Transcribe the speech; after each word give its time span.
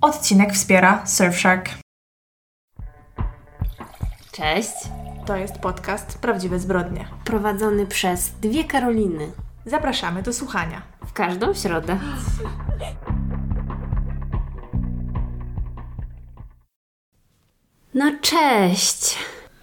Odcinek 0.00 0.52
wspiera 0.52 1.06
Surfshark. 1.06 1.70
Cześć. 4.32 4.72
To 5.26 5.36
jest 5.36 5.58
podcast 5.58 6.18
Prawdziwe 6.18 6.58
Zbrodnie. 6.58 7.08
Prowadzony 7.24 7.86
przez 7.86 8.30
dwie 8.30 8.64
Karoliny. 8.64 9.32
Zapraszamy 9.66 10.22
do 10.22 10.32
słuchania. 10.32 10.82
W 11.06 11.12
każdą 11.12 11.54
środę. 11.54 11.98
No 17.94 18.12
cześć. 18.20 19.18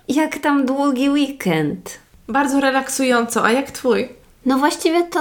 Jak 0.08 0.38
tam 0.40 0.66
długi 0.66 1.10
weekend? 1.10 2.00
Bardzo 2.28 2.60
relaksująco, 2.60 3.46
a 3.46 3.52
jak 3.52 3.72
twój? 3.72 4.10
No 4.46 4.58
właściwie 4.58 5.04
to 5.04 5.20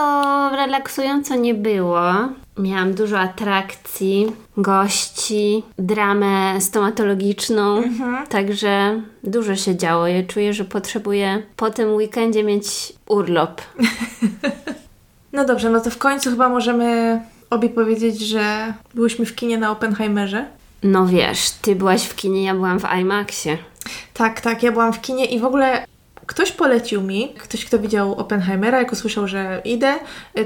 relaksująco 0.57 1.35
nie 1.35 1.55
było. 1.55 2.29
Miałam 2.59 2.95
dużo 2.95 3.19
atrakcji, 3.19 4.33
gości, 4.57 5.63
dramę 5.79 6.61
stomatologiczną, 6.61 7.83
także 8.29 9.03
dużo 9.25 9.57
się 9.57 9.77
działo. 9.77 10.07
Ja 10.07 10.23
czuję, 10.23 10.53
że 10.53 10.65
potrzebuję 10.65 11.43
po 11.57 11.71
tym 11.71 11.95
weekendzie 11.95 12.45
mieć 12.45 12.93
urlop. 13.07 13.63
No 15.33 15.45
dobrze, 15.45 15.71
no 15.71 15.81
to 15.81 15.91
w 15.91 15.99
końcu 15.99 16.31
chyba 16.31 16.49
możemy 16.49 17.21
obie 17.51 17.69
powiedzieć, 17.69 18.21
że 18.21 18.75
byłyśmy 18.95 19.27
w 19.27 19.35
kinie 19.35 19.59
na 19.59 19.71
Oppenheimerze. 19.71 20.47
No 20.83 21.07
wiesz, 21.07 21.51
ty 21.51 21.75
byłaś 21.75 22.05
w 22.05 22.17
kinie, 22.17 22.45
ja 22.45 22.55
byłam 22.55 22.81
w 22.81 22.85
IMAXie. 23.01 23.59
Tak, 24.15 24.41
tak, 24.41 24.63
ja 24.63 24.73
byłam 24.73 24.93
w 24.93 25.01
kinie 25.01 25.25
i 25.25 25.41
w 25.41 25.45
ogóle 25.45 25.85
ktoś 26.27 26.53
polecił 26.53 27.03
mi, 27.03 27.29
ktoś 27.39 27.65
kto 27.65 27.79
widział 27.79 28.15
Oppenheimera, 28.15 28.79
jak 28.79 28.93
usłyszał, 28.93 29.29
że 29.29 29.61
idę, 29.65 29.95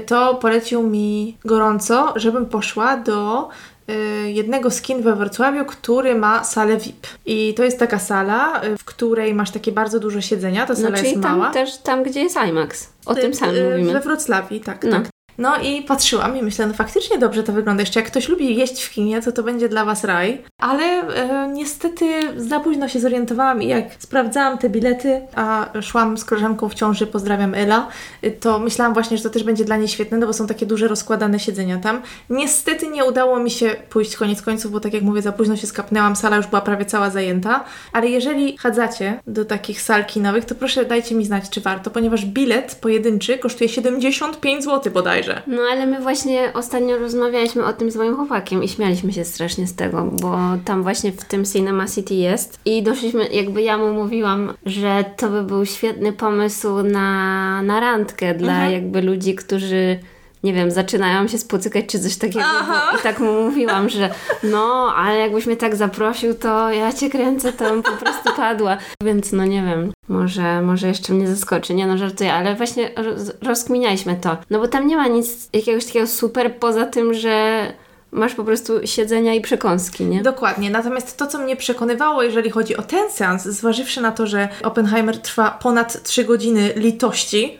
to 0.05 0.35
polecił 0.35 0.83
mi 0.83 1.37
gorąco, 1.45 2.13
żebym 2.15 2.45
poszła 2.45 2.97
do 2.97 3.49
y, 3.89 4.31
jednego 4.31 4.71
z 4.71 4.81
kin 4.81 5.01
we 5.01 5.15
Wrocławiu, 5.15 5.65
który 5.65 6.15
ma 6.15 6.43
salę 6.43 6.77
VIP. 6.77 7.07
I 7.25 7.53
to 7.53 7.63
jest 7.63 7.79
taka 7.79 7.99
sala, 7.99 8.63
y, 8.63 8.77
w 8.77 8.83
której 8.85 9.33
masz 9.33 9.51
takie 9.51 9.71
bardzo 9.71 9.99
dużo 9.99 10.21
siedzenia, 10.21 10.65
ta 10.65 10.75
sala 10.75 10.89
No 10.89 10.95
czyli 10.97 11.09
jest 11.09 11.21
tam 11.23 11.37
mała. 11.37 11.51
też, 11.53 11.77
tam 11.77 12.03
gdzie 12.03 12.21
jest 12.23 12.37
IMAX. 12.49 12.89
O 13.05 13.15
Ty- 13.15 13.21
tym 13.21 13.33
samym 13.33 13.55
y, 13.55 13.69
mówimy. 13.77 13.93
We 13.93 13.99
Wrocławiu, 13.99 14.59
tak, 14.59 14.83
No. 14.83 14.91
tak. 14.91 15.10
No 15.37 15.57
i 15.57 15.81
patrzyłam 15.81 16.37
i 16.37 16.43
myślę, 16.43 16.67
no 16.67 16.73
faktycznie 16.73 17.17
dobrze 17.17 17.43
to 17.43 17.53
wygląda. 17.53 17.81
Jeszcze 17.81 17.99
jak 17.99 18.09
ktoś 18.09 18.29
lubi 18.29 18.55
jeść 18.55 18.83
w 18.83 18.91
kinie, 18.91 19.21
to 19.21 19.31
to 19.31 19.43
będzie 19.43 19.69
dla 19.69 19.85
Was 19.85 20.03
raj. 20.03 20.43
Ale 20.57 20.83
e, 20.83 21.47
niestety 21.47 22.05
za 22.35 22.59
późno 22.59 22.87
się 22.87 22.99
zorientowałam 22.99 23.61
i 23.61 23.67
jak 23.67 23.85
sprawdzałam 23.99 24.57
te 24.57 24.69
bilety, 24.69 25.21
a 25.35 25.69
szłam 25.81 26.17
z 26.17 26.25
koleżanką 26.25 26.69
w 26.69 26.73
ciąży, 26.73 27.07
pozdrawiam 27.07 27.55
Ela, 27.55 27.87
y, 28.23 28.31
to 28.31 28.59
myślałam 28.59 28.93
właśnie, 28.93 29.17
że 29.17 29.23
to 29.23 29.29
też 29.29 29.43
będzie 29.43 29.65
dla 29.65 29.77
niej 29.77 29.87
świetne, 29.87 30.17
no 30.17 30.27
bo 30.27 30.33
są 30.33 30.47
takie 30.47 30.65
duże 30.65 30.87
rozkładane 30.87 31.39
siedzenia 31.39 31.77
tam. 31.77 32.01
Niestety 32.29 32.87
nie 32.87 33.05
udało 33.05 33.39
mi 33.39 33.51
się 33.51 33.75
pójść 33.89 34.15
koniec 34.15 34.41
końców, 34.41 34.71
bo 34.71 34.79
tak 34.79 34.93
jak 34.93 35.03
mówię, 35.03 35.21
za 35.21 35.31
późno 35.31 35.55
się 35.55 35.67
skapnęłam, 35.67 36.15
sala 36.15 36.37
już 36.37 36.47
była 36.47 36.61
prawie 36.61 36.85
cała 36.85 37.09
zajęta. 37.09 37.63
Ale 37.93 38.07
jeżeli 38.07 38.57
chadzacie 38.57 39.19
do 39.27 39.45
takich 39.45 39.81
sal 39.81 40.05
kinowych, 40.05 40.45
to 40.45 40.55
proszę 40.55 40.85
dajcie 40.85 41.15
mi 41.15 41.25
znać, 41.25 41.49
czy 41.49 41.61
warto, 41.61 41.91
ponieważ 41.91 42.25
bilet 42.25 42.75
pojedynczy 42.81 43.37
kosztuje 43.37 43.69
75 43.69 44.63
zł 44.63 44.93
bodajże. 45.27 45.41
No 45.47 45.61
ale 45.71 45.85
my 45.85 46.01
właśnie 46.01 46.51
ostatnio 46.53 46.97
rozmawialiśmy 46.97 47.65
o 47.65 47.73
tym 47.73 47.91
z 47.91 47.95
moim 47.95 48.15
chłopakiem 48.15 48.63
i 48.63 48.67
śmialiśmy 48.67 49.13
się 49.13 49.25
strasznie 49.25 49.67
z 49.67 49.75
tego, 49.75 50.03
bo 50.21 50.37
tam 50.65 50.83
właśnie 50.83 51.11
w 51.11 51.25
tym 51.25 51.45
Cinema 51.45 51.87
City 51.87 52.13
jest 52.13 52.59
i 52.65 52.83
doszliśmy, 52.83 53.27
jakby 53.27 53.61
ja 53.61 53.77
mu 53.77 53.93
mówiłam, 53.93 54.53
że 54.65 55.05
to 55.17 55.29
by 55.29 55.43
był 55.43 55.65
świetny 55.65 56.13
pomysł 56.13 56.83
na, 56.83 57.61
na 57.61 57.79
randkę 57.79 58.35
dla 58.35 58.53
Mhm. 58.53 58.71
jakby 58.73 59.01
ludzi, 59.01 59.35
którzy 59.35 59.99
nie 60.43 60.53
wiem, 60.53 60.71
zaczynają 60.71 61.27
się 61.27 61.37
spotykać 61.37 61.85
czy 61.85 61.99
coś 61.99 62.17
takiego. 62.17 62.45
Aha. 62.45 62.97
I 62.99 63.03
tak 63.03 63.19
mu 63.19 63.41
mówiłam, 63.41 63.89
że 63.89 64.09
no, 64.43 64.93
ale 64.97 65.19
jakbyś 65.19 65.45
mnie 65.45 65.57
tak 65.57 65.75
zaprosił, 65.75 66.33
to 66.33 66.71
ja 66.71 66.93
cię 66.93 67.09
kręcę, 67.09 67.53
to 67.53 67.69
bym 67.69 67.83
po 67.83 67.91
prostu 67.91 68.29
padła. 68.37 68.77
Więc 69.03 69.31
no 69.31 69.45
nie 69.45 69.63
wiem, 69.63 69.91
może, 70.09 70.61
może 70.61 70.87
jeszcze 70.87 71.13
mnie 71.13 71.27
zaskoczy. 71.27 71.73
Nie 71.73 71.87
no, 71.87 71.97
żartuję, 71.97 72.33
ale 72.33 72.55
właśnie 72.55 72.91
roz, 72.95 73.31
rozkminialiśmy 73.41 74.15
to. 74.15 74.37
No 74.49 74.59
bo 74.59 74.67
tam 74.67 74.87
nie 74.87 74.97
ma 74.97 75.07
nic 75.07 75.49
jakiegoś 75.53 75.85
takiego 75.85 76.07
super 76.07 76.55
poza 76.55 76.85
tym, 76.85 77.13
że 77.13 77.65
masz 78.11 78.35
po 78.35 78.43
prostu 78.43 78.73
siedzenia 78.85 79.33
i 79.33 79.41
przekąski, 79.41 80.05
nie? 80.05 80.21
Dokładnie. 80.21 80.69
Natomiast 80.69 81.17
to, 81.17 81.27
co 81.27 81.39
mnie 81.39 81.55
przekonywało, 81.55 82.23
jeżeli 82.23 82.49
chodzi 82.49 82.77
o 82.77 82.81
ten 82.81 83.09
seans, 83.11 83.43
zważywszy 83.43 84.01
na 84.01 84.11
to, 84.11 84.27
że 84.27 84.49
Oppenheimer 84.63 85.17
trwa 85.17 85.51
ponad 85.51 86.03
3 86.03 86.23
godziny 86.23 86.73
litości, 86.75 87.57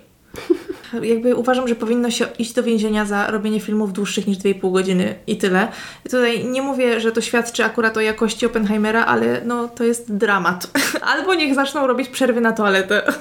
jakby 1.04 1.36
uważam, 1.36 1.68
że 1.68 1.76
powinno 1.76 2.12
się 2.12 2.26
iść 2.40 2.54
do 2.54 2.64
więzienia 2.64 3.06
za 3.06 3.32
robienie 3.32 3.60
filmów 3.60 3.94
dłuższych 3.94 4.28
niż 4.28 4.38
2,5 4.38 4.72
godziny 4.72 5.16
i 5.28 5.38
tyle. 5.38 5.68
Tutaj 6.04 6.46
nie 6.46 6.62
mówię, 6.62 7.00
że 7.00 7.12
to 7.12 7.22
świadczy 7.22 7.64
akurat 7.64 7.98
o 7.98 8.02
jakości 8.02 8.46
Oppenheimera, 8.46 9.06
ale 9.06 9.42
no 9.46 9.68
to 9.68 9.84
jest 9.84 10.16
dramat. 10.16 10.68
Albo 11.14 11.34
niech 11.34 11.56
zaczną 11.56 11.88
robić 11.88 12.10
przerwy 12.10 12.42
na 12.42 12.52
toaletę. 12.52 13.14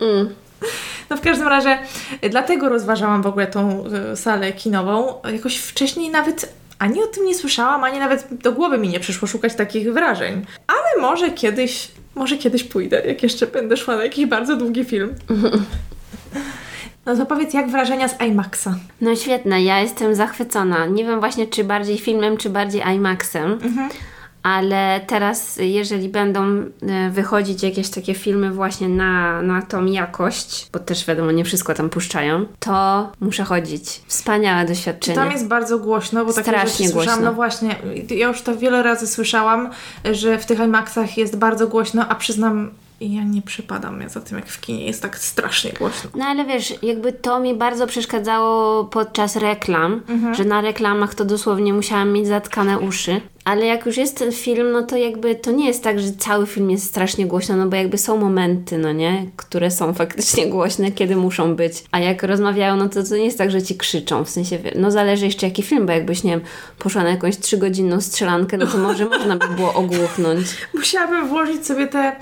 Mm. 0.00 0.34
No 1.10 1.16
w 1.16 1.20
każdym 1.20 1.48
razie 1.48 1.78
dlatego 2.30 2.68
rozważałam 2.68 3.22
w 3.22 3.26
ogóle 3.26 3.46
tą 3.46 3.84
y, 4.12 4.16
salę 4.16 4.52
kinową. 4.52 5.14
Jakoś 5.32 5.56
wcześniej 5.56 6.10
nawet 6.10 6.52
ani 6.78 7.02
o 7.02 7.06
tym 7.06 7.26
nie 7.26 7.34
słyszałam, 7.34 7.84
ani 7.84 7.98
nawet 7.98 8.26
do 8.30 8.52
głowy 8.52 8.78
mi 8.78 8.88
nie 8.88 9.00
przyszło 9.00 9.28
szukać 9.28 9.54
takich 9.54 9.92
wrażeń. 9.92 10.46
Ale 10.66 11.02
może 11.02 11.30
kiedyś, 11.30 11.90
może 12.14 12.36
kiedyś 12.36 12.64
pójdę, 12.64 13.02
jak 13.06 13.22
jeszcze 13.22 13.46
będę 13.46 13.76
szła 13.76 13.96
na 13.96 14.04
jakiś 14.04 14.26
bardzo 14.26 14.56
długi 14.56 14.84
film. 14.84 15.14
No 17.06 17.16
to 17.16 17.26
powiedz, 17.26 17.54
jak 17.54 17.70
wrażenia 17.70 18.08
z 18.08 18.20
IMAXa? 18.20 18.68
No 19.00 19.16
świetne, 19.16 19.62
ja 19.62 19.80
jestem 19.80 20.14
zachwycona. 20.14 20.86
Nie 20.86 21.04
wiem 21.04 21.20
właśnie, 21.20 21.46
czy 21.46 21.64
bardziej 21.64 21.98
filmem, 21.98 22.36
czy 22.36 22.50
bardziej 22.50 22.82
IMAXem. 22.94 23.58
Ale 24.42 25.00
teraz, 25.06 25.56
jeżeli 25.56 26.08
będą 26.08 26.42
e, 26.42 27.10
wychodzić 27.10 27.62
jakieś 27.62 27.90
takie 27.90 28.14
filmy 28.14 28.50
właśnie 28.50 28.88
na, 28.88 29.42
na 29.42 29.62
tą 29.62 29.84
jakość, 29.86 30.68
bo 30.72 30.78
też 30.78 31.06
wiadomo, 31.06 31.32
nie 31.32 31.44
wszystko 31.44 31.74
tam 31.74 31.90
puszczają, 31.90 32.46
to 32.60 33.12
muszę 33.20 33.44
chodzić. 33.44 34.00
Wspaniałe 34.06 34.64
doświadczenie. 34.66 35.16
Tam 35.16 35.32
jest 35.32 35.46
bardzo 35.46 35.78
głośno, 35.78 36.24
bo 36.24 36.32
takie 36.32 36.50
Strasznie 36.50 36.70
rzeczy 36.86 36.88
słyszałam. 36.88 37.06
głośno. 37.06 37.30
No 37.30 37.34
właśnie, 37.34 37.76
ja 38.10 38.28
już 38.28 38.42
to 38.42 38.56
wiele 38.56 38.82
razy 38.82 39.06
słyszałam, 39.06 39.70
że 40.12 40.38
w 40.38 40.46
tych 40.46 40.58
IMAXach 40.58 41.16
jest 41.16 41.36
bardzo 41.38 41.66
głośno, 41.68 42.08
a 42.08 42.14
przyznam, 42.14 42.70
ja 43.00 43.24
nie 43.24 43.42
przypadam 43.42 44.00
ja 44.00 44.08
za 44.08 44.20
tym, 44.20 44.38
jak 44.38 44.46
w 44.46 44.60
kinie 44.60 44.86
jest 44.86 45.02
tak 45.02 45.18
strasznie 45.18 45.72
głośno. 45.72 46.10
No 46.14 46.24
ale 46.24 46.44
wiesz, 46.44 46.74
jakby 46.82 47.12
to 47.12 47.40
mi 47.40 47.54
bardzo 47.54 47.86
przeszkadzało 47.86 48.84
podczas 48.84 49.36
reklam, 49.36 50.02
że 50.32 50.44
na 50.44 50.60
reklamach 50.60 51.14
to 51.14 51.24
dosłownie 51.24 51.72
musiałam 51.72 52.12
mieć 52.12 52.26
zatkane 52.26 52.78
uszy. 52.78 53.20
Ale 53.44 53.66
jak 53.66 53.86
już 53.86 53.96
jest 53.96 54.18
ten 54.18 54.32
film, 54.32 54.72
no 54.72 54.82
to 54.82 54.96
jakby 54.96 55.34
to 55.34 55.50
nie 55.50 55.66
jest 55.66 55.84
tak, 55.84 56.00
że 56.00 56.12
cały 56.12 56.46
film 56.46 56.70
jest 56.70 56.86
strasznie 56.86 57.26
głośno, 57.26 57.56
no 57.56 57.66
bo 57.66 57.76
jakby 57.76 57.98
są 57.98 58.16
momenty, 58.16 58.78
no 58.78 58.92
nie, 58.92 59.26
które 59.36 59.70
są 59.70 59.94
faktycznie 59.94 60.46
głośne, 60.46 60.92
kiedy 60.92 61.16
muszą 61.16 61.56
być. 61.56 61.84
A 61.92 61.98
jak 61.98 62.22
rozmawiają, 62.22 62.76
no 62.76 62.88
to 62.88 63.02
to 63.02 63.16
nie 63.16 63.24
jest 63.24 63.38
tak, 63.38 63.50
że 63.50 63.62
ci 63.62 63.76
krzyczą, 63.76 64.24
w 64.24 64.30
sensie, 64.30 64.58
no 64.74 64.90
zależy 64.90 65.24
jeszcze 65.24 65.46
jaki 65.46 65.62
film, 65.62 65.86
bo 65.86 65.92
jakbyś, 65.92 66.22
nie 66.22 66.30
wiem, 66.30 66.40
poszła 66.78 67.02
na 67.02 67.10
jakąś 67.10 67.36
trzygodzinną 67.36 68.00
strzelankę, 68.00 68.56
no 68.56 68.66
to 68.66 68.78
może 68.78 69.04
można 69.18 69.36
by 69.36 69.48
było 69.48 69.74
ogłuchnąć. 69.74 70.46
Musiałabym 70.74 71.28
włożyć 71.28 71.66
sobie 71.66 71.86
te 71.86 72.16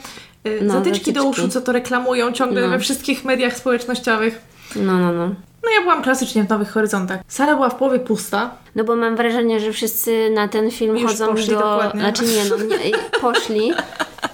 No, 0.62 0.72
zatyczki 0.72 1.12
do 1.12 1.20
zatyczki. 1.22 1.42
uszu, 1.42 1.52
co 1.52 1.60
to 1.60 1.72
reklamują 1.72 2.32
ciągle 2.32 2.62
No. 2.62 2.68
we 2.68 2.78
wszystkich 2.78 3.24
mediach 3.24 3.56
społecznościowych. 3.56 4.40
No, 4.76 4.98
no, 4.98 5.12
no. 5.12 5.26
No 5.64 5.70
ja 5.76 5.80
byłam 5.82 6.02
klasycznie 6.02 6.44
w 6.44 6.48
Nowych 6.48 6.70
Horyzontach. 6.70 7.20
Sala 7.28 7.54
była 7.54 7.70
w 7.70 7.74
połowie 7.74 7.98
pusta. 7.98 8.50
No 8.74 8.84
bo 8.84 8.96
mam 8.96 9.16
wrażenie, 9.16 9.60
że 9.60 9.72
wszyscy 9.72 10.30
na 10.34 10.48
ten 10.48 10.70
film 10.70 10.96
Już 10.96 11.10
chodzą 11.10 11.26
poszli 11.26 11.48
do... 11.48 11.54
dokładnie. 11.60 12.00
Znaczy 12.00 12.24
nie, 12.24 12.44
no 12.50 12.56
nie, 12.76 12.92
poszli 13.20 13.72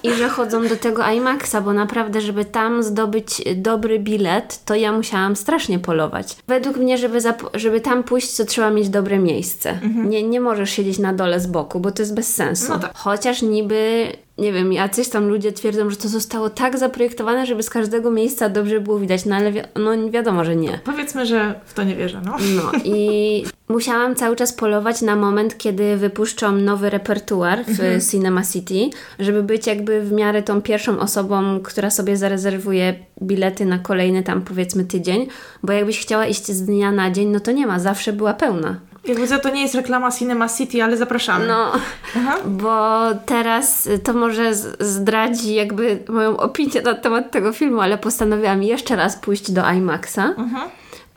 i 0.03 0.13
że 0.13 0.29
chodzą 0.29 0.67
do 0.67 0.75
tego 0.75 1.03
IMAXa, 1.11 1.55
bo 1.63 1.73
naprawdę, 1.73 2.21
żeby 2.21 2.45
tam 2.45 2.83
zdobyć 2.83 3.41
dobry 3.55 3.99
bilet, 3.99 4.65
to 4.65 4.75
ja 4.75 4.91
musiałam 4.91 5.35
strasznie 5.35 5.79
polować. 5.79 6.37
Według 6.47 6.77
mnie, 6.77 6.97
żeby, 6.97 7.19
żeby 7.53 7.81
tam 7.81 8.03
pójść, 8.03 8.37
to 8.37 8.45
trzeba 8.45 8.69
mieć 8.69 8.89
dobre 8.89 9.19
miejsce. 9.19 9.79
Nie, 9.95 10.23
nie 10.23 10.41
możesz 10.41 10.69
siedzieć 10.69 10.99
na 10.99 11.13
dole 11.13 11.39
z 11.39 11.47
boku, 11.47 11.79
bo 11.79 11.91
to 11.91 12.01
jest 12.01 12.15
bez 12.15 12.35
sensu. 12.35 12.63
Mhm. 12.63 12.81
No 12.81 12.87
tak. 12.87 12.97
Chociaż 12.97 13.41
niby, 13.41 14.05
nie 14.41 14.53
wiem, 14.53 14.73
jacyś 14.73 15.09
tam 15.09 15.27
ludzie 15.27 15.51
twierdzą, 15.51 15.89
że 15.89 15.95
to 15.95 16.07
zostało 16.07 16.49
tak 16.49 16.77
zaprojektowane, 16.77 17.45
żeby 17.45 17.63
z 17.63 17.69
każdego 17.69 18.11
miejsca 18.11 18.49
dobrze 18.49 18.79
było 18.79 18.99
widać, 18.99 19.25
no 19.25 19.35
ale 19.35 19.51
wi- 19.51 19.61
no 19.75 20.09
wiadomo, 20.09 20.45
że 20.45 20.55
nie. 20.55 20.79
Powiedzmy, 20.83 21.25
że 21.25 21.59
w 21.65 21.73
to 21.73 21.83
nie 21.83 21.95
wierzę, 21.95 22.21
no. 22.25 22.35
No 22.55 22.71
i 22.83 23.43
musiałam 23.69 24.15
cały 24.15 24.35
czas 24.35 24.53
polować 24.53 25.01
na 25.01 25.15
moment, 25.15 25.57
kiedy 25.57 25.97
wypuszczą 25.97 26.51
nowy 26.51 26.89
repertuar 26.89 27.59
w 27.67 28.09
Cinema 28.11 28.41
City, 28.53 28.89
żeby 29.19 29.43
być 29.43 29.67
jakby 29.67 30.01
w 30.01 30.11
miarę 30.11 30.43
tą 30.43 30.61
pierwszą 30.61 30.99
osobą, 30.99 31.59
która 31.63 31.89
sobie 31.89 32.17
zarezerwuje 32.17 32.95
bilety 33.21 33.65
na 33.65 33.79
kolejny 33.79 34.23
tam 34.23 34.41
powiedzmy 34.41 34.85
tydzień, 34.85 35.27
bo 35.63 35.73
jakbyś 35.73 35.99
chciała 35.99 36.25
iść 36.25 36.45
z 36.51 36.65
dnia 36.65 36.91
na 36.91 37.11
dzień, 37.11 37.27
no 37.29 37.39
to 37.39 37.51
nie 37.51 37.67
ma, 37.67 37.79
zawsze 37.79 38.13
była 38.13 38.33
pełna. 38.33 38.79
Jak 39.05 39.19
widzę, 39.19 39.39
to 39.39 39.49
nie 39.49 39.61
jest 39.61 39.75
reklama 39.75 40.11
Cinema 40.11 40.49
City, 40.49 40.83
ale 40.83 40.97
zapraszamy. 40.97 41.47
No, 41.47 41.71
Aha. 42.17 42.37
bo 42.45 42.99
teraz 43.25 43.89
to 44.03 44.13
może 44.13 44.55
zdradzi 44.79 45.55
jakby 45.55 45.99
moją 46.09 46.37
opinię 46.37 46.81
na 46.81 46.93
temat 46.93 47.31
tego 47.31 47.53
filmu, 47.53 47.81
ale 47.81 47.97
postanowiłam 47.97 48.63
jeszcze 48.63 48.95
raz 48.95 49.15
pójść 49.15 49.51
do 49.51 49.71
IMAXa. 49.71 50.35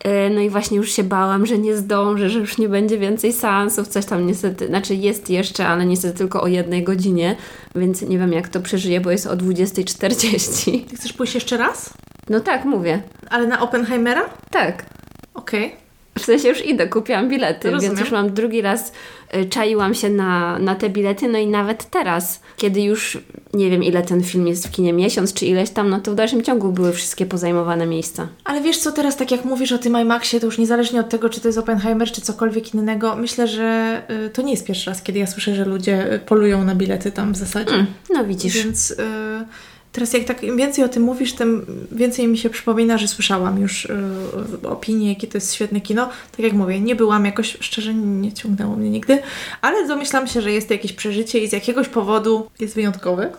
E, 0.05 0.31
no 0.31 0.41
i 0.41 0.51
właśnie 0.51 0.77
już 0.77 0.93
się 0.93 1.05
bałam, 1.05 1.47
że 1.47 1.59
nie 1.59 1.77
zdążę, 1.77 2.31
że 2.31 2.39
już 2.39 2.59
nie 2.59 2.69
będzie 2.69 2.99
więcej 2.99 3.33
seansów, 3.33 3.89
coś 3.89 4.07
tam 4.07 4.27
niestety, 4.27 4.67
znaczy 4.67 4.95
jest 4.95 5.31
jeszcze, 5.31 5.67
ale 5.67 5.87
niestety 5.87 6.19
tylko 6.19 6.43
o 6.43 6.47
jednej 6.47 6.85
godzinie, 6.85 7.37
więc 7.75 8.03
nie 8.03 8.19
wiem 8.19 8.33
jak 8.33 8.49
to 8.49 8.61
przeżyję, 8.61 9.01
bo 9.01 9.11
jest 9.11 9.27
o 9.27 9.37
20.40. 9.37 10.89
Ty 10.89 10.97
chcesz 10.97 11.13
pójść 11.13 11.35
jeszcze 11.35 11.57
raz? 11.57 11.95
No 12.29 12.41
tak, 12.41 12.65
mówię. 12.65 13.03
Ale 13.31 13.47
na 13.47 13.61
Oppenheimera? 13.61 14.23
Tak. 14.51 14.85
Okej. 15.35 15.67
Okay. 15.67 15.84
W 16.19 16.25
sensie 16.25 16.49
już 16.49 16.67
idę, 16.67 16.89
kupiłam 16.89 17.29
bilety, 17.29 17.71
Rozumiem. 17.71 17.91
więc 17.91 18.01
już 18.01 18.13
mam 18.13 18.35
drugi 18.35 18.63
raz, 18.63 18.93
y, 19.37 19.45
czaiłam 19.45 19.95
się 19.95 20.11
na, 20.11 20.59
na 20.59 20.75
te 20.75 20.91
bilety, 20.91 21.29
no 21.29 21.39
i 21.39 21.47
nawet 21.47 21.91
teraz, 21.91 22.41
kiedy 22.57 22.83
już 22.83 23.19
nie 23.55 23.71
wiem 23.71 23.83
ile 23.83 24.03
ten 24.03 24.23
film 24.23 24.47
jest 24.47 24.69
w 24.69 24.71
kinie, 24.71 24.93
miesiąc 24.93 25.35
czy 25.35 25.47
ileś 25.47 25.71
tam, 25.71 25.91
no 25.91 26.01
to 26.01 26.13
w 26.13 26.15
dalszym 26.15 26.43
ciągu 26.43 26.73
były 26.73 26.93
wszystkie 26.93 27.27
pozajmowane 27.27 27.87
miejsca. 27.87 28.29
Ale 28.45 28.61
wiesz 28.61 28.79
co, 28.79 28.93
teraz 28.93 29.17
tak 29.17 29.31
jak 29.31 29.45
mówisz 29.45 29.73
o 29.73 29.79
tym 29.79 30.01
IMAXie, 30.01 30.41
to 30.41 30.47
już 30.47 30.59
niezależnie 30.59 31.01
od 31.01 31.09
tego, 31.09 31.29
czy 31.29 31.41
to 31.41 31.49
jest 31.49 31.59
Oppenheimer, 31.59 32.11
czy 32.11 32.21
cokolwiek 32.21 32.75
innego, 32.75 33.17
myślę, 33.17 33.49
że 33.49 34.03
y, 34.27 34.31
to 34.31 34.43
nie 34.43 34.51
jest 34.51 34.67
pierwszy 34.67 34.91
raz, 34.91 35.03
kiedy 35.03 35.19
ja 35.19 35.27
słyszę, 35.27 35.55
że 35.55 35.65
ludzie 35.65 36.13
y, 36.13 36.19
polują 36.19 36.65
na 36.65 36.75
bilety 36.75 37.13
tam 37.13 37.33
w 37.33 37.37
zasadzie. 37.37 37.75
Mm, 37.75 37.87
no 38.11 38.25
widzisz. 38.25 38.65
Więc... 38.65 38.91
Y 38.91 38.95
Teraz 39.95 40.13
jak 40.13 40.25
tak 40.25 40.57
więcej 40.57 40.85
o 40.85 40.89
tym 40.89 41.03
mówisz, 41.03 41.33
tym 41.33 41.67
więcej 41.93 42.29
mi 42.29 42.39
się 42.39 42.51
przypomina, 42.51 42.99
że 42.99 43.09
słyszałam 43.09 43.61
już 43.61 43.89
yy, 44.63 44.71
opinie, 44.71 45.09
jakie 45.09 45.27
to 45.27 45.37
jest 45.37 45.55
świetne 45.55 45.81
kino. 45.81 46.09
Tak 46.31 46.41
jak 46.41 46.53
mówię, 46.53 46.81
nie 46.81 46.97
byłam 46.97 47.27
jakoś, 47.27 47.57
szczerze 47.61 47.95
nie 47.95 48.33
ciągnęło 48.33 48.77
mnie 48.77 48.91
nigdy, 48.91 49.23
ale 49.61 49.87
domyślam 49.87 50.27
się, 50.27 50.41
że 50.41 50.53
jest 50.53 50.69
to 50.69 50.75
jakieś 50.75 50.93
przeżycie 50.93 51.39
i 51.39 51.49
z 51.49 51.53
jakiegoś 51.53 51.89
powodu 51.89 52.51
jest 52.61 52.75
wyjątkowe. 52.75 53.33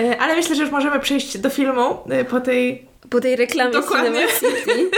E, 0.00 0.18
ale 0.22 0.36
myślę, 0.36 0.56
że 0.56 0.62
już 0.62 0.72
możemy 0.72 1.00
przejść 1.00 1.38
do 1.38 1.50
filmu 1.50 1.96
e, 2.08 2.24
po 2.24 2.40
tej 2.40 2.86
po 3.10 3.20
tej 3.20 3.36
reklamie 3.36 3.72
Dokładnie. 3.72 4.26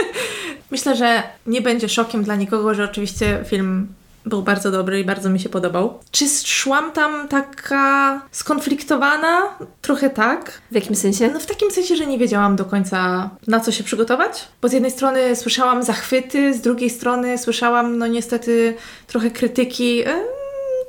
Myślę, 0.71 0.95
że 0.95 1.23
nie 1.47 1.61
będzie 1.61 1.89
szokiem 1.89 2.23
dla 2.23 2.35
nikogo, 2.35 2.73
że 2.73 2.83
oczywiście 2.83 3.43
film 3.45 3.87
był 4.25 4.41
bardzo 4.41 4.71
dobry 4.71 4.99
i 4.99 5.05
bardzo 5.05 5.29
mi 5.29 5.39
się 5.39 5.49
podobał. 5.49 5.99
Czy 6.11 6.25
szłam 6.45 6.91
tam 6.91 7.27
taka 7.27 8.21
skonfliktowana? 8.31 9.57
Trochę 9.81 10.09
tak. 10.09 10.61
W 10.71 10.75
jakim 10.75 10.95
sensie? 10.95 11.29
No 11.33 11.39
w 11.39 11.45
takim 11.45 11.71
sensie, 11.71 11.95
że 11.95 12.05
nie 12.05 12.17
wiedziałam 12.17 12.55
do 12.55 12.65
końca 12.65 13.29
na 13.47 13.59
co 13.59 13.71
się 13.71 13.83
przygotować. 13.83 14.47
Bo 14.61 14.67
z 14.67 14.73
jednej 14.73 14.91
strony 14.91 15.35
słyszałam 15.35 15.83
zachwyty, 15.83 16.53
z 16.53 16.61
drugiej 16.61 16.89
strony 16.89 17.37
słyszałam 17.37 17.97
no 17.97 18.07
niestety 18.07 18.75
trochę 19.07 19.31
krytyki. 19.31 20.03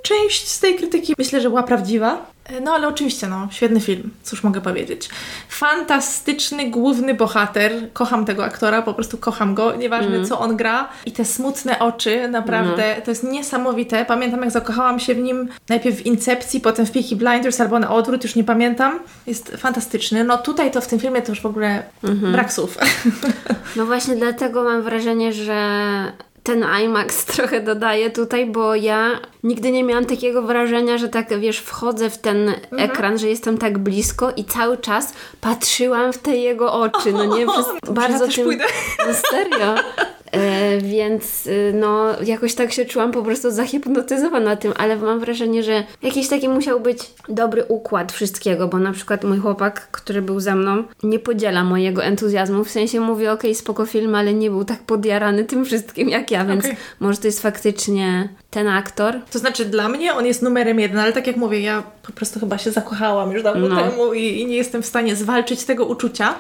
Część 0.02 0.48
z 0.48 0.60
tej 0.60 0.76
krytyki 0.76 1.14
myślę, 1.19 1.40
że 1.40 1.48
była 1.48 1.62
prawdziwa, 1.62 2.26
no 2.62 2.73
ale 2.73 2.88
oczywiście, 2.88 3.29
no, 3.29 3.49
świetny 3.50 3.81
film, 3.81 4.11
cóż 4.23 4.43
mogę 4.43 4.61
powiedzieć. 4.61 5.08
Fantastyczny 5.49 6.70
główny 6.70 7.14
bohater, 7.14 7.73
kocham 7.93 8.25
tego 8.25 8.44
aktora, 8.44 8.82
po 8.82 8.94
prostu 8.94 9.19
kocham 9.19 9.55
go, 9.55 9.76
nieważne 9.76 10.17
mm. 10.17 10.26
co 10.26 10.38
on 10.38 10.56
gra. 10.56 10.88
I 11.06 11.12
te 11.12 11.25
smutne 11.25 11.79
oczy, 11.79 12.29
naprawdę, 12.29 12.85
mm. 12.85 13.02
to 13.02 13.11
jest 13.11 13.25
niesamowite. 13.25 14.05
Pamiętam 14.05 14.41
jak 14.41 14.50
zakochałam 14.50 15.00
się 15.00 15.14
w 15.14 15.19
nim 15.19 15.49
najpierw 15.69 15.96
w 15.96 16.06
Incepcji, 16.06 16.61
potem 16.61 16.87
w 16.87 16.91
Peaky 16.91 17.17
Blinders 17.17 17.61
albo 17.61 17.79
na 17.79 17.91
odwrót, 17.91 18.25
już 18.25 18.35
nie 18.35 18.44
pamiętam. 18.44 18.99
Jest 19.26 19.50
fantastyczny. 19.56 20.25
No 20.25 20.38
tutaj 20.38 20.70
to 20.70 20.81
w 20.81 20.87
tym 20.87 21.00
filmie 21.00 21.23
to 21.23 21.32
już 21.32 21.40
w 21.40 21.47
ogóle 21.47 21.82
mm 22.05 22.20
-hmm. 22.20 22.32
brak 22.32 22.52
słów. 22.52 22.79
No 23.76 23.87
właśnie 23.87 24.17
dlatego 24.17 24.64
mam 24.64 24.82
wrażenie, 24.82 25.32
że 25.32 25.56
ten 26.44 26.67
IMAX 26.85 27.25
trochę 27.35 27.61
dodaje 27.61 28.11
tutaj, 28.11 28.46
bo 28.46 28.75
ja 28.75 29.20
nigdy 29.43 29.73
nie 29.73 29.85
miałam 29.85 30.05
takiego 30.05 30.43
wrażenia, 30.43 30.99
że 30.99 31.08
tak 31.08 31.41
wiesz, 31.41 31.58
wchodzę 31.58 32.11
w 32.11 32.19
ten 32.19 32.49
mhm. 32.49 32.91
ekran, 32.91 33.19
że 33.19 33.29
jestem 33.29 33.58
tak 33.58 33.79
blisko 33.79 34.31
i 34.37 34.44
cały 34.44 34.79
czas 34.79 35.12
patrzyłam 35.41 36.12
w 36.12 36.19
te 36.19 36.37
jego 36.37 36.73
oczy. 36.73 37.12
No 37.12 37.25
nie, 37.25 37.46
przez, 37.52 37.67
bardzo 37.91 38.26
ja 38.26 38.32
tym. 38.32 38.44
Pójdę. 38.44 38.64
No 39.06 39.14
serio. 39.14 39.75
E, 40.34 40.78
więc 40.78 41.46
y, 41.46 41.72
no, 41.75 42.06
jakoś 42.25 42.54
tak 42.54 42.72
się 42.72 42.84
czułam 42.84 43.12
po 43.12 43.22
prostu 43.22 43.50
zahipnotyzowana 43.50 44.56
tym, 44.56 44.72
ale 44.76 44.96
mam 44.96 45.20
wrażenie, 45.20 45.62
że 45.62 45.84
jakiś 46.02 46.28
taki 46.28 46.48
musiał 46.48 46.81
być 46.81 46.98
dobry 47.28 47.64
układ 47.69 48.12
wszystkiego, 48.12 48.69
bo 48.69 48.78
na 48.78 48.92
przykład 48.92 49.25
mój 49.25 49.38
chłopak, 49.38 49.88
który 49.90 50.22
był 50.22 50.40
ze 50.40 50.54
mną, 50.54 50.84
nie 51.02 51.19
podziela 51.19 51.64
mojego 51.64 52.04
entuzjazmu, 52.04 52.64
w 52.64 52.70
sensie 52.70 53.00
mówi, 53.00 53.28
okej, 53.28 53.50
okay, 53.50 53.54
spoko 53.54 53.86
film, 53.86 54.14
ale 54.14 54.34
nie 54.34 54.50
był 54.50 54.64
tak 54.64 54.82
podjarany 54.82 55.44
tym 55.44 55.64
wszystkim 55.64 56.08
jak 56.08 56.31
ja, 56.31 56.44
więc 56.44 56.64
okay. 56.64 56.76
może 57.00 57.19
to 57.19 57.26
jest 57.26 57.42
faktycznie 57.42 58.28
ten 58.50 58.69
aktor. 58.69 59.14
To 59.32 59.38
znaczy 59.38 59.64
dla 59.64 59.88
mnie 59.88 60.14
on 60.14 60.26
jest 60.26 60.42
numerem 60.42 60.80
jeden, 60.80 60.98
ale 60.98 61.12
tak 61.12 61.26
jak 61.26 61.37
mówię, 61.37 61.60
ja 61.60 61.82
po 62.02 62.12
prostu 62.12 62.40
chyba 62.40 62.58
się 62.58 62.70
zakochałam 62.70 63.32
już 63.32 63.42
dawno 63.42 63.69
no. 63.69 63.76
temu 63.76 64.14
i, 64.14 64.40
i 64.40 64.46
nie 64.46 64.56
jestem 64.56 64.82
w 64.82 64.87
stanie 64.87 65.16
zwalczyć 65.16 65.64
tego 65.64 65.84
uczucia 65.84 66.34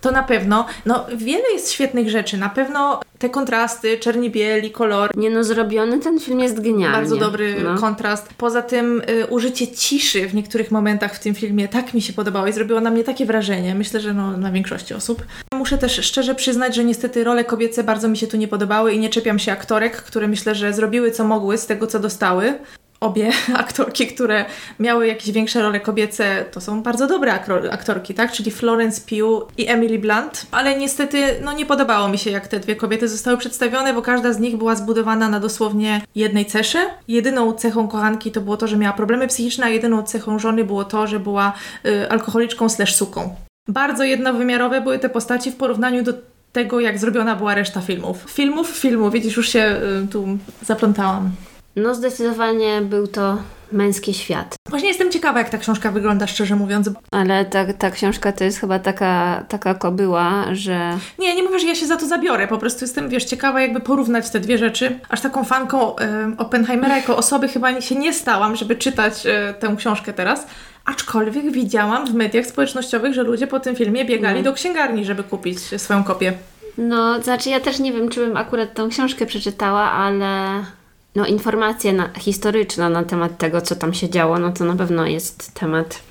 to 0.00 0.10
na 0.10 0.22
pewno, 0.22 0.66
no 0.86 1.06
wiele 1.16 1.52
jest 1.52 1.72
świetnych 1.72 2.10
rzeczy, 2.10 2.36
na 2.36 2.48
pewno 2.48 3.00
te 3.20 3.30
kontrasty, 3.30 3.98
czerni 3.98 4.30
bieli, 4.30 4.70
kolor. 4.70 5.10
Nie 5.16 5.30
no, 5.30 5.44
zrobiony 5.44 5.98
ten 5.98 6.20
film 6.20 6.40
jest 6.40 6.60
genialny. 6.60 6.96
Bardzo 6.96 7.16
dobry 7.16 7.56
no. 7.64 7.78
kontrast. 7.78 8.28
Poza 8.36 8.62
tym 8.62 9.02
y, 9.10 9.26
użycie 9.26 9.68
ciszy 9.68 10.28
w 10.28 10.34
niektórych 10.34 10.70
momentach 10.70 11.14
w 11.14 11.18
tym 11.18 11.34
filmie 11.34 11.68
tak 11.68 11.94
mi 11.94 12.02
się 12.02 12.12
podobało 12.12 12.46
i 12.46 12.52
zrobiło 12.52 12.80
na 12.80 12.90
mnie 12.90 13.04
takie 13.04 13.26
wrażenie. 13.26 13.74
Myślę, 13.74 14.00
że 14.00 14.14
no, 14.14 14.36
na 14.36 14.52
większości 14.52 14.94
osób. 14.94 15.22
Muszę 15.54 15.78
też 15.78 16.04
szczerze 16.04 16.34
przyznać, 16.34 16.74
że 16.74 16.84
niestety 16.84 17.24
role 17.24 17.44
kobiece 17.44 17.84
bardzo 17.84 18.08
mi 18.08 18.16
się 18.16 18.26
tu 18.26 18.36
nie 18.36 18.48
podobały 18.48 18.92
i 18.92 18.98
nie 18.98 19.08
czepiam 19.08 19.38
się 19.38 19.52
aktorek, 19.52 19.96
które 19.96 20.28
myślę, 20.28 20.54
że 20.54 20.72
zrobiły 20.72 21.10
co 21.10 21.24
mogły 21.24 21.58
z 21.58 21.66
tego, 21.66 21.86
co 21.86 22.00
dostały 22.00 22.54
obie 23.00 23.32
aktorki, 23.54 24.06
które 24.06 24.44
miały 24.80 25.06
jakieś 25.06 25.30
większe 25.30 25.62
role 25.62 25.80
kobiece, 25.80 26.44
to 26.52 26.60
są 26.60 26.82
bardzo 26.82 27.06
dobre 27.06 27.40
aktorki, 27.70 28.14
tak? 28.14 28.32
Czyli 28.32 28.50
Florence 28.50 29.00
Pugh 29.00 29.48
i 29.58 29.68
Emily 29.68 29.98
Blunt. 29.98 30.46
Ale 30.50 30.78
niestety, 30.78 31.18
no 31.44 31.52
nie 31.52 31.66
podobało 31.66 32.08
mi 32.08 32.18
się, 32.18 32.30
jak 32.30 32.48
te 32.48 32.60
dwie 32.60 32.76
kobiety 32.76 33.08
zostały 33.08 33.36
przedstawione, 33.36 33.94
bo 33.94 34.02
każda 34.02 34.32
z 34.32 34.38
nich 34.38 34.56
była 34.56 34.74
zbudowana 34.74 35.28
na 35.28 35.40
dosłownie 35.40 36.02
jednej 36.14 36.46
cesze. 36.46 36.78
Jedyną 37.08 37.52
cechą 37.52 37.88
kochanki 37.88 38.30
to 38.30 38.40
było 38.40 38.56
to, 38.56 38.66
że 38.66 38.76
miała 38.76 38.92
problemy 38.92 39.28
psychiczne, 39.28 39.64
a 39.64 39.68
jedyną 39.68 40.02
cechą 40.02 40.38
żony 40.38 40.64
było 40.64 40.84
to, 40.84 41.06
że 41.06 41.20
była 41.20 41.52
y, 41.86 42.10
alkoholiczką 42.10 42.68
slash 42.68 42.94
suką. 42.94 43.34
Bardzo 43.68 44.04
jednowymiarowe 44.04 44.80
były 44.80 44.98
te 44.98 45.08
postaci 45.08 45.50
w 45.50 45.56
porównaniu 45.56 46.02
do 46.02 46.12
tego, 46.52 46.80
jak 46.80 46.98
zrobiona 46.98 47.36
była 47.36 47.54
reszta 47.54 47.80
filmów. 47.80 48.24
Filmów, 48.28 48.68
filmów, 48.68 49.12
widzisz, 49.12 49.36
już 49.36 49.48
się 49.48 49.76
y, 50.04 50.08
tu 50.08 50.38
zaplątałam. 50.62 51.30
No 51.76 51.94
zdecydowanie 51.94 52.80
był 52.80 53.06
to 53.06 53.38
męski 53.72 54.14
świat. 54.14 54.54
Właśnie 54.68 54.88
jestem 54.88 55.10
ciekawa, 55.10 55.38
jak 55.38 55.50
ta 55.50 55.58
książka 55.58 55.92
wygląda, 55.92 56.26
szczerze 56.26 56.56
mówiąc. 56.56 56.90
Ale 57.10 57.44
ta, 57.44 57.72
ta 57.72 57.90
książka 57.90 58.32
to 58.32 58.44
jest 58.44 58.58
chyba 58.58 58.78
taka, 58.78 59.44
taka 59.48 59.74
kobyła, 59.74 60.44
że... 60.54 60.98
Nie, 61.18 61.34
nie 61.34 61.42
mówię, 61.42 61.58
że 61.58 61.66
ja 61.66 61.74
się 61.74 61.86
za 61.86 61.96
to 61.96 62.06
zabiorę. 62.06 62.48
Po 62.48 62.58
prostu 62.58 62.84
jestem, 62.84 63.08
wiesz, 63.08 63.24
ciekawa 63.24 63.60
jakby 63.60 63.80
porównać 63.80 64.30
te 64.30 64.40
dwie 64.40 64.58
rzeczy. 64.58 64.98
Aż 65.08 65.20
taką 65.20 65.44
fanką 65.44 65.96
y, 65.96 65.96
Oppenheimera 66.38 66.96
jako 66.96 67.16
osoby 67.16 67.48
chyba 67.48 67.80
się 67.80 67.94
nie 67.94 68.12
stałam, 68.12 68.56
żeby 68.56 68.76
czytać 68.76 69.26
y, 69.26 69.54
tę 69.60 69.74
książkę 69.78 70.12
teraz. 70.12 70.46
Aczkolwiek 70.84 71.52
widziałam 71.52 72.06
w 72.06 72.14
mediach 72.14 72.46
społecznościowych, 72.46 73.14
że 73.14 73.22
ludzie 73.22 73.46
po 73.46 73.60
tym 73.60 73.76
filmie 73.76 74.04
biegali 74.04 74.38
mm. 74.38 74.44
do 74.44 74.52
księgarni, 74.52 75.04
żeby 75.04 75.22
kupić 75.22 75.58
swoją 75.60 76.04
kopię. 76.04 76.32
No, 76.78 77.22
znaczy 77.22 77.50
ja 77.50 77.60
też 77.60 77.78
nie 77.78 77.92
wiem, 77.92 78.08
czy 78.08 78.26
bym 78.26 78.36
akurat 78.36 78.74
tą 78.74 78.88
książkę 78.88 79.26
przeczytała, 79.26 79.90
ale 79.92 80.64
no, 81.14 81.26
informacja 81.26 81.92
na, 81.92 82.10
historyczna 82.18 82.90
na 82.90 83.04
temat 83.04 83.38
tego, 83.38 83.60
co 83.60 83.76
tam 83.76 83.94
się 83.94 84.10
działo, 84.10 84.38
no 84.38 84.52
to 84.52 84.64
na 84.64 84.76
pewno 84.76 85.06
jest 85.06 85.54
temat 85.54 86.02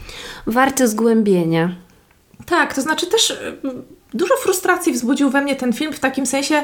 warty 0.47 0.87
zgłębienia. 0.87 1.75
Tak, 2.45 2.73
to 2.73 2.81
znaczy 2.81 3.07
też 3.07 3.29
y, 3.29 3.57
dużo 4.13 4.35
frustracji 4.35 4.93
wzbudził 4.93 5.29
we 5.29 5.41
mnie 5.41 5.55
ten 5.55 5.73
film 5.73 5.93
w 5.93 5.99
takim 5.99 6.25
sensie, 6.25 6.63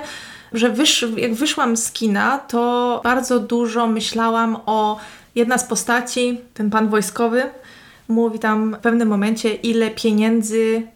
że 0.53 0.69
wysz, 0.69 1.05
jak 1.17 1.33
wyszłam 1.33 1.77
z 1.77 1.91
kina, 1.91 2.37
to 2.37 3.01
bardzo 3.03 3.39
dużo 3.39 3.87
myślałam 3.87 4.57
o 4.65 4.99
jedna 5.35 5.57
z 5.57 5.67
postaci, 5.67 6.41
ten 6.53 6.69
pan 6.69 6.89
wojskowy, 6.89 7.43
mówi 8.07 8.39
tam 8.39 8.75
w 8.75 8.79
pewnym 8.79 9.07
momencie, 9.07 9.53
ile 9.53 9.89
pieniędzy 9.89 10.87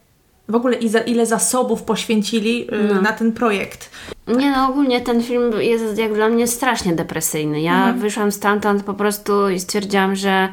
w 0.50 0.56
ogóle 0.56 0.77
ile 1.06 1.25
zasobów 1.25 1.84
poświęcili 1.84 2.68
y, 2.74 2.94
no. 2.94 3.01
na 3.01 3.13
ten 3.13 3.32
projekt. 3.32 3.89
Nie 4.27 4.51
no, 4.51 4.68
ogólnie 4.70 5.01
ten 5.01 5.24
film 5.24 5.53
jest 5.60 5.98
jak 5.98 6.13
dla 6.13 6.29
mnie 6.29 6.48
strasznie 6.48 6.94
depresyjny. 6.94 7.62
Ja 7.62 7.75
mhm. 7.75 8.00
wyszłam 8.00 8.32
stamtąd 8.32 8.84
po 8.84 8.94
prostu 8.94 9.50
i 9.50 9.60
stwierdziłam, 9.60 10.15
że 10.15 10.50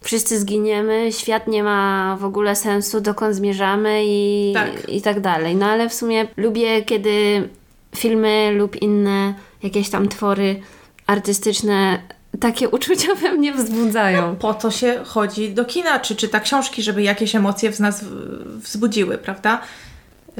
wszyscy 0.00 0.38
zginiemy, 0.38 1.12
świat 1.12 1.46
nie 1.46 1.62
ma 1.62 2.16
w 2.20 2.24
ogóle 2.24 2.56
sensu, 2.56 3.00
dokąd 3.00 3.34
zmierzamy 3.34 4.02
i 4.04 4.52
tak, 4.54 4.88
i 4.88 5.02
tak 5.02 5.20
dalej. 5.20 5.56
No 5.56 5.66
ale 5.66 5.88
w 5.88 5.94
sumie 5.94 6.28
lubię, 6.36 6.82
kiedy 6.82 7.48
filmy 7.96 8.52
lub 8.52 8.82
inne 8.82 9.34
jakieś 9.62 9.90
tam 9.90 10.08
twory 10.08 10.60
artystyczne 11.06 11.98
takie 12.40 12.68
uczucia 12.68 13.14
we 13.14 13.32
mnie 13.32 13.52
wzbudzają. 13.52 14.28
No, 14.28 14.34
po 14.34 14.54
to 14.54 14.70
się 14.70 15.00
chodzi 15.04 15.54
do 15.54 15.64
kina, 15.64 16.00
czy 16.00 16.16
czyta 16.16 16.40
książki, 16.40 16.82
żeby 16.82 17.02
jakieś 17.02 17.34
emocje 17.34 17.72
w 17.72 17.80
nas 17.80 18.04
wzbudziły, 18.44 19.18
prawda? 19.18 19.60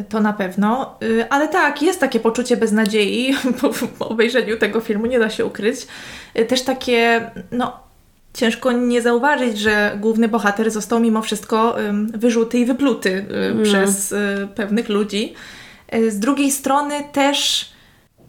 To 0.09 0.21
na 0.21 0.33
pewno. 0.33 0.99
Y, 1.03 1.31
ale 1.31 1.49
tak, 1.49 1.83
jest 1.83 2.01
takie 2.01 2.21
poczucie 2.21 2.57
beznadziei 2.57 3.35
po 3.99 4.09
obejrzeniu 4.09 4.59
tego 4.59 4.81
filmu, 4.81 5.07
nie 5.07 5.19
da 5.19 5.31
się 5.31 5.45
ukryć. 5.45 5.87
Y, 6.39 6.45
też 6.45 6.63
takie, 6.63 7.31
no, 7.53 7.81
ciężko 8.35 8.73
nie 8.73 9.03
zauważyć, 9.03 9.59
że 9.59 9.99
główny 10.01 10.29
bohater 10.29 10.71
został 10.71 11.01
mimo 11.01 11.23
wszystko 11.23 11.77
wyrzuty 12.15 12.59
i 12.59 12.65
wypluty 12.65 13.27
mm. 13.31 13.63
przez 13.65 14.13
y, 14.13 14.49
pewnych 14.55 14.89
ludzi. 14.89 15.35
Z 16.09 16.19
drugiej 16.19 16.51
strony 16.51 16.95
też 17.13 17.71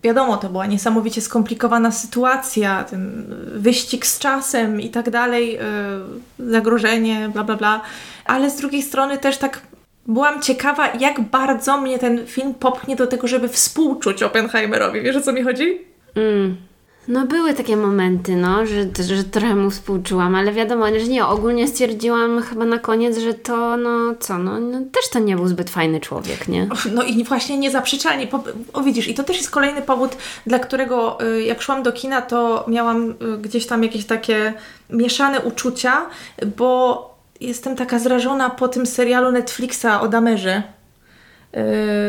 wiadomo, 0.03 0.37
to 0.37 0.49
była 0.49 0.65
niesamowicie 0.65 1.21
skomplikowana 1.21 1.91
sytuacja, 1.91 2.83
ten 2.83 3.25
wyścig 3.55 4.05
z 4.05 4.19
czasem 4.19 4.81
i 4.81 4.89
tak 4.89 5.09
dalej, 5.09 5.59
yy, 6.39 6.51
zagrożenie, 6.51 7.29
bla, 7.33 7.43
bla, 7.43 7.55
bla. 7.55 7.81
Ale 8.25 8.49
z 8.49 8.55
drugiej 8.55 8.81
strony 8.81 9.17
też 9.17 9.37
tak 9.37 9.61
byłam 10.07 10.41
ciekawa, 10.41 10.93
jak 10.99 11.21
bardzo 11.21 11.81
mnie 11.81 11.99
ten 11.99 12.27
film 12.27 12.53
popchnie 12.53 12.95
do 12.95 13.07
tego, 13.07 13.27
żeby 13.27 13.49
współczuć 13.49 14.23
Oppenheimerowi. 14.23 15.01
Wiesz 15.01 15.15
o 15.15 15.21
co 15.21 15.33
mi 15.33 15.43
chodzi? 15.43 15.81
Mm. 16.15 16.68
No 17.09 17.25
były 17.25 17.53
takie 17.53 17.77
momenty, 17.77 18.35
no, 18.35 18.65
że, 18.65 18.85
że 19.15 19.23
trochę 19.23 19.55
mu 19.55 19.69
współczułam, 19.69 20.35
ale 20.35 20.51
wiadomo, 20.51 20.85
że 20.87 21.07
nie, 21.07 21.25
ogólnie 21.25 21.67
stwierdziłam 21.67 22.41
chyba 22.41 22.65
na 22.65 22.79
koniec, 22.79 23.17
że 23.17 23.33
to, 23.33 23.77
no 23.77 24.15
co, 24.19 24.37
no, 24.37 24.59
no 24.59 24.79
też 24.79 25.09
to 25.09 25.19
nie 25.19 25.35
był 25.35 25.47
zbyt 25.47 25.69
fajny 25.69 25.99
człowiek, 25.99 26.47
nie? 26.47 26.67
No 26.93 27.03
i 27.03 27.23
właśnie 27.23 27.57
niezaprzeczalnie, 27.57 28.27
o 28.73 28.81
widzisz, 28.81 29.07
i 29.07 29.13
to 29.13 29.23
też 29.23 29.37
jest 29.37 29.51
kolejny 29.51 29.81
powód, 29.81 30.17
dla 30.47 30.59
którego 30.59 31.17
y, 31.21 31.43
jak 31.43 31.61
szłam 31.61 31.83
do 31.83 31.91
kina, 31.91 32.21
to 32.21 32.65
miałam 32.67 33.09
y, 33.09 33.37
gdzieś 33.41 33.65
tam 33.65 33.83
jakieś 33.83 34.05
takie 34.05 34.53
mieszane 34.89 35.41
uczucia, 35.41 36.05
bo 36.57 37.09
jestem 37.41 37.75
taka 37.75 37.99
zrażona 37.99 38.49
po 38.49 38.67
tym 38.67 38.85
serialu 38.85 39.31
Netflixa 39.31 40.01
o 40.01 40.07
Damerze 40.07 40.63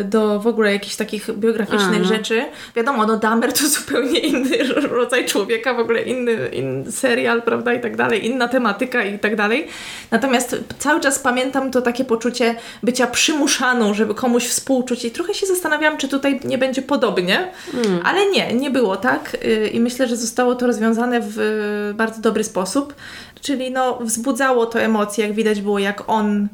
do 0.05 0.41
w 0.41 0.47
ogóle 0.47 0.73
jakichś 0.73 0.97
takich 0.97 1.31
biograficznych 1.31 1.97
A, 1.97 1.99
no. 1.99 2.05
rzeczy. 2.05 2.45
Wiadomo, 2.77 3.07
no 3.07 3.17
Dahmer 3.17 3.53
to 3.53 3.69
zupełnie 3.79 4.19
inny 4.19 4.65
rodzaj 4.91 5.27
człowieka, 5.27 5.75
w 5.75 5.79
ogóle 5.79 6.03
inny, 6.03 6.49
inny 6.53 6.93
serial, 6.93 7.43
prawda, 7.43 7.75
i 7.75 7.81
tak 7.81 7.97
dalej, 7.97 8.27
inna 8.27 8.49
tematyka 8.49 9.05
i 9.05 9.19
tak 9.19 9.37
dalej. 9.37 9.67
Natomiast 10.11 10.57
cały 10.79 11.01
czas 11.01 11.19
pamiętam 11.19 11.71
to 11.71 11.83
takie 11.83 12.05
poczucie 12.05 12.55
bycia 12.83 13.07
przymuszaną, 13.07 13.95
żeby 13.95 14.15
komuś 14.15 14.47
współczuć 14.47 15.05
i 15.05 15.11
trochę 15.11 15.35
się 15.35 15.47
zastanawiałam, 15.47 15.99
czy 15.99 16.09
tutaj 16.09 16.41
nie 16.45 16.59
będzie 16.59 16.83
podobnie, 16.83 17.49
hmm. 17.73 18.01
ale 18.05 18.31
nie, 18.31 18.53
nie 18.53 18.71
było 18.71 18.97
tak 18.97 19.37
y, 19.45 19.69
i 19.69 19.81
myślę, 19.81 20.09
że 20.09 20.17
zostało 20.17 20.55
to 20.55 20.67
rozwiązane 20.67 21.21
w 21.23 21.93
bardzo 21.97 22.21
dobry 22.21 22.45
sposób, 22.45 22.95
czyli 23.41 23.71
no 23.71 23.99
wzbudzało 24.01 24.67
to 24.67 24.81
emocje, 24.81 25.27
jak 25.27 25.37
widać 25.37 25.61
było, 25.61 25.79
jak 25.79 26.03
on 26.07 26.49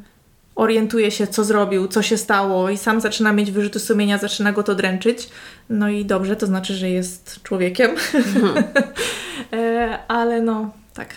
orientuje 0.57 1.11
się, 1.11 1.27
co 1.27 1.45
zrobił, 1.45 1.89
co 1.89 2.03
się 2.03 2.17
stało 2.17 2.71
i 2.71 2.79
sam 2.79 3.01
zaczyna 3.01 3.33
mieć 3.33 3.51
wyrzuty 3.51 3.81
sumienia, 3.81 4.19
zaczyna 4.19 4.53
go 4.53 4.63
to 4.63 4.75
dręczyć. 4.75 5.29
No 5.71 5.89
i 5.89 6.05
dobrze, 6.05 6.37
to 6.37 6.47
znaczy, 6.47 6.75
że 6.75 6.91
jest 6.91 7.43
człowiekiem. 7.43 7.91
Mhm. 8.15 8.65
e, 9.53 9.99
ale 10.09 10.41
no, 10.41 10.71
tak. 10.95 11.15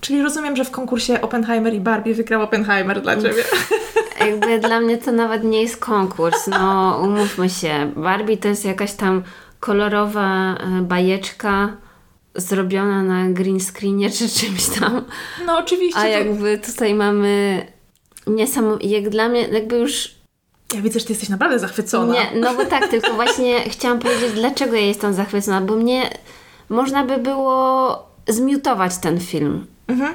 Czyli 0.00 0.22
rozumiem, 0.22 0.56
że 0.56 0.64
w 0.64 0.70
konkursie 0.70 1.20
Oppenheimer 1.20 1.74
i 1.74 1.80
Barbie 1.80 2.14
wygrał 2.14 2.42
Oppenheimer 2.42 3.02
dla 3.02 3.16
Ciebie. 3.16 3.44
Jakby 4.20 4.58
dla 4.58 4.80
mnie 4.80 4.98
to 4.98 5.12
nawet 5.12 5.44
nie 5.44 5.62
jest 5.62 5.76
konkurs. 5.76 6.46
No, 6.46 7.00
umówmy 7.02 7.50
się. 7.50 7.92
Barbie 7.96 8.36
to 8.36 8.48
jest 8.48 8.64
jakaś 8.64 8.92
tam 8.92 9.22
kolorowa 9.60 10.54
e, 10.54 10.82
bajeczka 10.82 11.76
zrobiona 12.34 13.02
na 13.02 13.30
green 13.30 13.60
screenie 13.60 14.10
czy 14.10 14.28
czymś 14.28 14.66
tam. 14.66 15.04
No 15.46 15.58
oczywiście. 15.58 16.00
A 16.00 16.06
jakby 16.06 16.58
tutaj 16.58 16.94
mamy 16.94 17.66
niesamowite, 18.26 18.86
jak 18.86 19.08
dla 19.08 19.28
mnie 19.28 19.40
jakby 19.40 19.78
już 19.78 20.16
ja 20.74 20.80
widzę, 20.80 21.00
że 21.00 21.06
ty 21.06 21.12
jesteś 21.12 21.28
naprawdę 21.28 21.58
zachwycona. 21.58 22.12
Nie, 22.12 22.40
no 22.40 22.54
bo 22.54 22.64
tak, 22.64 22.88
tylko 22.88 23.14
właśnie 23.22 23.60
chciałam 23.60 23.98
powiedzieć, 23.98 24.32
dlaczego 24.34 24.76
ja 24.76 24.86
jestem 24.86 25.14
zachwycona, 25.14 25.60
bo 25.60 25.76
mnie 25.76 26.10
można 26.68 27.04
by 27.04 27.18
było 27.18 28.06
zmiutować 28.28 28.98
ten 28.98 29.20
film. 29.20 29.66
Mhm. 29.88 30.14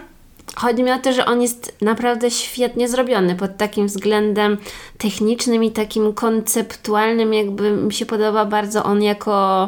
Chodzi 0.56 0.84
mi 0.84 0.92
o 0.92 1.00
to, 1.00 1.14
że 1.14 1.26
on 1.26 1.42
jest 1.42 1.76
naprawdę 1.82 2.32
świetnie 2.32 2.90
zrobiony 2.90 3.36
pod 3.36 3.58
takim 3.58 3.88
względem 3.88 4.58
technicznym 4.98 5.64
i 5.64 5.72
takim 5.72 6.14
konceptualnym, 6.14 7.34
jakby 7.34 7.72
mi 7.72 7.94
się 7.94 8.06
podoba 8.06 8.46
bardzo 8.46 8.84
on 8.84 9.04
jako 9.04 9.68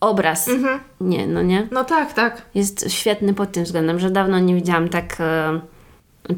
obraz. 0.00 0.48
Mhm. 0.48 0.80
Nie, 1.00 1.26
no 1.26 1.42
nie? 1.42 1.68
No 1.70 1.84
tak, 1.84 2.12
tak. 2.12 2.42
Jest 2.54 2.92
świetny 2.92 3.34
pod 3.34 3.52
tym 3.52 3.64
względem, 3.64 3.98
że 3.98 4.10
dawno 4.10 4.38
nie 4.38 4.54
widziałam 4.54 4.88
tak... 4.88 5.16
E, 5.20 5.60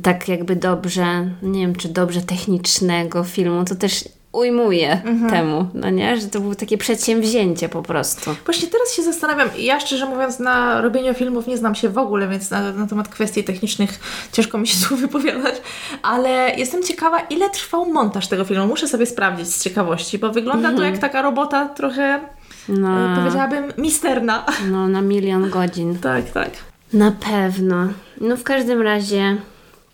tak 0.03 0.29
jakby 0.29 0.57
dobrze, 0.57 1.31
nie 1.43 1.61
wiem 1.61 1.76
czy 1.76 1.88
dobrze 1.88 2.21
technicznego 2.21 3.25
filmu, 3.25 3.64
to 3.64 3.75
też 3.75 4.05
ujmuje 4.35 4.93
mhm. 4.93 5.31
temu, 5.31 5.69
no 5.75 5.91
nie? 5.91 6.21
Że 6.21 6.26
to 6.26 6.41
było 6.41 6.55
takie 6.55 6.79
przedsięwzięcie 6.79 7.69
po 7.69 7.83
prostu. 7.83 8.35
Właśnie 8.45 8.69
teraz 8.69 8.95
się 8.95 9.03
zastanawiam, 9.03 9.49
ja 9.59 9.81
szczerze 9.81 10.07
mówiąc 10.07 10.38
na 10.38 10.81
robieniu 10.81 11.14
filmów 11.14 11.47
nie 11.47 11.57
znam 11.57 11.75
się 11.75 11.88
w 11.88 11.99
ogóle, 11.99 12.29
więc 12.29 12.50
na, 12.50 12.73
na 12.73 12.87
temat 12.87 13.09
kwestii 13.09 13.45
technicznych 13.45 14.00
ciężko 14.33 14.59
mi 14.59 14.67
się 14.67 14.76
tu 14.88 14.97
wypowiadać, 14.97 15.55
ale 16.03 16.55
jestem 16.57 16.83
ciekawa, 16.83 17.21
ile 17.21 17.50
trwał 17.50 17.93
montaż 17.93 18.29
tego 18.29 18.45
filmu. 18.45 18.67
Muszę 18.67 18.88
sobie 18.88 19.07
sprawdzić 19.07 19.55
z 19.55 19.62
ciekawości, 19.62 20.19
bo 20.19 20.33
wygląda 20.33 20.69
mhm. 20.69 20.76
to 20.76 20.83
jak 20.83 20.99
taka 20.99 21.23
robota 21.23 21.69
trochę, 21.69 22.21
no. 22.69 23.12
e, 23.12 23.17
powiedziałabym, 23.17 23.73
misterna. 23.79 24.47
No, 24.71 24.88
na 24.88 25.03
milion 25.03 25.50
godzin. 25.50 25.99
tak, 25.99 26.31
tak. 26.31 26.50
Na 26.93 27.12
pewno. 27.12 27.88
No 28.21 28.37
w 28.37 28.43
każdym 28.43 28.83
razie 28.83 29.37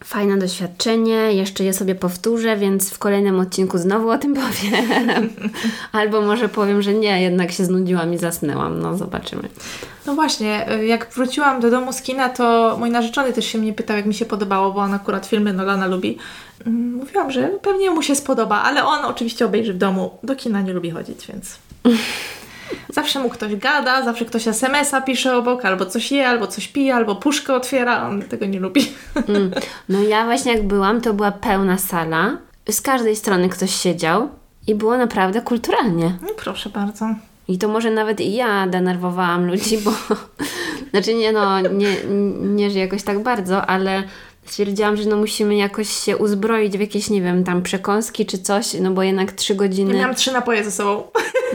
Fajne 0.04 0.38
doświadczenie, 0.38 1.32
jeszcze 1.32 1.64
je 1.64 1.72
sobie 1.72 1.94
powtórzę, 1.94 2.56
więc 2.56 2.90
w 2.90 2.98
kolejnym 2.98 3.40
odcinku 3.40 3.78
znowu 3.78 4.10
o 4.10 4.18
tym 4.18 4.34
powiem. 4.44 5.30
Albo 5.92 6.20
może 6.20 6.48
powiem, 6.48 6.82
że 6.82 6.94
nie, 6.94 7.22
jednak 7.22 7.52
się 7.52 7.64
znudziłam 7.64 8.14
i 8.14 8.18
zasnęłam. 8.18 8.80
No, 8.80 8.96
zobaczymy. 8.96 9.48
No 10.06 10.14
właśnie, 10.14 10.66
jak 10.86 11.12
wróciłam 11.14 11.60
do 11.60 11.70
domu 11.70 11.92
z 11.92 12.02
kina, 12.02 12.28
to 12.28 12.76
mój 12.78 12.90
narzeczony 12.90 13.32
też 13.32 13.46
się 13.46 13.58
mnie 13.58 13.72
pytał, 13.72 13.96
jak 13.96 14.06
mi 14.06 14.14
się 14.14 14.24
podobało, 14.24 14.72
bo 14.72 14.80
on 14.80 14.94
akurat 14.94 15.26
filmy 15.26 15.52
Nolana 15.52 15.86
lubi. 15.86 16.18
Mm, 16.66 16.94
mówiłam, 16.94 17.30
że 17.30 17.48
pewnie 17.62 17.90
mu 17.90 18.02
się 18.02 18.14
spodoba, 18.14 18.62
ale 18.62 18.84
on 18.84 19.04
oczywiście 19.04 19.46
obejrzy 19.46 19.74
w 19.74 19.78
domu. 19.78 20.18
Do 20.22 20.36
kina 20.36 20.60
nie 20.62 20.72
lubi 20.72 20.90
chodzić, 20.90 21.26
więc... 21.26 21.58
Zawsze 22.88 23.20
mu 23.20 23.30
ktoś 23.30 23.56
gada, 23.56 24.02
zawsze 24.02 24.24
ktoś 24.24 24.48
SMS-a 24.48 25.00
pisze 25.00 25.36
obok, 25.36 25.64
albo 25.64 25.86
coś 25.86 26.12
je, 26.12 26.28
albo 26.28 26.46
coś 26.46 26.68
pije, 26.68 26.94
albo 26.94 27.16
puszkę 27.16 27.54
otwiera. 27.54 28.08
On 28.08 28.22
tego 28.22 28.46
nie 28.46 28.60
lubi. 28.60 28.80
Mm. 29.28 29.50
No 29.88 30.02
ja 30.02 30.24
właśnie 30.24 30.52
jak 30.52 30.66
byłam, 30.66 31.00
to 31.00 31.14
była 31.14 31.32
pełna 31.32 31.78
sala. 31.78 32.36
Z 32.70 32.80
każdej 32.80 33.16
strony 33.16 33.48
ktoś 33.48 33.74
siedział 33.74 34.28
i 34.66 34.74
było 34.74 34.96
naprawdę 34.96 35.40
kulturalnie. 35.42 36.12
No 36.22 36.28
proszę 36.36 36.70
bardzo. 36.70 37.14
I 37.48 37.58
to 37.58 37.68
może 37.68 37.90
nawet 37.90 38.20
i 38.20 38.34
ja 38.34 38.66
denerwowałam 38.66 39.46
ludzi, 39.46 39.78
bo 39.78 39.92
znaczy 40.90 41.14
nie 41.14 41.32
no, 41.32 41.60
nie, 41.60 41.96
nie 42.40 42.70
że 42.70 42.78
jakoś 42.78 43.02
tak 43.02 43.22
bardzo, 43.22 43.66
ale 43.66 44.02
stwierdziłam, 44.46 44.96
że 44.96 45.08
no 45.08 45.16
musimy 45.16 45.56
jakoś 45.56 45.88
się 45.88 46.16
uzbroić 46.16 46.76
w 46.76 46.80
jakieś, 46.80 47.10
nie 47.10 47.22
wiem, 47.22 47.44
tam 47.44 47.62
przekąski 47.62 48.26
czy 48.26 48.38
coś, 48.38 48.74
no 48.74 48.90
bo 48.90 49.02
jednak 49.02 49.32
trzy 49.32 49.54
godziny... 49.54 49.92
Ja 49.92 49.98
miałam 49.98 50.14
trzy 50.14 50.32
napoje 50.32 50.64
ze 50.64 50.70
sobą. 50.70 51.02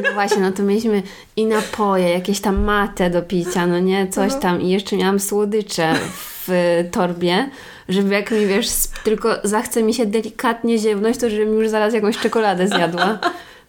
No 0.04 0.13
właśnie, 0.13 0.38
no 0.42 0.51
to 0.51 0.63
mieliśmy 0.63 1.04
i 1.36 1.46
napoje, 1.46 2.10
jakieś 2.10 2.39
tam 2.39 2.63
matę 2.63 3.10
do 3.10 3.22
picia, 3.22 3.68
no 3.68 3.80
nie, 3.80 4.08
coś 4.08 4.34
mhm. 4.34 4.42
tam 4.42 4.62
i 4.62 4.70
jeszcze 4.70 4.98
miałam 4.98 5.20
słodycze 5.20 5.94
w 6.18 6.50
torbie, 6.92 7.50
żeby 7.89 8.13
jak 8.13 8.32
mi, 8.32 8.46
wiesz, 8.46 8.68
tylko 9.04 9.36
zachce 9.44 9.84
mi 9.84 9.94
się 9.94 10.06
delikatnie 10.06 10.77
ziewnąć, 10.77 11.18
to 11.18 11.30
żebym 11.30 11.54
już 11.54 11.70
zaraz 11.70 11.94
jakąś 11.94 12.18
czekoladę 12.18 12.68
zjadła. 12.68 13.20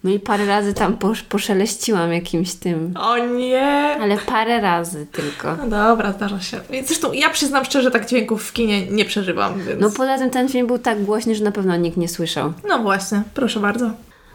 No 0.05 0.11
i 0.11 0.21
parę 0.21 0.47
razy 0.47 0.75
tam 0.75 0.97
posz, 0.97 1.23
poszeleściłam 1.23 2.13
jakimś 2.13 2.55
tym. 2.55 2.95
O 3.01 3.19
nie! 3.19 3.97
Ale 4.01 4.17
parę 4.19 4.61
razy 4.61 5.07
tylko. 5.13 5.57
No 5.57 5.67
dobra, 5.67 6.13
zdarza 6.13 6.41
się. 6.41 6.61
Zresztą 6.85 7.13
ja 7.13 7.31
przyznam 7.31 7.65
szczerze, 7.65 7.91
tak 7.91 8.07
dźwięków 8.07 8.45
w 8.45 8.53
kinie 8.53 8.87
nie 8.87 9.05
przeżywam, 9.05 9.61
więc... 9.61 9.81
No 9.81 9.91
poza 9.91 10.19
tym 10.19 10.31
ten 10.31 10.49
film 10.49 10.67
był 10.67 10.79
tak 10.79 11.03
głośny, 11.03 11.35
że 11.35 11.45
na 11.45 11.53
pewno 11.53 11.77
nikt 11.77 11.97
nie 11.97 12.09
słyszał. 12.09 12.53
No 12.69 12.79
właśnie, 12.79 13.23
proszę 13.35 13.61
bardzo. 13.61 13.91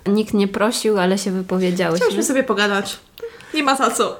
Nikt 0.07 0.33
nie 0.33 0.47
prosił, 0.47 0.99
ale 0.99 1.17
się 1.17 1.31
wypowiedziałeś. 1.31 1.99
Chcieliśmy 1.99 2.23
sobie 2.23 2.43
pogadać. 2.43 2.99
Nie 3.53 3.63
ma 3.63 3.75
za 3.75 3.91
co. 3.91 4.19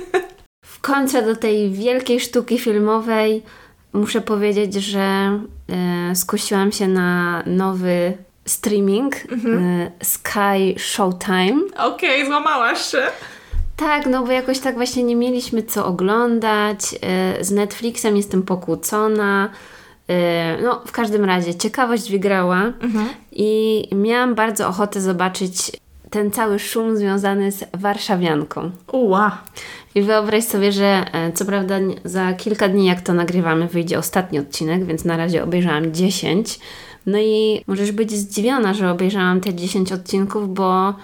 w 0.76 0.80
końcu 0.80 1.22
do 1.22 1.36
tej 1.36 1.70
wielkiej 1.70 2.20
sztuki 2.20 2.58
filmowej 2.58 3.42
muszę 3.92 4.20
powiedzieć, 4.20 4.74
że 4.74 5.00
e, 5.00 6.14
skusiłam 6.14 6.72
się 6.72 6.88
na 6.88 7.42
nowy 7.46 8.12
streaming 8.46 9.14
mhm. 9.32 9.64
E, 9.64 9.90
Sky 10.04 10.74
Showtime. 10.78 11.60
Okej, 11.76 12.14
okay, 12.22 12.26
złamałaś 12.26 12.90
się. 12.90 13.02
Tak, 13.76 14.06
no 14.06 14.24
bo 14.24 14.32
jakoś 14.32 14.58
tak 14.58 14.74
właśnie 14.74 15.04
nie 15.04 15.16
mieliśmy 15.16 15.62
co 15.62 15.86
oglądać. 15.86 16.78
E, 17.02 17.44
z 17.44 17.50
Netflixem 17.50 18.16
jestem 18.16 18.42
pokłócona. 18.42 19.50
E, 20.08 20.62
no, 20.62 20.82
w 20.86 20.92
każdym 20.92 21.24
razie 21.24 21.54
ciekawość 21.54 22.10
wygrała 22.10 22.62
mhm. 22.80 23.08
i 23.32 23.82
miałam 23.92 24.34
bardzo 24.34 24.68
ochotę 24.68 25.00
zobaczyć 25.00 25.72
ten 26.10 26.30
cały 26.30 26.58
szum 26.58 26.96
związany 26.96 27.52
z 27.52 27.64
warszawianką. 27.72 28.70
Uła. 28.92 29.42
I 29.94 30.02
wyobraź 30.02 30.44
sobie, 30.44 30.72
że 30.72 31.04
co 31.34 31.44
prawda 31.44 31.74
za 32.04 32.32
kilka 32.32 32.68
dni, 32.68 32.86
jak 32.86 33.00
to 33.00 33.12
nagrywamy, 33.12 33.68
wyjdzie 33.68 33.98
ostatni 33.98 34.38
odcinek, 34.38 34.84
więc 34.84 35.04
na 35.04 35.16
razie 35.16 35.44
obejrzałam 35.44 35.92
10 35.92 36.58
no 37.06 37.18
i 37.18 37.64
możesz 37.66 37.92
być 37.92 38.12
zdziwiona, 38.12 38.74
że 38.74 38.90
obejrzałam 38.90 39.40
te 39.40 39.54
10 39.54 39.92
odcinków, 39.92 40.54
bo 40.54 40.94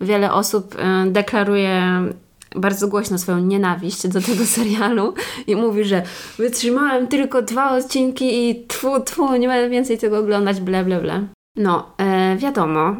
wiele 0.00 0.32
osób 0.32 0.76
e, 0.78 1.06
deklaruje 1.10 2.02
bardzo 2.56 2.88
głośno 2.88 3.18
swoją 3.18 3.38
nienawiść 3.38 4.08
do 4.08 4.20
tego 4.20 4.44
serialu 4.56 5.14
i 5.46 5.56
mówi, 5.56 5.84
że 5.84 6.02
wytrzymałem 6.38 7.06
tylko 7.06 7.42
dwa 7.42 7.70
odcinki 7.70 8.50
i 8.50 8.66
tfu, 8.66 9.00
tfu, 9.00 9.36
nie 9.36 9.48
będę 9.48 9.70
więcej 9.70 9.98
tego 9.98 10.18
oglądać, 10.18 10.60
ble, 10.60 10.84
ble, 10.84 11.00
ble. 11.00 11.26
No, 11.56 11.94
e, 11.98 12.36
wiadomo, 12.36 12.96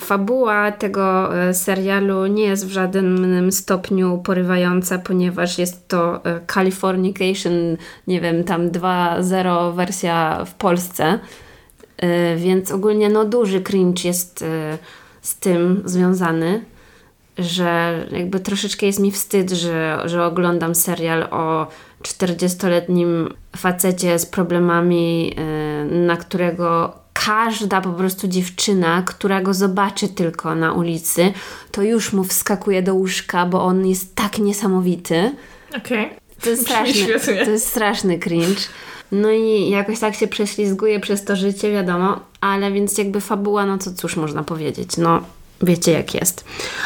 Fabuła 0.00 0.72
tego 0.72 1.36
e, 1.38 1.54
serialu 1.54 2.26
nie 2.26 2.44
jest 2.44 2.66
w 2.66 2.70
żadnym 2.70 3.52
stopniu 3.52 4.18
porywająca, 4.18 4.98
ponieważ 4.98 5.58
jest 5.58 5.88
to 5.88 6.24
e, 6.24 6.40
Californication, 6.46 7.76
nie 8.06 8.20
wiem, 8.20 8.44
tam 8.44 8.70
2.0 8.70 9.74
wersja 9.74 10.44
w 10.44 10.54
Polsce. 10.54 11.18
E, 12.02 12.36
więc 12.36 12.70
ogólnie 12.70 13.08
no 13.08 13.24
duży 13.24 13.60
cringe 13.60 14.04
jest 14.04 14.44
z 15.22 15.36
tym 15.36 15.82
związany, 15.84 16.64
że 17.38 17.94
jakby 18.12 18.40
troszeczkę 18.40 18.86
jest 18.86 19.00
mi 19.00 19.10
wstyd, 19.10 19.50
że, 19.50 20.02
że 20.04 20.24
oglądam 20.24 20.74
serial 20.74 21.22
o 21.22 21.66
40-letnim 22.02 23.34
facecie 23.56 24.18
z 24.18 24.26
problemami, 24.26 25.36
na 25.90 26.16
którego 26.16 27.02
każda 27.12 27.80
po 27.80 27.92
prostu 27.92 28.28
dziewczyna, 28.28 29.02
która 29.06 29.40
go 29.40 29.54
zobaczy 29.54 30.08
tylko 30.08 30.54
na 30.54 30.72
ulicy, 30.72 31.32
to 31.70 31.82
już 31.82 32.12
mu 32.12 32.24
wskakuje 32.24 32.82
do 32.82 32.94
łóżka, 32.94 33.46
bo 33.46 33.64
on 33.64 33.86
jest 33.86 34.14
tak 34.14 34.38
niesamowity. 34.38 35.32
Okej. 35.76 36.06
Okay. 36.06 36.18
To 36.40 36.50
jest 36.50 36.62
straszny, 36.66 37.20
to 37.44 37.50
jest 37.50 37.68
straszny 37.68 38.18
cringe. 38.18 38.62
No 39.12 39.30
i 39.30 39.70
jakoś 39.70 39.98
tak 39.98 40.14
się 40.14 40.28
prześlizguje 40.28 41.00
przez 41.00 41.24
to 41.24 41.36
życie, 41.36 41.72
wiadomo, 41.72 42.20
ale 42.40 42.72
więc 42.72 42.98
jakby 42.98 43.20
fabuła, 43.20 43.66
no 43.66 43.78
to 43.78 43.92
cóż 43.92 44.16
można 44.16 44.42
powiedzieć, 44.42 44.96
no 44.96 45.22
wiecie 45.62 45.92
jak 45.92 46.14
jest. 46.14 46.44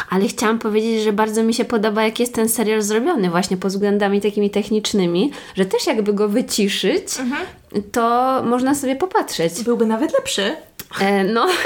Ale 0.09 0.27
chciałam 0.27 0.59
powiedzieć, 0.59 1.03
że 1.03 1.13
bardzo 1.13 1.43
mi 1.43 1.53
się 1.53 1.65
podoba, 1.65 2.03
jak 2.03 2.19
jest 2.19 2.33
ten 2.33 2.49
serial 2.49 2.81
zrobiony 2.81 3.29
właśnie 3.29 3.57
pod 3.57 3.71
względami 3.71 4.21
takimi 4.21 4.49
technicznymi, 4.49 5.31
że 5.55 5.65
też 5.65 5.87
jakby 5.87 6.13
go 6.13 6.29
wyciszyć, 6.29 7.19
mhm. 7.19 7.45
to 7.91 8.41
można 8.43 8.75
sobie 8.75 8.95
popatrzeć. 8.95 9.63
Byłby 9.63 9.85
nawet 9.85 10.13
lepszy. 10.13 10.55
E, 10.99 11.23
no. 11.23 11.47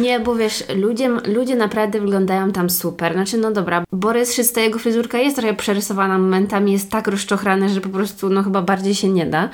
Nie, 0.00 0.20
bo 0.20 0.34
wiesz, 0.34 0.64
ludzie, 0.76 1.08
ludzie 1.08 1.56
naprawdę 1.56 2.00
wyglądają 2.00 2.52
tam 2.52 2.70
super. 2.70 3.12
Znaczy, 3.12 3.38
no 3.38 3.50
dobra, 3.50 3.84
Borys 3.92 4.34
Szysta, 4.34 4.60
jego 4.60 4.78
fryzurka 4.78 5.18
jest 5.18 5.36
trochę 5.36 5.54
przerysowana 5.54 6.18
momentami, 6.18 6.72
jest 6.72 6.90
tak 6.90 7.08
rozczochrane, 7.08 7.68
że 7.68 7.80
po 7.80 7.88
prostu, 7.88 8.28
no 8.30 8.42
chyba 8.42 8.62
bardziej 8.62 8.94
się 8.94 9.08
nie 9.08 9.26
da, 9.26 9.48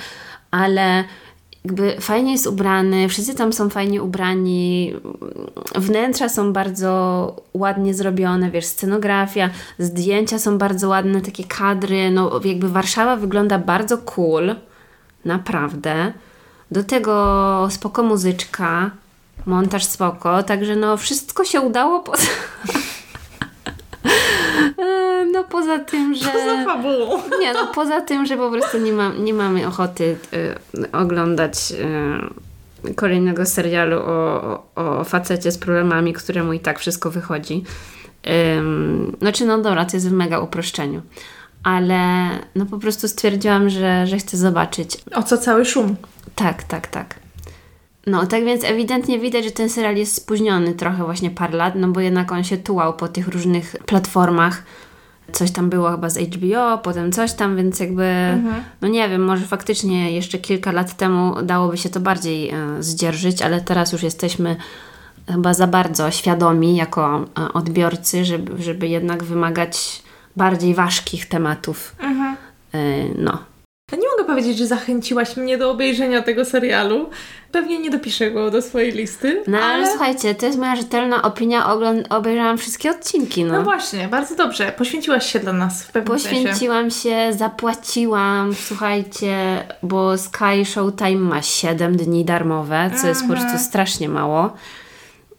ale 0.51 1.05
jakby 1.65 1.97
fajnie 2.01 2.33
jest 2.33 2.47
ubrany, 2.47 3.09
wszyscy 3.09 3.35
tam 3.35 3.53
są 3.53 3.71
fajnie 3.71 4.03
ubrani, 4.03 4.95
wnętrza 5.75 6.29
są 6.29 6.53
bardzo 6.53 7.37
ładnie 7.55 7.95
zrobione, 7.95 8.51
wiesz, 8.51 8.67
scenografia, 8.67 9.51
zdjęcia 9.79 10.39
są 10.39 10.59
bardzo 10.59 10.89
ładne, 10.89 11.21
takie 11.21 11.45
kadry, 11.45 12.11
no 12.11 12.41
jakby 12.45 12.69
Warszawa 12.69 13.17
wygląda 13.17 13.59
bardzo 13.59 13.99
cool, 13.99 14.55
naprawdę. 15.25 16.13
Do 16.71 16.85
tego 16.85 17.69
spoko 17.71 18.03
muzyczka, 18.03 18.91
montaż 19.47 19.85
spoko, 19.85 20.43
także 20.43 20.77
no 20.77 20.97
wszystko 20.97 21.45
się 21.45 21.61
udało 21.61 22.01
poza... 22.01 22.23
No 25.33 25.45
poza 25.45 25.79
tym, 25.79 26.15
że... 26.15 26.31
Poza 26.33 26.65
fabułą. 26.65 27.23
Nie, 27.41 27.53
no 27.53 27.67
poza 27.75 28.01
tym, 28.01 28.27
że 28.27 28.37
po 28.37 28.51
prostu 28.51 28.79
nie, 28.79 28.93
ma, 28.93 29.09
nie 29.09 29.35
mamy 29.35 29.67
ochoty 29.67 30.17
y, 30.75 30.93
oglądać 30.93 31.73
y, 32.85 32.95
kolejnego 32.95 33.47
serialu 33.47 33.99
o, 33.99 34.43
o, 34.77 34.99
o 34.99 35.05
facecie 35.05 35.53
z 35.53 35.59
problemami, 35.59 36.13
któremu 36.13 36.53
i 36.53 36.61
tak 36.61 36.79
wszystko 36.79 37.11
wychodzi. 37.11 37.65
Ym, 38.57 39.17
znaczy, 39.21 39.47
no 39.47 39.59
dobra, 39.59 39.85
to 39.85 39.97
jest 39.97 40.09
w 40.09 40.13
mega 40.13 40.39
uproszczeniu. 40.39 41.03
Ale 41.63 42.29
no 42.55 42.67
po 42.67 42.79
prostu 42.79 43.09
stwierdziłam, 43.09 43.71
że, 43.71 44.07
że 44.07 44.17
chcę 44.17 44.37
zobaczyć. 44.37 44.99
O 45.15 45.23
co 45.23 45.39
cały 45.39 45.65
szum? 45.65 45.97
Tak, 46.35 46.63
tak, 46.63 46.87
tak. 46.87 47.15
No, 48.09 48.27
tak 48.27 48.45
więc 48.45 48.65
ewidentnie 48.65 49.19
widać, 49.19 49.45
że 49.45 49.51
ten 49.51 49.69
serial 49.69 49.97
jest 49.97 50.15
spóźniony 50.15 50.75
trochę 50.75 51.05
właśnie 51.05 51.31
parę 51.31 51.57
lat, 51.57 51.75
no 51.77 51.89
bo 51.89 52.01
jednak 52.01 52.33
on 52.33 52.45
się 52.45 52.57
tułał 52.57 52.95
po 52.95 53.09
tych 53.09 53.29
różnych 53.29 53.77
platformach. 53.87 54.63
Coś 55.33 55.51
tam 55.51 55.71
było 55.71 55.91
chyba 55.91 56.11
z 56.11 56.19
HBO, 56.19 56.79
potem 56.79 57.13
coś 57.13 57.33
tam, 57.33 57.57
więc 57.57 57.81
jakby, 57.81 58.05
mhm. 58.05 58.63
no 58.81 58.89
nie 58.89 59.09
wiem, 59.09 59.25
może 59.25 59.47
faktycznie 59.47 60.13
jeszcze 60.13 60.39
kilka 60.39 60.73
lat 60.73 60.97
temu 60.97 61.43
dałoby 61.43 61.77
się 61.77 61.89
to 61.89 62.01
bardziej 62.01 62.51
e, 62.51 62.57
zdzierżyć, 62.81 63.43
ale 63.43 63.61
teraz 63.61 63.93
już 63.93 64.03
jesteśmy 64.03 64.57
chyba 65.27 65.55
za 65.55 65.67
bardzo 65.67 66.11
świadomi 66.11 66.77
jako 66.77 67.25
e, 67.39 67.53
odbiorcy, 67.53 68.25
żeby, 68.25 68.63
żeby 68.63 68.89
jednak 68.89 69.25
wymagać 69.25 70.03
bardziej 70.37 70.75
ważkich 70.75 71.27
tematów. 71.27 71.97
Mhm. 71.99 72.37
E, 72.73 72.79
no, 73.19 73.39
powiedzieć, 74.29 74.59
że 74.59 74.67
zachęciłaś 74.67 75.37
mnie 75.37 75.59
do 75.59 75.71
obejrzenia 75.71 76.23
tego 76.23 76.45
serialu. 76.45 77.11
Pewnie 77.53 77.79
nie 77.79 77.91
dopiszę 77.91 78.31
go 78.31 78.51
do 78.51 78.63
swojej 78.63 78.93
listy. 78.93 79.43
No 79.47 79.59
ale, 79.59 79.67
ale 79.67 79.91
słuchajcie, 79.91 80.35
to 80.35 80.47
jest 80.47 80.59
moja 80.59 80.77
rzetelna 80.77 81.23
opinia. 81.23 81.67
Ogląd- 81.67 82.07
obejrzałam 82.11 82.59
wszystkie 82.59 82.91
odcinki. 82.91 83.45
No. 83.45 83.53
no 83.53 83.63
właśnie, 83.63 84.09
bardzo 84.09 84.37
dobrze. 84.37 84.73
Poświęciłaś 84.73 85.33
się 85.33 85.39
dla 85.39 85.53
nas 85.53 85.83
w 85.83 85.93
pewnym 85.93 86.17
Poświęciłam 86.17 86.91
sensie. 86.91 87.09
się, 87.09 87.39
zapłaciłam, 87.39 88.55
słuchajcie, 88.55 89.65
bo 89.83 90.19
Sky 90.19 90.65
Showtime 90.65 91.21
ma 91.21 91.43
7 91.43 91.97
dni 91.97 92.25
darmowe, 92.25 92.91
co 93.01 93.07
jest 93.09 93.21
po 93.21 93.29
prostu 93.29 93.45
mhm. 93.45 93.65
strasznie 93.65 94.09
mało. 94.09 94.53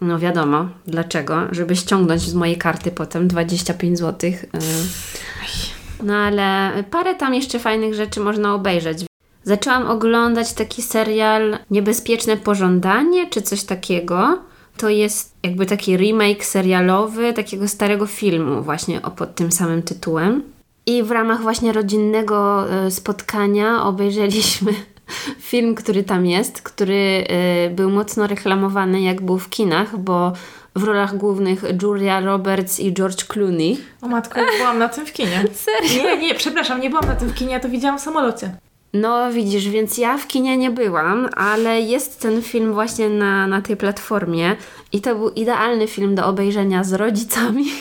No 0.01 0.19
wiadomo, 0.19 0.65
dlaczego? 0.87 1.41
Żeby 1.51 1.75
ściągnąć 1.75 2.21
z 2.21 2.33
mojej 2.33 2.57
karty 2.57 2.91
potem 2.91 3.27
25 3.27 3.99
zł. 3.99 4.31
Y- 4.31 5.78
no 6.03 6.13
ale 6.15 6.71
parę 6.91 7.15
tam 7.15 7.33
jeszcze 7.33 7.59
fajnych 7.59 7.93
rzeczy 7.93 8.19
można 8.19 8.53
obejrzeć. 8.55 9.05
Zaczęłam 9.43 9.87
oglądać 9.87 10.53
taki 10.53 10.81
serial 10.81 11.57
Niebezpieczne 11.71 12.37
Pożądanie, 12.37 13.27
czy 13.29 13.41
coś 13.41 13.63
takiego. 13.63 14.39
To 14.77 14.89
jest 14.89 15.35
jakby 15.43 15.65
taki 15.65 15.97
remake 15.97 16.45
serialowy 16.45 17.33
takiego 17.33 17.67
starego 17.67 18.05
filmu 18.05 18.61
właśnie 18.61 19.01
o 19.01 19.11
pod 19.11 19.35
tym 19.35 19.51
samym 19.51 19.81
tytułem. 19.83 20.43
I 20.85 21.03
w 21.03 21.11
ramach 21.11 21.41
właśnie 21.41 21.73
rodzinnego 21.73 22.65
e, 22.69 22.91
spotkania 22.91 23.83
obejrzeliśmy 23.83 24.73
film, 25.49 25.75
który 25.75 26.03
tam 26.03 26.25
jest, 26.25 26.61
który 26.61 27.23
e, 27.27 27.69
był 27.69 27.89
mocno 27.89 28.27
reklamowany 28.27 29.01
jak 29.01 29.21
był 29.21 29.39
w 29.39 29.49
kinach, 29.49 29.97
bo 29.97 30.33
w 30.75 30.83
rolach 30.83 31.17
głównych 31.17 31.63
Julia 31.81 32.19
Roberts 32.19 32.79
i 32.79 32.93
George 32.93 33.23
Clooney. 33.25 33.77
O 34.01 34.07
matko, 34.07 34.41
byłam 34.57 34.79
na 34.79 34.89
tym 34.89 35.05
w 35.05 35.13
kinie. 35.13 35.43
Serio? 35.53 36.03
Nie, 36.03 36.17
nie, 36.17 36.35
przepraszam, 36.35 36.81
nie 36.81 36.89
byłam 36.89 37.05
na 37.05 37.15
tym 37.15 37.29
w 37.29 37.35
kinie, 37.35 37.51
ja 37.51 37.59
to 37.59 37.69
widziałam 37.69 37.99
w 37.99 38.01
samolocie. 38.01 38.51
No 38.93 39.31
widzisz, 39.31 39.69
więc 39.69 39.97
ja 39.97 40.17
w 40.17 40.27
kinie 40.27 40.57
nie 40.57 40.71
byłam, 40.71 41.29
ale 41.35 41.81
jest 41.81 42.21
ten 42.21 42.41
film 42.41 42.73
właśnie 42.73 43.09
na, 43.09 43.47
na 43.47 43.61
tej 43.61 43.77
platformie 43.77 44.55
i 44.91 45.01
to 45.01 45.15
był 45.15 45.29
idealny 45.29 45.87
film 45.87 46.15
do 46.15 46.25
obejrzenia 46.25 46.83
z 46.83 46.93
rodzicami. 46.93 47.65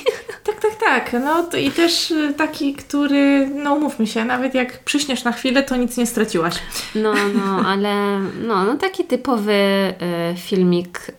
Tak, 0.45 0.61
tak, 0.61 0.77
tak. 0.77 1.23
No 1.25 1.43
to 1.43 1.57
i 1.57 1.71
też 1.71 2.11
y, 2.11 2.35
taki, 2.37 2.75
który, 2.75 3.51
no 3.55 3.75
umówmy 3.75 4.07
się, 4.07 4.25
nawet 4.25 4.55
jak 4.55 4.85
przyśniesz 4.85 5.25
na 5.25 5.33
chwilę, 5.33 5.63
to 5.63 5.77
nic 5.77 5.97
nie 5.97 6.07
straciłaś. 6.07 6.55
No, 6.95 7.15
no, 7.35 7.69
ale 7.69 8.21
no, 8.21 8.65
no 8.65 8.75
taki 8.75 9.05
typowy 9.05 9.53
y, 9.53 10.37
filmik, 10.37 11.13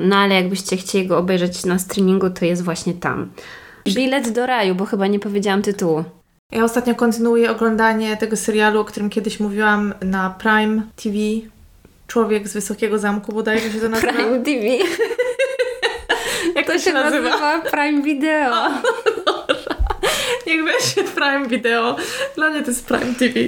no 0.00 0.16
ale 0.16 0.34
jakbyście 0.34 0.76
chcieli 0.76 1.06
go 1.06 1.18
obejrzeć 1.18 1.64
na 1.64 1.78
streamingu, 1.78 2.30
to 2.30 2.44
jest 2.44 2.62
właśnie 2.62 2.94
tam. 2.94 3.30
Bilet 3.94 4.30
do 4.30 4.46
raju, 4.46 4.74
bo 4.74 4.84
chyba 4.84 5.06
nie 5.06 5.18
powiedziałam 5.18 5.62
tytułu. 5.62 6.04
Ja 6.52 6.64
ostatnio 6.64 6.94
kontynuuję 6.94 7.50
oglądanie 7.50 8.16
tego 8.16 8.36
serialu, 8.36 8.80
o 8.80 8.84
którym 8.84 9.10
kiedyś 9.10 9.40
mówiłam 9.40 9.94
na 10.02 10.30
Prime 10.30 10.82
TV. 10.96 11.16
Człowiek 12.06 12.48
z 12.48 12.52
Wysokiego 12.52 12.98
Zamku, 12.98 13.32
bodajże 13.32 13.70
się 13.70 13.80
to 13.80 13.88
nazywa. 13.88 14.12
Prime 14.12 14.38
TV. 14.38 14.66
Jak 16.56 16.66
to, 16.66 16.72
to 16.72 16.78
się 16.78 16.92
nazywa? 16.92 17.28
nazywa? 17.30 17.70
Prime 17.70 18.02
Video. 18.02 18.52
O, 18.52 18.70
Niech 20.46 20.64
będzie 20.64 21.12
Prime 21.14 21.48
Video. 21.48 21.96
Dla 22.36 22.50
mnie 22.50 22.62
to 22.62 22.70
jest 22.70 22.86
Prime 22.86 23.14
TV. 23.14 23.40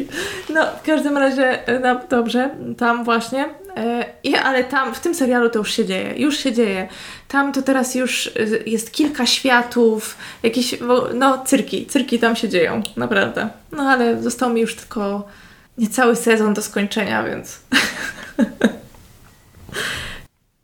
No, 0.49 0.67
w 0.83 0.87
każdym 0.87 1.19
razie, 1.19 1.59
no 1.83 2.01
dobrze, 2.11 2.51
tam 2.79 3.05
właśnie. 3.05 3.49
E, 3.77 4.43
ale 4.45 4.65
tam, 4.65 4.95
w 4.95 5.01
tym 5.01 5.15
serialu 5.15 5.51
to 5.51 5.59
już 5.59 5.73
się 5.73 5.85
dzieje. 5.85 6.15
Już 6.17 6.37
się 6.37 6.53
dzieje. 6.53 6.89
Tam 7.29 7.53
to 7.53 7.63
teraz 7.63 7.95
już 7.95 8.27
e, 8.27 8.31
jest 8.67 8.93
kilka 8.93 9.27
światów, 9.27 10.17
jakieś, 10.43 10.75
no 11.15 11.45
cyrki, 11.45 11.87
cyrki 11.87 12.19
tam 12.19 12.37
się 12.37 12.49
dzieją, 12.49 12.83
naprawdę. 12.97 13.49
No 13.73 13.83
ale 13.83 14.23
został 14.23 14.53
mi 14.53 14.61
już 14.61 14.77
tylko 14.77 15.29
niecały 15.79 16.17
sezon 16.17 16.55
do 16.55 16.63
skończenia, 16.63 17.23
więc... 17.23 17.59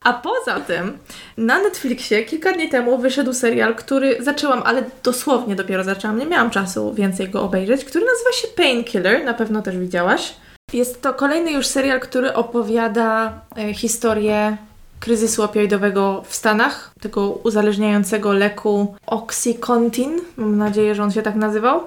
A 0.04 0.12
poza 0.12 0.60
tym 0.60 0.98
na 1.36 1.58
Netflixie 1.58 2.24
kilka 2.24 2.52
dni 2.52 2.68
temu 2.68 2.98
wyszedł 2.98 3.32
serial, 3.32 3.74
który 3.74 4.16
zaczęłam, 4.20 4.62
ale 4.64 4.84
dosłownie 5.02 5.56
dopiero 5.56 5.84
zaczęłam, 5.84 6.18
nie 6.18 6.26
miałam 6.26 6.50
czasu 6.50 6.94
więcej 6.94 7.28
go 7.28 7.42
obejrzeć, 7.42 7.84
który 7.84 8.04
nazywa 8.04 8.32
się 8.32 8.48
Painkiller, 8.48 9.24
na 9.24 9.34
pewno 9.34 9.62
też 9.62 9.78
widziałaś. 9.78 10.34
Jest 10.72 11.02
to 11.02 11.14
kolejny 11.14 11.52
już 11.52 11.66
serial, 11.66 12.00
który 12.00 12.34
opowiada 12.34 13.40
e, 13.58 13.74
historię 13.74 14.56
kryzysu 15.00 15.42
opioidowego 15.42 16.22
w 16.26 16.34
Stanach, 16.34 16.92
tego 17.00 17.30
uzależniającego 17.30 18.32
leku 18.32 18.94
Oxycontin, 19.06 20.20
mam 20.36 20.56
nadzieję, 20.56 20.94
że 20.94 21.02
on 21.02 21.12
się 21.12 21.22
tak 21.22 21.34
nazywał. 21.34 21.80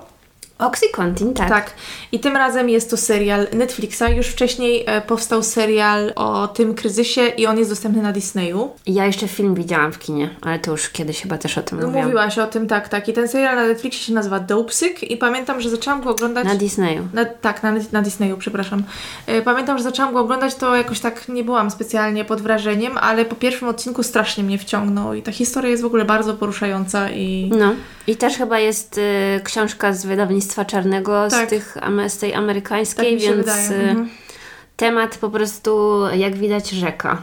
Oxycontin, 0.59 1.33
tak. 1.33 1.49
Tak. 1.49 1.73
I 2.11 2.19
tym 2.19 2.35
razem 2.35 2.69
jest 2.69 2.89
to 2.89 2.97
serial 2.97 3.47
Netflixa. 3.53 4.03
Już 4.15 4.27
wcześniej 4.27 4.83
e, 4.87 5.01
powstał 5.01 5.43
serial 5.43 6.13
o 6.15 6.47
tym 6.47 6.75
kryzysie 6.75 7.27
i 7.27 7.47
on 7.47 7.57
jest 7.57 7.71
dostępny 7.71 8.01
na 8.01 8.11
Disneyu. 8.11 8.71
Ja 8.87 9.05
jeszcze 9.05 9.27
film 9.27 9.55
widziałam 9.55 9.91
w 9.91 9.99
kinie, 9.99 10.29
ale 10.41 10.59
to 10.59 10.71
już 10.71 10.89
kiedyś 10.89 11.21
chyba 11.21 11.37
też 11.37 11.57
o 11.57 11.61
tym 11.61 11.77
mówiłam. 11.77 12.05
mówiłaś 12.05 12.39
o 12.39 12.47
tym, 12.47 12.67
tak, 12.67 12.89
tak. 12.89 13.09
I 13.09 13.13
ten 13.13 13.27
serial 13.27 13.55
na 13.55 13.67
Netflixie 13.67 14.01
się 14.03 14.13
nazywa 14.13 14.39
Dopesick 14.39 15.03
i 15.03 15.17
pamiętam, 15.17 15.61
że 15.61 15.69
zaczęłam 15.69 16.01
go 16.01 16.09
oglądać... 16.09 16.45
Na 16.45 16.55
Disneyu. 16.55 17.07
Na, 17.13 17.25
tak, 17.25 17.63
na, 17.63 17.73
na 17.91 18.01
Disneyu, 18.01 18.37
przepraszam. 18.37 18.83
E, 19.27 19.41
Pamiętam, 19.41 19.77
że 19.77 19.83
zaczęłam 19.83 20.13
go 20.13 20.19
oglądać, 20.19 20.55
to 20.55 20.75
jakoś 20.75 20.99
tak 20.99 21.29
nie 21.29 21.43
byłam 21.43 21.71
specjalnie 21.71 22.25
pod 22.25 22.41
wrażeniem, 22.41 22.97
ale 22.97 23.25
po 23.25 23.35
pierwszym 23.35 23.67
odcinku 23.67 24.03
strasznie 24.03 24.43
mnie 24.43 24.57
wciągnął 24.57 25.13
i 25.13 25.21
ta 25.21 25.31
historia 25.31 25.69
jest 25.69 25.83
w 25.83 25.85
ogóle 25.85 26.05
bardzo 26.05 26.33
poruszająca 26.33 27.09
i... 27.09 27.51
No. 27.57 27.73
I 28.07 28.15
też 28.15 28.37
chyba 28.37 28.59
jest 28.59 28.97
y, 28.97 29.01
książka 29.43 29.93
z 29.93 30.05
wydawnictwa 30.05 30.65
czarnego, 30.65 31.27
Tak. 31.29 31.47
z, 31.47 31.49
tych, 31.49 31.77
z 32.07 32.17
tej 32.17 32.31
Tak 32.31 32.39
amerykańskiej, 32.39 33.19
się 33.21 33.35
więc 33.35 33.47
y, 33.47 33.73
Mhm. 33.75 34.09
temat 34.77 35.17
po 35.17 35.29
prostu, 35.29 35.99
jak 36.15 36.35
widać, 36.35 36.69
rzeka. 36.69 37.21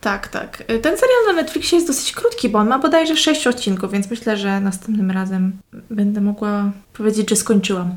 Tak, 0.00 0.28
tak. 0.28 0.60
E, 0.66 0.78
Ten 0.78 0.96
serial 0.98 1.26
na 1.26 1.32
Netflixie 1.32 1.76
jest 1.76 1.88
dosyć 1.88 2.12
krótki, 2.12 2.48
bo 2.48 2.58
on 2.58 2.68
ma 2.68 2.78
bodajże 2.78 3.16
6 3.16 3.46
odcinków, 3.46 3.90
więc 3.92 4.10
myślę, 4.10 4.36
że 4.36 4.60
następnym 4.60 5.10
razem 5.10 5.52
będę 5.90 6.20
mogła 6.20 6.70
powiedzieć, 6.92 7.30
że 7.30 7.36
skończyłam. 7.36 7.94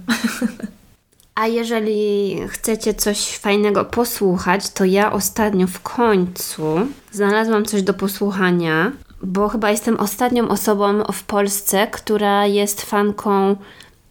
A 1.36 1.47
jeżeli 1.47 2.36
chcecie 2.47 2.93
coś 2.93 3.38
fajnego 3.38 3.86
posłuchać, 3.86 4.69
to 4.69 4.86
ja 4.86 5.12
ostatnio 5.12 5.67
w 5.67 5.80
końcu 5.80 6.88
znalazłam 7.12 7.65
coś 7.65 7.82
do 7.84 7.93
posłuchania, 7.93 8.91
bo 9.23 9.49
chyba 9.49 9.71
jestem 9.71 9.99
ostatnią 9.99 10.47
osobą 10.49 11.03
w 11.13 11.23
Polsce, 11.23 11.88
która 11.88 12.45
jest 12.45 12.82
fanką 12.82 13.55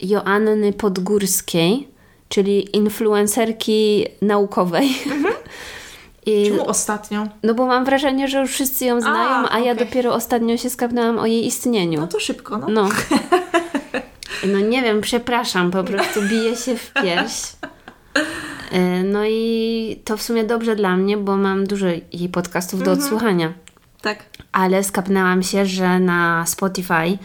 Joanny 0.01 0.73
Podgórskiej, 0.73 1.89
czyli 2.29 2.77
influencerki 2.77 4.07
naukowej. 4.23 4.89
I, 6.27 6.47
Czemu 6.47 6.69
ostatnio? 6.69 7.27
no 7.43 7.55
bo 7.55 7.67
mam 7.67 7.85
wrażenie, 7.85 8.29
że 8.29 8.41
już 8.41 8.51
wszyscy 8.51 8.85
ją 8.85 9.01
znają, 9.01 9.49
a, 9.49 9.59
ja 9.59 9.73
okej. 9.73 9.87
dopiero 9.87 10.15
ostatnio 10.15 10.57
się 10.57 10.71
skapnęłam 10.71 11.19
o 11.19 11.27
jej 11.27 11.47
istnieniu. 11.47 12.01
No 12.01 12.07
to 12.07 12.21
szybko, 12.21 12.59
no. 12.59 12.69
No. 12.69 12.89
No 14.53 14.61
nie 14.61 14.83
wiem, 14.83 15.01
przepraszam, 15.01 15.71
po 15.71 15.85
prostu 15.85 16.23
bije 16.23 16.57
się 16.57 16.77
w 16.77 16.93
pierś. 16.93 17.33
E, 18.73 19.03
No 19.03 19.25
i 19.27 20.01
to 20.05 20.17
w 20.17 20.23
sumie 20.23 20.45
dobrze 20.45 20.77
dla 20.77 20.97
mnie, 20.97 21.17
bo 21.17 21.37
mam 21.37 21.67
dużo 21.67 21.87
jej 22.13 22.29
podcastów 22.33 22.83
do 22.83 22.93
odsłuchania. 22.93 23.53
Tak. 24.01 24.25
Ale 24.53 24.85
skapnęłam 24.85 25.43
się, 25.43 25.67
że 25.67 26.01
na 26.01 26.47
Spotify 26.47 27.19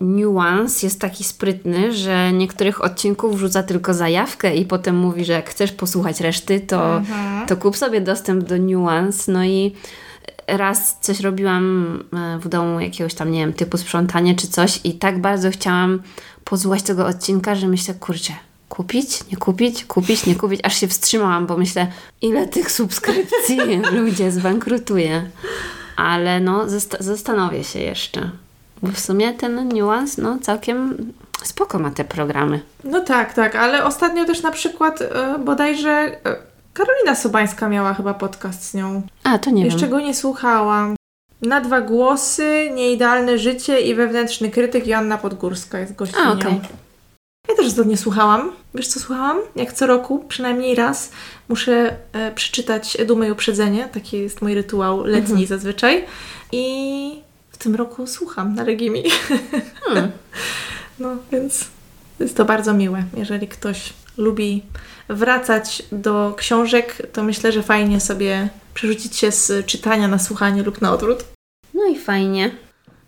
Nuance 0.00 0.86
jest 0.86 1.00
taki 1.00 1.24
sprytny, 1.24 1.92
że 1.92 2.32
niektórych 2.32 2.84
odcinków 2.84 3.36
wrzuca 3.36 3.62
tylko 3.62 3.94
zajawkę 3.94 4.56
i 4.56 4.64
potem 4.64 4.96
mówi, 4.96 5.24
że 5.24 5.32
jak 5.32 5.50
chcesz 5.50 5.72
posłuchać 5.72 6.20
reszty, 6.20 6.60
to, 6.60 7.02
to 7.46 7.56
kup 7.56 7.76
sobie 7.76 8.00
dostęp 8.00 8.44
do 8.44 8.58
Nuance. 8.58 9.32
No 9.32 9.44
i 9.44 9.74
raz 10.46 10.98
coś 11.00 11.20
robiłam 11.20 11.98
e, 12.12 12.38
w 12.38 12.48
domu, 12.48 12.80
jakiegoś 12.80 13.14
tam, 13.14 13.30
nie 13.30 13.40
wiem, 13.40 13.52
typu 13.52 13.78
sprzątanie 13.78 14.34
czy 14.34 14.48
coś 14.48 14.80
i 14.84 14.94
tak 14.94 15.20
bardzo 15.20 15.50
chciałam 15.50 16.02
posłuchać 16.44 16.82
tego 16.82 17.06
odcinka, 17.06 17.54
że 17.54 17.68
myślę, 17.68 17.94
kurczę, 17.94 18.32
kupić, 18.68 19.30
nie 19.30 19.36
kupić, 19.36 19.84
kupić, 19.84 20.26
nie 20.26 20.34
kupić, 20.34 20.60
aż 20.62 20.76
się 20.76 20.88
wstrzymałam, 20.88 21.46
bo 21.46 21.56
myślę, 21.56 21.86
ile 22.22 22.48
tych 22.48 22.72
subskrypcji 22.72 23.58
ludzie 23.98 24.32
zbankrutuje. 24.32 25.30
Ale 25.96 26.40
no, 26.40 26.66
zasta- 26.66 26.96
zastanowię 27.02 27.64
się 27.64 27.78
jeszcze. 27.78 28.30
Bo 28.82 28.92
w 28.92 29.00
sumie 29.00 29.32
ten 29.32 29.68
niuans, 29.68 30.18
no 30.18 30.38
całkiem 30.42 30.96
spoko 31.44 31.78
ma 31.78 31.90
te 31.90 32.04
programy. 32.04 32.60
No 32.84 33.00
tak, 33.00 33.34
tak, 33.34 33.56
ale 33.56 33.84
ostatnio 33.84 34.24
też 34.24 34.42
na 34.42 34.50
przykład 34.50 35.02
e, 35.02 35.38
bodajże 35.38 35.90
e, 35.90 36.36
Karolina 36.72 37.14
Sobańska 37.14 37.68
miała 37.68 37.94
chyba 37.94 38.14
podcast 38.14 38.64
z 38.64 38.74
nią. 38.74 39.02
A, 39.24 39.38
to 39.38 39.50
nie 39.50 39.64
Jeszcze 39.64 39.80
wiem. 39.80 39.90
go 39.90 40.00
nie 40.00 40.14
słuchałam. 40.14 40.96
Na 41.42 41.60
dwa 41.60 41.80
głosy, 41.80 42.70
nieidealne 42.74 43.38
życie 43.38 43.80
i 43.80 43.94
wewnętrzny 43.94 44.50
krytyk 44.50 44.86
Joanna 44.86 45.18
Podgórska 45.18 45.78
jest 45.78 45.94
gościnią. 45.94 46.22
A, 46.24 46.32
okej. 46.32 46.60
Ja 47.52 47.56
też 47.64 47.74
to 47.74 47.84
nie 47.84 47.96
słuchałam. 47.96 48.52
Wiesz 48.74 48.88
co 48.88 49.00
słuchałam? 49.00 49.38
Jak 49.56 49.72
co 49.72 49.86
roku, 49.86 50.24
przynajmniej 50.28 50.74
raz, 50.74 51.10
muszę 51.48 51.96
e, 52.12 52.32
przeczytać 52.32 52.96
Dumę 53.06 53.28
i 53.28 53.30
Uprzedzenie. 53.30 53.88
Taki 53.92 54.18
jest 54.18 54.42
mój 54.42 54.54
rytuał 54.54 55.04
letni 55.04 55.30
Mhm. 55.30 55.46
zazwyczaj. 55.46 56.04
I 56.52 57.22
w 57.50 57.58
tym 57.58 57.74
roku 57.74 58.06
słucham 58.06 58.54
na 58.54 58.64
Regimi. 58.64 59.02
Hmm. 59.84 60.10
No, 60.98 61.16
więc 61.32 61.64
jest 62.20 62.36
to 62.36 62.44
bardzo 62.44 62.74
miłe. 62.74 63.04
Jeżeli 63.16 63.48
ktoś 63.48 63.92
lubi 64.16 64.62
wracać 65.08 65.82
do 65.92 66.34
książek, 66.36 67.02
to 67.12 67.22
myślę, 67.22 67.52
że 67.52 67.62
fajnie 67.62 68.00
sobie 68.00 68.48
przerzucić 68.74 69.16
się 69.16 69.32
z 69.32 69.66
czytania 69.66 70.08
na 70.08 70.18
słuchanie 70.18 70.62
lub 70.62 70.80
na 70.80 70.92
odwrót. 70.92 71.24
No 71.74 71.86
i 71.86 71.98
fajnie. 71.98 72.50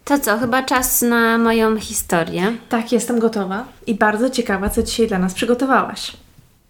To 0.04 0.18
co, 0.18 0.38
chyba 0.38 0.62
czas 0.62 1.02
na 1.02 1.38
moją 1.38 1.76
historię. 1.76 2.56
Tak, 2.68 2.92
jestem 2.92 3.18
gotowa 3.18 3.64
i 3.86 3.94
bardzo 3.94 4.30
ciekawa, 4.30 4.70
co 4.70 4.82
dzisiaj 4.82 5.08
dla 5.08 5.18
nas 5.18 5.34
przygotowałaś. 5.34 6.12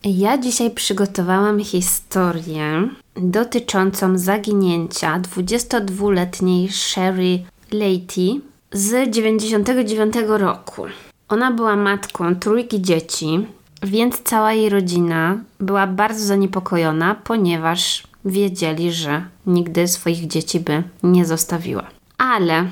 Ja 0.05 0.39
dzisiaj 0.39 0.71
przygotowałam 0.71 1.61
historię 1.61 2.89
dotyczącą 3.17 4.19
zaginięcia 4.19 5.21
22-letniej 5.21 6.69
Sherry 6.69 7.39
Leahy 7.73 8.41
z 8.73 9.11
99 9.11 10.15
roku. 10.29 10.83
Ona 11.29 11.51
była 11.51 11.77
matką 11.77 12.37
trójki 12.37 12.83
dzieci, 12.83 13.47
więc 13.83 14.23
cała 14.23 14.53
jej 14.53 14.69
rodzina 14.69 15.39
była 15.61 15.87
bardzo 15.87 16.25
zaniepokojona, 16.25 17.15
ponieważ 17.25 18.03
wiedzieli, 18.25 18.93
że 18.93 19.25
nigdy 19.47 19.89
swoich 19.89 20.27
dzieci 20.27 20.61
by 20.61 20.83
nie 21.03 21.25
zostawiła. 21.25 21.87
Ale 22.19 22.67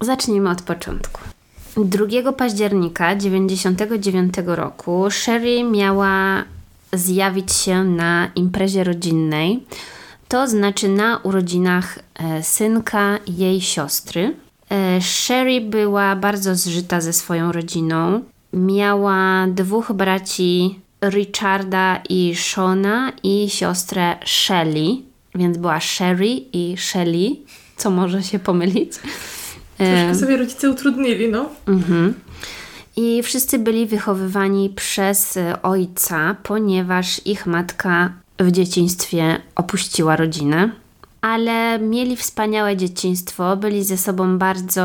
zacznijmy 0.00 0.50
od 0.50 0.62
początku. 0.62 1.20
2 1.76 2.32
października 2.32 3.16
1999 3.16 4.34
roku 4.46 5.10
Sherry 5.10 5.64
miała 5.64 6.44
zjawić 6.92 7.52
się 7.52 7.84
na 7.84 8.30
imprezie 8.34 8.84
rodzinnej, 8.84 9.62
to 10.28 10.48
znaczy 10.48 10.88
na 10.88 11.18
urodzinach 11.18 11.98
e, 12.14 12.42
synka 12.42 13.18
jej 13.26 13.60
siostry. 13.60 14.36
E, 14.70 15.00
Sherry 15.00 15.60
była 15.60 16.16
bardzo 16.16 16.54
zżyta 16.54 17.00
ze 17.00 17.12
swoją 17.12 17.52
rodziną. 17.52 18.20
Miała 18.52 19.46
dwóch 19.46 19.92
braci 19.92 20.80
Richarda 21.02 22.02
i 22.08 22.34
Shona 22.36 23.12
i 23.22 23.50
siostrę 23.50 24.16
Shelly, 24.26 24.96
więc 25.34 25.58
była 25.58 25.80
Sherry 25.80 26.28
i 26.52 26.74
Shelly, 26.78 27.36
co 27.76 27.90
może 27.90 28.22
się 28.22 28.38
pomylić. 28.38 28.92
Troszkę 29.78 30.14
sobie 30.14 30.36
rodzice 30.36 30.70
utrudnili, 30.70 31.28
no. 31.28 31.48
Mhm. 31.66 32.14
I 32.96 33.22
wszyscy 33.22 33.58
byli 33.58 33.86
wychowywani 33.86 34.70
przez 34.70 35.36
e, 35.36 35.62
ojca, 35.62 36.36
ponieważ 36.42 37.26
ich 37.26 37.46
matka 37.46 38.12
w 38.38 38.50
dzieciństwie 38.50 39.40
opuściła 39.54 40.16
rodzinę. 40.16 40.70
Ale 41.20 41.78
mieli 41.78 42.16
wspaniałe 42.16 42.76
dzieciństwo, 42.76 43.56
byli 43.56 43.84
ze 43.84 43.96
sobą 43.96 44.38
bardzo 44.38 44.82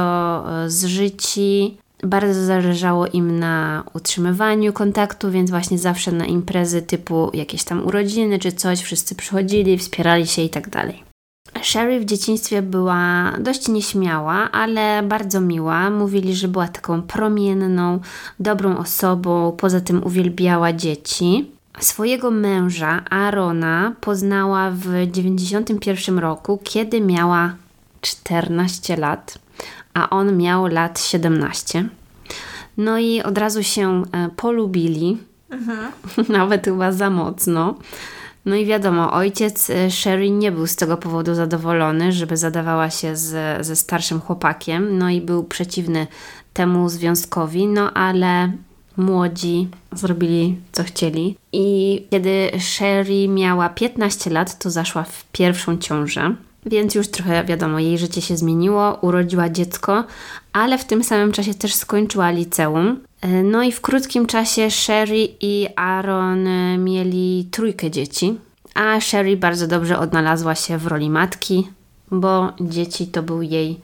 e, 0.64 0.70
zżyci, 0.70 1.78
bardzo 2.04 2.46
zależało 2.46 3.08
im 3.08 3.40
na 3.40 3.84
utrzymywaniu 3.94 4.74
kontaktu, 4.74 5.32
więc 5.32 5.50
właśnie 5.50 5.80
zawsze 5.80 6.12
na 6.12 6.26
imprezy 6.26 6.82
typu 6.82 7.32
jakieś 7.34 7.64
tam 7.64 7.86
urodziny 7.88 8.40
czy 8.40 8.52
coś, 8.52 8.82
wszyscy 8.82 9.16
przychodzili, 9.16 9.78
wspierali 9.78 10.28
się 10.28 10.42
i 10.42 10.50
tak 10.50 10.70
dalej. 10.70 11.11
Sherry 11.64 12.00
w 12.00 12.06
dzieciństwie 12.06 12.62
była 12.62 13.32
dość 13.40 13.68
nieśmiała, 13.68 14.52
ale 14.52 15.04
bardzo 15.04 15.42
miła. 15.42 15.90
Mówili, 15.90 16.36
że 16.36 16.48
była 16.48 16.68
taką 16.68 17.02
promienną, 17.02 18.00
dobrą 18.40 18.78
osobą, 18.78 19.56
poza 19.58 19.82
tym 19.82 20.04
uwielbiała 20.04 20.74
dzieci. 20.74 21.52
Swojego 21.80 22.32
męża, 22.32 23.06
Arona, 23.10 23.94
poznała 24.02 24.72
w 24.72 24.88
91 25.12 26.20
roku, 26.20 26.60
kiedy 26.64 27.02
miała 27.02 27.56
14 28.02 28.98
lat, 28.98 29.40
a 29.94 30.10
on 30.10 30.38
miał 30.38 30.68
lat 30.68 31.00
17. 31.00 31.90
No 32.78 33.00
i 33.00 33.22
od 33.22 33.38
razu 33.38 33.64
się 33.64 34.04
e, 34.12 34.30
polubili, 34.36 35.18
nawet 36.30 36.66
chyba 36.66 36.92
za 36.92 37.10
mocno. 37.10 37.76
No 38.46 38.56
i 38.56 38.66
wiadomo, 38.66 39.12
ojciec 39.12 39.70
y, 39.70 39.92
Sherry 39.92 40.30
nie 40.30 40.52
był 40.52 40.68
z 40.68 40.76
tego 40.76 40.98
powodu 40.98 41.36
zadowolony, 41.36 42.12
żeby 42.12 42.38
zadawała 42.38 42.90
się 42.90 43.16
z, 43.16 43.66
ze 43.66 43.76
starszym 43.76 44.22
chłopakiem, 44.22 44.98
no 44.98 45.10
i 45.10 45.22
był 45.22 45.44
przeciwny 45.44 46.08
temu 46.54 46.90
związkowi, 46.90 47.68
no 47.68 47.94
ale 47.94 48.52
młodzi 48.98 49.68
zrobili 49.92 50.58
co 50.72 50.84
chcieli. 50.84 51.38
I 51.54 52.08
kiedy 52.12 52.52
Sherry 52.60 53.28
miała 53.28 53.70
15 53.70 54.30
lat, 54.30 54.60
to 54.60 54.70
zaszła 54.70 55.04
w 55.04 55.26
pierwszą 55.32 55.78
ciążę. 55.78 56.36
Więc 56.66 56.96
już 56.96 57.08
trochę 57.08 57.44
wiadomo, 57.44 57.80
jej 57.80 57.98
życie 57.98 58.22
się 58.22 58.38
zmieniło, 58.38 58.98
urodziła 59.02 59.50
dziecko, 59.50 60.04
ale 60.54 60.78
w 60.78 60.86
tym 60.86 61.04
samym 61.04 61.32
czasie 61.32 61.54
też 61.54 61.74
skończyła 61.74 62.32
liceum. 62.32 63.00
E, 63.22 63.28
no 63.44 63.64
i 63.64 63.72
w 63.72 63.82
krótkim 63.82 64.26
czasie 64.26 64.72
Sherry 64.72 65.28
i 65.42 65.68
Aaron 65.76 66.48
e, 66.48 66.78
mieli 66.78 67.48
trójkę 67.52 67.92
dzieci, 67.92 68.38
a 68.74 69.02
Sherry 69.02 69.38
bardzo 69.38 69.68
dobrze 69.68 70.00
odnalazła 70.00 70.56
się 70.56 70.78
w 70.78 70.88
roli 70.88 71.10
matki, 71.10 71.68
bo 72.12 72.54
dzieci 72.62 73.08
to 73.08 73.24
był 73.24 73.42
jej 73.42 73.80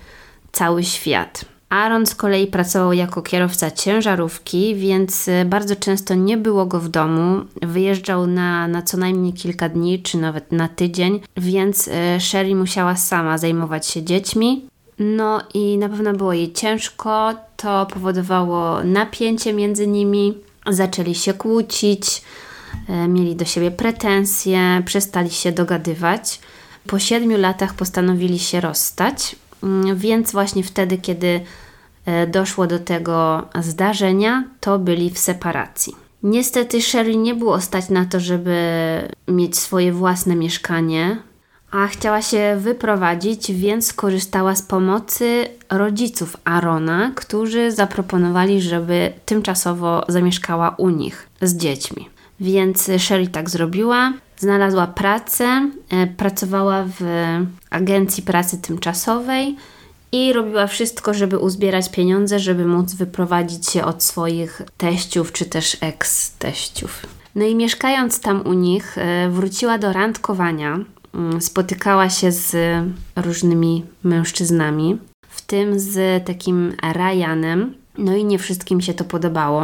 cały 0.51 0.83
świat. 0.83 1.56
Aaron 1.69 2.05
z 2.05 2.15
kolei 2.15 2.47
pracował 2.47 2.93
jako 2.93 3.21
kierowca 3.21 3.71
ciężarówki, 3.71 4.75
więc 4.75 5.27
e, 5.27 5.45
bardzo 5.45 5.75
często 5.75 6.15
nie 6.15 6.37
było 6.37 6.65
go 6.65 6.79
w 6.79 6.89
domu. 6.89 7.45
Wyjeżdżał 7.61 8.27
na, 8.27 8.67
na 8.67 8.81
co 8.81 8.97
najmniej 8.97 9.33
kilka 9.33 9.69
dni, 9.69 10.03
czy 10.03 10.17
nawet 10.17 10.51
na 10.51 10.67
tydzień, 10.67 11.19
więc 11.37 11.87
e, 11.87 12.19
Sherry 12.19 12.55
musiała 12.55 12.95
sama 12.95 13.37
zajmować 13.37 13.87
się 13.87 14.03
dziećmi. 14.03 14.65
No 14.99 15.41
i 15.53 15.77
na 15.77 15.89
pewno 15.89 16.13
było 16.13 16.33
jej 16.33 16.53
ciężko, 16.53 17.33
to 17.57 17.85
powodowało 17.85 18.83
napięcie 18.83 19.53
między 19.53 19.87
nimi, 19.87 20.37
zaczęli 20.69 21.15
się 21.15 21.33
kłócić, 21.33 22.21
e, 22.89 23.07
mieli 23.07 23.35
do 23.35 23.45
siebie 23.45 23.71
pretensje, 23.71 24.81
przestali 24.85 25.31
się 25.31 25.51
dogadywać. 25.51 26.39
Po 26.87 26.99
siedmiu 26.99 27.37
latach 27.37 27.73
postanowili 27.73 28.39
się 28.39 28.61
rozstać, 28.61 29.35
więc 29.95 30.31
właśnie 30.31 30.63
wtedy, 30.63 30.97
kiedy 30.97 31.41
e, 32.05 32.27
doszło 32.27 32.67
do 32.67 32.79
tego 32.79 33.47
zdarzenia, 33.59 34.43
to 34.59 34.79
byli 34.79 35.09
w 35.09 35.19
separacji. 35.19 35.95
Niestety 36.23 36.81
Sherry 36.81 37.17
nie 37.17 37.35
było 37.35 37.61
stać 37.61 37.89
na 37.89 38.05
to, 38.05 38.19
żeby 38.19 38.57
mieć 39.27 39.57
swoje 39.57 39.93
własne 39.93 40.35
mieszkanie, 40.35 41.17
a 41.71 41.87
chciała 41.87 42.21
się 42.21 42.57
wyprowadzić, 42.59 43.51
więc 43.51 43.87
skorzystała 43.87 44.55
z 44.55 44.61
pomocy 44.61 45.45
rodziców 45.69 46.37
Arona, 46.43 47.11
którzy 47.15 47.71
zaproponowali, 47.71 48.61
żeby 48.61 49.13
tymczasowo 49.25 50.05
zamieszkała 50.07 50.75
u 50.77 50.89
nich 50.89 51.29
z 51.41 51.57
dziećmi. 51.57 52.09
Więc 52.39 52.91
Sherry 52.97 53.27
tak 53.27 53.49
zrobiła. 53.49 54.13
Znalazła 54.37 54.87
pracę, 54.87 55.71
e, 55.89 56.07
pracowała 56.07 56.85
w 56.99 57.03
agencji 57.69 58.23
pracy 58.23 58.57
tymczasowej 58.57 59.55
i 60.11 60.33
robiła 60.33 60.67
wszystko, 60.67 61.13
żeby 61.13 61.37
uzbierać 61.37 61.91
pieniądze, 61.91 62.39
żeby 62.39 62.65
móc 62.65 62.93
wyprowadzić 62.93 63.69
się 63.69 63.85
od 63.85 64.03
swoich 64.03 64.61
teściów 64.77 65.31
czy 65.31 65.45
też 65.45 65.77
ex-teściów. 65.81 67.05
No 67.35 67.45
i 67.45 67.55
mieszkając 67.55 68.19
tam 68.19 68.41
u 68.47 68.53
nich, 68.53 68.97
e, 68.97 69.29
wróciła 69.29 69.77
do 69.77 69.93
randkowania. 69.93 70.79
Mm, 71.15 71.41
spotykała 71.41 72.09
się 72.09 72.31
z 72.31 72.55
różnymi 73.15 73.85
mężczyznami, 74.03 74.97
w 75.29 75.41
tym 75.41 75.79
z 75.79 76.25
takim 76.25 76.73
Ryanem. 76.93 77.73
No 77.97 78.15
i 78.15 78.25
nie 78.25 78.39
wszystkim 78.39 78.81
się 78.81 78.93
to 78.93 79.03
podobało. 79.03 79.63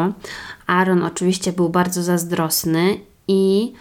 Aaron 0.68 1.04
oczywiście 1.04 1.54
był 1.54 1.70
bardzo 1.70 2.04
zazdrosny 2.04 2.98
i 3.28 3.74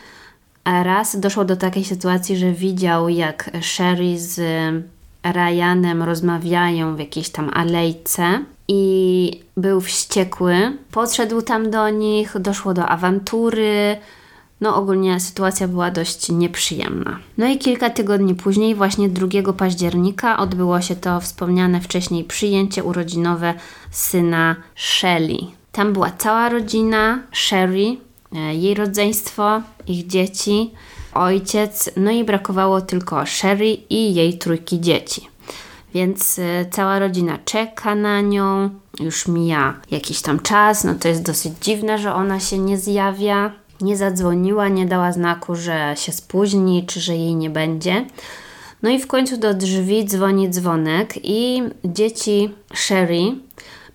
raz 0.65 1.21
doszło 1.21 1.45
do 1.45 1.57
takiej 1.57 1.85
sytuacji, 1.85 2.37
że 2.37 2.53
widział 2.53 3.09
jak 3.09 3.51
Sherry 3.61 4.19
z 4.19 4.41
Ryanem 5.25 6.03
rozmawiają 6.03 6.97
w 6.97 6.99
jakiejś 6.99 7.29
tam 7.29 7.51
alejce 7.55 8.45
i 8.69 9.41
był 9.57 9.81
wściekły. 9.81 10.77
Podszedł 10.91 11.43
tam 11.43 11.71
do 11.71 11.91
nich, 11.91 12.39
doszło 12.39 12.75
do 12.75 12.87
awantury. 12.87 13.97
No 14.61 14.77
ogólnie 14.77 15.21
sytuacja 15.21 15.69
była 15.69 15.91
dość 15.91 16.29
nieprzyjemna. 16.29 17.19
No 17.39 17.47
i 17.49 17.59
kilka 17.59 17.91
tygodni 17.91 18.35
później, 18.35 18.75
właśnie 18.75 19.09
2 19.09 19.53
października, 19.53 20.39
odbyło 20.39 20.81
się 20.81 20.97
to 20.97 21.21
wspomniane 21.21 21.81
wcześniej 21.81 22.25
przyjęcie 22.25 22.85
urodzinowe 22.85 23.55
syna 23.91 24.57
Shelly. 24.77 25.39
Tam 25.73 25.93
była 25.93 26.11
cała 26.11 26.49
rodzina, 26.49 27.19
Sherry, 27.33 27.97
jej 28.33 28.75
rodzeństwo, 28.75 29.63
ich 29.87 30.07
dzieci, 30.07 30.71
ojciec, 31.15 31.91
no 31.97 32.11
i 32.11 32.25
brakowało 32.25 32.81
tylko 32.81 33.27
Sherry 33.27 33.77
i 33.91 34.15
jej 34.15 34.39
trójki 34.39 34.81
dzieci. 34.81 35.29
Więc 35.95 36.39
e, 36.39 36.67
cała 36.71 36.99
rodzina 36.99 37.39
czeka 37.45 37.95
na 37.95 38.21
nią, 38.21 38.71
już 39.01 39.29
mija 39.29 39.81
jakiś 39.91 40.23
tam 40.23 40.41
czas, 40.41 40.85
no 40.85 40.95
to 40.95 41.09
jest 41.09 41.23
dosyć 41.23 41.53
dziwne, 41.61 41.99
że 41.99 42.15
ona 42.15 42.41
się 42.41 42.59
nie 42.59 42.79
zjawia, 42.79 43.53
nie 43.81 43.97
zadzwoniła, 43.97 44.69
nie 44.69 44.87
dała 44.87 45.13
znaku, 45.13 45.57
że 45.57 45.95
się 45.97 46.13
spóźni, 46.13 46.87
czy 46.87 47.01
że 47.01 47.17
jej 47.17 47.35
nie 47.35 47.51
będzie. 47.51 48.05
No 48.83 48.91
i 48.91 48.99
w 48.99 49.07
końcu 49.07 49.37
do 49.37 49.55
drzwi 49.55 50.05
dzwoni 50.05 50.51
dzwonek 50.51 51.15
i 51.23 51.63
dzieci 51.85 52.55
Sherry 52.75 53.23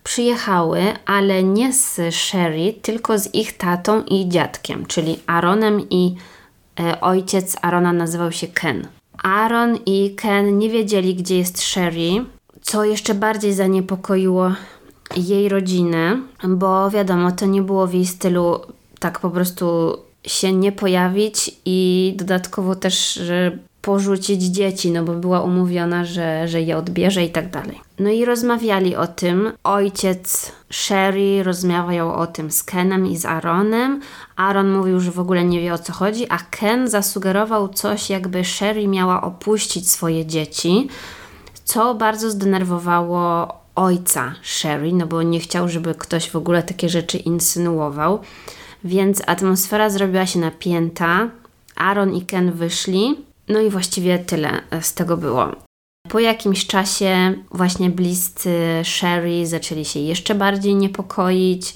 przyjechały, 0.04 0.82
ale 1.06 1.42
nie 1.42 1.72
z 1.72 2.14
Sherry, 2.14 2.74
tylko 2.82 3.18
z 3.18 3.34
ich 3.34 3.56
tatą 3.56 4.02
i 4.02 4.28
dziadkiem, 4.28 4.86
czyli 4.86 5.18
Aaronem 5.26 5.90
i 5.90 6.14
e, 6.80 7.00
ojciec 7.00 7.56
Arona 7.62 7.92
nazywał 7.92 8.32
się 8.32 8.46
Ken. 8.46 8.88
Aaron 9.22 9.78
i 9.86 10.14
Ken 10.16 10.58
nie 10.58 10.70
wiedzieli, 10.70 11.14
gdzie 11.14 11.38
jest 11.38 11.62
Sherry, 11.62 12.10
co 12.62 12.84
jeszcze 12.84 13.14
bardziej 13.14 13.54
zaniepokoiło 13.54 14.52
jej 15.16 15.48
rodzinę, 15.48 16.20
bo 16.48 16.90
wiadomo, 16.90 17.32
to 17.32 17.46
nie 17.46 17.62
było 17.62 17.86
w 17.86 17.94
jej 17.94 18.06
stylu 18.06 18.60
tak 18.98 19.20
po 19.20 19.30
prostu 19.30 19.98
się 20.26 20.52
nie 20.52 20.72
pojawić 20.72 21.50
i 21.64 22.12
dodatkowo 22.16 22.74
też, 22.74 23.20
porzucić 23.88 24.42
dzieci, 24.42 24.90
no 24.90 25.04
bo 25.04 25.12
była 25.12 25.40
umówiona, 25.40 26.04
że, 26.04 26.48
że 26.48 26.62
je 26.62 26.76
odbierze 26.76 27.24
i 27.24 27.30
tak 27.30 27.50
dalej. 27.50 27.80
No 27.98 28.10
i 28.10 28.24
rozmawiali 28.24 28.96
o 28.96 29.06
tym. 29.06 29.52
Ojciec 29.64 30.52
Sherry 30.70 31.42
rozmawiał 31.42 32.12
o 32.14 32.26
tym 32.26 32.50
z 32.50 32.62
Kenem 32.62 33.06
i 33.06 33.16
z 33.16 33.24
Aaronem. 33.24 34.00
Aaron 34.36 34.72
mówił, 34.72 35.00
że 35.00 35.10
w 35.10 35.20
ogóle 35.20 35.44
nie 35.44 35.60
wie 35.60 35.74
o 35.74 35.78
co 35.78 35.92
chodzi, 35.92 36.26
a 36.28 36.38
Ken 36.50 36.88
zasugerował 36.88 37.68
coś, 37.68 38.10
jakby 38.10 38.44
Sherry 38.44 38.88
miała 38.88 39.22
opuścić 39.22 39.90
swoje 39.90 40.26
dzieci, 40.26 40.88
co 41.64 41.94
bardzo 41.94 42.30
zdenerwowało 42.30 43.54
ojca 43.74 44.34
Sherry, 44.42 44.92
no 44.92 45.06
bo 45.06 45.22
nie 45.22 45.40
chciał, 45.40 45.68
żeby 45.68 45.94
ktoś 45.94 46.30
w 46.30 46.36
ogóle 46.36 46.62
takie 46.62 46.88
rzeczy 46.88 47.18
insynuował. 47.18 48.18
Więc 48.84 49.22
atmosfera 49.26 49.90
zrobiła 49.90 50.26
się 50.26 50.38
napięta. 50.38 51.30
Aaron 51.76 52.14
i 52.14 52.22
Ken 52.22 52.52
wyszli 52.52 53.27
no 53.48 53.60
i 53.60 53.70
właściwie 53.70 54.18
tyle 54.18 54.50
z 54.80 54.94
tego 54.94 55.16
było. 55.16 55.52
Po 56.08 56.20
jakimś 56.20 56.66
czasie 56.66 57.34
właśnie 57.50 57.90
bliscy 57.90 58.50
Sherry 58.84 59.46
zaczęli 59.46 59.84
się 59.84 60.00
jeszcze 60.00 60.34
bardziej 60.34 60.74
niepokoić, 60.74 61.74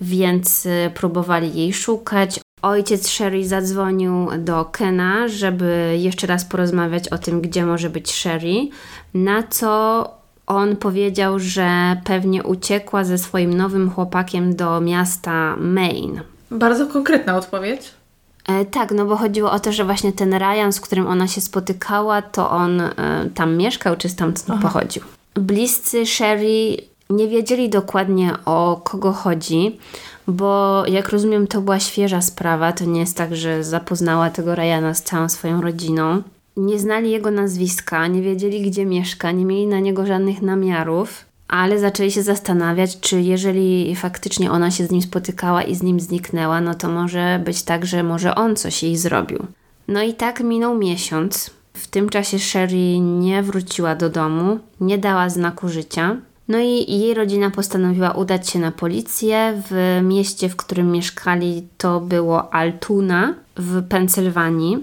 więc 0.00 0.66
y, 0.66 0.90
próbowali 0.94 1.54
jej 1.54 1.72
szukać. 1.72 2.40
Ojciec 2.62 3.08
Sherry 3.08 3.48
zadzwonił 3.48 4.28
do 4.38 4.64
Kena, 4.64 5.28
żeby 5.28 5.96
jeszcze 5.98 6.26
raz 6.26 6.44
porozmawiać 6.44 7.08
o 7.08 7.18
tym, 7.18 7.40
gdzie 7.40 7.66
może 7.66 7.90
być 7.90 8.12
Sherry, 8.12 8.68
na 9.14 9.42
co 9.42 10.04
on 10.46 10.76
powiedział, 10.76 11.38
że 11.38 11.96
pewnie 12.04 12.42
uciekła 12.42 13.04
ze 13.04 13.18
swoim 13.18 13.54
nowym 13.54 13.90
chłopakiem 13.90 14.56
do 14.56 14.80
miasta 14.80 15.56
Maine. 15.56 16.20
Bardzo 16.50 16.86
konkretna 16.86 17.36
odpowiedź. 17.36 17.99
E, 18.48 18.64
tak, 18.64 18.92
no 18.92 19.06
bo 19.06 19.16
chodziło 19.16 19.52
o 19.52 19.60
to, 19.60 19.72
że 19.72 19.84
właśnie 19.84 20.12
ten 20.12 20.34
Ryan, 20.34 20.72
z 20.72 20.80
którym 20.80 21.06
ona 21.06 21.28
się 21.28 21.40
spotykała, 21.40 22.22
to 22.22 22.50
on 22.50 22.80
e, 22.80 22.92
tam 23.34 23.56
mieszkał, 23.56 23.96
czy 23.96 24.08
stamtąd 24.08 24.50
Aha. 24.50 24.58
pochodził. 24.62 25.02
Bliscy 25.34 26.06
Sherry 26.06 26.76
nie 27.10 27.28
wiedzieli 27.28 27.68
dokładnie 27.68 28.32
o 28.44 28.80
kogo 28.84 29.12
chodzi, 29.12 29.78
bo 30.26 30.82
jak 30.86 31.08
rozumiem, 31.08 31.46
to 31.46 31.60
była 31.60 31.80
świeża 31.80 32.20
sprawa. 32.20 32.72
To 32.72 32.84
nie 32.84 33.00
jest 33.00 33.16
tak, 33.16 33.36
że 33.36 33.64
zapoznała 33.64 34.30
tego 34.30 34.54
Ryana 34.54 34.94
z 34.94 35.02
całą 35.02 35.28
swoją 35.28 35.60
rodziną. 35.60 36.22
Nie 36.56 36.78
znali 36.78 37.10
jego 37.10 37.30
nazwiska, 37.30 38.06
nie 38.06 38.22
wiedzieli 38.22 38.62
gdzie 38.62 38.86
mieszka, 38.86 39.32
nie 39.32 39.44
mieli 39.44 39.66
na 39.66 39.80
niego 39.80 40.06
żadnych 40.06 40.42
namiarów 40.42 41.29
ale 41.50 41.78
zaczęli 41.78 42.10
się 42.10 42.22
zastanawiać, 42.22 43.00
czy 43.00 43.20
jeżeli 43.20 43.96
faktycznie 43.96 44.50
ona 44.50 44.70
się 44.70 44.86
z 44.86 44.90
nim 44.90 45.02
spotykała 45.02 45.62
i 45.62 45.74
z 45.74 45.82
nim 45.82 46.00
zniknęła, 46.00 46.60
no 46.60 46.74
to 46.74 46.88
może 46.88 47.40
być 47.44 47.62
tak, 47.62 47.86
że 47.86 48.02
może 48.02 48.34
on 48.34 48.56
coś 48.56 48.82
jej 48.82 48.96
zrobił. 48.96 49.46
No 49.88 50.02
i 50.02 50.14
tak 50.14 50.40
minął 50.40 50.78
miesiąc. 50.78 51.50
W 51.74 51.86
tym 51.86 52.08
czasie 52.08 52.38
Sherry 52.38 52.98
nie 53.00 53.42
wróciła 53.42 53.94
do 53.94 54.10
domu, 54.10 54.58
nie 54.80 54.98
dała 54.98 55.30
znaku 55.30 55.68
życia. 55.68 56.16
No 56.48 56.58
i 56.58 56.98
jej 56.98 57.14
rodzina 57.14 57.50
postanowiła 57.50 58.10
udać 58.10 58.50
się 58.50 58.58
na 58.58 58.72
policję. 58.72 59.62
W 59.70 60.00
mieście, 60.02 60.48
w 60.48 60.56
którym 60.56 60.92
mieszkali, 60.92 61.66
to 61.78 62.00
było 62.00 62.54
Altuna 62.54 63.34
w 63.56 63.88
Pensylwanii. 63.88 64.78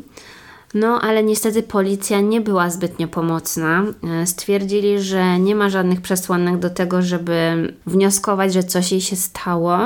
No, 0.73 1.01
ale 1.01 1.23
niestety 1.23 1.63
policja 1.63 2.21
nie 2.21 2.41
była 2.41 2.69
zbytnio 2.69 3.07
pomocna. 3.07 3.83
E, 4.21 4.27
stwierdzili, 4.27 4.99
że 4.99 5.39
nie 5.39 5.55
ma 5.55 5.69
żadnych 5.69 6.01
przesłanek 6.01 6.57
do 6.57 6.69
tego, 6.69 7.01
żeby 7.01 7.73
wnioskować, 7.85 8.53
że 8.53 8.63
coś 8.63 8.91
jej 8.91 9.01
się 9.01 9.15
stało, 9.15 9.79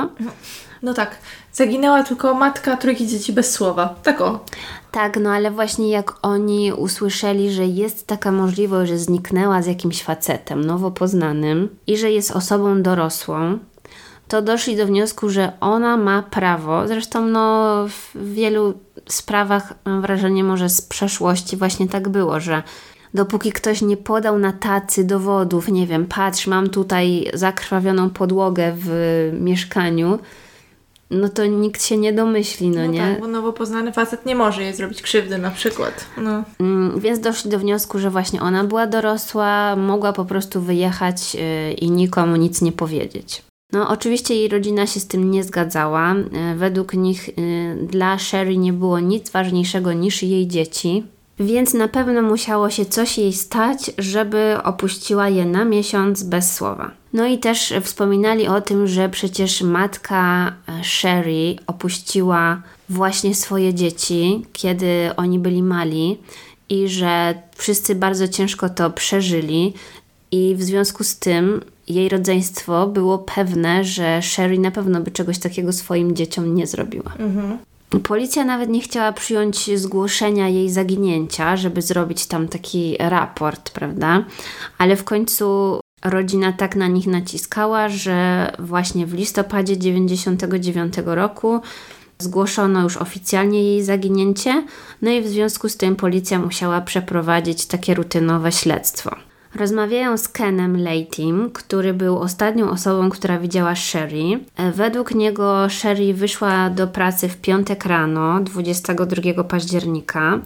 No 0.82 0.94
tak, 0.94 1.16
zaginęła 1.52 2.02
tylko 2.02 2.34
matka 2.34 2.76
trójki 2.76 3.06
dzieci 3.06 3.32
bez 3.32 3.52
słowa. 3.52 3.94
Tak 4.02 4.20
o. 4.20 4.44
Tak, 4.90 5.16
no 5.16 5.30
ale 5.30 5.50
właśnie 5.50 5.90
jak 5.90 6.14
oni 6.22 6.72
usłyszeli, 6.72 7.50
że 7.52 7.66
jest 7.66 8.06
taka 8.06 8.32
możliwość, 8.32 8.90
że 8.90 8.98
zniknęła 8.98 9.62
z 9.62 9.66
jakimś 9.66 10.02
facetem 10.02 10.64
nowo 10.64 10.90
poznanym 10.90 11.68
i 11.86 11.96
że 11.96 12.10
jest 12.10 12.30
osobą 12.30 12.82
dorosłą, 12.82 13.58
to 14.28 14.42
doszli 14.42 14.76
do 14.76 14.86
wniosku, 14.86 15.28
że 15.28 15.52
ona 15.60 15.96
ma 15.96 16.22
prawo, 16.22 16.88
zresztą 16.88 17.26
no 17.26 17.74
w 17.88 18.32
wielu 18.34 18.74
sprawach 19.08 19.74
mam 19.84 20.02
wrażenie 20.02 20.44
może 20.44 20.68
z 20.68 20.82
przeszłości 20.82 21.56
właśnie 21.56 21.88
tak 21.88 22.08
było, 22.08 22.40
że 22.40 22.62
dopóki 23.14 23.52
ktoś 23.52 23.82
nie 23.82 23.96
podał 23.96 24.38
na 24.38 24.52
tacy 24.52 25.04
dowodów, 25.04 25.68
nie 25.68 25.86
wiem, 25.86 26.06
patrz, 26.06 26.46
mam 26.46 26.70
tutaj 26.70 27.30
zakrwawioną 27.34 28.10
podłogę 28.10 28.72
w 28.76 28.90
mieszkaniu, 29.40 30.18
no 31.10 31.28
to 31.28 31.46
nikt 31.46 31.84
się 31.84 31.96
nie 31.96 32.12
domyśli, 32.12 32.68
no, 32.68 32.80
No 32.80 32.86
nie? 32.86 33.00
tak, 33.00 33.20
bo 33.20 33.26
nowo 33.26 33.52
poznany 33.52 33.92
facet 33.92 34.26
nie 34.26 34.34
może 34.34 34.62
jej 34.62 34.74
zrobić 34.74 35.02
krzywdy 35.02 35.38
na 35.38 35.50
przykład. 35.50 36.04
No. 36.18 36.42
Mm, 36.60 37.00
Więc 37.00 37.20
doszli 37.20 37.50
do 37.50 37.58
wniosku, 37.58 37.98
że 37.98 38.10
właśnie 38.10 38.40
ona 38.42 38.64
była 38.64 38.86
dorosła, 38.86 39.76
mogła 39.76 40.12
po 40.12 40.24
prostu 40.24 40.60
wyjechać 40.60 41.34
yy, 41.34 41.72
i 41.72 41.90
nikomu 41.90 42.36
nic 42.36 42.62
nie 42.62 42.72
powiedzieć. 42.72 43.42
No, 43.72 43.88
oczywiście 43.88 44.34
jej 44.34 44.48
rodzina 44.48 44.86
się 44.86 45.00
z 45.00 45.06
tym 45.06 45.30
nie 45.30 45.44
zgadzała. 45.44 46.14
Yy, 46.14 46.56
Według 46.56 46.94
nich 46.94 47.28
yy, 47.28 47.86
dla 47.86 48.18
Sherry 48.18 48.56
nie 48.56 48.72
było 48.72 49.00
nic 49.00 49.30
ważniejszego 49.30 49.92
niż 49.92 50.22
jej 50.22 50.48
dzieci, 50.48 51.04
więc 51.40 51.74
na 51.74 51.88
pewno 51.88 52.22
musiało 52.22 52.70
się 52.70 52.84
coś 52.84 53.18
jej 53.18 53.32
stać, 53.32 53.90
żeby 53.98 54.56
opuściła 54.64 55.28
je 55.28 55.46
na 55.46 55.64
miesiąc 55.64 56.22
bez 56.22 56.54
słowa. 56.54 56.90
No 57.12 57.26
i 57.26 57.38
też 57.38 57.74
wspominali 57.82 58.48
o 58.48 58.60
tym, 58.60 58.86
że 58.86 59.08
przecież 59.08 59.62
matka 59.62 60.46
e, 60.48 60.84
Sherry 60.84 61.56
opuściła 61.66 62.62
właśnie 62.88 63.34
swoje 63.34 63.74
dzieci, 63.74 64.46
kiedy 64.52 65.10
oni 65.16 65.38
byli 65.38 65.62
mali 65.62 66.18
i 66.68 66.88
że 66.88 67.34
wszyscy 67.56 67.94
bardzo 67.94 68.28
ciężko 68.28 68.68
to 68.68 68.90
przeżyli 68.90 69.74
i 70.30 70.54
w 70.58 70.62
związku 70.62 71.04
z 71.04 71.18
tym 71.18 71.60
jej 71.88 72.08
rodzeństwo 72.08 72.86
było 72.86 73.18
pewne, 73.18 73.84
że 73.84 74.22
Sherry 74.22 74.58
na 74.58 74.70
pewno 74.70 75.00
by 75.00 75.10
czegoś 75.10 75.38
takiego 75.38 75.72
swoim 75.72 76.16
dzieciom 76.16 76.54
nie 76.54 76.66
zrobiła. 76.66 77.12
Policja 78.02 78.44
nawet 78.44 78.70
nie 78.70 78.80
chciała 78.80 79.12
przyjąć 79.12 79.78
zgłoszenia 79.80 80.48
jej 80.48 80.70
zaginięcia, 80.70 81.56
żeby 81.56 81.82
zrobić 81.82 82.26
tam 82.26 82.48
taki 82.48 82.96
raport, 82.98 83.70
prawda? 83.70 84.24
Ale 84.78 84.96
w 84.96 85.04
końcu 85.04 85.80
rodzina 86.04 86.52
tak 86.52 86.76
na 86.76 86.86
nich 86.86 87.06
naciskała, 87.06 87.88
że 87.88 88.50
właśnie 88.58 89.06
w 89.06 89.14
listopadzie 89.14 89.78
99 89.78 90.94
roku 91.04 91.60
zgłoszono 92.18 92.82
już 92.82 92.96
oficjalnie 92.96 93.62
jej 93.62 93.82
zaginięcie, 93.82 94.64
no 95.02 95.10
i 95.10 95.22
w 95.22 95.28
związku 95.28 95.68
z 95.68 95.76
tym 95.76 95.96
policja 95.96 96.38
musiała 96.38 96.80
przeprowadzić 96.80 97.66
takie 97.66 97.94
rutynowe 97.94 98.52
śledztwo. 98.52 99.16
Rozmawiają 99.54 100.16
z 100.16 100.28
Kenem 100.28 100.76
Leitym, 100.76 101.50
który 101.50 101.94
był 101.94 102.18
ostatnią 102.18 102.70
osobą, 102.70 103.10
która 103.10 103.38
widziała 103.38 103.74
Sherry. 103.74 104.40
E, 104.56 104.72
Według 104.72 105.14
niego 105.14 105.68
Sherry 105.68 106.14
wyszła 106.14 106.70
do 106.70 106.86
pracy 106.86 107.28
w 107.28 107.36
piątek 107.36 107.84
rano, 107.84 108.40
22 108.40 109.44
października. 109.44 110.38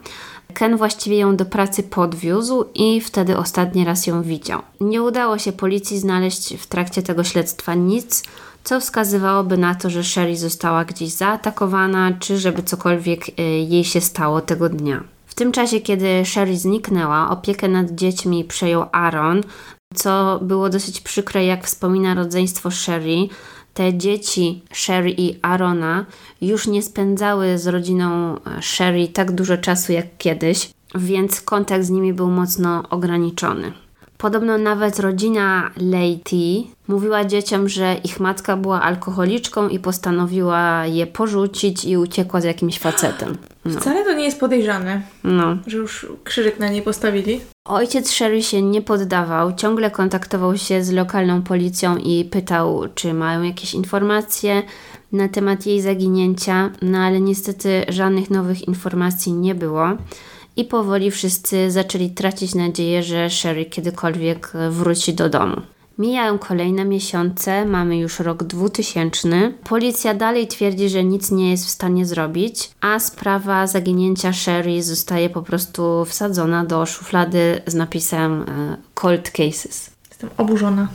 Ken 0.54 0.76
właściwie 0.76 1.18
ją 1.18 1.36
do 1.36 1.44
pracy 1.44 1.82
podwiózł 1.82 2.64
i 2.74 3.00
wtedy 3.00 3.36
ostatni 3.36 3.84
raz 3.84 4.06
ją 4.06 4.22
widział. 4.22 4.62
Nie 4.80 5.02
udało 5.02 5.38
się 5.38 5.52
policji 5.52 5.98
znaleźć 5.98 6.56
w 6.56 6.66
trakcie 6.66 7.02
tego 7.02 7.24
śledztwa 7.24 7.74
nic, 7.74 8.22
co 8.64 8.80
wskazywałoby 8.80 9.58
na 9.58 9.74
to, 9.74 9.90
że 9.90 10.04
Sherry 10.04 10.36
została 10.36 10.84
gdzieś 10.84 11.10
zaatakowana, 11.10 12.12
czy 12.20 12.38
żeby 12.38 12.62
cokolwiek 12.62 13.20
e, 13.28 13.42
jej 13.42 13.84
się 13.84 14.00
stało 14.00 14.40
tego 14.40 14.68
dnia. 14.68 15.15
W 15.36 15.38
tym 15.38 15.52
czasie, 15.52 15.80
kiedy 15.80 16.24
Sherry 16.24 16.56
zniknęła, 16.56 17.30
opiekę 17.30 17.68
nad 17.68 17.90
dziećmi 17.90 18.44
przejął 18.44 18.84
Aaron, 18.92 19.40
co 19.94 20.38
było 20.42 20.68
dosyć 20.68 21.00
przykre, 21.00 21.44
jak 21.44 21.64
wspomina 21.66 22.14
rodzeństwo 22.14 22.70
Sherry. 22.70 23.28
Te 23.74 23.94
dzieci 23.94 24.62
Sherry 24.72 25.14
i 25.18 25.38
Arona 25.42 26.06
już 26.40 26.66
nie 26.66 26.82
spędzały 26.82 27.58
z 27.58 27.66
rodziną 27.66 28.36
e, 28.36 28.62
Sherry 28.62 29.08
tak 29.08 29.32
dużo 29.32 29.56
czasu 29.56 29.92
jak 29.92 30.06
kiedyś, 30.18 30.70
więc 30.94 31.40
kontakt 31.40 31.84
z 31.84 31.90
nimi 31.90 32.12
był 32.12 32.30
mocno 32.30 32.82
ograniczony. 32.90 33.72
Podobno 34.18 34.58
nawet 34.58 34.98
rodzina 34.98 35.70
Lady 35.76 36.64
mówiła 36.88 37.24
dzieciom, 37.24 37.68
że 37.68 37.96
ich 38.04 38.20
matka 38.20 38.56
była 38.56 38.82
alkoholiczką 38.82 39.68
i 39.68 39.78
postanowiła 39.78 40.86
je 40.86 41.06
porzucić 41.06 41.84
i 41.84 41.96
uciekła 41.96 42.40
z 42.40 42.44
jakimś 42.44 42.78
facetem. 42.78 43.36
No. 43.66 43.80
Wcale 43.80 44.04
to 44.04 44.12
nie 44.12 44.24
jest 44.24 44.40
podejrzane, 44.40 45.02
no. 45.24 45.56
że 45.66 45.76
już 45.76 46.06
krzyżyk 46.24 46.58
na 46.58 46.68
niej 46.68 46.82
postawili. 46.82 47.40
Ojciec 47.64 48.10
Sherry 48.10 48.42
się 48.42 48.62
nie 48.62 48.82
poddawał, 48.82 49.52
ciągle 49.52 49.90
kontaktował 49.90 50.56
się 50.56 50.84
z 50.84 50.92
lokalną 50.92 51.42
policją 51.42 51.96
i 51.96 52.24
pytał, 52.24 52.82
czy 52.94 53.14
mają 53.14 53.42
jakieś 53.42 53.74
informacje 53.74 54.62
na 55.12 55.28
temat 55.28 55.66
jej 55.66 55.80
zaginięcia, 55.80 56.70
no 56.82 56.98
ale 56.98 57.20
niestety 57.20 57.84
żadnych 57.88 58.30
nowych 58.30 58.68
informacji 58.68 59.32
nie 59.32 59.54
było. 59.54 59.88
I 60.56 60.64
powoli 60.64 61.10
wszyscy 61.10 61.70
zaczęli 61.70 62.10
tracić 62.10 62.54
nadzieję, 62.54 63.02
że 63.02 63.30
Sherry 63.30 63.64
kiedykolwiek 63.64 64.52
wróci 64.70 65.14
do 65.14 65.28
domu. 65.28 65.56
Mijają 65.98 66.38
kolejne 66.38 66.84
miesiące, 66.84 67.64
mamy 67.64 67.98
już 67.98 68.20
rok 68.20 68.44
2000. 68.44 69.52
Policja 69.64 70.14
dalej 70.14 70.46
twierdzi, 70.46 70.88
że 70.88 71.04
nic 71.04 71.30
nie 71.30 71.50
jest 71.50 71.66
w 71.66 71.70
stanie 71.70 72.06
zrobić, 72.06 72.70
a 72.80 72.98
sprawa 72.98 73.66
zaginięcia 73.66 74.32
Sherry 74.32 74.82
zostaje 74.82 75.30
po 75.30 75.42
prostu 75.42 76.04
wsadzona 76.04 76.64
do 76.64 76.86
szuflady 76.86 77.62
z 77.66 77.74
napisem 77.74 78.42
e, 78.42 78.76
Cold 78.94 79.30
Cases. 79.30 79.90
Jestem 80.10 80.30
oburzona. 80.36 80.88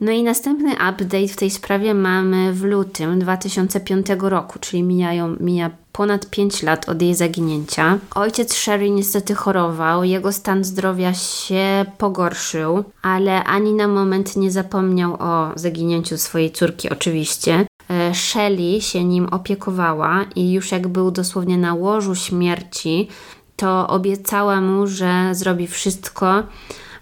No 0.00 0.12
i 0.12 0.22
następny 0.22 0.72
update 0.72 1.28
w 1.28 1.36
tej 1.36 1.50
sprawie 1.50 1.94
mamy 1.94 2.52
w 2.52 2.62
lutym 2.62 3.18
2005 3.18 4.06
roku, 4.20 4.58
czyli 4.58 4.82
mijają, 4.82 5.36
mija 5.40 5.70
ponad 5.92 6.30
5 6.30 6.62
lat 6.62 6.88
od 6.88 7.02
jej 7.02 7.14
zaginięcia. 7.14 7.98
Ojciec 8.14 8.54
Sherry 8.54 8.90
niestety 8.90 9.34
chorował, 9.34 10.04
jego 10.04 10.32
stan 10.32 10.64
zdrowia 10.64 11.14
się 11.14 11.84
pogorszył, 11.98 12.84
ale 13.02 13.44
ani 13.44 13.72
na 13.72 13.88
moment 13.88 14.36
nie 14.36 14.50
zapomniał 14.50 15.16
o 15.18 15.50
zaginięciu 15.54 16.18
swojej 16.18 16.50
córki, 16.50 16.90
oczywiście. 16.90 17.66
E, 17.90 18.14
Shelley 18.14 18.80
się 18.80 19.04
nim 19.04 19.26
opiekowała 19.26 20.24
i 20.36 20.52
już 20.52 20.72
jak 20.72 20.88
był 20.88 21.10
dosłownie 21.10 21.58
na 21.58 21.74
łożu 21.74 22.14
śmierci, 22.14 23.08
to 23.56 23.88
obiecała 23.88 24.60
mu, 24.60 24.86
że 24.86 25.28
zrobi 25.32 25.66
wszystko, 25.66 26.42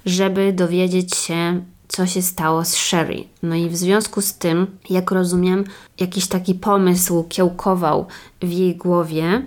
żeby 0.06 0.52
dowiedzieć 0.52 1.16
się, 1.16 1.62
co 1.92 2.06
się 2.06 2.22
stało 2.22 2.64
z 2.64 2.74
Sherry. 2.74 3.24
No 3.42 3.54
i 3.54 3.68
w 3.68 3.76
związku 3.76 4.20
z 4.20 4.34
tym, 4.34 4.66
jak 4.90 5.10
rozumiem, 5.10 5.64
jakiś 6.00 6.26
taki 6.26 6.54
pomysł 6.54 7.24
kiełkował 7.28 8.06
w 8.42 8.52
jej 8.52 8.76
głowie 8.76 9.46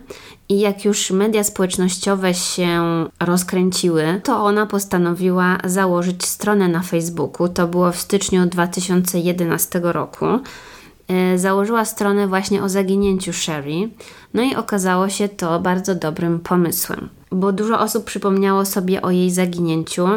i 0.49 0.60
jak 0.60 0.86
już 0.86 1.12
media 1.12 1.43
społecznościowe 1.43 2.34
się 2.34 2.84
rozkręciły, 3.19 4.21
to 4.23 4.43
ona 4.43 4.65
postanowiła 4.65 5.58
założyć 5.63 6.25
stronę 6.25 6.67
na 6.67 6.81
Facebooku. 6.81 7.49
To 7.49 7.67
było 7.67 7.91
w 7.91 7.99
styczniu 7.99 8.45
2011 8.45 9.81
roku. 9.84 10.25
E, 11.08 11.38
Założyła 11.38 11.86
stronę 11.86 12.27
właśnie 12.27 12.63
o 12.63 12.69
zaginięciu 12.69 13.34
Sherry, 13.34 13.89
no 14.34 14.43
i 14.43 14.55
okazało 14.55 15.10
się 15.10 15.29
to 15.29 15.60
bardzo 15.60 15.95
dobrym 15.95 16.39
pomysłem, 16.39 17.10
bo 17.31 17.51
dużo 17.51 17.79
osób 17.79 18.05
przypomniało 18.05 18.65
sobie 18.65 19.01
o 19.01 19.12
jej 19.12 19.31
zaginięciu 19.31 20.08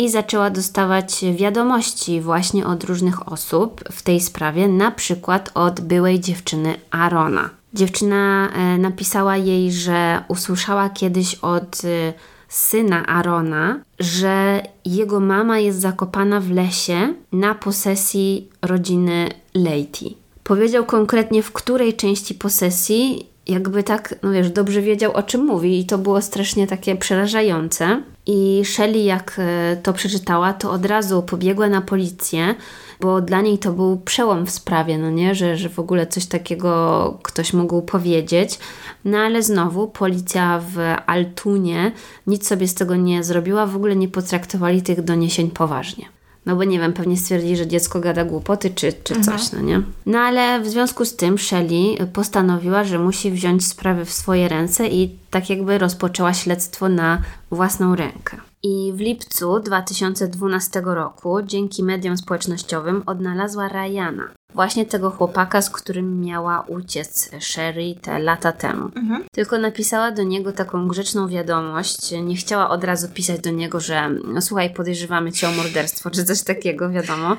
i 0.00 0.08
zaczęła 0.08 0.50
dostawać 0.50 1.24
wiadomości 1.34 2.20
właśnie 2.20 2.66
od 2.66 2.84
różnych 2.84 3.32
osób 3.32 3.84
w 3.92 4.02
tej 4.02 4.20
sprawie, 4.20 4.68
na 4.68 4.90
przykład 4.90 5.50
od 5.54 5.80
byłej 5.80 6.20
dziewczyny 6.20 6.74
Arona. 6.90 7.50
Dziewczyna 7.74 8.50
e, 8.52 8.78
napisała 8.78 9.36
jej, 9.36 9.72
że 9.72 10.24
usłyszała 10.28 10.90
kiedyś 10.90 11.34
od 11.34 11.84
e, 11.84 12.12
syna 12.48 13.06
Arona, 13.06 13.80
że 13.98 14.62
jego 14.84 15.20
mama 15.20 15.58
jest 15.58 15.80
zakopana 15.80 16.40
w 16.40 16.50
lesie 16.50 17.14
na 17.32 17.54
posesji 17.54 18.48
rodziny 18.62 19.28
Lady. 19.54 20.14
Powiedział 20.44 20.84
konkretnie 20.84 21.42
w 21.42 21.52
której 21.52 21.96
części 21.96 22.34
posesji, 22.34 23.29
jakby 23.46 23.82
tak, 23.82 24.14
no 24.22 24.32
wiesz, 24.32 24.50
dobrze 24.50 24.82
wiedział 24.82 25.12
o 25.12 25.22
czym 25.22 25.46
mówi 25.46 25.80
i 25.80 25.86
to 25.86 25.98
było 25.98 26.22
strasznie 26.22 26.66
takie 26.66 26.96
przerażające. 26.96 28.02
I 28.26 28.62
Shelley 28.64 29.04
jak 29.04 29.36
e, 29.38 29.76
to 29.76 29.92
przeczytała, 29.92 30.52
to 30.52 30.70
od 30.70 30.86
razu 30.86 31.22
pobiegła 31.22 31.68
na 31.68 31.80
policję, 31.80 32.54
bo 33.00 33.20
dla 33.20 33.40
niej 33.40 33.58
to 33.58 33.72
był 33.72 33.96
przełom 33.96 34.46
w 34.46 34.50
sprawie, 34.50 34.98
no 34.98 35.10
nie, 35.10 35.34
że, 35.34 35.56
że 35.56 35.68
w 35.68 35.78
ogóle 35.78 36.06
coś 36.06 36.26
takiego 36.26 37.18
ktoś 37.22 37.52
mógł 37.52 37.82
powiedzieć. 37.82 38.58
No 39.04 39.18
ale 39.18 39.42
znowu 39.42 39.88
policja 39.88 40.62
w 40.74 40.78
Altunie 41.06 41.92
nic 42.26 42.48
sobie 42.48 42.68
z 42.68 42.74
tego 42.74 42.96
nie 42.96 43.24
zrobiła, 43.24 43.66
w 43.66 43.76
ogóle 43.76 43.96
nie 43.96 44.08
potraktowali 44.08 44.82
tych 44.82 45.02
doniesień 45.02 45.50
poważnie. 45.50 46.19
No 46.50 46.56
bo 46.56 46.64
nie 46.64 46.78
wiem, 46.78 46.92
pewnie 46.92 47.16
stwierdzili, 47.16 47.56
że 47.56 47.66
dziecko 47.66 48.00
gada 48.00 48.24
głupoty 48.24 48.70
czy, 48.70 48.92
czy 48.92 49.20
coś, 49.20 49.52
no 49.52 49.60
nie? 49.60 49.82
No 50.06 50.18
ale 50.18 50.60
w 50.60 50.68
związku 50.68 51.04
z 51.04 51.16
tym 51.16 51.38
Shelley 51.38 51.98
postanowiła, 52.12 52.84
że 52.84 52.98
musi 52.98 53.30
wziąć 53.30 53.66
sprawy 53.66 54.04
w 54.04 54.12
swoje 54.12 54.48
ręce 54.48 54.88
i 54.88 55.18
tak 55.30 55.50
jakby 55.50 55.78
rozpoczęła 55.78 56.34
śledztwo 56.34 56.88
na 56.88 57.22
własną 57.50 57.96
rękę. 57.96 58.36
I 58.62 58.92
w 58.94 59.00
lipcu 59.00 59.60
2012 59.60 60.82
roku 60.84 61.42
dzięki 61.42 61.82
mediom 61.82 62.16
społecznościowym 62.16 63.02
odnalazła 63.06 63.68
Ryana. 63.68 64.28
Właśnie 64.54 64.86
tego 64.86 65.10
chłopaka, 65.10 65.62
z 65.62 65.70
którym 65.70 66.20
miała 66.20 66.60
uciec 66.60 67.30
Sherry 67.40 67.94
te 68.02 68.18
lata 68.18 68.52
temu. 68.52 68.90
Tylko 69.32 69.58
napisała 69.58 70.10
do 70.10 70.22
niego 70.22 70.52
taką 70.52 70.88
grzeczną 70.88 71.28
wiadomość. 71.28 72.12
Nie 72.22 72.36
chciała 72.36 72.70
od 72.70 72.84
razu 72.84 73.08
pisać 73.08 73.40
do 73.40 73.50
niego, 73.50 73.80
że 73.80 74.10
no, 74.24 74.42
słuchaj, 74.42 74.74
podejrzewamy 74.74 75.32
cię 75.32 75.48
o 75.48 75.52
morderstwo, 75.52 76.10
czy 76.10 76.24
coś 76.24 76.42
takiego, 76.42 76.90
wiadomo. 76.90 77.36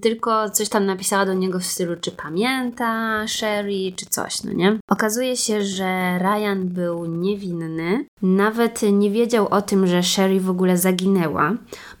Tylko 0.00 0.50
coś 0.50 0.68
tam 0.68 0.86
napisała 0.86 1.26
do 1.26 1.34
niego 1.34 1.58
w 1.58 1.64
stylu, 1.64 1.96
czy 2.00 2.10
pamięta 2.10 3.24
Sherry, 3.28 3.92
czy 3.96 4.06
coś, 4.06 4.42
no 4.42 4.52
nie? 4.52 4.78
Okazuje 4.88 5.36
się, 5.36 5.62
że 5.62 6.18
Ryan 6.18 6.68
był 6.68 7.06
niewinny. 7.06 8.04
Nawet 8.22 8.80
nie 8.92 9.10
wiedział 9.10 9.48
o 9.48 9.62
tym, 9.62 9.86
że 9.86 10.02
Sherry 10.02 10.40
w 10.40 10.50
ogóle 10.50 10.78
zaginęła. 10.78 11.52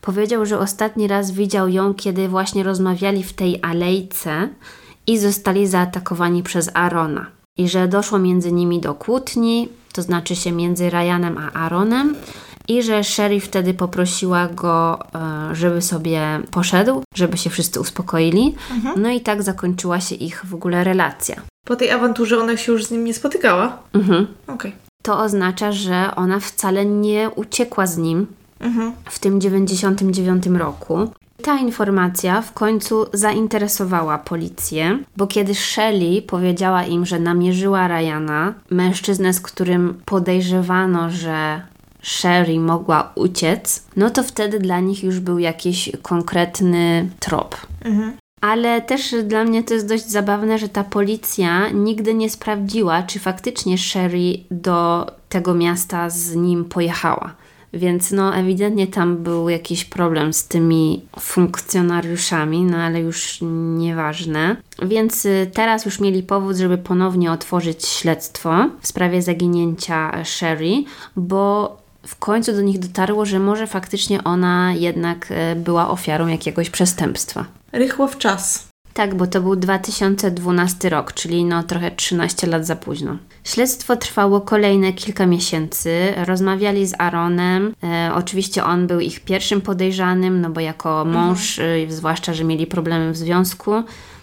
Powiedział, 0.04 0.46
że 0.46 0.58
ostatni 0.58 1.08
raz 1.08 1.30
widział 1.30 1.68
ją, 1.68 1.94
kiedy 1.94 2.28
właśnie 2.28 2.62
rozmawiali 2.62 3.22
w 3.22 3.32
tej 3.32 3.58
alejce 3.62 4.48
i 5.06 5.18
zostali 5.18 5.66
zaatakowani 5.66 6.42
przez 6.42 6.70
Arona. 6.74 7.26
I 7.58 7.68
że 7.68 7.88
doszło 7.88 8.18
między 8.18 8.52
nimi 8.52 8.80
do 8.80 8.94
kłótni, 8.94 9.68
to 9.92 10.02
znaczy 10.02 10.36
się 10.36 10.52
między 10.52 10.90
Ryanem 10.90 11.38
a 11.38 11.52
Aaronem, 11.52 12.14
i 12.68 12.82
że 12.82 13.04
Sherry 13.04 13.40
wtedy 13.40 13.74
poprosiła 13.74 14.48
go, 14.48 14.98
e, 15.14 15.54
żeby 15.54 15.82
sobie 15.82 16.40
poszedł, 16.50 17.02
żeby 17.14 17.38
się 17.38 17.50
wszyscy 17.50 17.80
uspokoili. 17.80 18.54
No 18.96 19.10
i 19.10 19.20
tak 19.20 19.42
zakończyła 19.42 20.00
się 20.00 20.14
ich 20.14 20.46
w 20.46 20.54
ogóle 20.54 20.84
relacja. 20.84 21.36
Po 21.66 21.76
tej 21.76 21.90
awanturze 21.90 22.38
ona 22.38 22.56
się 22.56 22.72
już 22.72 22.84
z 22.84 22.90
nim 22.90 23.04
nie 23.04 23.14
spotykała? 23.14 23.78
Mhm. 23.92 24.26
Okej. 24.46 24.72
To 25.02 25.18
oznacza, 25.18 25.72
że 25.72 26.10
ona 26.16 26.40
wcale 26.40 26.86
nie 26.86 27.30
uciekła 27.30 27.86
z 27.86 27.96
nim 27.98 28.26
Mhm. 28.60 28.92
w 29.04 29.18
tym 29.18 29.40
99 29.40 30.46
roku. 30.46 31.08
Ta 31.42 31.58
informacja 31.58 32.42
w 32.42 32.52
końcu 32.52 33.06
zainteresowała 33.12 34.18
policję, 34.18 34.98
bo 35.16 35.26
kiedy 35.26 35.54
Shelley 35.54 36.22
powiedziała 36.22 36.84
im, 36.84 37.06
że 37.06 37.20
namierzyła 37.20 37.88
Ryana, 37.88 38.54
mężczyznę, 38.70 39.32
z 39.32 39.40
którym 39.40 40.00
podejrzewano, 40.04 41.10
że 41.10 41.62
Sherry 42.02 42.60
mogła 42.60 43.12
uciec, 43.14 43.84
no 43.96 44.10
to 44.10 44.22
wtedy 44.22 44.58
dla 44.58 44.80
nich 44.80 45.04
już 45.04 45.20
był 45.20 45.38
jakiś 45.38 45.90
konkretny 46.02 47.08
trop. 47.20 47.56
Mhm. 47.84 48.12
Ale 48.40 48.82
też 48.82 49.14
dla 49.24 49.44
mnie 49.44 49.62
to 49.62 49.74
jest 49.74 49.88
dość 49.88 50.06
zabawne, 50.06 50.58
że 50.58 50.68
ta 50.68 50.84
policja 50.84 51.68
nigdy 51.68 52.14
nie 52.14 52.30
sprawdziła, 52.30 53.02
czy 53.02 53.18
faktycznie 53.18 53.78
Sherry 53.78 54.38
do 54.50 55.06
tego 55.28 55.54
miasta 55.54 56.10
z 56.10 56.34
nim 56.34 56.64
pojechała. 56.64 57.34
Więc 57.74 58.12
no 58.12 58.34
ewidentnie 58.34 58.86
tam 58.86 59.16
był 59.16 59.48
jakiś 59.48 59.84
problem 59.84 60.32
z 60.32 60.48
tymi 60.48 61.02
funkcjonariuszami, 61.20 62.62
no 62.62 62.76
ale 62.76 63.00
już 63.00 63.38
nieważne. 63.76 64.56
Więc 64.82 65.26
y, 65.26 65.50
teraz 65.54 65.84
już 65.84 66.00
mieli 66.00 66.22
powód, 66.22 66.56
żeby 66.56 66.78
ponownie 66.78 67.32
otworzyć 67.32 67.86
śledztwo 67.86 68.68
w 68.80 68.86
sprawie 68.86 69.22
zaginięcia 69.22 70.24
Sherry, 70.24 70.84
bo 71.16 71.76
w 72.06 72.16
końcu 72.16 72.52
do 72.52 72.60
nich 72.60 72.78
dotarło, 72.78 73.24
że 73.24 73.38
może 73.38 73.66
faktycznie 73.66 74.24
ona 74.24 74.72
jednak 74.72 75.30
y, 75.30 75.56
była 75.56 75.90
ofiarą 75.90 76.26
jakiegoś 76.26 76.70
przestępstwa. 76.70 77.44
Rychło 77.72 78.08
w 78.08 78.18
czas. 78.18 78.73
Tak, 78.94 79.14
bo 79.14 79.26
to 79.26 79.40
był 79.40 79.56
2012 79.56 80.88
rok, 80.88 81.12
czyli 81.12 81.44
no 81.44 81.62
trochę 81.62 81.90
13 81.90 82.46
lat 82.46 82.66
za 82.66 82.76
późno. 82.76 83.16
Śledztwo 83.44 83.96
trwało 83.96 84.40
kolejne 84.40 84.92
kilka 84.92 85.26
miesięcy. 85.26 86.14
Rozmawiali 86.26 86.86
z 86.86 86.94
Aaronem. 86.98 87.74
E, 87.82 88.10
oczywiście 88.14 88.64
on 88.64 88.86
był 88.86 89.00
ich 89.00 89.20
pierwszym 89.20 89.60
podejrzanym, 89.60 90.40
no 90.40 90.50
bo 90.50 90.60
jako 90.60 91.04
mąż, 91.04 91.58
e, 91.58 91.64
zwłaszcza, 91.88 92.34
że 92.34 92.44
mieli 92.44 92.66
problemy 92.66 93.12
w 93.12 93.16
związku, 93.16 93.72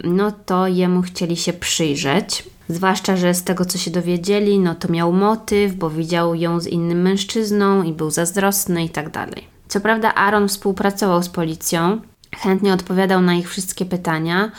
no 0.03 0.31
to 0.31 0.67
jemu 0.67 1.01
chcieli 1.01 1.37
się 1.37 1.53
przyjrzeć. 1.53 2.43
Zwłaszcza, 2.69 3.17
że 3.17 3.33
z 3.33 3.43
tego 3.43 3.65
co 3.65 3.77
się 3.77 3.91
dowiedzieli, 3.91 4.59
no 4.59 4.75
to 4.75 4.91
miał 4.91 5.13
motyw, 5.13 5.73
bo 5.73 5.89
widział 5.89 6.35
ją 6.35 6.59
z 6.59 6.67
innym 6.67 7.01
mężczyzną 7.01 7.83
i 7.83 7.93
był 7.93 8.11
zazdrosny 8.11 8.83
i 8.83 8.89
tak 8.89 9.09
dalej. 9.09 9.43
Co 9.67 9.79
prawda 9.79 10.15
Aaron 10.15 10.47
współpracował 10.47 11.23
z 11.23 11.29
policją, 11.29 12.01
chętnie 12.35 12.73
odpowiadał 12.73 13.21
na 13.21 13.33
ich 13.33 13.49
wszystkie 13.49 13.85
pytania, 13.85 14.51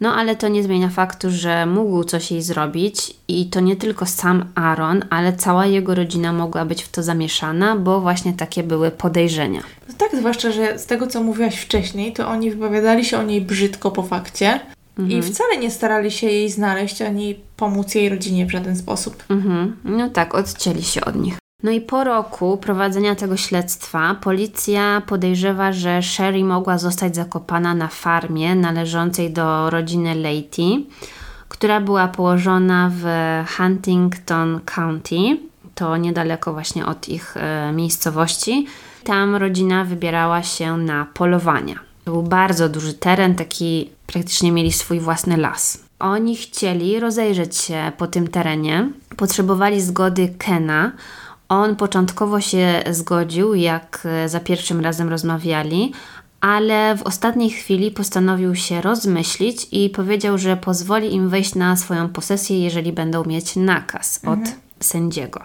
no 0.00 0.14
ale 0.14 0.36
to 0.36 0.48
nie 0.48 0.62
zmienia 0.62 0.88
faktu, 0.88 1.30
że 1.30 1.66
mógł 1.66 2.04
coś 2.04 2.30
jej 2.30 2.42
zrobić 2.42 3.14
i 3.28 3.46
to 3.46 3.60
nie 3.60 3.76
tylko 3.76 4.06
sam 4.06 4.44
Aaron, 4.54 5.04
ale 5.10 5.32
cała 5.32 5.66
jego 5.66 5.94
rodzina 5.94 6.32
mogła 6.32 6.64
być 6.64 6.82
w 6.82 6.88
to 6.88 7.02
zamieszana, 7.02 7.76
bo 7.76 8.00
właśnie 8.00 8.32
takie 8.32 8.62
były 8.62 8.90
podejrzenia. 8.90 9.62
No 9.88 9.94
tak, 9.98 10.10
zwłaszcza, 10.16 10.52
że 10.52 10.78
z 10.78 10.86
tego, 10.86 11.06
co 11.06 11.22
mówiłaś 11.22 11.56
wcześniej, 11.56 12.12
to 12.12 12.28
oni 12.28 12.50
wypowiadali 12.50 13.04
się 13.04 13.18
o 13.18 13.22
niej 13.22 13.40
brzydko 13.40 13.90
po 13.90 14.02
fakcie 14.02 14.60
i 15.08 15.22
wcale 15.22 15.56
nie 15.56 15.70
starali 15.70 16.10
się 16.10 16.26
jej 16.26 16.50
znaleźć, 16.50 17.02
ani 17.02 17.40
pomóc 17.56 17.94
jej 17.94 18.08
rodzinie 18.08 18.46
w 18.46 18.50
żaden 18.50 18.76
sposób. 18.76 19.24
Mhm. 19.28 19.76
No 19.84 20.10
tak, 20.10 20.34
odcięli 20.34 20.82
się 20.82 21.04
od 21.04 21.16
nich. 21.16 21.38
No 21.62 21.70
i 21.70 21.80
po 21.80 22.04
roku 22.04 22.56
prowadzenia 22.56 23.14
tego 23.14 23.36
śledztwa 23.36 24.14
policja 24.14 25.02
podejrzewa, 25.06 25.72
że 25.72 26.02
Sherry 26.02 26.44
mogła 26.44 26.78
zostać 26.78 27.16
zakopana 27.16 27.74
na 27.74 27.88
farmie 27.88 28.54
należącej 28.54 29.32
do 29.32 29.70
rodziny 29.70 30.14
Leity, 30.14 30.62
która 31.48 31.80
była 31.80 32.08
położona 32.08 32.90
w 32.94 33.04
Huntington 33.56 34.60
County, 34.74 35.16
to 35.74 35.96
niedaleko 35.96 36.52
właśnie 36.52 36.86
od 36.86 37.08
ich 37.08 37.36
e, 37.36 37.72
miejscowości. 37.72 38.66
Tam 39.04 39.36
rodzina 39.36 39.84
wybierała 39.84 40.42
się 40.42 40.76
na 40.76 41.06
polowania. 41.14 41.78
To 42.04 42.12
był 42.12 42.22
bardzo 42.22 42.68
duży 42.68 42.94
teren, 42.94 43.34
taki 43.34 43.90
praktycznie 44.06 44.52
mieli 44.52 44.72
swój 44.72 45.00
własny 45.00 45.36
las. 45.36 45.84
Oni 45.98 46.36
chcieli 46.36 47.00
rozejrzeć 47.00 47.56
się 47.56 47.92
po 47.96 48.06
tym 48.06 48.28
terenie, 48.28 48.90
potrzebowali 49.16 49.80
zgody 49.80 50.34
Kena. 50.38 50.92
On 51.48 51.76
początkowo 51.76 52.40
się 52.40 52.82
zgodził, 52.90 53.54
jak 53.54 54.02
e, 54.04 54.28
za 54.28 54.40
pierwszym 54.40 54.80
razem 54.80 55.08
rozmawiali, 55.08 55.92
ale 56.40 56.96
w 56.96 57.02
ostatniej 57.02 57.50
chwili 57.50 57.90
postanowił 57.90 58.54
się 58.54 58.80
rozmyślić 58.80 59.66
i 59.72 59.90
powiedział, 59.90 60.38
że 60.38 60.56
pozwoli 60.56 61.14
im 61.14 61.28
wejść 61.28 61.54
na 61.54 61.76
swoją 61.76 62.08
posesję, 62.08 62.64
jeżeli 62.64 62.92
będą 62.92 63.24
mieć 63.24 63.56
nakaz 63.56 64.20
od 64.26 64.38
sędziego. 64.80 65.40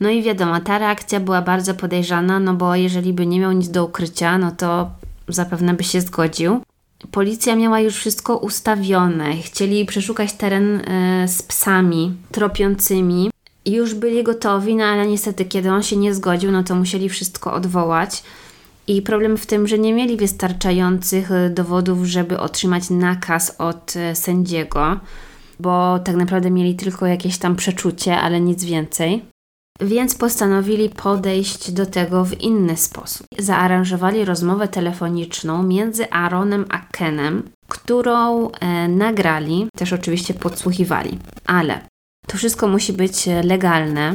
No 0.00 0.10
i 0.10 0.22
wiadomo, 0.22 0.60
ta 0.60 0.78
reakcja 0.78 1.20
była 1.20 1.42
bardzo 1.42 1.74
podejrzana, 1.74 2.40
no 2.40 2.54
bo 2.54 2.74
jeżeli 2.74 3.12
by 3.12 3.26
nie 3.26 3.40
miał 3.40 3.52
nic 3.52 3.68
do 3.68 3.84
ukrycia, 3.84 4.38
no 4.38 4.50
to 4.50 4.90
zapewne 5.28 5.74
by 5.74 5.84
się 5.84 6.00
zgodził. 6.00 6.60
Policja 7.10 7.56
miała 7.56 7.80
już 7.80 7.94
wszystko 7.94 8.36
ustawione. 8.36 9.36
Chcieli 9.36 9.86
przeszukać 9.86 10.32
teren 10.32 10.80
e, 10.80 11.28
z 11.28 11.42
psami 11.42 12.14
tropiącymi. 12.32 13.30
I 13.68 13.72
Już 13.72 13.94
byli 13.94 14.22
gotowi, 14.22 14.76
no 14.76 14.84
ale 14.84 15.06
niestety, 15.06 15.44
kiedy 15.44 15.70
on 15.70 15.82
się 15.82 15.96
nie 15.96 16.14
zgodził, 16.14 16.50
no 16.50 16.62
to 16.62 16.74
musieli 16.74 17.08
wszystko 17.08 17.52
odwołać. 17.52 18.22
I 18.86 19.02
problem 19.02 19.36
w 19.36 19.46
tym, 19.46 19.66
że 19.66 19.78
nie 19.78 19.94
mieli 19.94 20.16
wystarczających 20.16 21.32
e, 21.32 21.50
dowodów, 21.50 22.04
żeby 22.04 22.40
otrzymać 22.40 22.90
nakaz 22.90 23.54
od 23.58 23.96
e, 23.96 24.14
sędziego, 24.14 25.00
bo 25.60 25.98
tak 25.98 26.16
naprawdę 26.16 26.50
mieli 26.50 26.76
tylko 26.76 27.06
jakieś 27.06 27.38
tam 27.38 27.56
przeczucie, 27.56 28.16
ale 28.16 28.40
nic 28.40 28.64
więcej. 28.64 29.24
Więc 29.80 30.14
postanowili 30.14 30.88
podejść 30.88 31.72
do 31.72 31.86
tego 31.86 32.24
w 32.24 32.40
inny 32.40 32.76
sposób. 32.76 33.26
Zaaranżowali 33.38 34.24
rozmowę 34.24 34.68
telefoniczną 34.68 35.62
między 35.62 36.10
Aaronem 36.10 36.64
a 36.70 36.78
Kenem, 36.78 37.42
którą 37.68 38.50
e, 38.50 38.88
nagrali, 38.88 39.68
też 39.76 39.92
oczywiście 39.92 40.34
podsłuchiwali. 40.34 41.18
Ale 41.46 41.80
to 42.28 42.36
wszystko 42.36 42.68
musi 42.68 42.92
być 42.92 43.28
e, 43.28 43.42
legalne, 43.42 44.14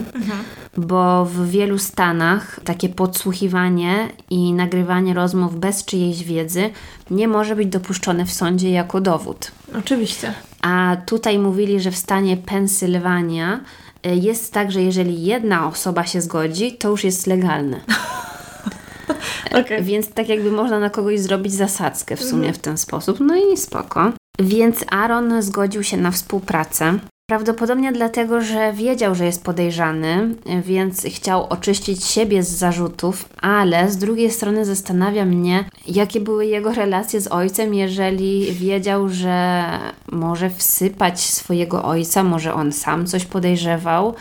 bo 0.78 1.26
w 1.26 1.50
wielu 1.50 1.78
stanach 1.78 2.60
takie 2.64 2.90
podsłuchiwanie 2.90 4.10
i 4.30 4.54
nagrywanie 4.54 5.14
rozmów 5.14 5.60
bez 5.60 5.86
czyjejś 5.86 6.24
wiedzy 6.24 6.70
nie 7.12 7.28
może 7.28 7.56
być 7.56 7.68
dopuszczone 7.68 8.26
w 8.26 8.34
sądzie 8.34 8.70
jako 8.70 9.02
dowód. 9.02 9.52
Oczywiście. 9.80 10.34
A 10.62 10.98
tutaj 11.06 11.40
mówili, 11.40 11.80
że 11.80 11.92
w 11.92 11.98
stanie 11.98 12.38
Pensylwania 12.38 13.60
y, 14.06 14.16
jest 14.16 14.54
tak, 14.54 14.72
że 14.72 14.82
jeżeli 14.82 15.24
jedna 15.24 15.68
osoba 15.68 16.06
się 16.06 16.22
zgodzi, 16.22 16.72
to 16.72 16.90
już 16.90 17.04
jest 17.04 17.28
legalne. 17.28 17.80
Okej. 19.62 19.84
Więc 19.84 20.14
tak 20.14 20.30
jakby 20.30 20.52
można 20.52 20.80
na 20.80 20.90
kogoś 20.90 21.20
zrobić 21.20 21.54
zasadzkę 21.54 22.16
w 22.16 22.24
sumie 22.24 22.54
w 22.54 22.58
ten 22.58 22.78
sposób. 22.78 23.20
No 23.20 23.36
i 23.36 23.58
spoko. 23.58 24.12
Więc 24.40 24.86
Aaron 24.90 25.42
zgodził 25.42 25.84
się 25.84 25.98
na 25.98 26.12
współpracę. 26.12 27.00
Prawdopodobnie 27.30 27.92
dlatego, 27.92 28.42
że 28.42 28.74
wiedział, 28.74 29.16
że 29.16 29.26
jest 29.26 29.44
podejrzany, 29.44 30.36
więc 30.64 31.04
chciał 31.04 31.48
oczyścić 31.50 32.04
siebie 32.06 32.44
z 32.44 32.50
zarzutów, 32.50 33.30
ale 33.42 33.92
z 33.92 33.98
drugiej 33.98 34.32
strony 34.32 34.66
zastanawia 34.66 35.26
mnie, 35.26 35.66
jakie 35.88 36.20
były 36.20 36.46
jego 36.46 36.74
relacje 36.74 37.22
z 37.22 37.28
ojcem, 37.28 37.74
jeżeli 37.74 38.54
wiedział, 38.54 39.10
że 39.10 39.64
może 40.12 40.50
wsypać 40.50 41.22
swojego 41.22 41.84
ojca, 41.84 42.24
może 42.24 42.54
on 42.54 42.72
sam 42.72 43.06
coś 43.06 43.26
podejrzewał. 43.26 44.16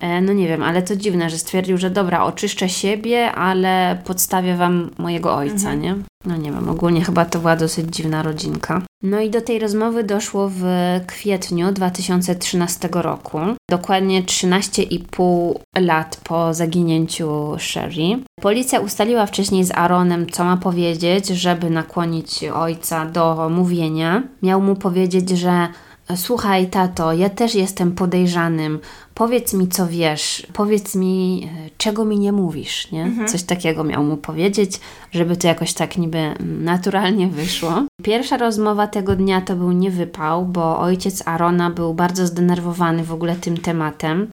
E, 0.00 0.20
no 0.20 0.32
nie 0.32 0.48
wiem, 0.48 0.62
ale 0.62 0.82
to 0.82 0.96
dziwne, 0.96 1.30
że 1.30 1.38
stwierdził, 1.38 1.78
że 1.78 1.90
dobra, 1.90 2.24
oczyszczę 2.24 2.68
siebie, 2.68 3.32
ale 3.32 4.02
podstawię 4.04 4.56
wam 4.56 4.90
mojego 4.98 5.36
ojca, 5.36 5.72
mhm. 5.72 5.82
nie? 5.82 5.94
No 6.24 6.36
nie 6.36 6.52
wiem, 6.52 6.68
ogólnie 6.68 7.04
chyba 7.04 7.24
to 7.24 7.38
była 7.38 7.56
dosyć 7.56 7.86
dziwna 7.86 8.22
rodzinka. 8.22 8.82
No 9.02 9.20
i 9.20 9.30
do 9.30 9.40
tej 9.40 9.58
rozmowy 9.58 10.04
doszło 10.04 10.50
w 10.54 10.64
kwietniu 11.06 11.72
2013 11.72 12.88
roku, 12.92 13.38
dokładnie 13.70 14.22
13,5 14.22 15.54
lat 15.80 16.20
po 16.24 16.54
zaginięciu 16.54 17.56
Sherry. 17.58 18.18
Policja 18.40 18.80
ustaliła 18.80 19.26
wcześniej 19.26 19.64
z 19.64 19.70
Aaronem, 19.70 20.30
co 20.30 20.44
ma 20.44 20.56
powiedzieć, 20.56 21.28
żeby 21.28 21.70
nakłonić 21.70 22.44
ojca 22.44 23.06
do 23.06 23.48
mówienia. 23.48 24.22
Miał 24.42 24.60
mu 24.60 24.76
powiedzieć, 24.76 25.30
że 25.30 25.68
Słuchaj, 26.16 26.70
tato, 26.70 27.12
ja 27.12 27.30
też 27.30 27.54
jestem 27.54 27.92
podejrzanym. 27.92 28.78
Powiedz 29.14 29.54
mi, 29.54 29.68
co 29.68 29.86
wiesz. 29.86 30.46
Powiedz 30.52 30.94
mi, 30.94 31.48
e, 31.66 31.70
czego 31.78 32.04
mi 32.04 32.18
nie 32.18 32.32
mówisz, 32.32 32.90
nie? 32.92 33.02
Mhm. 33.02 33.28
Coś 33.28 33.42
takiego 33.42 33.84
miał 33.84 34.04
mu 34.04 34.16
powiedzieć, 34.16 34.80
żeby 35.12 35.36
to 35.36 35.46
jakoś 35.46 35.72
tak 35.72 35.98
niby 35.98 36.34
naturalnie 36.40 37.28
wyszło. 37.28 37.72
Pierwsza 38.02 38.36
rozmowa 38.36 38.86
tego 38.86 39.16
dnia 39.16 39.40
to 39.40 39.56
był 39.56 39.72
niewypał, 39.72 40.46
bo 40.46 40.78
ojciec 40.78 41.22
Arona 41.26 41.70
był 41.70 41.94
bardzo 41.94 42.26
zdenerwowany 42.26 43.04
w 43.04 43.12
ogóle 43.12 43.36
tym 43.36 43.56
tematem. 43.56 44.28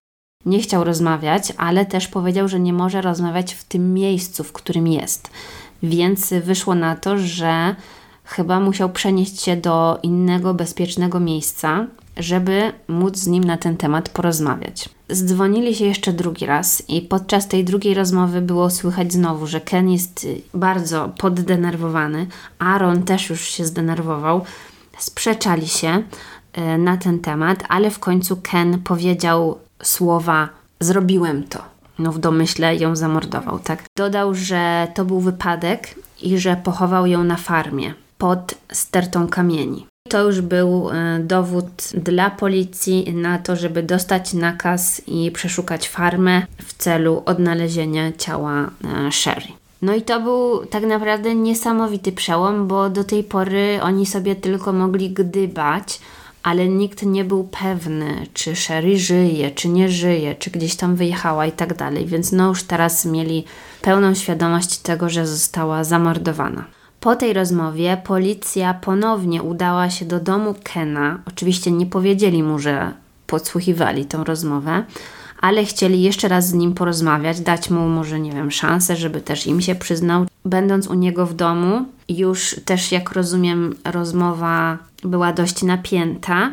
Nie 0.46 0.60
chciał 0.60 0.84
rozmawiać, 0.84 1.54
ale 1.58 1.86
też 1.86 2.08
powiedział, 2.08 2.48
że 2.48 2.60
nie 2.60 2.74
może 2.74 3.02
rozmawiać 3.02 3.54
w 3.54 3.64
tym 3.64 3.94
miejscu, 3.94 4.44
w 4.44 4.54
którym 4.54 4.88
jest. 4.88 5.30
Więc 5.84 6.34
wyszło 6.34 6.76
na 6.76 6.96
to, 6.96 7.18
że 7.18 7.76
chyba 8.26 8.60
musiał 8.60 8.90
przenieść 8.90 9.42
się 9.42 9.58
do 9.58 10.00
innego 10.04 10.54
bezpiecznego 10.54 11.20
miejsca, 11.20 11.88
żeby 12.18 12.72
móc 12.88 13.18
z 13.18 13.28
nim 13.28 13.44
na 13.44 13.58
ten 13.58 13.78
temat 13.78 14.10
porozmawiać. 14.10 14.90
Zdzwonili 15.10 15.76
się 15.76 15.86
jeszcze 15.86 16.14
drugi 16.14 16.46
raz 16.46 16.90
i 16.90 17.02
podczas 17.02 17.48
tej 17.48 17.64
drugiej 17.64 17.94
rozmowy 17.94 18.42
było 18.42 18.70
słychać 18.70 19.14
znowu, 19.14 19.48
że 19.48 19.62
Ken 19.62 19.90
jest 19.90 20.28
bardzo 20.54 21.10
poddenerwowany, 21.18 22.28
Aaron 22.60 23.04
też 23.04 23.30
już 23.30 23.42
się 23.42 23.66
zdenerwował. 23.66 24.46
Sprzeczali 24.98 25.68
się 25.68 26.04
e, 26.54 26.78
na 26.78 26.98
ten 26.98 27.20
temat, 27.20 27.64
ale 27.70 27.92
w 27.92 28.00
końcu 28.00 28.38
Ken 28.44 28.80
powiedział 28.80 29.58
słowa: 29.84 30.50
Zrobiłem 30.80 31.44
to. 31.44 31.60
No 32.00 32.12
w 32.12 32.20
domyśle 32.20 32.76
ją 32.76 32.96
zamordował, 32.96 33.60
tak? 33.60 33.84
Dodał, 33.98 34.34
że 34.34 34.88
to 34.96 35.06
był 35.06 35.20
wypadek 35.20 35.96
i 36.22 36.38
że 36.38 36.56
pochował 36.56 37.06
ją 37.06 37.24
na 37.24 37.36
farmie 37.36 37.94
pod 38.18 38.56
stertą 38.72 39.28
kamieni. 39.28 39.88
To 40.10 40.24
już 40.24 40.42
był 40.42 40.90
e, 40.90 41.20
dowód 41.20 41.90
dla 41.94 42.30
policji 42.30 43.14
na 43.14 43.38
to, 43.38 43.56
żeby 43.56 43.84
dostać 43.84 44.34
nakaz 44.34 45.02
i 45.08 45.32
przeszukać 45.32 45.90
farmę 45.90 46.46
w 46.58 46.74
celu 46.74 47.24
odnalezienia 47.26 48.12
ciała 48.12 48.70
e, 49.08 49.12
Sherry. 49.12 49.48
No 49.82 49.96
i 49.96 50.02
to 50.02 50.22
był 50.22 50.66
tak 50.66 50.84
naprawdę 50.84 51.36
niesamowity 51.36 52.12
przełom, 52.12 52.68
bo 52.68 52.90
do 52.90 53.04
tej 53.04 53.24
pory 53.24 53.80
oni 53.82 54.06
sobie 54.06 54.36
tylko 54.36 54.74
mogli 54.74 55.10
gdybać, 55.10 56.00
ale 56.44 56.68
nikt 56.68 57.04
nie 57.04 57.24
był 57.24 57.44
pewny, 57.44 58.28
czy 58.34 58.56
Sherry 58.56 58.98
żyje, 59.00 59.52
czy 59.52 59.70
nie 59.70 59.90
żyje, 59.90 60.36
czy 60.36 60.52
gdzieś 60.52 60.76
tam 60.76 60.96
wyjechała 60.96 61.46
i 61.46 61.52
tak 61.52 61.78
dalej. 61.78 62.06
Więc 62.06 62.32
no 62.32 62.48
już 62.48 62.64
teraz 62.64 63.06
mieli 63.06 63.46
pełną 63.82 64.16
świadomość 64.16 64.78
tego, 64.78 65.10
że 65.10 65.28
została 65.28 65.84
zamordowana. 65.84 66.75
Po 67.06 67.16
tej 67.16 67.34
rozmowie 67.34 67.98
policja 68.04 68.74
ponownie 68.74 69.44
udała 69.44 69.90
się 69.90 70.06
do 70.06 70.20
domu 70.20 70.56
Kena. 70.64 71.20
Oczywiście 71.28 71.72
nie 71.72 71.86
powiedzieli 71.86 72.44
mu, 72.44 72.60
że 72.60 72.92
podsłuchiwali 73.28 74.06
tą 74.06 74.24
rozmowę, 74.24 74.84
ale 75.42 75.66
chcieli 75.66 76.02
jeszcze 76.02 76.28
raz 76.28 76.48
z 76.48 76.54
nim 76.54 76.74
porozmawiać, 76.74 77.40
dać 77.40 77.70
mu 77.70 77.90
może, 77.90 78.20
nie 78.20 78.32
wiem, 78.32 78.52
szansę, 78.52 78.96
żeby 78.96 79.22
też 79.22 79.48
im 79.48 79.62
się 79.62 79.76
przyznał. 79.76 80.26
Będąc 80.46 80.88
u 80.88 80.94
niego 80.94 81.26
w 81.26 81.34
domu, 81.34 81.86
już 82.10 82.56
też, 82.66 82.92
jak 82.92 83.12
rozumiem, 83.12 83.76
rozmowa 83.84 84.78
była 85.04 85.34
dość 85.34 85.64
napięta. 85.64 86.52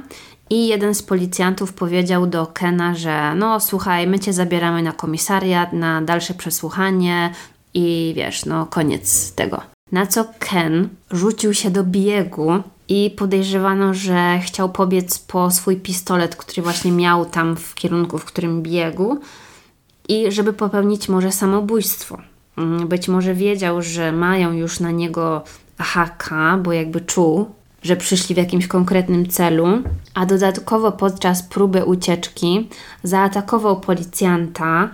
I 0.51 0.67
jeden 0.67 0.95
z 0.95 1.03
policjantów 1.03 1.73
powiedział 1.73 2.27
do 2.27 2.47
Kena, 2.47 2.95
że 2.95 3.35
no 3.35 3.61
słuchaj, 3.61 4.07
my 4.07 4.19
cię 4.19 4.33
zabieramy 4.33 4.83
na 4.83 4.93
komisariat, 4.93 5.73
na 5.73 6.03
dalsze 6.03 6.35
przesłuchanie 6.35 7.33
i 7.75 8.13
wiesz, 8.17 8.45
no 8.45 8.67
koniec 8.67 9.35
tego. 9.35 9.72
Na 9.93 10.07
co 10.07 10.25
Ken 10.39 10.89
rzucił 11.11 11.55
się 11.55 11.71
do 11.71 11.85
biegu 11.85 12.63
i 12.89 13.11
podejrzewano, 13.11 13.95
że 13.95 14.39
chciał 14.39 14.69
pobiec 14.69 15.19
po 15.19 15.51
swój 15.51 15.77
pistolet, 15.77 16.37
który 16.37 16.63
właśnie 16.63 16.93
miał 16.93 17.25
tam 17.25 17.57
w 17.57 17.75
kierunku, 17.75 18.19
w 18.19 18.25
którym 18.25 18.63
biegł, 18.63 19.19
i 20.09 20.33
żeby 20.33 20.53
popełnić 20.53 21.09
może 21.09 21.33
samobójstwo. 21.33 22.19
Mm, 22.59 22.89
być 22.89 23.09
może 23.09 23.35
wiedział, 23.35 23.83
że 23.83 24.13
mają 24.13 24.53
już 24.53 24.81
na 24.81 24.91
niego 24.91 25.45
haka, 25.79 26.59
bo 26.63 26.73
jakby 26.73 27.01
czuł, 27.01 27.47
że 27.83 27.97
przyszli 27.97 28.35
w 28.35 28.39
jakimś 28.39 28.67
konkretnym 28.67 29.29
celu, 29.29 29.67
a 30.15 30.27
dodatkowo 30.27 30.93
podczas 30.93 31.43
próby 31.43 31.85
ucieczki 31.85 32.69
zaatakował 33.03 33.81
policjanta, 33.81 34.91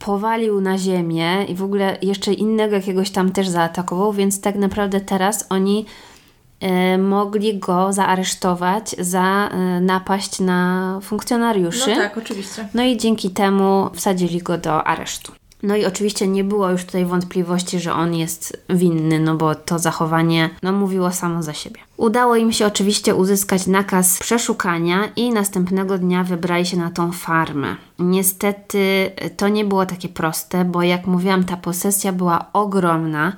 powalił 0.00 0.60
na 0.60 0.78
ziemię 0.78 1.44
i 1.48 1.54
w 1.54 1.62
ogóle 1.62 1.98
jeszcze 2.02 2.32
innego 2.32 2.76
jakiegoś 2.76 3.10
tam 3.10 3.32
też 3.32 3.48
zaatakował, 3.48 4.12
więc 4.12 4.40
tak 4.40 4.54
naprawdę 4.54 5.00
teraz 5.00 5.46
oni 5.50 5.86
y, 6.94 6.98
mogli 6.98 7.58
go 7.58 7.92
zaaresztować 7.92 8.90
za 8.98 9.50
y, 9.78 9.80
napaść 9.80 10.40
na 10.40 10.98
funkcjonariuszy. 11.02 11.90
No 11.90 11.96
tak, 11.96 12.18
oczywiście. 12.18 12.68
No 12.74 12.82
i 12.82 12.96
dzięki 12.96 13.30
temu 13.30 13.90
wsadzili 13.94 14.38
go 14.38 14.58
do 14.58 14.84
aresztu. 14.84 15.32
No 15.62 15.76
i 15.76 15.84
oczywiście 15.84 16.28
nie 16.28 16.44
było 16.44 16.70
już 16.70 16.84
tutaj 16.84 17.04
wątpliwości, 17.04 17.80
że 17.80 17.92
on 17.92 18.14
jest 18.14 18.64
winny, 18.70 19.20
no 19.20 19.36
bo 19.36 19.54
to 19.54 19.78
zachowanie 19.78 20.50
no, 20.62 20.72
mówiło 20.72 21.12
samo 21.12 21.42
za 21.42 21.52
siebie. 21.52 21.80
Udało 21.96 22.36
im 22.36 22.52
się 22.52 22.66
oczywiście 22.66 23.14
uzyskać 23.14 23.66
nakaz 23.66 24.18
przeszukania 24.18 25.08
i 25.16 25.30
następnego 25.30 25.98
dnia 25.98 26.24
wybrali 26.24 26.66
się 26.66 26.76
na 26.76 26.90
tą 26.90 27.12
farmę. 27.12 27.76
Niestety 27.98 29.10
to 29.36 29.48
nie 29.48 29.64
było 29.64 29.86
takie 29.86 30.08
proste, 30.08 30.64
bo 30.64 30.82
jak 30.82 31.06
mówiłam, 31.06 31.44
ta 31.44 31.56
posesja 31.56 32.12
była 32.12 32.46
ogromna 32.52 33.32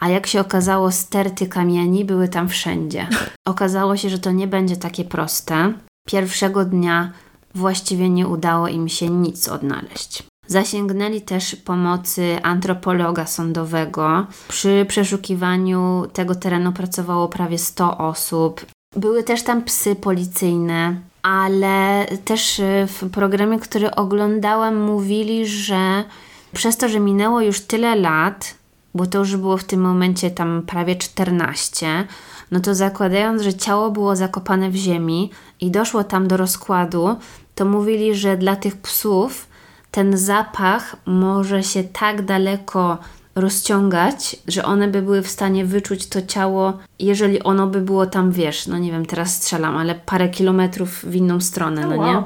a 0.00 0.08
jak 0.08 0.26
się 0.26 0.40
okazało, 0.40 0.92
sterty 0.92 1.46
kamieni 1.46 2.04
były 2.04 2.28
tam 2.28 2.48
wszędzie. 2.48 3.08
Okazało 3.46 3.96
się, 3.96 4.10
że 4.10 4.18
to 4.18 4.30
nie 4.30 4.46
będzie 4.46 4.76
takie 4.76 5.04
proste. 5.04 5.72
Pierwszego 6.06 6.64
dnia 6.64 7.12
właściwie 7.54 8.10
nie 8.10 8.28
udało 8.28 8.68
im 8.68 8.88
się 8.88 9.10
nic 9.10 9.48
odnaleźć. 9.48 10.22
Zasięgnęli 10.46 11.20
też 11.20 11.56
pomocy 11.56 12.38
antropologa 12.42 13.26
sądowego. 13.26 14.26
Przy 14.48 14.86
przeszukiwaniu 14.88 16.06
tego 16.12 16.34
terenu 16.34 16.72
pracowało 16.72 17.28
prawie 17.28 17.58
100 17.58 17.98
osób. 17.98 18.66
Były 18.96 19.22
też 19.22 19.42
tam 19.42 19.62
psy 19.62 19.96
policyjne, 19.96 21.00
ale 21.22 22.06
też 22.24 22.58
y, 22.58 22.86
w 22.88 23.10
programie, 23.10 23.58
który 23.58 23.90
oglądałam, 23.90 24.76
mówili, 24.76 25.46
że 25.46 26.04
przez 26.52 26.76
to, 26.76 26.88
że 26.88 27.00
minęło 27.00 27.40
już 27.40 27.60
tyle 27.60 27.96
lat, 27.96 28.54
bo 28.94 29.06
to 29.06 29.18
już 29.18 29.36
było 29.36 29.56
w 29.56 29.64
tym 29.64 29.80
momencie 29.80 30.30
tam 30.30 30.62
prawie 30.66 30.96
14, 30.96 32.06
no 32.50 32.60
to 32.60 32.74
zakładając, 32.74 33.42
że 33.42 33.54
ciało 33.54 33.90
było 33.90 34.16
zakopane 34.16 34.70
w 34.70 34.74
ziemi 34.74 35.30
i 35.60 35.70
doszło 35.70 36.04
tam 36.04 36.28
do 36.28 36.36
rozkładu, 36.36 37.16
to 37.54 37.64
mówili, 37.64 38.14
że 38.14 38.36
dla 38.36 38.56
tych 38.56 38.76
psów 38.76 39.46
ten 39.94 40.16
zapach 40.16 40.96
może 41.06 41.62
się 41.62 41.84
tak 41.84 42.24
daleko 42.24 42.98
rozciągać, 43.34 44.36
że 44.48 44.64
one 44.64 44.88
by 44.88 45.02
były 45.02 45.22
w 45.22 45.28
stanie 45.28 45.64
wyczuć 45.64 46.06
to 46.06 46.22
ciało, 46.22 46.78
jeżeli 46.98 47.42
ono 47.42 47.66
by 47.66 47.80
było 47.80 48.06
tam, 48.06 48.32
wiesz, 48.32 48.66
no 48.66 48.78
nie 48.78 48.92
wiem, 48.92 49.06
teraz 49.06 49.34
strzelam, 49.34 49.76
ale 49.76 49.94
parę 49.94 50.28
kilometrów 50.28 51.04
w 51.04 51.14
inną 51.14 51.40
stronę, 51.40 51.86
no, 51.86 51.96
no 51.96 52.06
nie? 52.06 52.22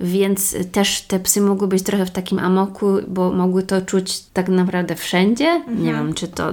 Więc 0.00 0.56
też 0.72 1.02
te 1.02 1.20
psy 1.20 1.40
mogły 1.40 1.68
być 1.68 1.82
trochę 1.82 2.06
w 2.06 2.10
takim 2.10 2.38
amoku, 2.38 2.96
bo 3.08 3.32
mogły 3.32 3.62
to 3.62 3.82
czuć 3.82 4.20
tak 4.20 4.48
naprawdę 4.48 4.94
wszędzie. 4.94 5.46
Mhm. 5.46 5.82
Nie 5.82 5.92
wiem, 5.92 6.14
czy 6.14 6.28
to 6.28 6.52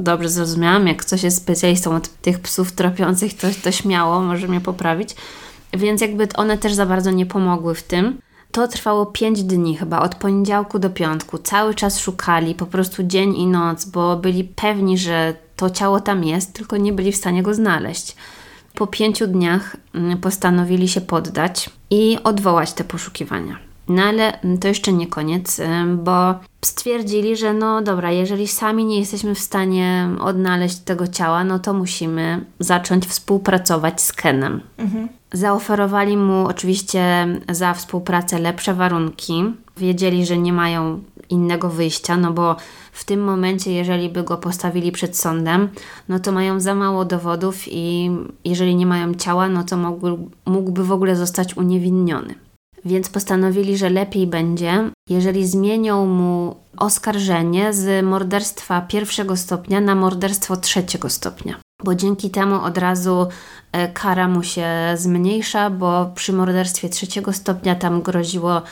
dobrze 0.00 0.28
zrozumiałam. 0.28 0.86
Jak 0.86 0.96
ktoś 0.96 1.22
jest 1.22 1.36
specjalistą 1.36 1.96
od 1.96 2.08
tych 2.08 2.40
psów 2.40 2.72
tropiących, 2.72 3.34
to, 3.34 3.46
to 3.62 3.72
śmiało 3.72 4.20
może 4.20 4.48
mnie 4.48 4.60
poprawić. 4.60 5.16
Więc 5.72 6.00
jakby 6.00 6.28
one 6.34 6.58
też 6.58 6.74
za 6.74 6.86
bardzo 6.86 7.10
nie 7.10 7.26
pomogły 7.26 7.74
w 7.74 7.82
tym. 7.82 8.18
To 8.52 8.68
trwało 8.68 9.06
5 9.06 9.42
dni 9.42 9.76
chyba, 9.76 10.00
od 10.00 10.14
poniedziałku 10.14 10.78
do 10.78 10.90
piątku. 10.90 11.38
Cały 11.38 11.74
czas 11.74 12.00
szukali, 12.00 12.54
po 12.54 12.66
prostu 12.66 13.02
dzień 13.02 13.36
i 13.36 13.46
noc, 13.46 13.84
bo 13.84 14.16
byli 14.16 14.44
pewni, 14.44 14.98
że 14.98 15.34
to 15.56 15.70
ciało 15.70 16.00
tam 16.00 16.24
jest, 16.24 16.52
tylko 16.52 16.76
nie 16.76 16.92
byli 16.92 17.12
w 17.12 17.16
stanie 17.16 17.42
go 17.42 17.54
znaleźć. 17.54 18.16
Po 18.74 18.86
pięciu 18.86 19.26
dniach 19.26 19.76
mm, 19.94 20.18
postanowili 20.18 20.88
się 20.88 21.00
poddać. 21.00 21.70
i 21.90 22.18
odwołać 22.24 22.72
te 22.72 22.84
poszukiwania. 22.84 23.68
No 23.88 24.02
ale 24.02 24.38
to 24.60 24.68
jeszcze 24.68 24.92
nie 24.92 25.06
koniec, 25.06 25.60
bo 25.96 26.34
stwierdzili, 26.64 27.36
że 27.36 27.54
no 27.54 27.82
dobra, 27.82 28.10
jeżeli 28.10 28.48
sami 28.48 28.84
nie 28.84 28.98
jesteśmy 28.98 29.34
w 29.34 29.38
stanie 29.38 30.08
odnaleźć 30.20 30.78
tego 30.78 31.06
ciała, 31.06 31.44
no 31.44 31.58
to 31.58 31.74
musimy 31.74 32.44
zacząć 32.58 33.06
współpracować 33.06 34.02
z 34.02 34.12
Kenem. 34.12 34.60
Mhm. 34.78 35.08
Zaoferowali 35.32 36.16
mu 36.16 36.46
oczywiście 36.46 37.26
za 37.48 37.74
współpracę 37.74 38.38
lepsze 38.38 38.74
warunki. 38.74 39.44
Wiedzieli, 39.76 40.26
że 40.26 40.38
nie 40.38 40.52
mają 40.52 41.02
innego 41.30 41.68
wyjścia, 41.68 42.16
no 42.16 42.32
bo 42.32 42.56
w 42.92 43.04
tym 43.04 43.20
momencie, 43.20 43.72
jeżeli 43.72 44.08
by 44.08 44.22
go 44.22 44.36
postawili 44.36 44.92
przed 44.92 45.16
sądem, 45.16 45.68
no 46.08 46.18
to 46.18 46.32
mają 46.32 46.60
za 46.60 46.74
mało 46.74 47.04
dowodów 47.04 47.64
i 47.66 48.10
jeżeli 48.44 48.76
nie 48.76 48.86
mają 48.86 49.14
ciała, 49.14 49.48
no 49.48 49.64
to 49.64 49.76
mógłby, 50.46 50.84
w 50.84 50.92
ogóle 50.92 51.16
zostać 51.16 51.56
uniewinniony. 51.56 52.34
Więc 52.84 53.08
postanowili, 53.08 53.76
że 53.76 53.90
lepiej 53.90 54.26
będzie, 54.26 54.90
jeżeli 55.10 55.46
zmienią 55.46 56.06
mu 56.06 56.56
oskarżenie 56.76 57.72
z 57.72 58.04
morderstwa 58.04 58.80
pierwszego 58.80 59.36
stopnia 59.36 59.80
na 59.80 59.94
morderstwo 59.94 60.56
trzeciego 60.56 61.10
stopnia. 61.10 61.54
Bo 61.84 61.94
dzięki 61.94 62.30
temu 62.30 62.64
od 62.64 62.78
razu 62.78 63.28
e, 63.72 63.88
kara 63.88 64.28
mu 64.28 64.42
się 64.42 64.68
zmniejsza, 64.94 65.70
bo 65.70 66.10
przy 66.14 66.32
morderstwie 66.32 66.88
trzeciego 66.88 67.32
stopnia 67.32 67.74
tam 67.74 68.02
groziło 68.02 68.62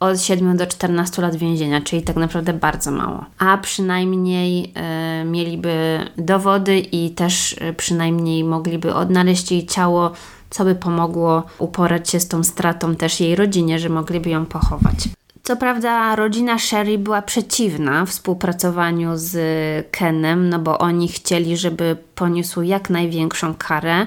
od 0.00 0.20
7 0.20 0.56
do 0.56 0.66
14 0.66 1.22
lat 1.22 1.36
więzienia, 1.36 1.80
czyli 1.80 2.02
tak 2.02 2.16
naprawdę 2.16 2.52
bardzo 2.52 2.90
mało. 2.90 3.24
A 3.38 3.58
przynajmniej 3.58 4.72
e, 4.74 5.24
mieliby 5.24 5.98
dowody 6.18 6.78
i 6.78 7.10
też 7.10 7.56
e, 7.60 7.72
przynajmniej 7.72 8.44
mogliby 8.44 8.94
odnaleźć 8.94 9.52
jej 9.52 9.66
ciało, 9.66 10.10
co 10.50 10.64
by 10.64 10.74
pomogło 10.74 11.42
uporać 11.58 12.10
się 12.10 12.20
z 12.20 12.28
tą 12.28 12.44
stratą 12.44 12.96
też 12.96 13.20
jej 13.20 13.36
rodzinie, 13.36 13.78
że 13.78 13.88
mogliby 13.88 14.30
ją 14.30 14.46
pochować. 14.46 15.08
Co 15.46 15.56
prawda, 15.56 16.16
rodzina 16.16 16.58
Sherry 16.58 16.98
była 16.98 17.22
przeciwna 17.22 18.06
współpracowaniu 18.06 19.10
z 19.14 19.36
Kenem, 19.90 20.48
no 20.48 20.58
bo 20.58 20.78
oni 20.78 21.08
chcieli, 21.08 21.56
żeby 21.56 21.96
poniósł 22.14 22.62
jak 22.62 22.90
największą 22.90 23.54
karę 23.54 24.06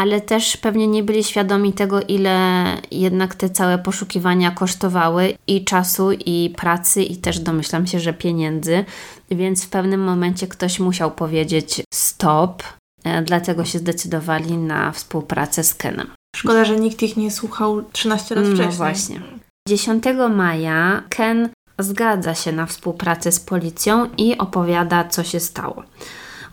ale 0.00 0.20
też 0.20 0.56
pewnie 0.56 0.86
nie 0.86 1.02
byli 1.02 1.24
świadomi 1.24 1.72
tego, 1.72 2.02
ile 2.02 2.64
jednak 2.90 3.34
te 3.34 3.50
całe 3.50 3.78
poszukiwania 3.78 4.50
kosztowały 4.50 5.34
i 5.46 5.64
czasu, 5.64 6.12
i 6.12 6.54
pracy, 6.56 7.02
i 7.02 7.16
też 7.16 7.38
domyślam 7.38 7.86
się, 7.86 8.00
że 8.00 8.12
pieniędzy, 8.12 8.84
więc 9.30 9.64
w 9.64 9.68
pewnym 9.68 10.04
momencie 10.04 10.46
ktoś 10.46 10.80
musiał 10.80 11.10
powiedzieć 11.10 11.82
stop, 11.94 12.62
e, 13.04 13.22
dlatego 13.22 13.64
się 13.64 13.78
zdecydowali 13.78 14.56
na 14.56 14.92
współpracę 14.92 15.64
z 15.64 15.74
Kenem. 15.74 16.10
Szkoda, 16.36 16.64
że 16.64 16.80
nikt 16.80 17.02
ich 17.02 17.16
nie 17.16 17.30
słuchał 17.30 17.82
13 17.92 18.34
lat 18.34 18.44
no 18.44 18.50
wcześniej. 18.50 18.70
No 18.70 18.76
właśnie. 18.76 19.39
10 19.70 20.04
maja 20.30 21.02
Ken 21.08 21.48
zgadza 21.78 22.34
się 22.34 22.52
na 22.52 22.66
współpracę 22.66 23.32
z 23.32 23.40
policją 23.40 24.06
i 24.18 24.38
opowiada, 24.38 25.04
co 25.04 25.24
się 25.24 25.40
stało. 25.40 25.82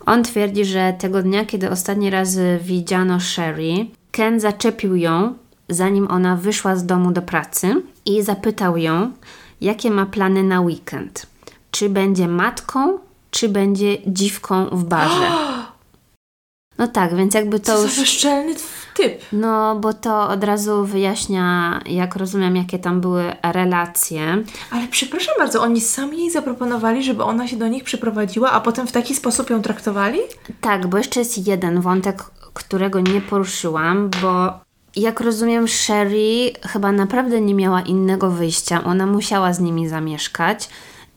On 0.06 0.24
twierdzi, 0.24 0.66
że 0.66 0.94
tego 1.00 1.24
dnia, 1.24 1.46
kiedy 1.46 1.70
ostatni 1.70 2.10
raz 2.10 2.38
widziano 2.62 3.20
Sherry, 3.20 3.86
Ken 4.12 4.40
zaczepił 4.40 4.96
ją, 4.96 5.34
zanim 5.70 6.08
ona 6.12 6.36
wyszła 6.36 6.76
z 6.76 6.86
domu 6.86 7.12
do 7.12 7.22
pracy 7.22 7.82
i 8.06 8.24
zapytał 8.24 8.78
ją, 8.78 9.12
jakie 9.62 9.92
ma 9.92 10.06
plany 10.06 10.44
na 10.44 10.62
weekend. 10.62 11.28
Czy 11.72 11.90
będzie 11.90 12.28
matką, 12.28 13.00
czy 13.32 13.50
będzie 13.50 13.98
dziwką 14.08 14.66
w 14.66 14.84
barze. 14.84 15.32
No 16.78 16.88
tak, 16.88 17.16
więc 17.16 17.34
jakby 17.34 17.60
to 17.60 17.76
Co 17.78 17.84
już... 17.84 17.96
Co 17.96 18.06
szczelny 18.06 18.56
typ. 18.94 19.22
No, 19.32 19.76
bo 19.76 19.94
to 19.94 20.30
od 20.30 20.44
razu 20.44 20.86
wyjaśnia, 20.86 21.80
jak 21.86 22.16
rozumiem, 22.16 22.56
jakie 22.56 22.80
tam 22.80 23.02
były 23.02 23.34
relacje. 23.44 24.44
Ale 24.72 24.88
przepraszam 24.88 25.36
bardzo, 25.38 25.62
oni 25.62 25.82
sami 25.82 26.18
jej 26.18 26.32
zaproponowali, 26.32 27.04
żeby 27.04 27.24
ona 27.24 27.48
się 27.48 27.58
do 27.58 27.68
nich 27.68 27.84
przyprowadziła, 27.84 28.52
a 28.52 28.62
potem 28.62 28.88
w 28.88 28.92
taki 28.92 29.16
sposób 29.16 29.50
ją 29.50 29.62
traktowali? 29.62 30.20
Tak, 30.62 30.88
bo 30.88 30.98
jeszcze 30.98 31.20
jest 31.20 31.48
jeden 31.48 31.82
wątek, 31.82 32.24
którego 32.54 33.00
nie 33.00 33.22
poruszyłam, 33.22 34.10
bo 34.22 34.60
jak 34.96 35.20
rozumiem, 35.22 35.68
Sherry 35.68 36.52
chyba 36.62 36.92
naprawdę 36.92 37.42
nie 37.42 37.56
miała 37.56 37.82
innego 37.82 38.30
wyjścia. 38.30 38.84
Ona 38.84 39.06
musiała 39.06 39.54
z 39.54 39.60
nimi 39.60 39.88
zamieszkać. 39.88 40.70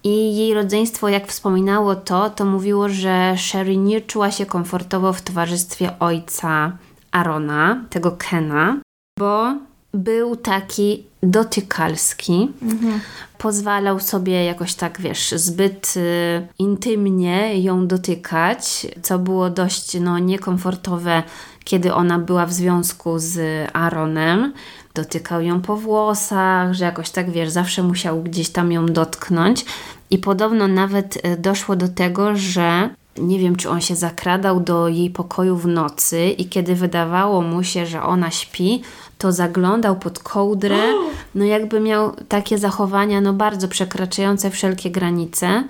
I 0.05 0.37
jej 0.37 0.55
rodzeństwo, 0.55 1.09
jak 1.09 1.27
wspominało 1.27 1.95
to, 1.95 2.31
to 2.31 2.45
mówiło, 2.45 2.89
że 2.89 3.35
Sherry 3.37 3.77
nie 3.77 4.01
czuła 4.01 4.31
się 4.31 4.47
komfortowo 4.47 5.13
w 5.13 5.23
towarzystwie 5.23 5.99
ojca 5.99 6.73
Arona, 7.11 7.85
tego 7.91 8.17
Kena, 8.19 8.77
bo 9.19 9.55
był 9.95 10.37
taki 10.37 11.05
dotykalski. 11.23 12.49
Mhm. 12.63 13.01
Pozwalał 13.39 14.01
sobie 14.01 14.45
jakoś 14.45 14.75
tak, 14.75 15.01
wiesz, 15.01 15.31
zbyt 15.31 15.95
y, 15.97 16.47
intymnie 16.59 17.61
ją 17.63 17.87
dotykać, 17.87 18.87
co 19.03 19.19
było 19.19 19.51
dość 19.51 20.01
no, 20.01 20.19
niekomfortowe, 20.19 21.23
kiedy 21.71 21.95
ona 21.95 22.19
była 22.19 22.47
w 22.47 22.53
związku 22.53 23.19
z 23.19 23.39
Aaronem. 23.73 24.53
Dotykał 24.95 25.43
ją 25.43 25.61
po 25.61 25.77
włosach, 25.77 26.73
że 26.75 26.85
jakoś 26.85 27.11
tak, 27.11 27.31
wiesz, 27.31 27.51
zawsze 27.51 27.83
musiał 27.83 28.23
gdzieś 28.23 28.49
tam 28.49 28.73
ją 28.73 28.87
dotknąć. 28.87 29.65
I 30.11 30.19
podobno 30.19 30.69
nawet 30.69 31.17
y, 31.27 31.37
doszło 31.37 31.77
do 31.77 31.89
tego, 31.89 32.37
że 32.37 32.91
nie 33.19 33.39
wiem, 33.39 33.57
czy 33.57 33.71
on 33.71 33.81
się 33.81 33.97
zakradał 33.97 34.61
do 34.61 34.89
jej 34.89 35.11
pokoju 35.11 35.57
w 35.57 35.67
nocy 35.67 36.31
i 36.31 36.49
kiedy 36.49 36.75
wydawało 36.75 37.43
mu 37.43 37.63
się, 37.63 37.87
że 37.87 38.03
ona 38.03 38.31
śpi, 38.31 38.83
to 39.19 39.33
zaglądał 39.33 39.97
pod 39.97 40.19
kołdrę, 40.19 40.79
no 41.35 41.45
jakby 41.45 41.81
miał 41.81 42.13
takie 42.29 42.59
zachowania, 42.59 43.21
no 43.21 43.33
bardzo 43.33 43.69
przekraczające 43.69 44.51
wszelkie 44.51 44.91
granice. 44.91 45.65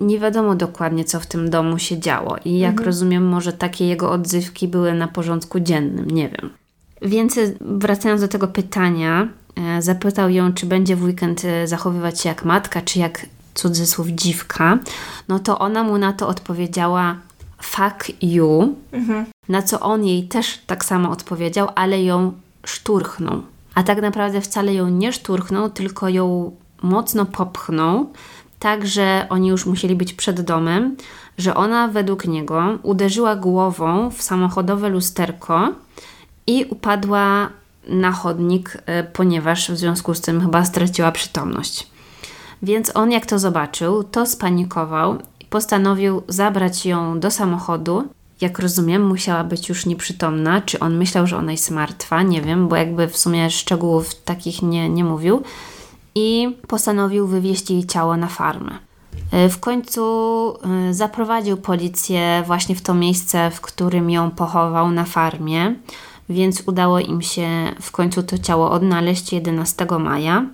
Nie 0.00 0.18
wiadomo 0.18 0.54
dokładnie, 0.54 1.04
co 1.04 1.20
w 1.20 1.26
tym 1.26 1.50
domu 1.50 1.78
się 1.78 1.98
działo 1.98 2.36
i 2.44 2.58
jak 2.58 2.70
mhm. 2.70 2.86
rozumiem, 2.86 3.26
może 3.26 3.52
takie 3.52 3.86
jego 3.86 4.10
odzywki 4.10 4.68
były 4.68 4.94
na 4.94 5.08
porządku 5.08 5.60
dziennym, 5.60 6.10
nie 6.10 6.28
wiem. 6.28 6.50
Więc 7.02 7.40
wracając 7.60 8.20
do 8.20 8.28
tego 8.28 8.48
pytania, 8.48 9.28
e, 9.56 9.82
zapytał 9.82 10.30
ją, 10.30 10.52
czy 10.52 10.66
będzie 10.66 10.96
w 10.96 11.02
weekend 11.02 11.44
e, 11.44 11.66
zachowywać 11.66 12.20
się 12.20 12.28
jak 12.28 12.44
matka, 12.44 12.82
czy 12.82 12.98
jak 12.98 13.26
cudzysłów 13.54 14.08
dziwka, 14.08 14.78
no 15.28 15.38
to 15.38 15.58
ona 15.58 15.82
mu 15.82 15.98
na 15.98 16.12
to 16.12 16.28
odpowiedziała 16.28 17.16
fuck 17.62 18.12
you, 18.22 18.76
mhm. 18.92 19.26
na 19.48 19.62
co 19.62 19.80
on 19.80 20.04
jej 20.04 20.28
też 20.28 20.58
tak 20.66 20.84
samo 20.84 21.10
odpowiedział, 21.10 21.68
ale 21.74 22.02
ją 22.02 22.32
szturchnął. 22.66 23.42
A 23.74 23.82
tak 23.82 24.02
naprawdę 24.02 24.40
wcale 24.40 24.74
ją 24.74 24.88
nie 24.88 25.12
szturchnął, 25.12 25.70
tylko 25.70 26.08
ją 26.08 26.52
mocno 26.82 27.26
popchnął, 27.26 28.12
tak 28.58 28.86
że 28.86 29.26
oni 29.30 29.48
już 29.48 29.66
musieli 29.66 29.96
być 29.96 30.12
przed 30.12 30.40
domem, 30.40 30.96
że 31.38 31.54
ona 31.54 31.88
według 31.88 32.24
niego 32.24 32.78
uderzyła 32.82 33.36
głową 33.36 34.10
w 34.10 34.22
samochodowe 34.22 34.88
lusterko 34.88 35.68
i 36.46 36.64
upadła 36.64 37.50
na 37.88 38.12
chodnik, 38.12 38.78
e, 38.86 39.04
ponieważ 39.04 39.70
w 39.70 39.76
związku 39.76 40.14
z 40.14 40.20
tym 40.20 40.40
chyba 40.40 40.64
straciła 40.64 41.12
przytomność. 41.12 41.86
Więc 42.62 42.96
on, 42.96 43.10
jak 43.10 43.26
to 43.26 43.38
zobaczył, 43.38 44.04
to 44.04 44.26
spanikował 44.26 45.18
i 45.40 45.44
postanowił 45.44 46.22
zabrać 46.28 46.86
ją 46.86 47.20
do 47.20 47.30
samochodu. 47.30 48.04
Jak 48.40 48.58
rozumiem, 48.58 49.06
musiała 49.06 49.44
być 49.44 49.68
już 49.68 49.86
nieprzytomna. 49.86 50.60
Czy 50.60 50.80
on 50.80 50.96
myślał, 50.96 51.26
że 51.26 51.36
ona 51.36 51.52
jest 51.52 51.70
martwa? 51.70 52.22
Nie 52.22 52.42
wiem, 52.42 52.68
bo 52.68 52.76
jakby 52.76 53.08
w 53.08 53.16
sumie 53.16 53.50
szczegółów 53.50 54.14
takich 54.14 54.62
nie, 54.62 54.88
nie 54.88 55.04
mówił. 55.04 55.42
I 56.18 56.56
postanowił 56.68 57.26
wywieźć 57.26 57.70
jej 57.70 57.86
ciało 57.86 58.16
na 58.16 58.26
farmę. 58.26 58.78
E, 59.32 59.48
w 59.48 59.60
końcu 59.60 60.02
e, 60.88 60.94
zaprowadził 60.94 61.56
policję 61.56 62.42
właśnie 62.46 62.74
w 62.74 62.82
to 62.82 62.94
miejsce, 62.94 63.50
w 63.50 63.60
którym 63.60 64.10
ją 64.10 64.30
pochował 64.30 64.90
na 64.90 65.04
farmie, 65.04 65.74
więc 66.28 66.62
udało 66.66 66.98
im 67.00 67.22
się 67.22 67.48
w 67.80 67.90
końcu 67.90 68.22
to 68.22 68.38
ciało 68.38 68.70
odnaleźć 68.70 69.32
11 69.32 69.86
maja. 69.98 70.46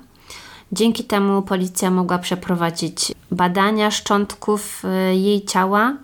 Dzięki 0.73 1.05
temu 1.05 1.43
policja 1.43 1.91
mogła 1.91 2.19
przeprowadzić 2.19 3.13
badania 3.31 3.91
szczątków 3.91 4.83
y, 4.85 5.17
jej 5.17 5.45
ciała, 5.45 5.97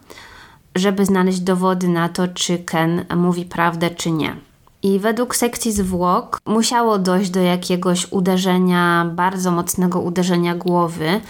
żeby 0.74 1.04
znaleźć 1.04 1.40
dowody 1.40 1.88
na 1.88 2.08
to, 2.08 2.28
czy 2.28 2.58
Ken 2.58 3.04
mówi 3.16 3.44
prawdę, 3.44 3.90
czy 3.90 4.10
nie. 4.10 4.36
I 4.82 4.98
według 4.98 5.36
sekcji 5.36 5.72
zwłok 5.72 6.40
musiało 6.46 6.98
dojść 6.98 7.30
do 7.30 7.40
jakiegoś 7.40 8.12
uderzenia, 8.12 9.10
bardzo 9.14 9.50
mocnego 9.50 10.00
uderzenia 10.00 10.54
głowy, 10.54 11.20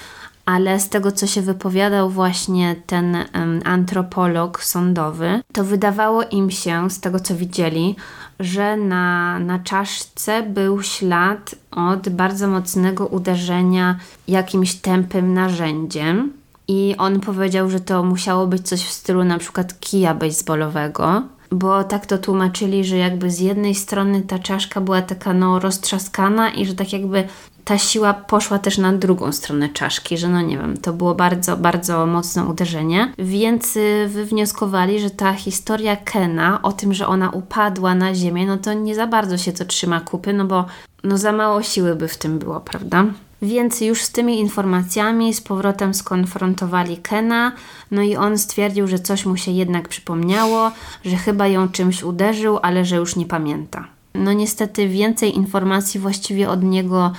ale 0.47 0.81
z 0.81 0.89
tego, 0.89 1.13
co 1.13 1.27
się 1.27 1.43
wypowiadał 1.43 2.11
właśnie 2.11 2.77
ten 2.87 3.15
um, 3.15 3.61
antropolog 3.65 4.65
sądowy, 4.65 5.41
to 5.53 5.65
wydawało 5.65 6.23
im 6.23 6.51
się, 6.51 6.91
z 6.91 7.01
tego 7.01 7.21
co 7.21 7.35
widzieli, 7.35 7.97
że 8.41 8.77
na, 8.77 9.39
na 9.39 9.59
czaszce 9.59 10.43
był 10.43 10.83
ślad 10.83 11.55
od 11.71 12.09
bardzo 12.09 12.49
mocnego 12.49 13.07
uderzenia 13.07 13.99
jakimś 14.29 14.75
tępym 14.75 15.35
narzędziem. 15.35 16.33
I 16.69 16.95
on 16.99 17.21
powiedział, 17.21 17.71
że 17.71 17.81
to 17.81 18.03
musiało 18.03 18.47
być 18.47 18.69
coś 18.69 18.85
w 18.85 18.93
stylu 18.93 19.25
na 19.25 19.39
przykład 19.39 19.81
kija 19.81 20.15
baseballowego. 20.15 21.23
Bo 21.51 21.85
tak 21.85 22.07
to 22.07 22.19
tłumaczyli, 22.19 22.85
że 22.85 22.97
jakby 22.97 23.31
z 23.31 23.41
jednej 23.41 23.75
strony 23.75 24.23
ta 24.23 24.39
czaszka 24.39 24.81
była 24.81 25.03
taka 25.03 25.33
no 25.33 25.59
roztrzaskana 25.59 26.51
i 26.51 26.67
że 26.67 26.75
tak 26.75 26.93
jakby 26.93 27.25
ta 27.65 27.79
siła 27.79 28.15
poszła 28.15 28.59
też 28.59 28.79
na 28.79 28.93
drugą 28.93 29.33
stronę 29.33 29.69
czaszki, 29.69 30.19
że 30.19 30.29
no 30.29 30.43
nie 30.43 30.59
wiem, 30.59 30.77
to 30.77 30.93
było 30.93 31.15
bardzo, 31.15 31.57
bardzo 31.57 32.07
mocne 32.07 32.45
uderzenie, 32.45 33.13
więc 33.19 33.77
y, 33.77 34.09
wywnioskowali, 34.09 35.01
że 35.01 35.11
ta 35.11 35.33
historia 35.33 35.97
Kena 35.97 36.63
o 36.63 36.73
tym, 36.73 36.95
że 36.95 37.07
ona 37.07 37.31
upadła 37.31 37.95
na 37.95 38.15
ziemię, 38.15 38.47
no 38.47 38.59
to 38.59 38.73
nie 38.73 38.95
za 38.95 39.07
bardzo 39.07 39.39
się 39.39 39.53
to 39.53 39.65
trzyma 39.65 40.01
kupy, 40.01 40.33
no 40.33 40.45
bo 40.45 40.65
no 41.05 41.19
za 41.19 41.33
mało 41.33 41.63
siły 41.63 41.95
by 41.97 42.09
w 42.09 42.19
tym 42.19 42.39
było, 42.39 42.61
prawda? 42.61 43.05
Więc 43.43 43.81
już 43.81 44.03
z 44.03 44.13
tymi 44.13 44.41
informacjami 44.41 45.35
z 45.35 45.41
powrotem 45.41 45.95
skonfrontowali 45.95 46.97
Kena, 46.97 47.53
no 47.91 48.03
i 48.03 48.17
on 48.17 48.39
stwierdził, 48.39 48.87
że 48.87 48.99
coś 48.99 49.27
mu 49.27 49.37
się 49.37 49.51
jednak 49.51 49.89
przypomniało, 49.89 50.71
że 51.05 51.17
chyba 51.17 51.47
ją 51.47 51.69
czymś 51.69 52.03
uderzył, 52.03 52.59
ale 52.63 52.85
że 52.85 52.97
już 52.97 53.17
nie 53.17 53.27
pamięta. 53.27 53.89
No 54.15 54.33
niestety 54.33 54.89
więcej 54.89 55.37
informacji 55.37 56.01
właściwie 56.01 56.51
od 56.51 56.63
niego 56.63 57.13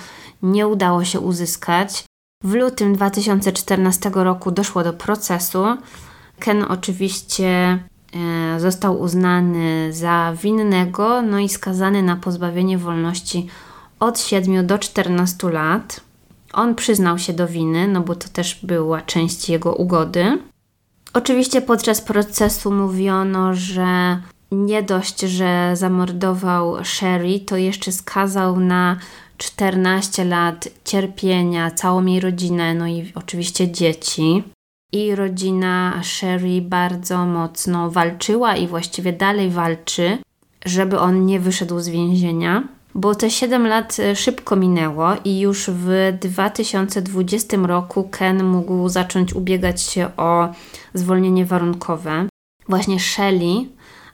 nie 0.43 0.67
udało 0.67 1.03
się 1.03 1.19
uzyskać. 1.19 2.03
W 2.43 2.53
lutym 2.53 2.93
2014 2.93 4.11
roku 4.13 4.51
doszło 4.51 4.84
do 4.84 4.93
procesu. 4.93 5.65
Ken 6.39 6.63
oczywiście 6.63 7.47
e, 7.47 7.80
został 8.59 9.01
uznany 9.01 9.93
za 9.93 10.34
winnego, 10.43 11.22
no 11.22 11.39
i 11.39 11.49
skazany 11.49 12.03
na 12.03 12.15
pozbawienie 12.15 12.78
wolności 12.78 13.47
od 13.99 14.19
7 14.19 14.67
do 14.67 14.80
14 14.80 15.49
lat. 15.49 16.11
On 16.53 16.75
przyznał 16.75 17.17
się 17.17 17.33
do 17.33 17.47
winy, 17.47 17.87
no 17.87 18.01
bo 18.01 18.15
to 18.15 18.29
też 18.29 18.59
była 18.65 19.01
część 19.01 19.49
jego 19.49 19.73
ugody. 19.73 20.37
Oczywiście 21.13 21.61
podczas 21.61 22.01
procesu 22.01 22.71
mówiono, 22.71 23.53
że 23.53 24.21
nie 24.51 24.83
dość, 24.83 25.19
że 25.19 25.71
zamordował 25.73 26.85
Sherry, 26.85 27.39
to 27.39 27.57
jeszcze 27.57 27.91
skazał 27.91 28.59
na 28.59 28.97
14 29.37 30.25
lat 30.25 30.67
cierpienia 30.85 31.71
całą 31.71 32.05
jej 32.05 32.19
rodzinę, 32.19 32.73
no 32.73 32.87
i 32.87 33.11
oczywiście 33.15 33.71
dzieci. 33.71 34.43
I 34.93 35.15
rodzina 35.15 36.01
Sherry 36.03 36.61
bardzo 36.61 37.25
mocno 37.25 37.91
walczyła 37.91 38.55
i 38.55 38.67
właściwie 38.67 39.13
dalej 39.13 39.49
walczy, 39.49 40.17
żeby 40.65 40.99
on 40.99 41.25
nie 41.25 41.39
wyszedł 41.39 41.79
z 41.79 41.87
więzienia. 41.89 42.63
Bo 42.95 43.15
te 43.15 43.29
7 43.29 43.67
lat 43.67 43.97
e, 43.99 44.15
szybko 44.15 44.55
minęło 44.55 45.09
i 45.25 45.39
już 45.39 45.69
w 45.73 46.17
2020 46.21 47.57
roku 47.57 48.03
Ken 48.03 48.43
mógł 48.43 48.89
zacząć 48.89 49.33
ubiegać 49.33 49.81
się 49.81 50.09
o 50.17 50.49
zwolnienie 50.93 51.45
warunkowe. 51.45 52.27
Właśnie 52.69 52.99
Shelley 52.99 53.69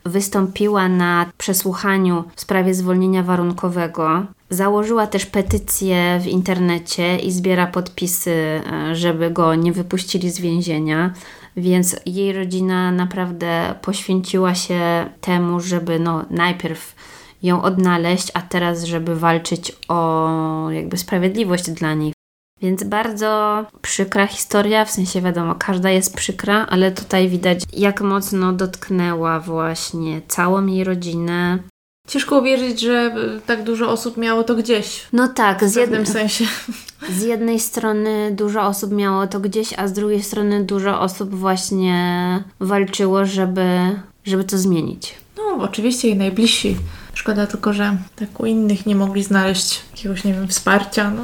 wystąpiła 0.05 0.89
na 0.89 1.25
przesłuchaniu 1.37 2.23
w 2.35 2.41
sprawie 2.41 2.73
zwolnienia 2.73 3.23
warunkowego. 3.23 4.25
Założyła 4.49 5.07
też 5.07 5.25
petycję 5.25 6.19
w 6.23 6.27
internecie 6.27 7.17
i 7.17 7.31
zbiera 7.31 7.67
podpisy, 7.67 8.31
e, 8.31 8.95
żeby 8.95 9.31
go 9.31 9.55
nie 9.55 9.71
wypuścili 9.71 10.31
z 10.31 10.39
więzienia. 10.39 11.13
Więc 11.57 11.95
jej 12.05 12.33
rodzina 12.33 12.91
naprawdę 12.91 13.75
poświęciła 13.81 14.55
się 14.55 15.09
temu, 15.21 15.59
żeby 15.59 15.99
no, 15.99 16.25
najpierw 16.29 16.95
ją 17.43 17.61
odnaleźć, 17.61 18.31
a 18.33 18.41
teraz, 18.41 18.83
żeby 18.83 19.15
walczyć 19.15 19.71
o 19.87 20.69
jakby 20.71 20.97
sprawiedliwość 20.97 21.71
dla 21.71 21.93
niej. 21.93 22.13
Więc 22.61 22.83
bardzo 22.83 23.65
przykra 23.81 24.27
historia, 24.27 24.85
w 24.85 24.91
sensie 24.91 25.21
wiadomo, 25.21 25.55
każda 25.55 25.89
jest 25.89 26.15
przykra, 26.15 26.65
ale 26.69 26.91
tutaj 26.91 27.29
widać, 27.29 27.63
jak 27.73 28.01
mocno 28.01 28.53
dotknęła 28.53 29.39
właśnie 29.39 30.21
całą 30.27 30.65
jej 30.65 30.83
rodzinę. 30.83 31.59
Ciężko 32.07 32.39
uwierzyć, 32.39 32.79
że 32.79 33.15
tak 33.45 33.63
dużo 33.63 33.89
osób 33.89 34.17
miało 34.17 34.43
to 34.43 34.55
gdzieś. 34.55 35.07
No 35.13 35.27
tak, 35.27 35.65
w 35.65 35.75
jednym 35.75 36.05
sensie. 36.05 36.45
Z 37.19 37.21
jednej 37.21 37.59
strony 37.59 38.31
dużo 38.31 38.61
osób 38.61 38.91
miało 38.91 39.27
to 39.27 39.39
gdzieś, 39.39 39.73
a 39.77 39.87
z 39.87 39.93
drugiej 39.93 40.23
strony 40.23 40.63
dużo 40.63 41.01
osób 41.01 41.35
właśnie 41.35 42.43
walczyło, 42.59 43.25
żeby, 43.25 43.67
żeby 44.25 44.43
to 44.43 44.57
zmienić. 44.57 45.15
No, 45.37 45.63
oczywiście 45.63 46.09
i 46.09 46.15
najbliżsi. 46.15 46.75
Szkoda 47.17 47.47
tylko, 47.47 47.73
że 47.73 47.97
tak 48.15 48.39
u 48.39 48.45
innych 48.45 48.85
nie 48.85 48.95
mogli 48.95 49.23
znaleźć 49.23 49.81
jakiegoś, 49.91 50.23
nie 50.23 50.33
wiem, 50.33 50.47
wsparcia. 50.47 51.11
No, 51.11 51.21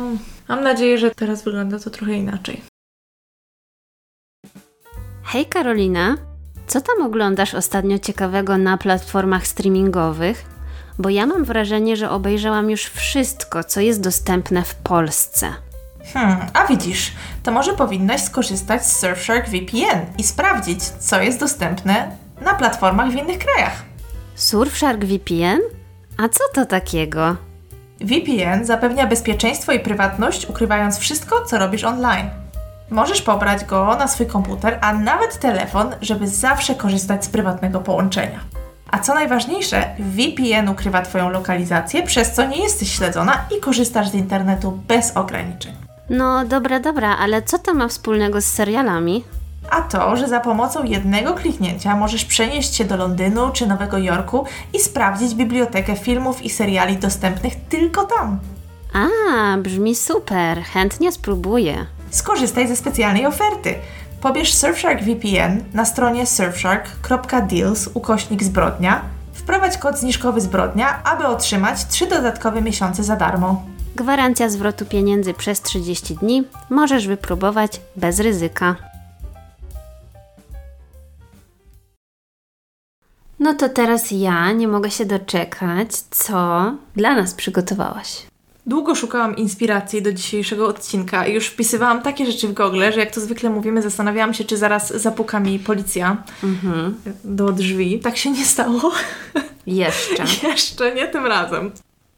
Mam 0.48 0.64
nadzieję, 0.64 0.98
że 0.98 1.12
teraz 1.12 1.44
wygląda 1.44 1.80
to 1.80 1.90
trochę 1.90 2.14
inaczej. 2.14 2.62
Hej 5.24 5.46
Karolina, 5.46 6.18
co 6.68 6.82
tam 6.82 7.06
oglądasz 7.06 7.54
ostatnio 7.54 8.00
ciekawego 8.00 8.58
na 8.58 8.78
platformach 8.78 9.48
streamingowych? 9.48 10.46
Bo 11.00 11.10
ja 11.10 11.26
mam 11.26 11.44
wrażenie, 11.44 11.98
że 11.98 12.10
obejrzałam 12.10 12.70
już 12.70 12.86
wszystko, 12.86 13.64
co 13.64 13.82
jest 13.82 14.02
dostępne 14.02 14.64
w 14.64 14.76
Polsce. 14.76 15.54
Hmm, 16.14 16.38
a 16.54 16.68
widzisz, 16.68 17.12
to 17.44 17.52
może 17.52 17.74
powinnaś 17.74 18.24
skorzystać 18.24 18.88
z 18.88 19.00
Surfshark 19.00 19.50
VPN 19.50 20.06
i 20.18 20.24
sprawdzić, 20.24 20.84
co 20.84 21.22
jest 21.22 21.40
dostępne 21.40 22.18
na 22.42 22.54
platformach 22.54 23.12
w 23.12 23.16
innych 23.16 23.38
krajach. 23.38 23.84
Surfshark 24.36 25.06
VPN? 25.06 25.83
A 26.18 26.30
co 26.30 26.44
to 26.54 26.66
takiego? 26.66 27.36
VPN 28.02 28.66
zapewnia 28.66 29.08
bezpieczeństwo 29.08 29.72
i 29.72 29.80
prywatność, 29.80 30.50
ukrywając 30.50 30.98
wszystko, 30.98 31.46
co 31.46 31.58
robisz 31.60 31.84
online. 31.84 32.30
Możesz 32.90 33.22
pobrać 33.22 33.66
go 33.66 33.96
na 33.96 34.08
swój 34.08 34.28
komputer, 34.28 34.80
a 34.82 34.94
nawet 34.94 35.40
telefon, 35.40 35.96
żeby 36.02 36.28
zawsze 36.28 36.76
korzystać 36.76 37.26
z 37.26 37.30
prywatnego 37.30 37.80
połączenia. 37.80 38.40
A 38.92 39.00
co 39.00 39.14
najważniejsze, 39.14 39.96
VPN 40.00 40.70
ukrywa 40.70 41.02
Twoją 41.02 41.30
lokalizację, 41.30 42.04
przez 42.04 42.32
co 42.32 42.46
nie 42.46 42.64
jesteś 42.64 42.96
śledzona 42.96 43.46
i 43.58 43.62
korzystasz 43.62 44.10
z 44.10 44.14
internetu 44.14 44.72
bez 44.88 45.18
ograniczeń. 45.18 45.74
No 46.10 46.46
dobra, 46.46 46.80
dobra, 46.80 47.18
ale 47.18 47.42
co 47.42 47.60
to 47.60 47.74
ma 47.74 47.88
wspólnego 47.88 48.42
z 48.42 48.46
serialami? 48.46 49.24
A 49.70 49.82
to, 49.82 50.18
że 50.18 50.28
za 50.28 50.40
pomocą 50.40 50.84
jednego 50.84 51.34
kliknięcia 51.34 51.96
możesz 51.96 52.26
przenieść 52.26 52.76
się 52.76 52.86
do 52.86 52.98
Londynu 52.98 53.52
czy 53.54 53.68
Nowego 53.68 53.98
Jorku 53.98 54.46
i 54.74 54.80
sprawdzić 54.80 55.36
bibliotekę 55.36 55.96
filmów 55.96 56.42
i 56.42 56.50
seriali 56.50 56.98
dostępnych 56.98 57.54
tylko 57.70 58.06
tam. 58.06 58.40
A, 58.94 59.58
brzmi 59.58 59.96
super, 59.96 60.64
chętnie 60.64 61.12
spróbuję. 61.12 61.86
Skorzystaj 62.10 62.68
ze 62.68 62.76
specjalnej 62.76 63.26
oferty. 63.26 63.76
Pobierz 64.22 64.54
Surfshark 64.54 65.04
VPN 65.04 65.64
na 65.74 65.86
stronie 65.86 66.26
surfshark.deals 66.26 67.90
ukośnik 67.94 68.44
zbrodnia. 68.44 69.02
Wprowadź 69.34 69.78
kod 69.78 70.00
zniżkowy 70.00 70.42
zbrodnia, 70.42 71.04
aby 71.04 71.28
otrzymać 71.28 71.86
3 71.86 72.08
dodatkowe 72.08 72.62
miesiące 72.62 73.04
za 73.04 73.16
darmo. 73.16 73.64
Gwarancja 73.96 74.50
zwrotu 74.50 74.86
pieniędzy 74.86 75.34
przez 75.34 75.62
30 75.62 76.16
dni. 76.16 76.44
Możesz 76.70 77.08
wypróbować 77.08 77.82
bez 77.96 78.20
ryzyka. 78.20 78.76
No 83.44 83.54
to 83.54 83.70
teraz 83.70 84.12
ja 84.12 84.52
nie 84.52 84.68
mogę 84.68 84.92
się 84.92 85.06
doczekać, 85.06 85.96
co 85.98 86.72
dla 86.96 87.16
nas 87.16 87.34
przygotowałaś. 87.34 88.22
Długo 88.66 88.96
szukałam 88.96 89.36
inspiracji 89.36 90.02
do 90.02 90.14
dzisiejszego 90.14 90.68
odcinka 90.68 91.28
i 91.28 91.34
już 91.34 91.48
wpisywałam 91.48 92.02
takie 92.02 92.26
rzeczy 92.26 92.48
w 92.48 92.54
Google, 92.54 92.84
że 92.94 93.00
jak 93.00 93.12
to 93.12 93.22
zwykle 93.22 93.50
mówimy, 93.50 93.82
zastanawiałam 93.82 94.34
się, 94.34 94.44
czy 94.44 94.58
zaraz 94.58 94.94
zapuka 94.94 95.40
mi 95.40 95.60
policja 95.60 96.24
mhm. 96.44 96.96
do 97.24 97.52
drzwi. 97.52 98.00
Tak 98.00 98.18
się 98.18 98.32
nie 98.32 98.46
stało. 98.46 98.92
Jeszcze. 99.68 100.24
Jeszcze, 100.48 100.96
nie 100.96 101.08
tym 101.08 101.26
razem. 101.26 101.72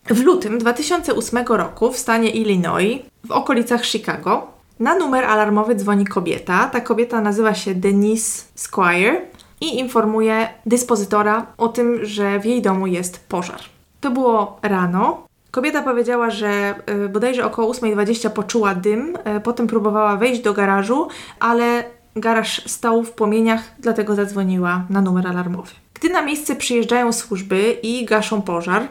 W 0.09 0.23
lutym 0.23 0.57
2008 0.57 1.45
roku 1.47 1.91
w 1.91 1.97
stanie 1.97 2.30
Illinois, 2.30 3.01
w 3.23 3.32
okolicach 3.32 3.86
Chicago, 3.86 4.47
na 4.80 4.95
numer 4.95 5.26
alarmowy 5.26 5.76
dzwoni 5.76 6.05
kobieta. 6.05 6.69
Ta 6.73 6.82
kobieta 6.82 7.21
nazywa 7.21 7.53
się 7.53 7.76
Denise 7.76 8.43
Squire 8.55 9.21
i 9.62 9.80
informuje 9.80 10.49
dyspozytora 10.66 11.45
o 11.58 11.68
tym, 11.68 12.06
że 12.06 12.39
w 12.39 12.45
jej 12.45 12.62
domu 12.62 12.88
jest 12.88 13.28
pożar. 13.28 13.60
To 14.01 14.12
było 14.12 14.60
rano. 14.62 15.28
Kobieta 15.51 15.82
powiedziała, 15.82 16.30
że 16.30 16.76
y, 17.06 17.10
bodajże 17.10 17.45
około 17.45 17.74
8.20 17.74 18.30
poczuła 18.30 18.76
dym, 18.76 19.16
y, 19.38 19.41
potem 19.41 19.68
próbowała 19.68 20.18
wejść 20.18 20.41
do 20.41 20.53
garażu, 20.53 21.08
ale 21.39 21.84
garaż 22.16 22.62
stał 22.66 23.03
w 23.03 23.12
płomieniach, 23.12 23.64
dlatego 23.80 24.16
zadzwoniła 24.16 24.86
na 24.89 25.01
numer 25.01 25.28
alarmowy. 25.28 25.72
Gdy 25.93 26.10
na 26.10 26.22
miejsce 26.22 26.56
przyjeżdżają 26.56 27.14
służby 27.14 27.78
i 27.84 28.06
gaszą 28.06 28.41
pożar, 28.41 28.88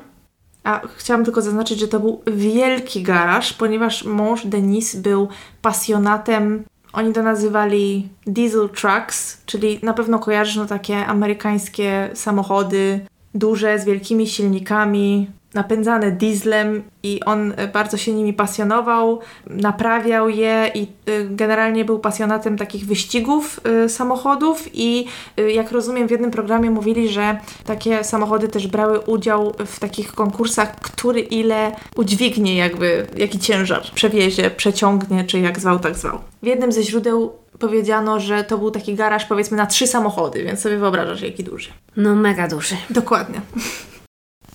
a 0.64 0.80
chciałam 0.96 1.24
tylko 1.24 1.42
zaznaczyć, 1.42 1.80
że 1.80 1.88
to 1.88 2.00
był 2.00 2.22
wielki 2.26 3.02
garaż, 3.02 3.52
ponieważ 3.52 4.04
mąż 4.04 4.46
Denis 4.46 4.96
był 4.96 5.28
pasjonatem 5.62 6.64
oni 6.94 7.12
to 7.12 7.22
nazywali 7.22 8.08
diesel 8.26 8.68
trucks, 8.68 9.42
czyli 9.46 9.80
na 9.82 9.94
pewno 9.94 10.18
kojarzysz 10.18 10.56
no 10.56 10.66
takie 10.66 11.06
amerykańskie 11.06 12.10
samochody, 12.14 13.00
duże, 13.34 13.78
z 13.78 13.84
wielkimi 13.84 14.26
silnikami. 14.26 15.30
Napędzane 15.54 16.10
dieslem 16.12 16.82
i 17.02 17.20
on 17.24 17.52
y, 17.52 17.68
bardzo 17.72 17.96
się 17.96 18.12
nimi 18.12 18.32
pasjonował, 18.32 19.20
naprawiał 19.46 20.28
je 20.28 20.70
i 20.74 20.82
y, 21.08 21.28
generalnie 21.30 21.84
był 21.84 21.98
pasjonatem 21.98 22.58
takich 22.58 22.86
wyścigów 22.86 23.60
y, 23.84 23.88
samochodów 23.88 24.68
i 24.72 25.06
jak 25.54 25.72
rozumiem 25.72 26.08
w 26.08 26.10
jednym 26.10 26.30
programie 26.30 26.70
mówili, 26.70 27.08
że 27.08 27.38
takie 27.64 28.04
samochody 28.04 28.48
też 28.48 28.66
brały 28.66 29.00
udział 29.00 29.54
w 29.66 29.80
takich 29.80 30.12
konkursach, 30.12 30.76
który 30.76 31.20
ile 31.20 31.72
udźwignie 31.96 32.56
jakby, 32.56 33.06
jaki 33.16 33.38
ciężar 33.38 33.82
przewiezie, 33.94 34.50
przeciągnie, 34.50 35.24
czy 35.24 35.38
jak 35.40 35.60
zwał, 35.60 35.78
tak 35.78 35.94
zwał. 35.96 36.18
W 36.42 36.46
jednym 36.46 36.72
ze 36.72 36.82
źródeł 36.82 37.32
powiedziano, 37.58 38.20
że 38.20 38.44
to 38.44 38.58
był 38.58 38.70
taki 38.70 38.94
garaż 38.94 39.24
powiedzmy 39.24 39.56
na 39.56 39.66
trzy 39.66 39.86
samochody, 39.86 40.44
więc 40.44 40.60
sobie 40.60 40.78
wyobrażasz 40.78 41.22
jaki 41.22 41.44
duży. 41.44 41.70
No 41.96 42.14
mega 42.14 42.48
duży. 42.48 42.76
Dokładnie. 42.90 43.40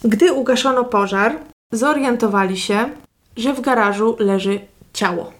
Gdy 0.04 0.34
ugaszono 0.34 0.84
pożar, 0.84 1.36
zorientowali 1.72 2.58
się, 2.58 2.90
że 3.38 3.54
w 3.54 3.62
garażu 3.62 4.16
leży 4.20 4.60
ciało. 4.94 5.32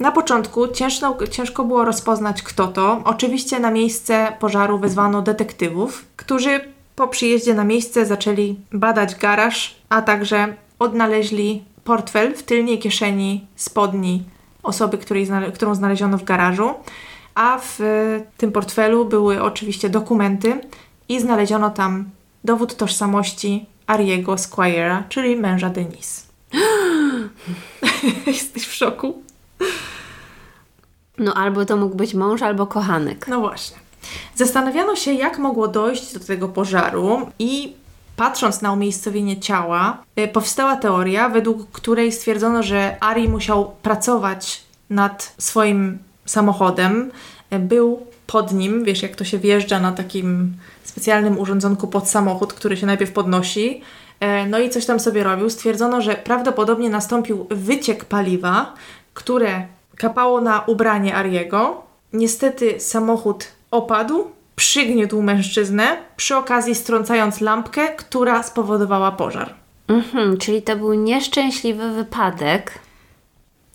Na 0.00 0.12
początku 0.12 0.68
ciężko, 0.68 1.26
ciężko 1.30 1.64
było 1.64 1.84
rozpoznać, 1.84 2.42
kto 2.42 2.68
to. 2.68 3.00
Oczywiście 3.04 3.60
na 3.60 3.70
miejsce 3.70 4.36
pożaru 4.40 4.78
wezwano 4.78 5.22
detektywów, 5.22 6.04
którzy 6.16 6.60
po 6.96 7.08
przyjeździe 7.08 7.54
na 7.54 7.64
miejsce 7.64 8.06
zaczęli 8.06 8.56
badać 8.72 9.14
garaż, 9.14 9.76
a 9.88 10.02
także 10.02 10.54
odnaleźli 10.78 11.64
portfel 11.84 12.34
w 12.34 12.42
tylnej 12.42 12.78
kieszeni 12.78 13.46
spodni 13.56 14.22
osoby, 14.62 14.98
której, 14.98 15.28
którą 15.54 15.74
znaleziono 15.74 16.18
w 16.18 16.24
garażu, 16.24 16.74
a 17.34 17.58
w 17.62 17.78
tym 18.36 18.52
portfelu 18.52 19.04
były 19.04 19.42
oczywiście 19.42 19.88
dokumenty 19.88 20.60
i 21.08 21.20
znaleziono 21.20 21.70
tam 21.70 22.10
dowód 22.44 22.76
tożsamości 22.76 23.66
Ariego 23.86 24.34
Squire'a, 24.34 25.02
czyli 25.08 25.36
męża 25.36 25.70
Denise. 25.70 26.22
Jesteś 28.26 28.66
w 28.66 28.74
szoku? 28.74 29.22
No 31.18 31.34
albo 31.34 31.64
to 31.64 31.76
mógł 31.76 31.96
być 31.96 32.14
mąż, 32.14 32.42
albo 32.42 32.66
kochanek. 32.66 33.28
No 33.28 33.40
właśnie. 33.40 33.76
Zastanawiano 34.34 34.96
się, 34.96 35.12
jak 35.12 35.38
mogło 35.38 35.68
dojść 35.68 36.14
do 36.14 36.20
tego 36.20 36.48
pożaru 36.48 37.30
i 37.38 37.74
patrząc 38.16 38.62
na 38.62 38.72
umiejscowienie 38.72 39.40
ciała, 39.40 40.02
y, 40.18 40.28
powstała 40.28 40.76
teoria, 40.76 41.28
według 41.28 41.70
której 41.70 42.12
stwierdzono, 42.12 42.62
że 42.62 42.96
Ari 43.00 43.28
musiał 43.28 43.72
pracować 43.82 44.62
nad 44.90 45.34
swoim 45.38 45.98
samochodem. 46.26 47.10
Y, 47.52 47.58
był 47.58 48.06
pod 48.26 48.52
nim, 48.52 48.84
wiesz, 48.84 49.02
jak 49.02 49.16
to 49.16 49.24
się 49.24 49.38
wjeżdża 49.38 49.80
na 49.80 49.92
takim 49.92 50.56
specjalnym 50.84 51.38
urządzonku 51.38 51.88
pod 51.88 52.08
samochód, 52.08 52.52
który 52.52 52.76
się 52.76 52.86
najpierw 52.86 53.12
podnosi. 53.12 53.80
E, 54.20 54.46
no 54.46 54.58
i 54.58 54.70
coś 54.70 54.86
tam 54.86 55.00
sobie 55.00 55.24
robił. 55.24 55.50
Stwierdzono, 55.50 56.00
że 56.00 56.14
prawdopodobnie 56.14 56.90
nastąpił 56.90 57.46
wyciek 57.50 58.04
paliwa, 58.04 58.74
które 59.14 59.66
kapało 59.96 60.40
na 60.40 60.60
ubranie 60.60 61.14
Ariego. 61.14 61.82
Niestety 62.12 62.80
samochód 62.80 63.46
opadł, 63.70 64.30
przygniótł 64.56 65.22
mężczyznę, 65.22 65.96
przy 66.16 66.36
okazji 66.36 66.74
strącając 66.74 67.40
lampkę, 67.40 67.88
która 67.88 68.42
spowodowała 68.42 69.12
pożar. 69.12 69.54
Mhm, 69.88 70.38
czyli 70.38 70.62
to 70.62 70.76
był 70.76 70.94
nieszczęśliwy 70.94 71.90
wypadek. 71.90 72.78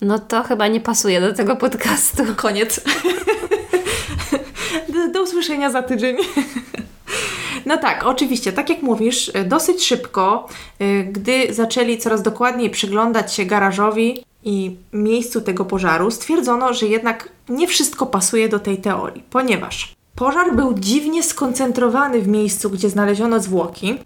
No 0.01 0.19
to 0.19 0.43
chyba 0.43 0.67
nie 0.67 0.79
pasuje 0.79 1.21
do 1.21 1.33
tego 1.33 1.55
podcastu. 1.55 2.23
Koniec. 2.35 2.81
usłyszenia 5.29 5.71
za 5.71 5.83
tydzień. 5.83 6.17
No 7.65 7.77
tak, 7.77 8.05
oczywiście, 8.05 8.53
tak 8.53 8.69
jak 8.69 8.81
mówisz, 8.81 9.27
y, 9.27 9.45
dosyć 9.45 9.85
szybko, 9.85 10.47
y, 10.81 11.03
gdy 11.11 11.53
zaczęli 11.53 11.97
coraz 11.97 12.21
dokładniej 12.21 12.69
przyglądać 12.69 13.33
się 13.33 13.45
garażowi 13.45 14.23
i 14.43 14.75
miejscu 14.93 15.41
tego 15.41 15.65
pożaru, 15.65 16.11
stwierdzono, 16.11 16.73
że 16.73 16.85
jednak 16.85 17.29
nie 17.49 17.67
wszystko 17.67 18.05
pasuje 18.05 18.49
do 18.49 18.59
tej 18.59 18.77
teorii, 18.77 19.23
ponieważ 19.29 19.95
pożar 20.15 20.55
był 20.55 20.73
dziwnie 20.73 21.23
skoncentrowany 21.23 22.21
w 22.21 22.27
miejscu, 22.27 22.69
gdzie 22.69 22.89
znaleziono 22.89 23.39
zwłoki. 23.39 23.97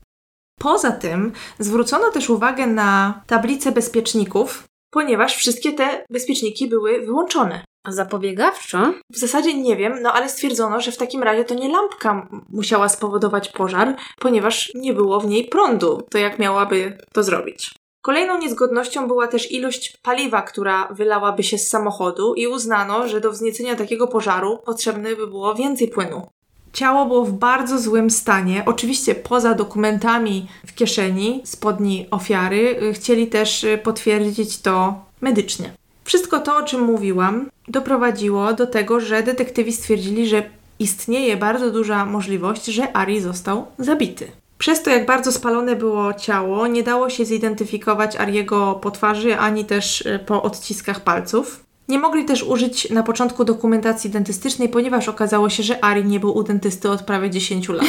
Poza 0.59 0.91
tym 0.91 1.32
zwrócono 1.59 2.11
też 2.11 2.30
uwagę 2.30 2.67
na 2.67 3.21
tablicę 3.28 3.71
bezpieczników, 3.71 4.63
ponieważ 4.91 5.36
wszystkie 5.36 5.74
te 5.74 6.05
bezpieczniki 6.09 6.67
były 6.67 7.05
wyłączone. 7.05 7.63
Zapobiegawczo? 7.88 8.93
W 9.09 9.17
zasadzie 9.17 9.61
nie 9.61 9.75
wiem, 9.75 10.01
no 10.01 10.13
ale 10.13 10.29
stwierdzono, 10.29 10.81
że 10.81 10.91
w 10.91 10.97
takim 10.97 11.23
razie 11.23 11.45
to 11.45 11.53
nie 11.53 11.69
lampka 11.69 12.27
musiała 12.49 12.89
spowodować 12.89 13.49
pożar, 13.49 13.95
ponieważ 14.19 14.71
nie 14.75 14.93
było 14.93 15.19
w 15.19 15.27
niej 15.27 15.47
prądu. 15.47 16.01
To 16.09 16.17
jak 16.17 16.39
miałaby 16.39 16.97
to 17.13 17.23
zrobić? 17.23 17.71
Kolejną 18.01 18.38
niezgodnością 18.38 19.07
była 19.07 19.27
też 19.27 19.51
ilość 19.51 19.97
paliwa, 20.01 20.41
która 20.41 20.88
wylałaby 20.91 21.43
się 21.43 21.57
z 21.57 21.69
samochodu 21.69 22.34
i 22.34 22.47
uznano, 22.47 23.07
że 23.07 23.21
do 23.21 23.31
wzniecenia 23.31 23.75
takiego 23.75 24.07
pożaru 24.07 24.59
potrzebne 24.65 25.15
by 25.15 25.27
było 25.27 25.55
więcej 25.55 25.88
płynu. 25.88 26.27
Ciało 26.73 27.05
było 27.05 27.25
w 27.25 27.31
bardzo 27.31 27.79
złym 27.79 28.09
stanie. 28.09 28.63
Oczywiście 28.65 29.15
poza 29.15 29.53
dokumentami 29.53 30.47
w 30.67 30.75
kieszeni 30.75 31.41
spodni 31.45 32.07
ofiary 32.11 32.81
y, 32.84 32.93
chcieli 32.93 33.27
też 33.27 33.63
y, 33.63 33.77
potwierdzić 33.84 34.61
to 34.61 34.95
medycznie. 35.21 35.73
Wszystko 36.04 36.39
to, 36.39 36.58
o 36.58 36.64
czym 36.64 36.82
mówiłam, 36.82 37.49
doprowadziło 37.68 38.54
do 38.54 38.68
tego, 38.68 38.99
że 38.99 39.24
detektywi 39.24 39.74
stwierdzili, 39.74 40.28
że 40.28 40.43
istnieje 40.80 41.38
bardzo 41.38 41.72
duża 41.72 42.06
możliwość, 42.06 42.66
że 42.66 42.97
Ari 42.97 43.22
został 43.22 43.66
zabity. 43.80 44.28
Przez 44.58 44.84
to, 44.84 44.89
jak 44.89 45.06
bardzo 45.06 45.32
spalone 45.32 45.76
było 45.76 46.14
ciało, 46.14 46.68
nie 46.68 46.84
dało 46.84 47.10
się 47.10 47.26
zidentyfikować 47.26 48.16
Ariego 48.16 48.80
po 48.82 48.91
twarzy 48.91 49.38
ani 49.38 49.66
też 49.66 50.06
e, 50.06 50.20
po 50.20 50.43
odciskach 50.43 50.99
palców. 50.99 51.64
Nie 51.88 51.99
mogli 51.99 52.26
też 52.26 52.43
użyć 52.43 52.89
na 52.89 53.04
początku 53.04 53.45
dokumentacji 53.45 54.10
dentystycznej, 54.10 54.70
ponieważ 54.70 55.10
okazało 55.10 55.49
się, 55.49 55.64
że 55.64 55.84
Ari 55.86 56.06
nie 56.06 56.20
był 56.20 56.38
u 56.38 56.43
dentysty 56.43 56.89
od 56.89 57.01
prawie 57.01 57.30
10 57.30 57.70
lat. 57.70 57.86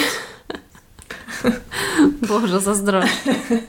Boże, 2.28 2.60
zazdroszczę. 2.60 3.34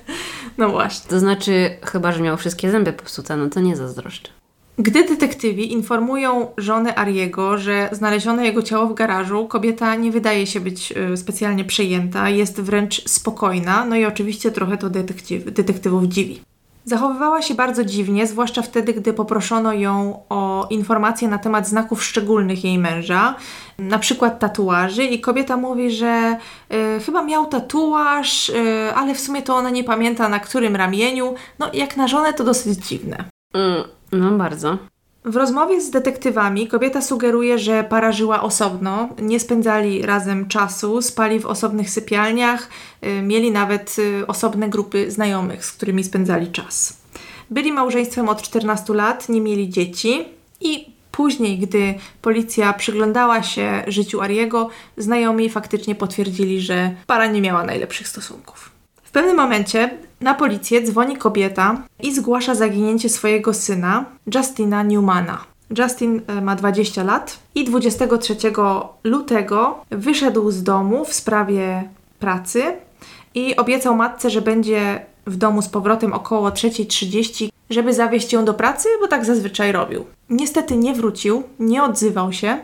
No 0.57 0.69
właśnie. 0.69 1.09
To 1.09 1.19
znaczy, 1.19 1.77
chyba, 1.81 2.11
że 2.11 2.21
miał 2.21 2.37
wszystkie 2.37 2.71
zęby 2.71 2.93
popsute, 2.93 3.37
no 3.37 3.49
to 3.49 3.59
nie 3.59 3.75
zazdroszczę. 3.75 4.29
Gdy 4.77 5.03
detektywi 5.03 5.73
informują 5.73 6.47
żonę 6.57 6.99
Ariego, 6.99 7.57
że 7.57 7.89
znaleziono 7.91 8.43
jego 8.43 8.61
ciało 8.61 8.87
w 8.87 8.93
garażu, 8.93 9.47
kobieta 9.47 9.95
nie 9.95 10.11
wydaje 10.11 10.47
się 10.47 10.59
być 10.59 10.93
y, 11.13 11.17
specjalnie 11.17 11.65
przejęta, 11.65 12.29
jest 12.29 12.61
wręcz 12.61 13.09
spokojna, 13.09 13.85
no 13.85 13.95
i 13.95 14.05
oczywiście 14.05 14.51
trochę 14.51 14.77
to 14.77 14.89
detektyw, 14.89 15.53
detektywów 15.53 16.03
dziwi. 16.03 16.41
Zachowywała 16.85 17.41
się 17.41 17.55
bardzo 17.55 17.85
dziwnie, 17.85 18.27
zwłaszcza 18.27 18.61
wtedy, 18.61 18.93
gdy 18.93 19.13
poproszono 19.13 19.73
ją 19.73 20.19
o 20.29 20.67
informacje 20.69 21.27
na 21.27 21.37
temat 21.37 21.67
znaków 21.67 22.03
szczególnych 22.03 22.63
jej 22.63 22.77
męża, 22.79 23.35
na 23.79 23.99
przykład 23.99 24.39
tatuaży, 24.39 25.03
i 25.03 25.21
kobieta 25.21 25.57
mówi, 25.57 25.91
że 25.91 26.37
y, 26.73 26.99
chyba 26.99 27.23
miał 27.23 27.45
tatuaż, 27.45 28.49
y, 28.49 28.53
ale 28.95 29.15
w 29.15 29.19
sumie 29.19 29.41
to 29.41 29.55
ona 29.55 29.69
nie 29.69 29.83
pamięta 29.83 30.29
na 30.29 30.39
którym 30.39 30.75
ramieniu. 30.75 31.35
No, 31.59 31.69
jak 31.73 31.97
na 31.97 32.07
żonę 32.07 32.33
to 32.33 32.43
dosyć 32.43 32.87
dziwne. 32.87 33.25
Mm, 33.53 33.83
no, 34.11 34.31
bardzo. 34.31 34.77
W 35.25 35.35
rozmowie 35.35 35.81
z 35.81 35.91
detektywami 35.91 36.67
kobieta 36.67 37.01
sugeruje, 37.01 37.59
że 37.59 37.83
para 37.83 38.11
żyła 38.11 38.41
osobno, 38.41 39.09
nie 39.21 39.39
spędzali 39.39 40.01
razem 40.01 40.47
czasu, 40.47 41.01
spali 41.01 41.39
w 41.39 41.45
osobnych 41.45 41.89
sypialniach, 41.89 42.69
y, 43.03 43.21
mieli 43.21 43.51
nawet 43.51 43.95
y, 43.99 44.27
osobne 44.27 44.69
grupy 44.69 45.11
znajomych, 45.11 45.65
z 45.65 45.71
którymi 45.71 46.03
spędzali 46.03 46.51
czas. 46.51 46.97
Byli 47.49 47.71
małżeństwem 47.71 48.29
od 48.29 48.41
14 48.41 48.93
lat, 48.93 49.29
nie 49.29 49.41
mieli 49.41 49.69
dzieci 49.69 50.25
i 50.61 50.95
później, 51.11 51.57
gdy 51.57 51.95
policja 52.21 52.73
przyglądała 52.73 53.43
się 53.43 53.83
życiu 53.87 54.21
Ariego, 54.21 54.69
znajomi 54.97 55.49
faktycznie 55.49 55.95
potwierdzili, 55.95 56.61
że 56.61 56.95
para 57.07 57.27
nie 57.27 57.41
miała 57.41 57.63
najlepszych 57.63 58.07
stosunków. 58.07 58.71
W 59.03 59.11
pewnym 59.11 59.35
momencie 59.35 59.97
na 60.25 60.33
policję 60.33 60.81
dzwoni 60.81 61.17
kobieta 61.17 61.83
i 62.03 62.13
zgłasza 62.15 62.55
zaginięcie 62.55 63.09
swojego 63.09 63.53
syna, 63.53 64.05
Justina 64.35 64.83
Newmana. 64.83 65.37
Justin 65.77 66.21
e, 66.27 66.41
ma 66.41 66.55
20 66.55 67.03
lat 67.03 67.39
i 67.55 67.63
23 67.63 68.35
lutego 69.03 69.85
wyszedł 69.91 70.51
z 70.51 70.63
domu 70.63 71.05
w 71.05 71.13
sprawie 71.13 71.89
pracy 72.19 72.63
i 73.35 73.55
obiecał 73.55 73.95
matce, 73.95 74.29
że 74.29 74.41
będzie 74.41 75.05
w 75.27 75.35
domu 75.37 75.61
z 75.61 75.69
powrotem 75.69 76.13
około 76.13 76.49
3.30, 76.49 77.49
żeby 77.69 77.93
zawieźć 77.93 78.33
ją 78.33 78.45
do 78.45 78.53
pracy, 78.53 78.89
bo 79.01 79.07
tak 79.07 79.25
zazwyczaj 79.25 79.71
robił. 79.71 80.05
Niestety 80.29 80.77
nie 80.77 80.93
wrócił, 80.93 81.43
nie 81.59 81.83
odzywał 81.83 82.33
się. 82.33 82.57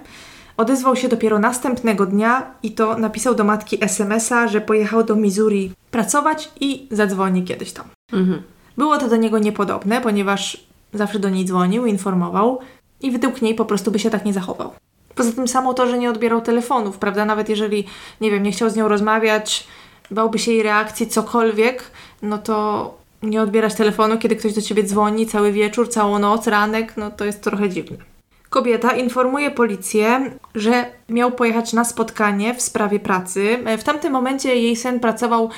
Odezwał 0.61 0.95
się 0.95 1.07
dopiero 1.07 1.39
następnego 1.39 2.05
dnia 2.05 2.51
i 2.63 2.71
to 2.71 2.97
napisał 2.97 3.35
do 3.35 3.43
matki 3.43 3.83
SMS-a, 3.83 4.47
że 4.47 4.61
pojechał 4.61 5.03
do 5.03 5.15
Missouri 5.15 5.71
pracować 5.91 6.51
i 6.59 6.87
zadzwoni 6.91 7.43
kiedyś 7.43 7.71
tam. 7.71 7.85
Mhm. 8.13 8.41
Było 8.77 8.97
to 8.97 9.09
do 9.09 9.15
niego 9.15 9.39
niepodobne, 9.39 10.01
ponieważ 10.01 10.63
zawsze 10.93 11.19
do 11.19 11.29
niej 11.29 11.45
dzwonił, 11.45 11.85
informował 11.85 12.59
i 13.01 13.11
według 13.11 13.41
niej 13.41 13.55
po 13.55 13.65
prostu 13.65 13.91
by 13.91 13.99
się 13.99 14.09
tak 14.09 14.25
nie 14.25 14.33
zachował. 14.33 14.73
Poza 15.15 15.31
tym 15.31 15.47
samo 15.47 15.73
to, 15.73 15.87
że 15.87 15.97
nie 15.97 16.09
odbierał 16.09 16.41
telefonów, 16.41 16.97
prawda? 16.97 17.25
Nawet 17.25 17.49
jeżeli, 17.49 17.87
nie 18.21 18.31
wiem, 18.31 18.43
nie 18.43 18.51
chciał 18.51 18.69
z 18.69 18.75
nią 18.75 18.87
rozmawiać, 18.87 19.67
bałby 20.11 20.39
się 20.39 20.51
jej 20.51 20.63
reakcji, 20.63 21.07
cokolwiek, 21.07 21.91
no 22.21 22.37
to 22.37 22.97
nie 23.23 23.41
odbierać 23.41 23.75
telefonu, 23.75 24.17
kiedy 24.17 24.35
ktoś 24.35 24.53
do 24.53 24.61
ciebie 24.61 24.83
dzwoni 24.83 25.27
cały 25.27 25.51
wieczór, 25.51 25.89
całą 25.89 26.19
noc, 26.19 26.47
ranek, 26.47 26.97
no 26.97 27.11
to 27.11 27.25
jest 27.25 27.41
trochę 27.41 27.69
dziwne. 27.69 28.10
Kobieta 28.51 28.95
informuje 28.95 29.51
policję, 29.51 30.31
że 30.55 30.85
miał 31.09 31.31
pojechać 31.31 31.73
na 31.73 31.85
spotkanie 31.85 32.53
w 32.53 32.61
sprawie 32.61 32.99
pracy. 32.99 33.57
W 33.77 33.83
tamtym 33.83 34.13
momencie 34.13 34.55
jej 34.55 34.75
syn 34.75 34.99
pracował 34.99 35.45
e, 35.45 35.49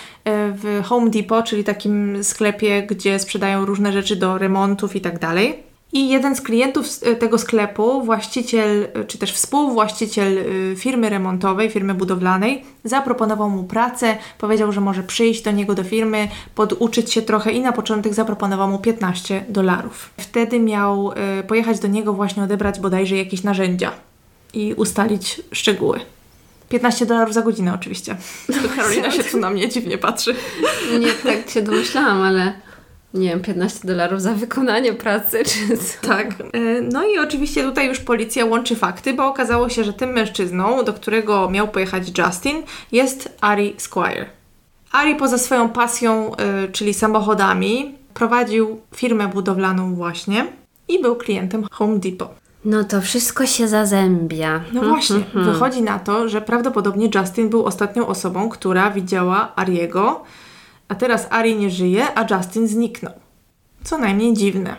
w 0.51 0.81
Home 0.83 1.09
Depot, 1.09 1.45
czyli 1.45 1.63
takim 1.63 2.23
sklepie, 2.23 2.83
gdzie 2.83 3.19
sprzedają 3.19 3.65
różne 3.65 3.91
rzeczy 3.91 4.15
do 4.15 4.37
remontów 4.37 4.95
i 4.95 5.01
tak 5.01 5.19
dalej. 5.19 5.72
I 5.93 6.09
jeden 6.09 6.35
z 6.35 6.41
klientów 6.41 6.87
e, 7.01 7.15
tego 7.15 7.37
sklepu, 7.37 8.03
właściciel 8.03 8.87
e, 8.93 9.03
czy 9.03 9.17
też 9.17 9.33
współwłaściciel 9.33 10.37
e, 10.37 10.75
firmy 10.75 11.09
remontowej, 11.09 11.69
firmy 11.69 11.93
budowlanej, 11.93 12.63
zaproponował 12.83 13.49
mu 13.49 13.63
pracę, 13.63 14.17
powiedział, 14.37 14.71
że 14.71 14.81
może 14.81 15.03
przyjść 15.03 15.41
do 15.41 15.51
niego 15.51 15.75
do 15.75 15.83
firmy, 15.83 16.27
poduczyć 16.55 17.13
się 17.13 17.21
trochę 17.21 17.51
i 17.51 17.61
na 17.61 17.71
początek 17.71 18.13
zaproponował 18.13 18.67
mu 18.67 18.79
15 18.79 19.45
dolarów. 19.49 20.09
Wtedy 20.17 20.59
miał 20.59 21.13
pojechać 21.47 21.79
do 21.79 21.87
niego 21.87 22.13
właśnie 22.13 22.43
odebrać 22.43 22.79
bodajże 22.79 23.17
jakieś 23.17 23.43
narzędzia 23.43 23.91
i 24.53 24.73
ustalić 24.73 25.41
szczegóły. 25.51 25.99
15 26.69 27.05
dolarów 27.05 27.33
za 27.33 27.41
godzinę 27.41 27.73
oczywiście. 27.73 28.15
Karolina 28.75 29.11
się 29.11 29.23
tu 29.23 29.39
na 29.39 29.49
mnie 29.49 29.69
dziwnie 29.69 29.97
patrzy. 29.97 30.35
Nie, 30.99 31.11
tak 31.13 31.49
się 31.49 31.61
domyślałam, 31.61 32.21
ale 32.21 32.53
nie 33.13 33.29
wiem, 33.29 33.39
15 33.39 33.87
dolarów 33.87 34.21
za 34.21 34.33
wykonanie 34.33 34.93
pracy, 34.93 35.43
czy 35.45 35.77
co? 35.77 36.07
Tak. 36.07 36.27
E, 36.53 36.81
no 36.81 37.03
i 37.07 37.19
oczywiście 37.19 37.63
tutaj 37.63 37.87
już 37.87 37.99
policja 37.99 38.45
łączy 38.45 38.75
fakty, 38.75 39.13
bo 39.13 39.27
okazało 39.27 39.69
się, 39.69 39.83
że 39.83 39.93
tym 39.93 40.09
mężczyzną, 40.09 40.83
do 40.83 40.93
którego 40.93 41.49
miał 41.49 41.67
pojechać 41.67 42.11
Justin, 42.17 42.63
jest 42.91 43.37
Ari 43.41 43.75
Squire. 43.77 44.25
Ari 44.91 45.15
poza 45.15 45.37
swoją 45.37 45.69
pasją, 45.69 46.35
e, 46.35 46.67
czyli 46.67 46.93
samochodami, 46.93 47.95
prowadził 48.13 48.79
firmę 48.95 49.27
budowlaną 49.27 49.95
właśnie 49.95 50.45
i 50.87 51.01
był 51.01 51.15
klientem 51.15 51.63
Home 51.71 51.99
Depot. 51.99 52.29
No 52.65 52.83
to 52.83 53.01
wszystko 53.01 53.45
się 53.45 53.67
zazębia. 53.67 54.63
No 54.73 54.81
właśnie, 54.81 55.17
wychodzi 55.33 55.81
na 55.81 55.99
to, 55.99 56.29
że 56.29 56.41
prawdopodobnie 56.41 57.09
Justin 57.15 57.49
był 57.49 57.65
ostatnią 57.65 58.07
osobą, 58.07 58.49
która 58.49 58.91
widziała 58.91 59.51
Ariego 59.55 60.23
a 60.87 60.95
teraz 60.95 61.27
Ari 61.29 61.55
nie 61.55 61.69
żyje, 61.69 62.05
a 62.15 62.35
Justin 62.35 62.67
zniknął. 62.67 63.13
Co 63.83 63.97
najmniej 63.97 64.33
dziwne. 64.33 64.75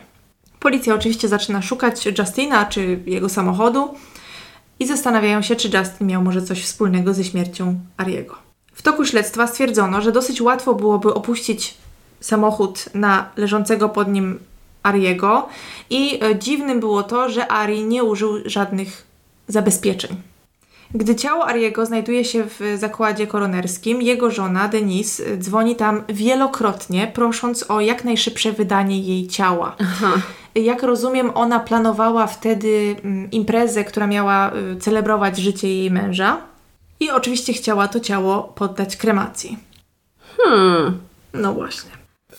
Policja 0.60 0.94
oczywiście 0.94 1.28
zaczyna 1.28 1.62
szukać 1.62 2.06
Justina 2.18 2.66
czy 2.66 3.00
jego 3.06 3.28
samochodu 3.28 3.94
i 4.80 4.86
zastanawiają 4.86 5.42
się, 5.42 5.56
czy 5.56 5.78
Justin 5.78 6.06
miał 6.06 6.22
może 6.22 6.42
coś 6.42 6.62
wspólnego 6.62 7.14
ze 7.14 7.24
śmiercią 7.24 7.80
Ariego. 7.96 8.34
W 8.74 8.82
toku 8.82 9.04
śledztwa 9.04 9.46
stwierdzono, 9.46 10.02
że 10.02 10.12
dosyć 10.12 10.40
łatwo 10.40 10.74
byłoby 10.74 11.14
opuścić 11.14 11.74
samochód 12.20 12.84
na 12.94 13.30
leżącego 13.36 13.88
pod 13.88 14.08
nim 14.08 14.38
Ariego 14.82 15.48
i 15.90 16.20
e, 16.24 16.38
dziwnym 16.38 16.80
było 16.80 17.02
to, 17.02 17.28
że 17.28 17.52
Ari 17.52 17.84
nie 17.84 18.04
użył 18.04 18.32
żadnych 18.44 19.06
zabezpieczeń. 19.48 20.16
Gdy 20.94 21.14
ciało 21.14 21.46
Ariego 21.46 21.86
znajduje 21.86 22.24
się 22.24 22.44
w 22.44 22.60
zakładzie 22.76 23.26
koronerskim, 23.26 24.02
jego 24.02 24.30
żona 24.30 24.68
Denise 24.68 25.36
dzwoni 25.38 25.76
tam 25.76 26.02
wielokrotnie, 26.08 27.10
prosząc 27.14 27.70
o 27.70 27.80
jak 27.80 28.04
najszybsze 28.04 28.52
wydanie 28.52 29.00
jej 29.00 29.26
ciała. 29.26 29.76
Aha. 29.80 30.12
Jak 30.54 30.82
rozumiem, 30.82 31.30
ona 31.34 31.60
planowała 31.60 32.26
wtedy 32.26 32.96
mm, 33.04 33.30
imprezę, 33.30 33.84
która 33.84 34.06
miała 34.06 34.52
y, 34.54 34.76
celebrować 34.76 35.38
życie 35.38 35.68
jej 35.68 35.90
męża 35.90 36.40
i 37.00 37.10
oczywiście 37.10 37.52
chciała 37.52 37.88
to 37.88 38.00
ciało 38.00 38.42
poddać 38.42 38.96
kremacji. 38.96 39.58
Hmm. 40.36 40.98
No 41.32 41.52
właśnie. 41.52 41.90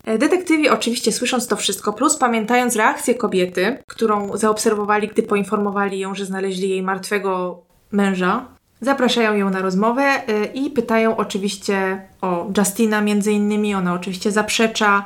E, 0.03 0.17
detektywi 0.17 0.69
oczywiście 0.69 1.11
słysząc 1.11 1.47
to 1.47 1.55
wszystko, 1.55 1.93
plus 1.93 2.17
pamiętając 2.17 2.75
reakcję 2.75 3.15
kobiety, 3.15 3.77
którą 3.87 4.37
zaobserwowali, 4.37 5.07
gdy 5.07 5.23
poinformowali 5.23 5.99
ją, 5.99 6.15
że 6.15 6.25
znaleźli 6.25 6.69
jej 6.69 6.83
martwego 6.83 7.61
męża. 7.91 8.45
Zapraszają 8.81 9.33
ją 9.33 9.49
na 9.49 9.61
rozmowę 9.61 10.03
y, 10.29 10.45
i 10.45 10.69
pytają 10.69 11.17
oczywiście 11.17 12.01
o 12.21 12.51
Justina 12.57 13.01
między 13.01 13.31
innymi. 13.31 13.75
Ona 13.75 13.93
oczywiście 13.93 14.31
zaprzecza. 14.31 15.05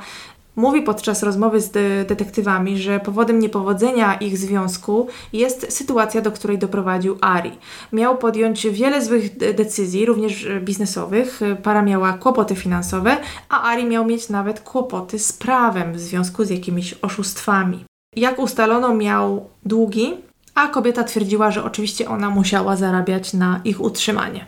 Mówi 0.55 0.82
podczas 0.82 1.23
rozmowy 1.23 1.61
z 1.61 1.71
de 1.71 2.05
detektywami, 2.05 2.77
że 2.77 2.99
powodem 2.99 3.39
niepowodzenia 3.39 4.13
ich 4.13 4.38
związku 4.38 5.07
jest 5.34 5.73
sytuacja, 5.73 6.21
do 6.21 6.32
której 6.32 6.57
doprowadził 6.57 7.17
Ari. 7.21 7.51
Miał 7.93 8.17
podjąć 8.17 8.67
wiele 8.67 9.01
złych 9.01 9.38
de 9.38 9.53
decyzji, 9.53 10.05
również 10.05 10.47
biznesowych. 10.61 11.39
Para 11.63 11.82
miała 11.82 12.13
kłopoty 12.13 12.55
finansowe, 12.55 13.17
a 13.49 13.61
Ari 13.61 13.86
miał 13.86 14.05
mieć 14.05 14.30
nawet 14.30 14.59
kłopoty 14.59 15.19
z 15.19 15.34
prawem 15.34 15.93
w 15.93 15.99
związku 15.99 16.43
z 16.45 16.49
jakimiś 16.49 16.95
oszustwami. 17.01 17.86
Jak 18.15 18.39
ustalono, 18.39 18.95
miał 18.95 19.49
długi, 19.65 20.13
a 20.60 20.68
kobieta 20.68 21.03
twierdziła, 21.03 21.51
że 21.51 21.64
oczywiście 21.64 22.10
ona 22.10 22.30
musiała 22.30 22.76
zarabiać 22.76 23.34
na 23.34 23.62
ich 23.64 23.82
utrzymanie. 23.82 24.45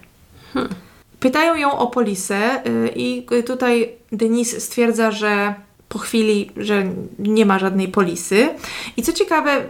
Hmm. 0.53 0.73
Pytają 1.19 1.55
ją 1.55 1.77
o 1.77 1.87
polisę 1.87 2.67
y, 2.67 2.89
i 2.95 3.25
tutaj 3.45 3.89
Denise 4.11 4.61
stwierdza, 4.61 5.11
że 5.11 5.53
po 5.89 5.99
chwili, 5.99 6.51
że 6.57 6.83
nie 7.19 7.45
ma 7.45 7.59
żadnej 7.59 7.87
polisy. 7.87 8.49
I 8.97 9.03
co 9.03 9.13
ciekawe, 9.13 9.61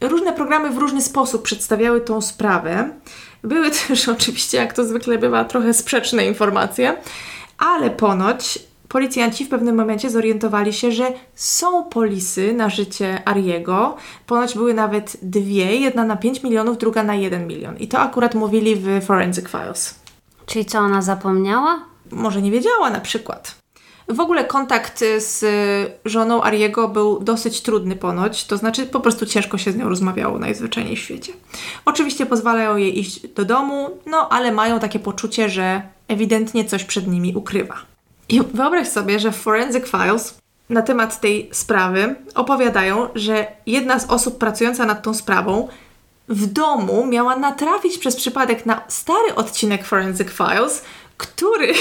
różne 0.00 0.32
programy 0.32 0.70
w 0.70 0.76
różny 0.76 1.02
sposób 1.02 1.42
przedstawiały 1.42 2.00
tą 2.00 2.20
sprawę. 2.20 2.90
Były 3.42 3.70
też 3.88 4.08
oczywiście, 4.08 4.58
jak 4.58 4.72
to 4.72 4.84
zwykle 4.84 5.18
bywa, 5.18 5.44
trochę 5.44 5.74
sprzeczne 5.74 6.26
informacje, 6.26 6.96
ale 7.58 7.90
ponoć 7.90 8.58
policjanci 8.88 9.44
w 9.44 9.48
pewnym 9.48 9.76
momencie 9.76 10.10
zorientowali 10.10 10.72
się, 10.72 10.92
że 10.92 11.12
są 11.34 11.84
polisy 11.84 12.52
na 12.52 12.68
życie 12.68 13.22
Ariego. 13.24 13.96
Ponoć 14.26 14.54
były 14.54 14.74
nawet 14.74 15.16
dwie, 15.22 15.76
jedna 15.76 16.04
na 16.04 16.16
5 16.16 16.42
milionów, 16.42 16.78
druga 16.78 17.02
na 17.02 17.14
1 17.14 17.46
milion. 17.46 17.76
I 17.76 17.88
to 17.88 17.98
akurat 17.98 18.34
mówili 18.34 18.76
w 18.76 19.04
Forensic 19.04 19.48
Files. 19.48 19.94
Czyli 20.46 20.64
co, 20.64 20.78
ona 20.78 21.02
zapomniała? 21.02 21.80
Może 22.10 22.42
nie 22.42 22.50
wiedziała 22.50 22.90
na 22.90 23.00
przykład. 23.00 23.54
W 24.08 24.20
ogóle 24.20 24.44
kontakt 24.44 25.04
z 25.18 25.44
żoną 26.04 26.42
Ariego 26.42 26.88
był 26.88 27.20
dosyć 27.20 27.60
trudny 27.60 27.96
ponoć, 27.96 28.44
to 28.44 28.56
znaczy 28.56 28.86
po 28.86 29.00
prostu 29.00 29.26
ciężko 29.26 29.58
się 29.58 29.72
z 29.72 29.76
nią 29.76 29.88
rozmawiało 29.88 30.38
najzwyczajniej 30.38 30.96
w 30.96 30.98
świecie. 30.98 31.32
Oczywiście 31.84 32.26
pozwalają 32.26 32.76
jej 32.76 32.98
iść 32.98 33.28
do 33.28 33.44
domu, 33.44 33.90
no 34.06 34.28
ale 34.28 34.52
mają 34.52 34.80
takie 34.80 34.98
poczucie, 34.98 35.48
że 35.48 35.82
ewidentnie 36.08 36.64
coś 36.64 36.84
przed 36.84 37.08
nimi 37.08 37.34
ukrywa. 37.36 37.74
I 38.28 38.40
wyobraź 38.54 38.88
sobie, 38.88 39.18
że 39.18 39.32
w 39.32 39.36
Forensic 39.36 39.84
Files 39.84 40.38
na 40.70 40.82
temat 40.82 41.20
tej 41.20 41.50
sprawy 41.52 42.14
opowiadają, 42.34 43.08
że 43.14 43.46
jedna 43.66 43.98
z 43.98 44.10
osób 44.10 44.38
pracująca 44.38 44.86
nad 44.86 45.02
tą 45.02 45.14
sprawą 45.14 45.68
w 46.28 46.46
domu 46.46 47.06
miała 47.06 47.36
natrafić 47.36 47.98
przez 47.98 48.16
przypadek 48.16 48.66
na 48.66 48.80
stary 48.88 49.34
odcinek 49.34 49.84
Forensic 49.84 50.28
Files, 50.28 50.82
który 51.16 51.74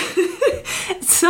co, 1.20 1.28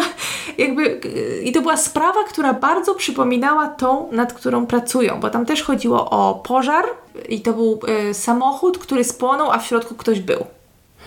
jakby 0.57 1.01
i 1.43 1.51
to 1.51 1.61
była 1.61 1.77
sprawa, 1.77 2.23
która 2.23 2.53
bardzo 2.53 2.95
przypominała 2.95 3.67
tą, 3.67 4.11
nad 4.11 4.33
którą 4.33 4.67
pracują, 4.67 5.19
bo 5.19 5.29
tam 5.29 5.45
też 5.45 5.63
chodziło 5.63 6.09
o 6.09 6.35
pożar 6.35 6.85
i 7.29 7.41
to 7.41 7.53
był 7.53 7.79
y, 8.09 8.13
samochód, 8.13 8.77
który 8.77 9.03
spłonął, 9.03 9.51
a 9.51 9.59
w 9.59 9.65
środku 9.65 9.95
ktoś 9.95 10.19
był. 10.19 10.45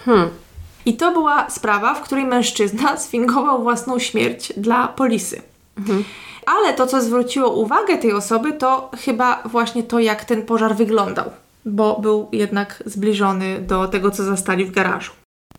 Hmm. 0.04 0.30
I 0.86 0.96
to 0.96 1.12
była 1.12 1.50
sprawa, 1.50 1.94
w 1.94 2.02
której 2.02 2.24
mężczyzna 2.24 2.96
sfingował 3.04 3.62
własną 3.62 3.98
śmierć 3.98 4.52
dla 4.56 4.88
polisy. 4.88 5.42
Mhm. 5.78 6.04
Ale 6.46 6.74
to, 6.74 6.86
co 6.86 7.02
zwróciło 7.02 7.50
uwagę 7.52 7.98
tej 7.98 8.12
osoby, 8.12 8.52
to 8.52 8.90
chyba 9.04 9.42
właśnie 9.44 9.82
to, 9.82 9.98
jak 9.98 10.24
ten 10.24 10.42
pożar 10.42 10.76
wyglądał, 10.76 11.30
bo 11.64 12.00
był 12.00 12.28
jednak 12.32 12.82
zbliżony 12.86 13.58
do 13.60 13.88
tego, 13.88 14.10
co 14.10 14.24
zastali 14.24 14.64
w 14.64 14.70
garażu. 14.70 15.12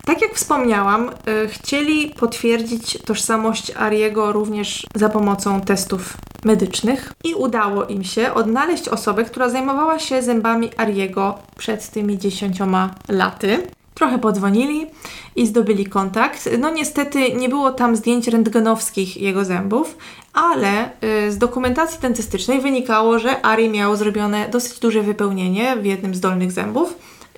Tak 0.06 0.22
jak 0.22 0.34
wspomniałam, 0.34 1.12
yy, 1.26 1.48
chcieli 1.48 2.10
potwierdzić 2.10 2.98
tożsamość 3.06 3.72
Ariego 3.76 4.32
również 4.32 4.88
za 4.96 5.10
pomocą 5.10 5.62
testów 5.62 6.18
medycznych 6.44 7.14
i 7.24 7.34
udało 7.34 7.86
im 7.86 8.04
się 8.04 8.34
odnaleźć 8.34 8.90
osobę, 8.90 9.24
która 9.26 9.50
zajmowała 9.50 10.00
się 10.00 10.22
zębami 10.22 10.70
Ariego 10.78 11.40
przed 11.58 11.90
tymi 11.90 12.18
dziesięcioma 12.18 12.96
laty. 13.10 13.68
Trochę 13.94 14.20
podzwonili 14.20 14.88
i 15.36 15.48
zdobyli 15.48 15.86
kontakt. 15.86 16.50
No 16.60 16.70
niestety 16.70 17.34
nie 17.34 17.50
było 17.50 17.72
tam 17.72 17.96
zdjęć 17.96 18.28
rentgenowskich 18.28 19.18
jego 19.18 19.46
zębów, 19.46 19.98
ale 20.34 20.90
y, 21.04 21.32
z 21.32 21.38
dokumentacji 21.38 22.00
dentystycznej 22.00 22.62
wynikało, 22.62 23.20
że 23.20 23.46
Ari 23.46 23.70
miał 23.70 23.96
zrobione 23.96 24.50
dosyć 24.50 24.80
duże 24.80 25.02
wypełnienie 25.02 25.76
w 25.76 25.86
jednym 25.86 26.16
z 26.16 26.20
dolnych 26.20 26.52
zębów 26.52 26.96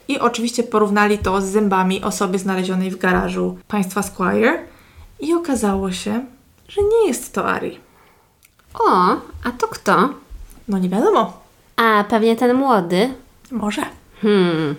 i 0.08 0.20
oczywiście 0.20 0.64
porównali 0.64 1.18
to 1.18 1.42
z 1.42 1.46
zębami 1.46 2.04
osoby 2.04 2.40
znalezionej 2.40 2.92
w 2.92 2.98
garażu 2.98 3.58
państwa 3.68 4.04
Squire 4.04 4.60
i 5.20 5.34
okazało 5.34 5.92
się, 5.92 6.26
że 6.68 6.82
nie 6.82 7.08
jest 7.08 7.34
to 7.34 7.46
Ari. 7.46 7.80
O, 8.74 9.16
a 9.44 9.52
to 9.58 9.68
kto? 9.68 10.10
No 10.68 10.78
nie 10.78 10.90
wiadomo. 10.90 11.44
A 11.76 12.04
pewnie 12.10 12.36
ten 12.36 12.54
młody? 12.54 13.14
Może. 13.52 13.82
Hmm. 14.22 14.76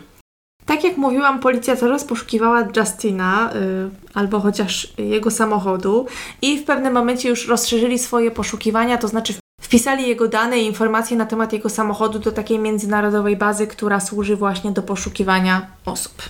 Tak 0.67 0.85
jak 0.85 0.97
mówiłam, 0.97 1.41
policja 1.41 1.77
coraz 1.77 2.05
poszukiwała 2.05 2.69
Justina 2.77 3.51
yy, 3.55 3.91
albo 4.15 4.41
chociaż 4.41 4.93
jego 4.99 5.31
samochodu 5.31 6.07
i 6.43 6.59
w 6.59 6.65
pewnym 6.65 6.93
momencie 6.93 7.29
już 7.29 7.49
rozszerzyli 7.49 7.99
swoje 7.99 8.31
poszukiwania, 8.31 8.99
to 8.99 9.09
znaczy 9.09 9.35
wpisali 9.61 10.09
jego 10.09 10.29
dane 10.29 10.59
i 10.59 10.67
informacje 10.67 11.17
na 11.17 11.27
temat 11.27 11.53
jego 11.53 11.69
samochodu 11.69 12.19
do 12.19 12.33
takiej 12.33 12.59
międzynarodowej 12.59 13.37
bazy, 13.37 13.67
która 13.67 14.01
służy 14.01 14.37
właśnie 14.37 14.71
do 14.71 14.83
poszukiwania 14.83 15.67
osób. 15.85 16.23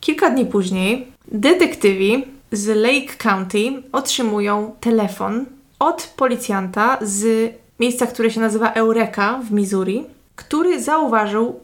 Kilka 0.00 0.30
dni 0.30 0.46
później 0.46 1.12
detektywi 1.28 2.24
z 2.52 2.66
Lake 2.76 3.16
County 3.18 3.82
otrzymują 3.92 4.74
telefon 4.80 5.46
od 5.78 6.12
policjanta 6.16 6.98
z 7.02 7.52
miejsca, 7.80 8.06
które 8.06 8.30
się 8.30 8.40
nazywa 8.40 8.72
Eureka 8.72 9.40
w 9.48 9.52
Missouri, 9.52 10.04
który 10.36 10.82
zauważył 10.82 11.60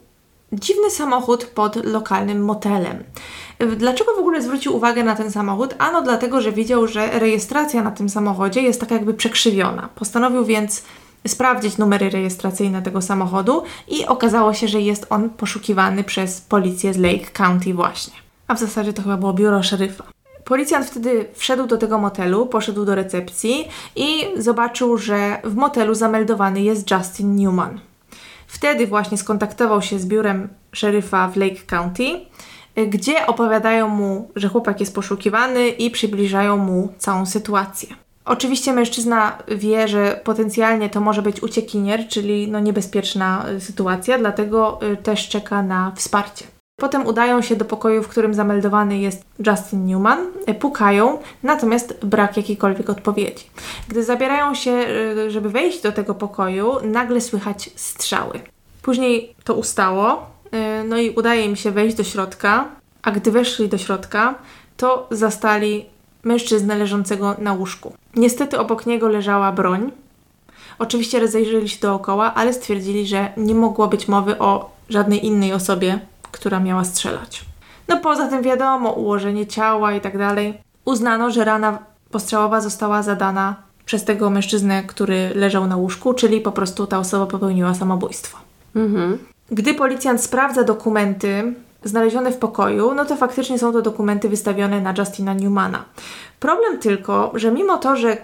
dziwny 0.52 0.90
samochód 0.90 1.44
pod 1.44 1.84
lokalnym 1.84 2.44
motelem. 2.44 3.04
Dlaczego 3.76 4.14
w 4.14 4.18
ogóle 4.18 4.42
zwrócił 4.42 4.76
uwagę 4.76 5.04
na 5.04 5.16
ten 5.16 5.30
samochód? 5.30 5.74
Ano 5.78 6.02
dlatego, 6.02 6.40
że 6.40 6.52
widział, 6.52 6.86
że 6.86 7.18
rejestracja 7.18 7.82
na 7.82 7.90
tym 7.90 8.08
samochodzie 8.08 8.62
jest 8.62 8.80
tak 8.80 8.90
jakby 8.90 9.14
przekrzywiona. 9.14 9.88
Postanowił 9.94 10.44
więc 10.44 10.82
sprawdzić 11.26 11.78
numery 11.78 12.10
rejestracyjne 12.10 12.82
tego 12.82 13.02
samochodu 13.02 13.62
i 13.88 14.06
okazało 14.06 14.54
się, 14.54 14.68
że 14.68 14.80
jest 14.80 15.06
on 15.10 15.30
poszukiwany 15.30 16.04
przez 16.04 16.40
policję 16.40 16.94
z 16.94 16.96
Lake 16.96 17.30
County 17.32 17.74
właśnie. 17.74 18.14
A 18.48 18.54
w 18.54 18.58
zasadzie 18.58 18.92
to 18.92 19.02
chyba 19.02 19.16
było 19.16 19.32
biuro 19.32 19.62
szeryfa. 19.62 20.04
Policjant 20.44 20.86
wtedy 20.86 21.26
wszedł 21.34 21.66
do 21.66 21.76
tego 21.76 21.98
motelu, 21.98 22.46
poszedł 22.46 22.84
do 22.84 22.94
recepcji 22.94 23.68
i 23.96 24.24
zobaczył, 24.36 24.98
że 24.98 25.40
w 25.44 25.54
motelu 25.54 25.94
zameldowany 25.94 26.62
jest 26.62 26.90
Justin 26.90 27.36
Newman. 27.36 27.80
Wtedy 28.50 28.86
właśnie 28.86 29.18
skontaktował 29.18 29.82
się 29.82 29.98
z 29.98 30.06
biurem 30.06 30.48
szeryfa 30.72 31.28
w 31.28 31.36
Lake 31.36 31.62
County, 31.66 32.04
gdzie 32.86 33.26
opowiadają 33.26 33.88
mu, 33.88 34.30
że 34.36 34.48
chłopak 34.48 34.80
jest 34.80 34.94
poszukiwany 34.94 35.68
i 35.68 35.90
przybliżają 35.90 36.56
mu 36.56 36.92
całą 36.98 37.26
sytuację. 37.26 37.88
Oczywiście 38.24 38.72
mężczyzna 38.72 39.38
wie, 39.48 39.88
że 39.88 40.20
potencjalnie 40.24 40.90
to 40.90 41.00
może 41.00 41.22
być 41.22 41.42
uciekinier, 41.42 42.08
czyli 42.08 42.48
no 42.50 42.60
niebezpieczna 42.60 43.46
sytuacja, 43.58 44.18
dlatego 44.18 44.80
y, 44.92 44.96
też 44.96 45.28
czeka 45.28 45.62
na 45.62 45.92
wsparcie. 45.96 46.44
Potem 46.80 47.06
udają 47.06 47.42
się 47.42 47.56
do 47.56 47.64
pokoju, 47.64 48.02
w 48.02 48.08
którym 48.08 48.34
zameldowany 48.34 48.98
jest 48.98 49.24
Justin 49.46 49.86
Newman, 49.86 50.18
e, 50.46 50.54
pukają, 50.54 51.18
natomiast 51.42 52.04
brak 52.04 52.36
jakiejkolwiek 52.36 52.90
odpowiedzi. 52.90 53.44
Gdy 53.88 54.04
zabierają 54.04 54.54
się, 54.54 54.70
e, 54.70 55.30
żeby 55.30 55.50
wejść 55.50 55.82
do 55.82 55.92
tego 55.92 56.14
pokoju, 56.14 56.72
nagle 56.82 57.20
słychać 57.20 57.70
strzały. 57.76 58.40
Później 58.82 59.34
to 59.44 59.54
ustało, 59.54 60.26
e, 60.52 60.84
no 60.84 60.98
i 60.98 61.10
udaje 61.10 61.44
im 61.44 61.56
się 61.56 61.70
wejść 61.70 61.96
do 61.96 62.04
środka, 62.04 62.68
a 63.02 63.10
gdy 63.10 63.30
weszli 63.30 63.68
do 63.68 63.78
środka, 63.78 64.34
to 64.76 65.06
zastali 65.10 65.86
mężczyznę 66.24 66.78
leżącego 66.78 67.36
na 67.38 67.52
łóżku. 67.52 67.92
Niestety 68.16 68.58
obok 68.58 68.86
niego 68.86 69.08
leżała 69.08 69.52
broń. 69.52 69.90
Oczywiście 70.78 71.20
rozejrzeli 71.20 71.68
się 71.68 71.80
dookoła, 71.80 72.34
ale 72.34 72.52
stwierdzili, 72.52 73.06
że 73.06 73.32
nie 73.36 73.54
mogło 73.54 73.88
być 73.88 74.08
mowy 74.08 74.38
o 74.38 74.70
żadnej 74.88 75.26
innej 75.26 75.52
osobie, 75.52 76.00
która 76.32 76.60
miała 76.60 76.84
strzelać. 76.84 77.44
No 77.88 77.96
poza 77.96 78.28
tym 78.28 78.42
wiadomo, 78.42 78.92
ułożenie 78.92 79.46
ciała 79.46 79.92
i 79.92 80.00
tak 80.00 80.18
dalej. 80.18 80.60
Uznano, 80.84 81.30
że 81.30 81.44
rana 81.44 81.78
postrzałowa 82.10 82.60
została 82.60 83.02
zadana 83.02 83.56
przez 83.84 84.04
tego 84.04 84.30
mężczyznę, 84.30 84.82
który 84.82 85.30
leżał 85.34 85.66
na 85.66 85.76
łóżku, 85.76 86.14
czyli 86.14 86.40
po 86.40 86.52
prostu 86.52 86.86
ta 86.86 86.98
osoba 86.98 87.26
popełniła 87.26 87.74
samobójstwo. 87.74 88.38
Mhm. 88.76 89.18
Gdy 89.50 89.74
policjant 89.74 90.22
sprawdza 90.22 90.64
dokumenty 90.64 91.54
znalezione 91.84 92.32
w 92.32 92.36
pokoju, 92.36 92.94
no 92.94 93.04
to 93.04 93.16
faktycznie 93.16 93.58
są 93.58 93.72
to 93.72 93.82
dokumenty 93.82 94.28
wystawione 94.28 94.80
na 94.80 94.94
Justina 94.98 95.34
Newmana. 95.34 95.84
Problem 96.40 96.78
tylko, 96.78 97.32
że 97.34 97.52
mimo 97.52 97.78
to, 97.78 97.96
że 97.96 98.16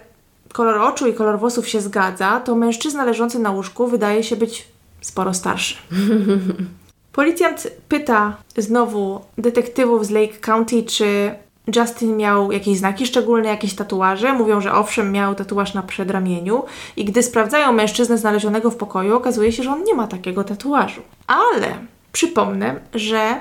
kolor 0.53 0.79
oczu 0.79 1.07
i 1.07 1.15
kolor 1.15 1.39
włosów 1.39 1.69
się 1.69 1.81
zgadza, 1.81 2.41
to 2.41 2.57
mężczyzna 2.57 3.05
leżący 3.05 3.39
na 3.39 3.51
łóżku 3.51 3.87
wydaje 3.87 4.23
się 4.23 4.37
być 4.37 4.69
sporo 5.01 5.35
starszy. 5.35 5.77
Policjant 7.17 7.69
pyta 7.89 8.37
znowu 8.57 9.21
detektywów 9.39 10.07
z 10.07 10.11
Lake 10.11 10.39
County, 10.41 10.83
czy 10.83 11.35
Justin 11.77 12.17
miał 12.17 12.53
jakieś 12.53 12.79
znaki 12.79 13.07
szczególne, 13.07 13.49
jakieś 13.49 13.75
tatuaże. 13.75 14.33
Mówią, 14.33 14.61
że 14.61 14.73
owszem, 14.73 15.13
miał 15.13 15.35
tatuaż 15.35 15.75
na 15.75 15.83
przedramieniu. 15.83 16.65
I 16.97 17.05
gdy 17.05 17.23
sprawdzają 17.23 17.73
mężczyznę 17.73 18.19
znalezionego 18.19 18.71
w 18.71 18.77
pokoju, 18.77 19.17
okazuje 19.17 19.53
się, 19.53 19.63
że 19.63 19.71
on 19.71 19.85
nie 19.85 19.95
ma 19.95 20.07
takiego 20.07 20.45
tatuażu. 20.45 21.03
Ale 21.27 21.75
przypomnę, 22.13 22.81
że 22.95 23.41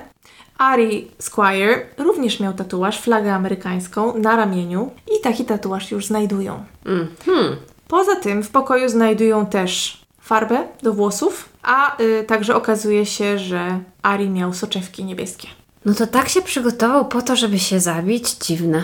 Ari 0.58 1.12
Squire 1.20 1.86
również 1.98 2.40
miał 2.40 2.54
tatuaż, 2.54 3.02
flagę 3.02 3.34
amerykańską 3.34 4.18
na 4.18 4.36
ramieniu 4.36 4.92
i 5.18 5.22
taki 5.22 5.46
tatuaż 5.46 5.92
już 5.92 6.06
znajdują. 6.06 6.64
Mm 6.86 7.08
-hmm. 7.26 7.56
Poza 7.88 8.16
tym 8.16 8.44
w 8.44 8.50
pokoju 8.50 8.90
znajdują 8.90 9.46
też 9.46 10.02
farbę 10.22 10.68
do 10.84 10.94
włosów, 10.94 11.50
a 11.66 12.02
y, 12.02 12.24
także 12.28 12.56
okazuje 12.56 13.06
się, 13.06 13.40
że 13.40 13.80
Ari 14.02 14.30
miał 14.30 14.54
soczewki 14.54 15.06
niebieskie. 15.06 15.48
No 15.86 15.94
to 15.94 16.08
tak 16.08 16.30
się 16.30 16.42
przygotował 16.42 17.08
po 17.08 17.22
to, 17.22 17.36
żeby 17.36 17.60
się 17.60 17.80
zabić? 17.80 18.32
Dziwne. 18.32 18.84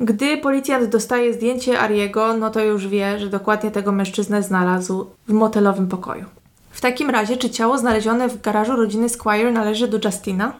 Gdy 0.00 0.36
policjant 0.36 0.90
dostaje 0.90 1.34
zdjęcie 1.34 1.80
Ariego, 1.80 2.36
no 2.36 2.50
to 2.50 2.60
już 2.60 2.88
wie, 2.88 3.18
że 3.18 3.26
dokładnie 3.26 3.70
tego 3.70 3.92
mężczyznę 3.92 4.42
znalazł 4.42 5.06
w 5.28 5.32
motelowym 5.32 5.88
pokoju. 5.88 6.24
W 6.70 6.80
takim 6.80 7.10
razie, 7.10 7.36
czy 7.36 7.50
ciało 7.50 7.78
znalezione 7.78 8.28
w 8.28 8.40
garażu 8.40 8.76
rodziny 8.76 9.08
Squire 9.08 9.52
należy 9.52 9.88
do 9.88 9.98
Justina? 10.04 10.52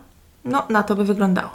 No, 0.45 0.63
na 0.69 0.83
to 0.83 0.95
by 0.95 1.05
wyglądało. 1.05 1.51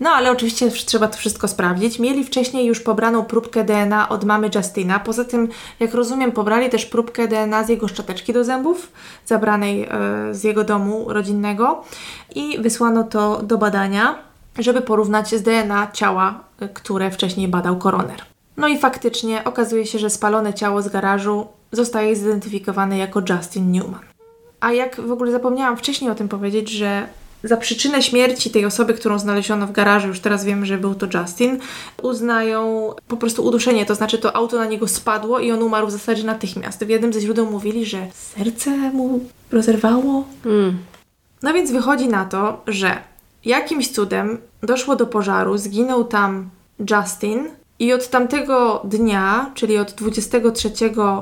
No 0.00 0.10
ale 0.10 0.30
oczywiście 0.30 0.70
trzeba 0.70 1.08
to 1.08 1.18
wszystko 1.18 1.48
sprawdzić. 1.48 1.98
Mieli 1.98 2.24
wcześniej 2.24 2.66
już 2.66 2.80
pobraną 2.80 3.24
próbkę 3.24 3.64
DNA 3.64 4.08
od 4.08 4.24
mamy 4.24 4.50
Justina. 4.54 5.00
Poza 5.00 5.24
tym, 5.24 5.48
jak 5.80 5.94
rozumiem, 5.94 6.32
pobrali 6.32 6.70
też 6.70 6.86
próbkę 6.86 7.28
DNA 7.28 7.64
z 7.64 7.68
jego 7.68 7.88
szczoteczki 7.88 8.32
do 8.32 8.44
zębów, 8.44 8.92
zabranej 9.26 9.82
e, 9.82 9.88
z 10.34 10.44
jego 10.44 10.64
domu 10.64 11.04
rodzinnego 11.08 11.84
i 12.34 12.58
wysłano 12.60 13.04
to 13.04 13.42
do 13.42 13.58
badania, 13.58 14.18
żeby 14.58 14.80
porównać 14.80 15.28
z 15.34 15.42
DNA 15.42 15.90
ciała, 15.92 16.40
e, 16.60 16.68
które 16.68 17.10
wcześniej 17.10 17.48
badał 17.48 17.78
koroner. 17.78 18.22
No 18.56 18.68
i 18.68 18.78
faktycznie 18.78 19.44
okazuje 19.44 19.86
się, 19.86 19.98
że 19.98 20.10
spalone 20.10 20.54
ciało 20.54 20.82
z 20.82 20.88
garażu 20.88 21.46
zostaje 21.72 22.16
zidentyfikowane 22.16 22.98
jako 22.98 23.22
Justin 23.28 23.72
Newman. 23.72 24.00
A 24.60 24.72
jak 24.72 25.00
w 25.00 25.12
ogóle 25.12 25.32
zapomniałam 25.32 25.76
wcześniej 25.76 26.10
o 26.10 26.14
tym 26.14 26.28
powiedzieć, 26.28 26.70
że 26.70 27.06
za 27.44 27.56
przyczynę 27.56 28.02
śmierci 28.02 28.50
tej 28.50 28.66
osoby, 28.66 28.94
którą 28.94 29.18
znaleziono 29.18 29.66
w 29.66 29.72
garażu, 29.72 30.08
już 30.08 30.20
teraz 30.20 30.44
wiemy, 30.44 30.66
że 30.66 30.78
był 30.78 30.94
to 30.94 31.18
Justin, 31.18 31.58
uznają 32.02 32.94
po 33.08 33.16
prostu 33.16 33.44
uduszenie, 33.44 33.86
to 33.86 33.94
znaczy 33.94 34.18
to 34.18 34.36
auto 34.36 34.58
na 34.58 34.66
niego 34.66 34.88
spadło 34.88 35.40
i 35.40 35.52
on 35.52 35.62
umarł 35.62 35.86
w 35.86 35.90
zasadzie 35.90 36.24
natychmiast. 36.24 36.84
W 36.84 36.88
jednym 36.88 37.12
ze 37.12 37.20
źródeł 37.20 37.50
mówili, 37.50 37.86
że 37.86 38.06
serce 38.12 38.70
mu 38.70 39.20
rozerwało. 39.52 40.24
Mm. 40.46 40.78
No 41.42 41.52
więc 41.52 41.70
wychodzi 41.70 42.08
na 42.08 42.24
to, 42.24 42.62
że 42.66 42.98
jakimś 43.44 43.88
cudem 43.88 44.38
doszło 44.62 44.96
do 44.96 45.06
pożaru, 45.06 45.58
zginął 45.58 46.04
tam 46.04 46.50
Justin 46.90 47.48
i 47.78 47.92
od 47.92 48.08
tamtego 48.08 48.82
dnia, 48.84 49.50
czyli 49.54 49.78
od 49.78 49.92
23 49.92 50.70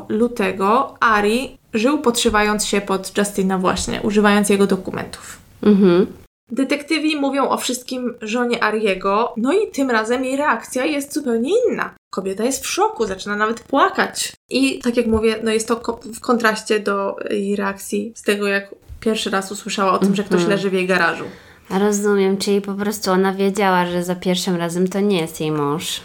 lutego, 0.08 0.94
Ari 1.00 1.58
żył 1.74 1.98
podszywając 1.98 2.66
się 2.66 2.80
pod 2.80 3.18
Justina 3.18 3.58
właśnie, 3.58 4.02
używając 4.02 4.48
jego 4.48 4.66
dokumentów. 4.66 5.38
Mhm. 5.62 6.06
Detektywi 6.52 7.16
mówią 7.16 7.48
o 7.48 7.56
wszystkim 7.56 8.14
żonie 8.22 8.64
Ariego, 8.64 9.34
no 9.36 9.52
i 9.52 9.70
tym 9.70 9.90
razem 9.90 10.24
jej 10.24 10.36
reakcja 10.36 10.84
jest 10.84 11.14
zupełnie 11.14 11.50
inna. 11.68 11.94
Kobieta 12.10 12.44
jest 12.44 12.64
w 12.64 12.66
szoku, 12.66 13.06
zaczyna 13.06 13.36
nawet 13.36 13.60
płakać. 13.60 14.32
I 14.50 14.78
tak 14.78 14.96
jak 14.96 15.06
mówię, 15.06 15.40
no 15.42 15.50
jest 15.50 15.68
to 15.68 16.00
w 16.14 16.20
kontraście 16.20 16.80
do 16.80 17.16
jej 17.30 17.56
reakcji 17.56 18.12
z 18.16 18.22
tego, 18.22 18.46
jak 18.46 18.74
pierwszy 19.00 19.30
raz 19.30 19.52
usłyszała 19.52 19.92
o 19.92 19.98
tym, 19.98 20.16
że 20.16 20.22
ktoś 20.22 20.40
mhm. 20.40 20.50
leży 20.50 20.70
w 20.70 20.72
jej 20.72 20.86
garażu. 20.86 21.24
Rozumiem, 21.70 22.36
czyli 22.36 22.60
po 22.60 22.74
prostu 22.74 23.10
ona 23.10 23.32
wiedziała, 23.32 23.86
że 23.86 24.04
za 24.04 24.14
pierwszym 24.14 24.56
razem 24.56 24.88
to 24.88 25.00
nie 25.00 25.20
jest 25.20 25.40
jej 25.40 25.52
mąż. 25.52 26.00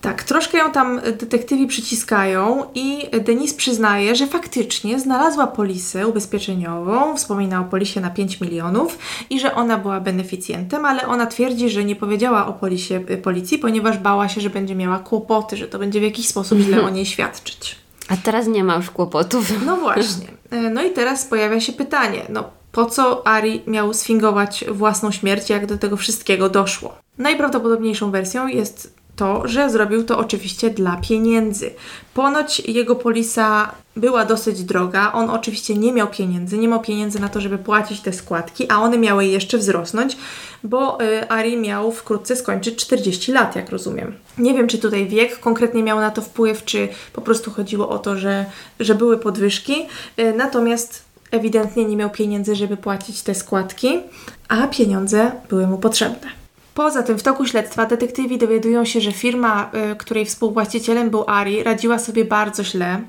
Tak, 0.00 0.22
troszkę 0.22 0.58
ją 0.58 0.72
tam 0.72 1.00
detektywi 1.00 1.66
przyciskają 1.66 2.64
i 2.74 3.08
Denise 3.24 3.54
przyznaje, 3.56 4.16
że 4.16 4.26
faktycznie 4.26 5.00
znalazła 5.00 5.46
polisę 5.46 6.08
ubezpieczeniową, 6.08 7.16
wspomina 7.16 7.60
o 7.60 7.64
polisie 7.64 8.00
na 8.00 8.10
5 8.10 8.40
milionów 8.40 8.98
i 9.30 9.40
że 9.40 9.54
ona 9.54 9.78
była 9.78 10.00
beneficjentem, 10.00 10.84
ale 10.84 11.06
ona 11.06 11.26
twierdzi, 11.26 11.70
że 11.70 11.84
nie 11.84 11.96
powiedziała 11.96 12.46
o 12.46 12.52
polisie 12.52 13.04
y, 13.10 13.16
policji, 13.16 13.58
ponieważ 13.58 13.98
bała 13.98 14.28
się, 14.28 14.40
że 14.40 14.50
będzie 14.50 14.74
miała 14.74 14.98
kłopoty, 14.98 15.56
że 15.56 15.68
to 15.68 15.78
będzie 15.78 16.00
w 16.00 16.02
jakiś 16.02 16.28
sposób 16.28 16.58
źle 16.58 16.82
o 16.82 16.90
niej 16.90 17.06
świadczyć. 17.06 17.76
A 18.08 18.16
teraz 18.16 18.46
nie 18.46 18.64
ma 18.64 18.76
już 18.76 18.90
kłopotów. 18.90 19.66
No 19.66 19.76
właśnie. 19.76 20.26
E, 20.50 20.70
no 20.70 20.82
i 20.82 20.90
teraz 20.90 21.24
pojawia 21.24 21.60
się 21.60 21.72
pytanie, 21.72 22.22
no 22.28 22.44
po 22.72 22.86
co 22.86 23.26
Ari 23.26 23.62
miał 23.66 23.94
sfingować 23.94 24.64
własną 24.70 25.10
śmierć, 25.10 25.50
jak 25.50 25.66
do 25.66 25.78
tego 25.78 25.96
wszystkiego 25.96 26.48
doszło? 26.48 26.94
Najprawdopodobniejszą 27.18 28.10
wersją 28.10 28.46
jest 28.46 28.99
to, 29.20 29.48
że 29.48 29.70
zrobił 29.70 30.04
to 30.04 30.18
oczywiście 30.18 30.70
dla 30.70 30.96
pieniędzy. 30.96 31.70
Ponoć 32.14 32.60
jego 32.60 32.96
polisa 32.96 33.72
była 33.96 34.24
dosyć 34.24 34.64
droga, 34.64 35.12
on 35.12 35.30
oczywiście 35.30 35.74
nie 35.74 35.92
miał 35.92 36.08
pieniędzy, 36.08 36.58
nie 36.58 36.68
miał 36.68 36.80
pieniędzy 36.80 37.20
na 37.20 37.28
to, 37.28 37.40
żeby 37.40 37.58
płacić 37.58 38.00
te 38.00 38.12
składki, 38.12 38.70
a 38.70 38.80
one 38.82 38.98
miały 38.98 39.24
jeszcze 39.24 39.58
wzrosnąć, 39.58 40.16
bo 40.64 41.02
y, 41.02 41.28
Ari 41.28 41.56
miał 41.56 41.92
wkrótce 41.92 42.36
skończyć 42.36 42.76
40 42.76 43.32
lat, 43.32 43.56
jak 43.56 43.70
rozumiem. 43.70 44.14
Nie 44.38 44.54
wiem, 44.54 44.68
czy 44.68 44.78
tutaj 44.78 45.08
wiek 45.08 45.40
konkretnie 45.40 45.82
miał 45.82 46.00
na 46.00 46.10
to 46.10 46.22
wpływ, 46.22 46.64
czy 46.64 46.88
po 47.12 47.20
prostu 47.20 47.50
chodziło 47.50 47.88
o 47.88 47.98
to, 47.98 48.16
że, 48.16 48.46
że 48.80 48.94
były 48.94 49.18
podwyżki, 49.18 49.86
y, 50.18 50.32
natomiast 50.36 51.04
ewidentnie 51.30 51.84
nie 51.84 51.96
miał 51.96 52.10
pieniędzy, 52.10 52.56
żeby 52.56 52.76
płacić 52.76 53.22
te 53.22 53.34
składki, 53.34 54.00
a 54.48 54.66
pieniądze 54.66 55.32
były 55.48 55.66
mu 55.66 55.78
potrzebne. 55.78 56.39
Poza 56.74 57.02
tym 57.02 57.18
w 57.18 57.22
toku 57.22 57.46
śledztwa 57.46 57.86
detektywi 57.86 58.38
dowiadują 58.38 58.84
się, 58.84 59.00
że 59.00 59.12
firma, 59.12 59.70
y, 59.92 59.96
której 59.96 60.24
współwłaścicielem 60.24 61.10
był 61.10 61.24
Ari, 61.26 61.62
radziła 61.62 61.98
sobie 61.98 62.24
bardzo 62.24 62.64
źle. 62.64 63.00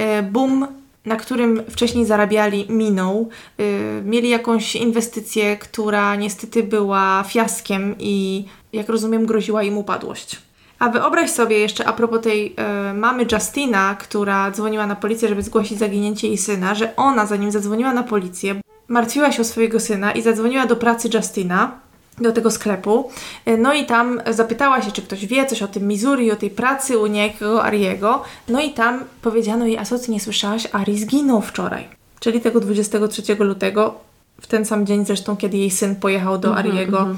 Y, 0.00 0.22
boom 0.22 0.66
na 1.04 1.16
którym 1.16 1.62
wcześniej 1.70 2.06
zarabiali, 2.06 2.66
minął. 2.68 3.28
Y, 3.60 4.02
mieli 4.04 4.28
jakąś 4.28 4.76
inwestycję, 4.76 5.56
która 5.56 6.16
niestety 6.16 6.62
była 6.62 7.24
fiaskiem 7.28 7.94
i, 7.98 8.44
jak 8.72 8.88
rozumiem, 8.88 9.26
groziła 9.26 9.62
im 9.62 9.78
upadłość. 9.78 10.42
A 10.78 10.88
wyobraź 10.88 11.30
sobie 11.30 11.58
jeszcze 11.58 11.84
a 11.84 11.92
propos 11.92 12.20
tej 12.22 12.56
mamy 12.94 13.26
Justina, 13.32 13.96
która 14.00 14.50
dzwoniła 14.50 14.86
na 14.86 14.96
policję, 14.96 15.28
żeby 15.28 15.42
zgłosić 15.42 15.78
zaginięcie 15.78 16.28
jej 16.28 16.38
syna, 16.38 16.74
że 16.74 16.96
ona, 16.96 17.26
zanim 17.26 17.50
zadzwoniła 17.50 17.92
na 17.92 18.02
policję, 18.02 18.60
martwiła 18.88 19.32
się 19.32 19.42
o 19.42 19.44
swojego 19.44 19.80
syna 19.80 20.12
i 20.12 20.22
zadzwoniła 20.22 20.66
do 20.66 20.76
pracy 20.76 21.08
Justina 21.14 21.80
do 22.20 22.32
tego 22.32 22.50
sklepu. 22.50 23.10
E, 23.46 23.56
no 23.56 23.74
i 23.74 23.86
tam 23.86 24.20
zapytała 24.30 24.82
się, 24.82 24.92
czy 24.92 25.02
ktoś 25.02 25.26
wie 25.26 25.46
coś 25.46 25.62
o 25.62 25.68
tym 25.68 25.88
Missouri, 25.88 26.32
o 26.32 26.36
tej 26.36 26.50
pracy 26.50 26.98
u 26.98 27.06
niejakiego 27.06 27.64
Ariego. 27.64 28.22
No 28.48 28.60
i 28.60 28.70
tam 28.70 29.04
powiedziano 29.22 29.66
jej, 29.66 29.78
a 29.78 29.84
co 29.84 29.98
ty 29.98 30.10
nie 30.10 30.20
słyszałaś? 30.20 30.68
Ari 30.72 30.98
zginął 30.98 31.40
wczoraj. 31.40 31.88
Czyli 32.20 32.40
tego 32.40 32.60
23 32.60 33.36
lutego, 33.38 33.94
w 34.40 34.46
ten 34.46 34.64
sam 34.64 34.86
dzień 34.86 35.04
zresztą, 35.04 35.36
kiedy 35.36 35.56
jej 35.56 35.70
syn 35.70 35.96
pojechał 35.96 36.38
do 36.38 36.48
mm 36.48 36.64
-hmm, 36.64 36.68
Ariego 36.68 37.00
mm 37.00 37.16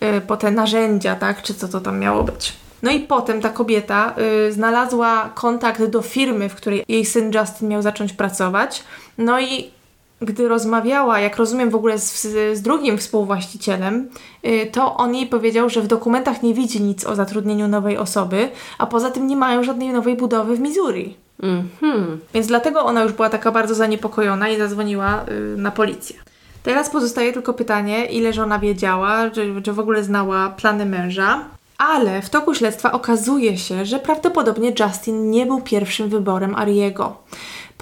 -hmm. 0.00 0.20
po 0.20 0.36
te 0.36 0.50
narzędzia, 0.50 1.16
tak? 1.16 1.42
Czy 1.42 1.54
co 1.54 1.68
to 1.68 1.80
tam 1.80 1.98
miało 1.98 2.24
być. 2.24 2.52
No 2.82 2.90
i 2.90 3.00
potem 3.00 3.40
ta 3.40 3.48
kobieta 3.48 4.14
y, 4.48 4.52
znalazła 4.52 5.30
kontakt 5.34 5.84
do 5.84 6.02
firmy, 6.02 6.48
w 6.48 6.54
której 6.54 6.84
jej 6.88 7.04
syn 7.04 7.32
Justin 7.34 7.68
miał 7.68 7.82
zacząć 7.82 8.12
pracować. 8.12 8.84
No 9.18 9.40
i 9.40 9.70
gdy 10.20 10.48
rozmawiała, 10.48 11.20
jak 11.20 11.36
rozumiem 11.36 11.70
w 11.70 11.74
ogóle 11.74 11.98
z, 11.98 12.22
z 12.52 12.62
drugim 12.62 12.98
współwłaścicielem, 12.98 14.08
y, 14.46 14.68
to 14.72 14.96
on 14.96 15.14
jej 15.14 15.26
powiedział, 15.26 15.70
że 15.70 15.82
w 15.82 15.86
dokumentach 15.86 16.42
nie 16.42 16.54
widzi 16.54 16.82
nic 16.82 17.06
o 17.06 17.14
zatrudnieniu 17.14 17.68
nowej 17.68 17.98
osoby, 17.98 18.48
a 18.78 18.86
poza 18.86 19.10
tym 19.10 19.26
nie 19.26 19.36
mają 19.36 19.64
żadnej 19.64 19.92
nowej 19.92 20.16
budowy 20.16 20.56
w 20.56 20.60
Missouri. 20.60 21.16
Mm-hmm. 21.42 22.16
Więc 22.34 22.46
dlatego 22.46 22.84
ona 22.84 23.02
już 23.02 23.12
była 23.12 23.30
taka 23.30 23.52
bardzo 23.52 23.74
zaniepokojona 23.74 24.48
i 24.48 24.58
zadzwoniła 24.58 25.24
y, 25.28 25.56
na 25.56 25.70
policję. 25.70 26.16
Teraz 26.62 26.90
pozostaje 26.90 27.32
tylko 27.32 27.54
pytanie, 27.54 28.06
ile 28.06 28.32
żona 28.32 28.58
wiedziała, 28.58 29.30
czy, 29.30 29.62
czy 29.64 29.72
w 29.72 29.78
ogóle 29.78 30.04
znała 30.04 30.50
plany 30.50 30.86
męża. 30.86 31.44
Ale 31.78 32.22
w 32.22 32.30
toku 32.30 32.54
śledztwa 32.54 32.92
okazuje 32.92 33.58
się, 33.58 33.84
że 33.84 33.98
prawdopodobnie 33.98 34.72
Justin 34.80 35.30
nie 35.30 35.46
był 35.46 35.60
pierwszym 35.60 36.08
wyborem 36.08 36.54
Ariego 36.54 37.16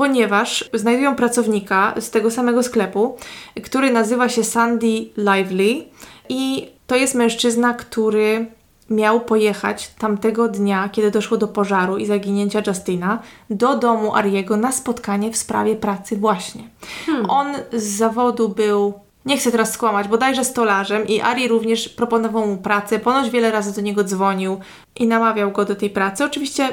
ponieważ 0.03 0.71
znajdują 0.75 1.17
pracownika 1.17 1.95
z 2.01 2.11
tego 2.11 2.31
samego 2.31 2.63
sklepu, 2.63 3.17
który 3.65 3.93
nazywa 3.93 4.29
się 4.29 4.45
Sandy 4.45 5.11
Lively 5.17 5.85
i 6.29 6.69
to 6.87 6.97
jest 6.97 7.15
mężczyzna, 7.15 7.75
który 7.75 8.47
miał 8.91 9.21
pojechać 9.21 9.89
tamtego 9.99 10.49
dnia, 10.49 10.89
kiedy 10.89 11.11
doszło 11.11 11.37
do 11.37 11.49
pożaru 11.49 11.99
i 11.99 12.07
zaginięcia 12.07 12.63
Justina, 12.67 13.19
do 13.51 13.77
domu 13.77 14.15
Ariego 14.15 14.57
na 14.57 14.73
spotkanie 14.73 15.31
w 15.31 15.37
sprawie 15.37 15.77
pracy 15.77 16.17
właśnie. 16.17 16.63
Hmm. 17.07 17.31
On 17.31 17.47
z 17.73 17.85
zawodu 17.85 18.49
był 18.49 18.95
nie 19.25 19.37
chcę 19.37 19.51
teraz 19.51 19.73
skłamać, 19.73 20.09
bodajże 20.09 20.45
stolarzem 20.45 21.07
i 21.07 21.21
Ari 21.21 21.49
również 21.49 21.89
proponował 21.89 22.47
mu 22.47 22.57
pracę, 22.57 22.99
ponoć 22.99 23.31
wiele 23.31 23.51
razy 23.51 23.75
do 23.75 23.81
niego 23.81 24.05
dzwonił 24.05 24.61
i 24.97 25.07
namawiał 25.07 25.51
go 25.51 25.65
do 25.65 25.77
tej 25.77 25.91
pracy. 25.91 26.25
Oczywiście 26.25 26.69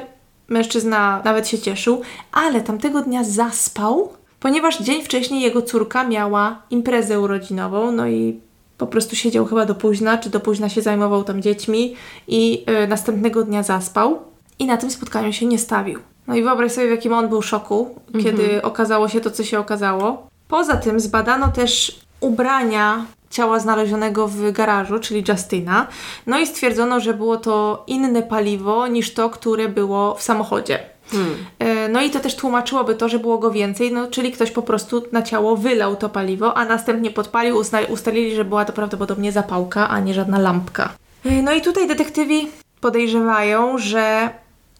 Mężczyzna 0.50 1.22
nawet 1.26 1.48
się 1.48 1.60
cieszył, 1.60 2.02
ale 2.32 2.62
tamtego 2.62 3.02
dnia 3.02 3.24
zaspał, 3.24 4.14
ponieważ 4.40 4.82
dzień 4.82 5.04
wcześniej 5.04 5.42
jego 5.42 5.62
córka 5.62 6.04
miała 6.04 6.62
imprezę 6.70 7.20
urodzinową, 7.20 7.92
no 7.92 8.08
i 8.08 8.40
po 8.78 8.88
prostu 8.88 9.16
siedział 9.16 9.46
chyba 9.46 9.66
do 9.66 9.76
późna, 9.76 10.18
czy 10.18 10.30
do 10.30 10.40
późna 10.40 10.70
się 10.70 10.82
zajmował 10.82 11.24
tam 11.24 11.42
dziećmi 11.42 11.96
i 12.28 12.66
yy, 12.68 12.88
następnego 12.88 13.44
dnia 13.44 13.64
zaspał 13.64 14.20
i 14.60 14.66
na 14.66 14.78
tym 14.78 14.92
spotkaniu 14.92 15.34
się 15.34 15.46
nie 15.46 15.58
stawił. 15.60 16.00
No 16.28 16.36
i 16.36 16.44
wyobraź 16.44 16.72
sobie, 16.72 16.88
w 16.88 16.92
jakim 16.92 17.14
on 17.14 17.30
był 17.30 17.42
szoku, 17.42 17.96
mhm. 18.14 18.24
kiedy 18.24 18.62
okazało 18.62 19.10
się 19.10 19.22
to, 19.22 19.32
co 19.32 19.44
się 19.44 19.60
okazało. 19.60 20.28
Poza 20.48 20.78
tym 20.78 21.00
zbadano 21.00 21.48
też 21.48 22.00
ubrania 22.20 23.06
ciała 23.30 23.60
znalezionego 23.60 24.28
w 24.28 24.52
garażu, 24.52 25.00
czyli 25.00 25.24
Justina. 25.28 25.88
No 26.28 26.40
i 26.40 26.48
stwierdzono, 26.48 27.00
że 27.00 27.14
było 27.14 27.38
to 27.38 27.84
inne 27.88 28.24
paliwo 28.24 28.88
niż 28.88 29.14
to, 29.14 29.30
które 29.30 29.70
było 29.70 30.16
w 30.16 30.22
samochodzie. 30.22 30.80
Hmm. 31.12 31.36
E, 31.60 31.90
no 31.90 32.02
i 32.02 32.10
to 32.10 32.20
też 32.20 32.36
tłumaczyłoby 32.36 32.96
to, 32.96 33.10
że 33.10 33.20
było 33.20 33.38
go 33.38 33.52
więcej, 33.52 33.92
no, 33.92 34.08
czyli 34.08 34.32
ktoś 34.32 34.52
po 34.52 34.62
prostu 34.62 35.04
na 35.12 35.22
ciało 35.22 35.58
wylał 35.58 35.96
to 35.96 36.10
paliwo, 36.10 36.58
a 36.58 36.66
następnie 36.66 37.12
podpalił, 37.12 37.58
ustalili, 37.90 38.36
że 38.36 38.46
była 38.46 38.66
to 38.66 38.74
prawdopodobnie 38.74 39.32
zapałka, 39.32 39.90
a 39.90 40.00
nie 40.00 40.14
żadna 40.14 40.40
lampka. 40.40 40.90
E, 41.26 41.42
no 41.42 41.54
i 41.54 41.62
tutaj 41.62 41.88
detektywi 41.88 42.48
podejrzewają, 42.82 43.78
że 43.78 44.30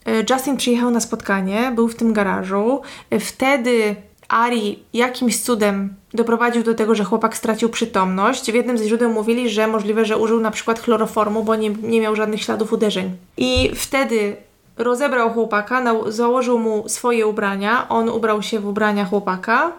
e, 0.06 0.24
Justin 0.30 0.56
przyjechał 0.56 0.90
na 0.90 1.00
spotkanie, 1.00 1.72
był 1.74 1.88
w 1.88 1.94
tym 1.94 2.12
garażu. 2.12 2.82
Wtedy 3.20 3.96
Ari 4.28 4.78
jakimś 4.92 5.40
cudem 5.40 5.94
doprowadził 6.14 6.62
do 6.62 6.74
tego, 6.74 6.94
że 6.94 7.04
chłopak 7.04 7.36
stracił 7.36 7.68
przytomność. 7.68 8.52
W 8.52 8.54
jednym 8.54 8.78
z 8.78 8.82
źródeł 8.82 9.12
mówili, 9.12 9.50
że 9.50 9.66
możliwe, 9.66 10.04
że 10.04 10.18
użył 10.18 10.40
na 10.40 10.50
przykład 10.50 10.80
chloroformu, 10.80 11.44
bo 11.44 11.56
nie, 11.56 11.70
nie 11.70 12.00
miał 12.00 12.16
żadnych 12.16 12.42
śladów 12.42 12.72
uderzeń. 12.72 13.16
I 13.36 13.70
wtedy 13.74 14.36
rozebrał 14.76 15.32
chłopaka, 15.32 15.84
założył 16.08 16.58
mu 16.58 16.88
swoje 16.88 17.26
ubrania, 17.26 17.88
on 17.88 18.08
ubrał 18.08 18.42
się 18.42 18.60
w 18.60 18.66
ubrania 18.66 19.04
chłopaka, 19.04 19.72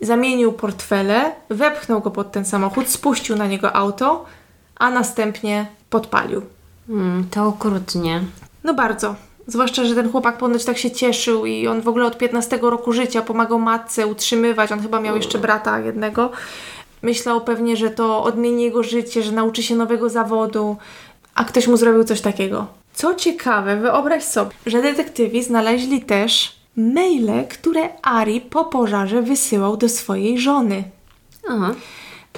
zamienił 0.00 0.52
portfele, 0.52 1.32
wepchnął 1.50 2.00
go 2.00 2.10
pod 2.10 2.32
ten 2.32 2.44
samochód, 2.44 2.88
spuścił 2.88 3.36
na 3.36 3.46
niego 3.46 3.76
auto, 3.76 4.24
a 4.76 4.90
następnie 4.90 5.66
podpalił. 5.90 6.42
Hmm, 6.86 7.26
to 7.30 7.46
okrutnie. 7.46 8.20
No 8.64 8.74
bardzo. 8.74 9.14
Zwłaszcza, 9.46 9.84
że 9.84 9.94
ten 9.94 10.10
chłopak 10.10 10.38
ponoć 10.38 10.64
tak 10.64 10.78
się 10.78 10.90
cieszył 10.90 11.46
i 11.46 11.66
on 11.66 11.80
w 11.80 11.88
ogóle 11.88 12.06
od 12.06 12.18
15 12.18 12.58
roku 12.62 12.92
życia 12.92 13.22
pomagał 13.22 13.58
matce 13.58 14.06
utrzymywać. 14.06 14.72
On 14.72 14.80
chyba 14.80 15.00
miał 15.00 15.16
jeszcze 15.16 15.38
brata 15.38 15.80
jednego. 15.80 16.30
Myślał 17.02 17.40
pewnie, 17.40 17.76
że 17.76 17.90
to 17.90 18.22
odmieni 18.22 18.62
jego 18.62 18.82
życie, 18.82 19.22
że 19.22 19.32
nauczy 19.32 19.62
się 19.62 19.76
nowego 19.76 20.08
zawodu, 20.08 20.76
a 21.34 21.44
ktoś 21.44 21.66
mu 21.68 21.76
zrobił 21.76 22.04
coś 22.04 22.20
takiego. 22.20 22.66
Co 22.94 23.14
ciekawe, 23.14 23.76
wyobraź 23.76 24.24
sobie, 24.24 24.50
że 24.66 24.82
detektywi 24.82 25.42
znaleźli 25.42 26.02
też 26.02 26.56
maile, 26.76 27.46
które 27.50 27.88
Ari 28.02 28.40
po 28.40 28.64
pożarze 28.64 29.22
wysyłał 29.22 29.76
do 29.76 29.88
swojej 29.88 30.38
żony. 30.38 30.84
Aha. 31.48 31.74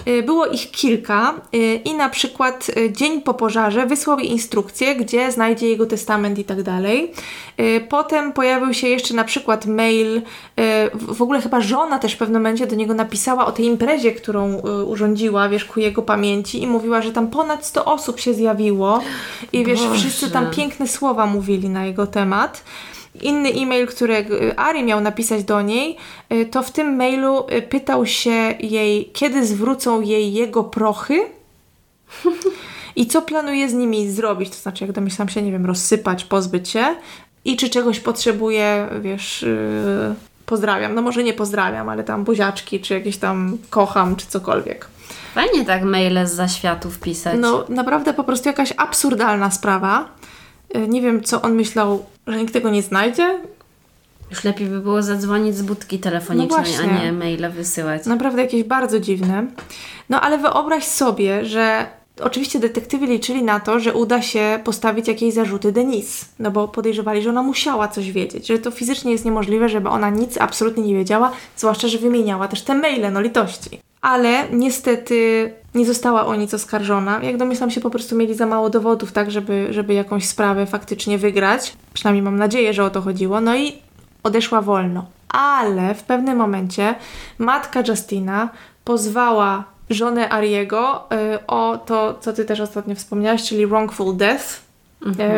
Y, 0.07 0.23
było 0.23 0.47
ich 0.47 0.71
kilka 0.71 1.35
y, 1.55 1.81
i 1.85 1.95
na 1.95 2.09
przykład 2.09 2.71
y, 2.77 2.93
dzień 2.93 3.23
po 3.23 3.35
pożarze 3.35 3.87
wysłał 3.87 4.19
jej 4.19 4.31
instrukcję, 4.31 4.97
gdzie 4.97 5.33
znajdzie 5.33 5.69
jego 5.69 5.87
testament 5.87 6.39
i 6.39 6.45
tak 6.45 6.63
dalej. 6.63 7.13
Potem 7.89 8.33
pojawił 8.33 8.75
się 8.75 8.89
jeszcze 8.89 9.15
na 9.15 9.25
przykład 9.25 9.67
mail, 9.67 10.23
w 10.93 11.23
ogóle 11.23 11.41
chyba 11.41 11.61
żona 11.61 11.99
też 11.99 12.13
w 12.13 12.17
pewnym 12.17 12.43
momencie 12.43 12.67
do 12.67 12.77
niego 12.77 12.95
napisała 12.95 13.47
o 13.47 13.53
tej 13.53 13.67
imprezie, 13.67 14.13
którą 14.13 14.55
urządziła, 14.87 15.49
wiesz, 15.49 15.65
ku 15.65 15.81
jego 15.81 16.03
pamięci 16.03 16.63
i 16.63 16.67
mówiła, 16.67 17.03
że 17.03 17.13
tam 17.13 17.29
ponad 17.29 17.67
100 17.67 17.85
osób 17.85 18.21
się 18.21 18.35
zjawiło 18.35 19.01
i 19.53 19.65
wiesz, 19.65 19.83
Boże. 19.83 19.95
wszyscy 19.95 20.31
tam 20.31 20.51
piękne 20.51 20.89
słowa 20.89 21.27
mówili 21.27 21.69
na 21.69 21.87
jego 21.87 22.07
temat 22.07 22.63
inny 23.21 23.49
e-mail, 23.49 23.87
który 23.87 24.27
Ari 24.57 24.83
miał 24.83 25.01
napisać 25.01 25.45
do 25.45 25.63
niej, 25.63 25.97
y, 26.33 26.47
to 26.47 26.63
w 26.63 26.71
tym 26.71 26.97
mailu 26.97 27.47
y, 27.53 27.63
pytał 27.63 28.07
się 28.07 28.55
jej, 28.61 29.11
kiedy 29.13 29.47
zwrócą 29.47 30.01
jej 30.01 30.33
jego 30.33 30.65
prochy 30.65 31.21
i 32.97 33.07
co 33.07 33.23
planuje 33.23 33.69
z 33.69 33.75
nimi 33.75 34.11
zrobić, 34.11 34.51
to 34.51 34.57
znaczy 34.57 34.85
jak 34.85 34.93
domyślam 34.93 35.29
się, 35.29 35.43
nie 35.43 35.53
wiem, 35.53 35.67
rozsypać, 35.67 36.25
pozbyć 36.25 36.69
się 36.69 36.85
i 37.45 37.57
czy 37.57 37.71
czegoś 37.71 38.01
potrzebuje, 38.01 38.89
wiesz, 39.01 39.43
yy, 39.43 40.15
pozdrawiam, 40.47 40.95
no 40.95 41.03
może 41.03 41.25
nie 41.25 41.35
pozdrawiam, 41.35 41.89
ale 41.89 42.05
tam 42.05 42.25
buziaczki, 42.25 42.81
czy 42.81 42.95
jakieś 42.95 43.17
tam 43.17 43.59
kocham, 43.71 44.17
czy 44.17 44.27
cokolwiek. 44.27 44.89
Fajnie 45.35 45.65
tak 45.65 45.83
maile 45.83 46.27
z 46.27 46.33
zaświatów 46.33 46.99
pisać. 46.99 47.37
No 47.41 47.65
naprawdę 47.69 48.15
po 48.15 48.25
prostu 48.25 48.49
jakaś 48.49 48.73
absurdalna 48.77 49.51
sprawa. 49.51 50.09
Y, 50.77 50.89
nie 50.89 51.03
wiem, 51.03 51.25
co 51.25 51.43
on 51.43 51.55
myślał, 51.55 52.05
że 52.27 52.37
nikt 52.37 52.53
tego 52.53 52.71
nie 52.71 52.83
znajdzie. 52.83 53.41
Już 54.31 54.45
lepiej 54.45 54.67
by 54.67 54.81
było 54.81 55.03
zadzwonić 55.03 55.57
z 55.57 55.63
budki 55.63 55.99
telefonicznej, 55.99 56.65
no 56.87 56.93
a 56.93 57.05
nie 57.05 57.13
maile 57.13 57.51
wysyłać. 57.51 58.07
Naprawdę 58.07 58.43
jakieś 58.43 58.65
bardzo 58.65 59.01
dziwne. 59.01 59.47
No 60.09 60.21
ale 60.21 60.39
wyobraź 60.39 60.85
sobie, 60.85 61.45
że 61.45 61.87
Oczywiście 62.21 62.59
detektywi 62.59 63.07
liczyli 63.07 63.43
na 63.43 63.61
to, 63.61 63.81
że 63.81 63.95
uda 63.95 64.23
się 64.23 64.61
postawić 64.65 65.09
jakieś 65.09 65.35
zarzuty 65.35 65.73
Denise, 65.73 66.27
no 66.39 66.51
bo 66.51 66.69
podejrzewali, 66.69 67.23
że 67.23 67.31
ona 67.31 67.43
musiała 67.43 67.89
coś 67.89 68.13
wiedzieć, 68.13 68.47
że 68.47 68.59
to 68.59 68.71
fizycznie 68.71 69.13
jest 69.13 69.25
niemożliwe, 69.25 69.69
żeby 69.69 69.89
ona 69.89 70.11
nic 70.11 70.39
absolutnie 70.41 70.83
nie 70.83 70.95
wiedziała, 70.95 71.33
zwłaszcza, 71.57 71.89
że 71.89 71.99
wymieniała 71.99 72.49
też 72.49 72.63
te 72.63 72.75
maile, 72.75 73.13
no 73.13 73.21
litości. 73.21 73.81
Ale 74.01 74.49
niestety 74.53 75.53
nie 75.79 75.87
została 75.87 76.27
o 76.27 76.35
nic 76.35 76.55
oskarżona. 76.55 77.23
Jak 77.23 77.37
domyślam 77.37 77.71
się, 77.71 77.81
po 77.81 77.91
prostu 77.91 78.17
mieli 78.17 78.35
za 78.35 78.47
mało 78.47 78.71
dowodów, 78.71 79.13
tak, 79.13 79.31
żeby, 79.31 79.69
żeby 79.71 79.95
jakąś 79.95 80.27
sprawę 80.27 80.67
faktycznie 80.67 81.19
wygrać. 81.19 81.77
Przynajmniej 81.93 82.23
mam 82.23 82.37
nadzieję, 82.37 82.75
że 82.75 82.85
o 82.85 82.91
to 82.91 83.01
chodziło. 83.01 83.41
No 83.41 83.57
i 83.57 83.73
odeszła 84.23 84.63
wolno. 84.63 85.07
Ale 85.29 85.95
w 85.95 86.03
pewnym 86.03 86.39
momencie 86.39 86.95
matka 87.39 87.83
Justina 87.89 88.49
pozwała 88.85 89.65
żonę 89.91 90.33
Ariego 90.33 91.05
y, 91.35 91.47
o 91.47 91.79
to, 91.87 92.19
co 92.21 92.33
ty 92.33 92.45
też 92.45 92.61
ostatnio 92.61 92.95
wspomniałaś, 92.95 93.49
czyli 93.49 93.67
wrongful 93.67 94.17
death 94.17 94.45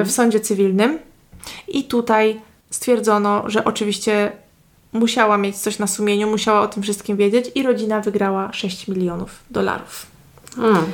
y, 0.01 0.05
w 0.05 0.11
sądzie 0.11 0.41
cywilnym. 0.41 0.99
I 1.69 1.85
tutaj 1.85 2.41
stwierdzono, 2.71 3.43
że 3.47 3.65
oczywiście 3.65 4.33
musiała 4.93 5.39
mieć 5.39 5.57
coś 5.57 5.79
na 5.79 5.87
sumieniu, 5.87 6.31
musiała 6.31 6.61
o 6.61 6.69
tym 6.69 6.83
wszystkim 6.83 7.17
wiedzieć 7.17 7.51
i 7.55 7.62
rodzina 7.62 8.01
wygrała 8.01 8.53
6 8.53 8.89
milionów 8.89 9.45
dolarów. 9.51 10.10
Hmm. 10.56 10.85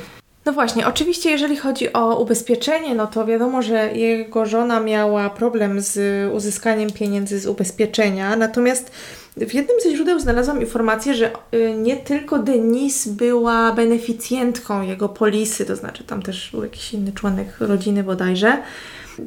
No 0.47 0.53
właśnie, 0.53 0.87
oczywiście 0.87 1.31
jeżeli 1.31 1.57
chodzi 1.57 1.93
o 1.93 2.21
ubezpieczenie, 2.21 2.95
no 2.95 3.07
to 3.07 3.25
wiadomo, 3.25 3.61
że 3.61 3.93
jego 3.93 4.45
żona 4.45 4.79
miała 4.79 5.29
problem 5.29 5.81
z 5.81 5.99
uzyskaniem 6.33 6.91
pieniędzy 6.91 7.39
z 7.39 7.47
ubezpieczenia, 7.47 8.35
natomiast 8.35 8.91
w 9.37 9.53
jednym 9.53 9.77
ze 9.83 9.95
źródeł 9.95 10.19
znalazłam 10.19 10.61
informację, 10.61 11.13
że 11.13 11.31
y, 11.53 11.73
nie 11.77 11.97
tylko 11.97 12.39
Denise 12.39 13.09
była 13.09 13.71
beneficjentką 13.71 14.81
jego 14.81 15.09
polisy, 15.09 15.65
to 15.65 15.75
znaczy 15.75 16.03
tam 16.03 16.21
też 16.21 16.51
był 16.51 16.63
jakiś 16.63 16.93
inny 16.93 17.11
członek 17.11 17.47
rodziny 17.59 18.03
bodajże. 18.03 18.57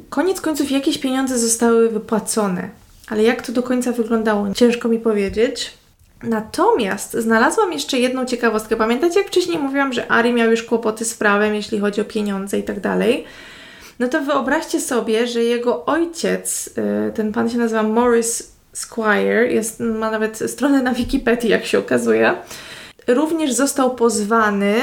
Koniec 0.09 0.41
końców 0.41 0.71
jakieś 0.71 0.97
pieniądze 0.97 1.39
zostały 1.39 1.89
wypłacone, 1.89 2.69
ale 3.07 3.23
jak 3.23 3.41
to 3.41 3.51
do 3.51 3.63
końca 3.63 3.91
wyglądało, 3.91 4.53
ciężko 4.53 4.89
mi 4.89 4.99
powiedzieć. 4.99 5.80
Natomiast 6.23 7.13
znalazłam 7.13 7.73
jeszcze 7.73 7.99
jedną 7.99 8.25
ciekawostkę. 8.25 8.75
Pamiętacie, 8.75 9.19
jak 9.19 9.27
wcześniej 9.27 9.57
mówiłam, 9.57 9.93
że 9.93 10.11
Ari 10.11 10.33
miał 10.33 10.51
już 10.51 10.63
kłopoty 10.63 11.05
z 11.05 11.13
prawem, 11.13 11.55
jeśli 11.55 11.79
chodzi 11.79 12.01
o 12.01 12.05
pieniądze 12.05 12.59
i 12.59 12.63
tak 12.63 12.79
dalej? 12.79 13.25
No 13.99 14.07
to 14.07 14.21
wyobraźcie 14.21 14.79
sobie, 14.79 15.27
że 15.27 15.43
jego 15.43 15.85
ojciec, 15.85 16.69
y, 17.09 17.11
ten 17.13 17.31
pan 17.31 17.49
się 17.49 17.57
nazywa 17.57 17.83
Morris 17.83 18.51
Squire, 18.73 19.51
jest, 19.51 19.79
ma 19.79 20.11
nawet 20.11 20.39
stronę 20.47 20.81
na 20.81 20.93
Wikipedii, 20.93 21.49
jak 21.49 21.65
się 21.65 21.79
okazuje, 21.79 22.33
również 23.07 23.53
został 23.53 23.95
pozwany 23.95 24.75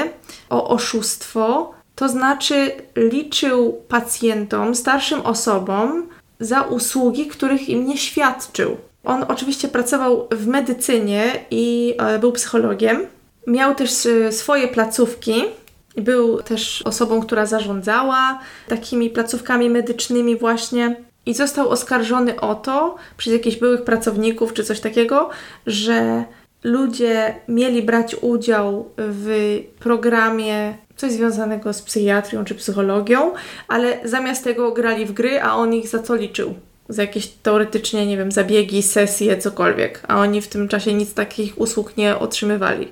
o 0.49 0.69
oszustwo, 0.69 1.73
to 1.95 2.09
znaczy 2.09 2.71
liczył 2.95 3.81
pacjentom, 3.87 4.75
starszym 4.75 5.21
osobom 5.21 6.07
za 6.39 6.61
usługi, 6.61 7.27
których 7.27 7.69
im 7.69 7.85
nie 7.85 7.97
świadczył. 7.97 8.77
On 9.03 9.25
oczywiście 9.27 9.67
pracował 9.67 10.27
w 10.31 10.47
medycynie 10.47 11.45
i 11.51 11.95
e, 11.99 12.19
był 12.19 12.31
psychologiem. 12.31 13.05
Miał 13.47 13.75
też 13.75 14.05
e, 14.05 14.31
swoje 14.31 14.67
placówki. 14.67 15.43
Był 15.95 16.41
też 16.41 16.81
osobą, 16.81 17.21
która 17.21 17.45
zarządzała 17.45 18.39
takimi 18.67 19.09
placówkami 19.09 19.69
medycznymi 19.69 20.35
właśnie 20.37 20.95
i 21.25 21.33
został 21.33 21.69
oskarżony 21.69 22.39
o 22.39 22.55
to 22.55 22.95
przez 23.17 23.33
jakichś 23.33 23.57
byłych 23.57 23.83
pracowników 23.83 24.53
czy 24.53 24.63
coś 24.63 24.79
takiego, 24.79 25.29
że 25.67 26.23
ludzie 26.63 27.35
mieli 27.47 27.81
brać 27.83 28.15
udział 28.21 28.89
w 28.97 29.59
programie 29.79 30.73
coś 30.95 31.11
związanego 31.11 31.73
z 31.73 31.81
psychiatrią 31.81 32.45
czy 32.45 32.55
psychologią, 32.55 33.31
ale 33.67 33.97
zamiast 34.03 34.43
tego 34.43 34.71
grali 34.71 35.05
w 35.05 35.11
gry, 35.11 35.41
a 35.41 35.55
on 35.55 35.73
ich 35.73 35.87
za 35.87 35.99
co 35.99 36.15
liczył 36.15 36.53
za 36.89 37.01
jakieś 37.01 37.27
teoretycznie, 37.27 38.05
nie 38.05 38.17
wiem, 38.17 38.31
zabiegi, 38.31 38.83
sesje, 38.83 39.37
cokolwiek, 39.37 40.01
a 40.07 40.19
oni 40.19 40.41
w 40.41 40.47
tym 40.47 40.67
czasie 40.67 40.93
nic 40.93 41.13
takich 41.13 41.61
usług 41.61 41.97
nie 41.97 42.17
otrzymywali. 42.17 42.87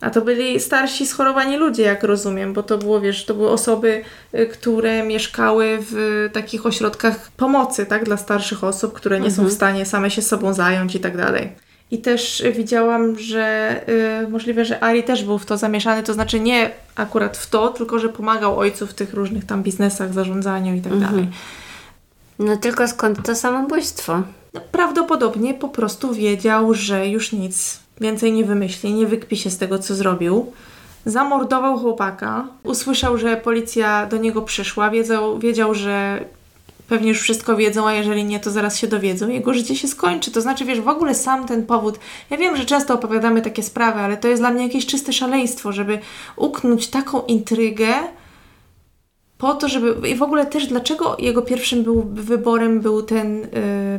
A 0.00 0.10
to 0.10 0.20
byli 0.20 0.60
starsi, 0.60 1.06
schorowani 1.06 1.56
ludzie, 1.56 1.82
jak 1.82 2.02
rozumiem, 2.02 2.52
bo 2.52 2.62
to 2.62 2.78
było, 2.78 3.00
wiesz, 3.00 3.24
to 3.24 3.34
były 3.34 3.50
osoby, 3.50 4.02
y, 4.34 4.46
które 4.46 5.02
mieszkały 5.02 5.78
w 5.80 6.28
takich 6.32 6.66
ośrodkach 6.66 7.30
pomocy, 7.36 7.86
tak, 7.86 8.04
dla 8.04 8.16
starszych 8.16 8.64
osób, 8.64 8.92
które 8.92 9.20
nie 9.20 9.26
mhm. 9.26 9.48
są 9.48 9.54
w 9.54 9.56
stanie 9.56 9.86
same 9.86 10.10
się 10.10 10.22
sobą 10.22 10.52
zająć 10.52 10.94
i 10.94 11.00
tak 11.00 11.16
dalej. 11.16 11.52
I 11.90 11.98
też 11.98 12.42
widziałam, 12.56 13.18
że 13.18 13.76
y, 14.24 14.28
możliwe, 14.28 14.64
że 14.64 14.80
Ari 14.80 15.02
też 15.02 15.24
był 15.24 15.38
w 15.38 15.46
to 15.46 15.56
zamieszany, 15.56 16.02
to 16.02 16.14
znaczy 16.14 16.40
nie 16.40 16.70
akurat 16.96 17.36
w 17.36 17.50
to, 17.50 17.68
tylko 17.68 17.98
że 17.98 18.08
pomagał 18.08 18.58
ojcu 18.58 18.86
w 18.86 18.94
tych 18.94 19.14
różnych 19.14 19.46
tam 19.46 19.62
biznesach, 19.62 20.12
zarządzaniu 20.12 20.74
i 20.74 20.80
tak 20.80 20.92
mhm. 20.92 21.12
dalej. 21.12 21.28
No 22.40 22.56
tylko 22.56 22.88
skąd 22.88 23.26
to 23.26 23.34
samobójstwo? 23.34 24.22
No, 24.54 24.60
prawdopodobnie 24.72 25.54
po 25.54 25.68
prostu 25.68 26.14
wiedział, 26.14 26.74
że 26.74 27.08
już 27.08 27.32
nic 27.32 27.80
więcej 28.00 28.32
nie 28.32 28.44
wymyśli, 28.44 28.94
nie 28.94 29.06
wykpi 29.06 29.36
się 29.36 29.50
z 29.50 29.58
tego, 29.58 29.78
co 29.78 29.94
zrobił. 29.94 30.52
Zamordował 31.06 31.78
chłopaka, 31.78 32.44
usłyszał, 32.62 33.18
że 33.18 33.36
policja 33.36 34.06
do 34.06 34.16
niego 34.16 34.42
przyszła, 34.42 34.90
wiedział, 34.90 35.38
wiedział 35.38 35.74
że 35.74 36.24
pewnie 36.88 37.08
już 37.08 37.20
wszystko 37.20 37.56
wiedzą, 37.56 37.88
a 37.88 37.92
jeżeli 37.92 38.24
nie, 38.24 38.40
to 38.40 38.50
zaraz 38.50 38.78
się 38.78 38.86
dowiedzą. 38.86 39.28
Jego 39.28 39.54
życie 39.54 39.76
się 39.76 39.88
skończy. 39.88 40.30
To 40.30 40.40
znaczy, 40.40 40.64
wiesz, 40.64 40.80
w 40.80 40.88
ogóle 40.88 41.14
sam 41.14 41.46
ten 41.46 41.66
powód. 41.66 41.98
Ja 42.30 42.36
wiem, 42.36 42.56
że 42.56 42.64
często 42.64 42.94
opowiadamy 42.94 43.42
takie 43.42 43.62
sprawy, 43.62 44.00
ale 44.00 44.16
to 44.16 44.28
jest 44.28 44.42
dla 44.42 44.50
mnie 44.50 44.62
jakieś 44.62 44.86
czyste 44.86 45.12
szaleństwo, 45.12 45.72
żeby 45.72 45.98
uknąć 46.36 46.88
taką 46.88 47.22
intrygę, 47.22 47.94
po 49.40 49.54
to, 49.54 49.68
żeby. 49.68 50.08
I 50.08 50.14
w 50.14 50.22
ogóle 50.22 50.46
też 50.46 50.66
dlaczego 50.66 51.16
jego 51.18 51.42
pierwszym 51.42 51.82
był, 51.84 52.06
wyborem 52.12 52.80
był 52.80 53.02
ten 53.02 53.44
y, 53.44 53.48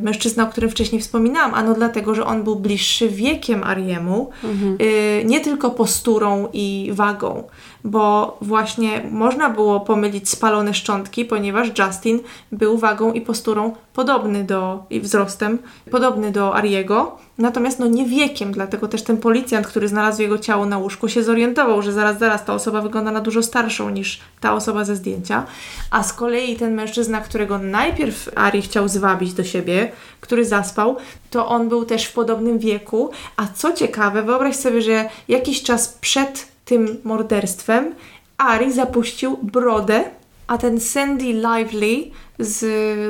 mężczyzna, 0.01 0.43
o 0.43 0.47
którym 0.47 0.69
wcześniej 0.69 1.01
wspominałam? 1.01 1.53
Ano 1.53 1.73
dlatego, 1.73 2.15
że 2.15 2.25
on 2.25 2.43
był 2.43 2.55
bliższy 2.55 3.09
wiekiem 3.09 3.63
Ariemu, 3.63 4.29
mhm. 4.43 4.77
y, 4.81 5.23
nie 5.25 5.39
tylko 5.39 5.71
posturą 5.71 6.47
i 6.53 6.89
wagą, 6.93 7.43
bo 7.83 8.37
właśnie 8.41 9.01
można 9.11 9.49
było 9.49 9.79
pomylić 9.79 10.29
spalone 10.29 10.73
szczątki, 10.73 11.25
ponieważ 11.25 11.69
Justin 11.79 12.19
był 12.51 12.77
wagą 12.77 13.13
i 13.13 13.21
posturą 13.21 13.73
podobny 13.93 14.43
do, 14.43 14.83
i 14.89 14.99
wzrostem, 14.99 15.59
podobny 15.91 16.31
do 16.31 16.55
Ariego, 16.55 17.17
natomiast 17.37 17.79
no 17.79 17.87
nie 17.87 18.05
wiekiem, 18.05 18.51
dlatego 18.51 18.87
też 18.87 19.03
ten 19.03 19.17
policjant, 19.17 19.67
który 19.67 19.87
znalazł 19.87 20.21
jego 20.21 20.37
ciało 20.37 20.65
na 20.65 20.77
łóżku 20.77 21.07
się 21.07 21.23
zorientował, 21.23 21.81
że 21.81 21.93
zaraz, 21.93 22.19
zaraz 22.19 22.45
ta 22.45 22.53
osoba 22.53 22.81
wygląda 22.81 23.11
na 23.11 23.21
dużo 23.21 23.43
starszą 23.43 23.89
niż 23.89 24.21
ta 24.39 24.53
osoba 24.53 24.83
ze 24.83 24.95
zdjęcia, 24.95 25.45
a 25.91 26.03
z 26.03 26.13
kolei 26.13 26.55
ten 26.55 26.73
mężczyzna, 26.73 27.21
którego 27.21 27.57
najpierw 27.57 28.29
Ari 28.35 28.61
chciał 28.61 28.87
zwabić 28.87 29.33
do 29.33 29.43
siebie, 29.43 29.91
który 30.21 30.45
zaspał, 30.45 30.97
to 31.29 31.47
on 31.47 31.69
był 31.69 31.85
też 31.85 32.05
w 32.05 32.13
podobnym 32.13 32.59
wieku, 32.59 33.11
a 33.37 33.47
co 33.47 33.73
ciekawe, 33.73 34.23
wyobraź 34.23 34.55
sobie, 34.55 34.81
że 34.81 35.09
jakiś 35.27 35.63
czas 35.63 35.97
przed 36.01 36.50
tym 36.71 36.97
morderstwem 37.03 37.95
Ari 38.37 38.73
zapuścił 38.73 39.37
brodę, 39.41 40.03
a 40.47 40.57
ten 40.57 40.79
Sandy 40.79 41.25
Lively, 41.25 42.11
z 42.39 42.65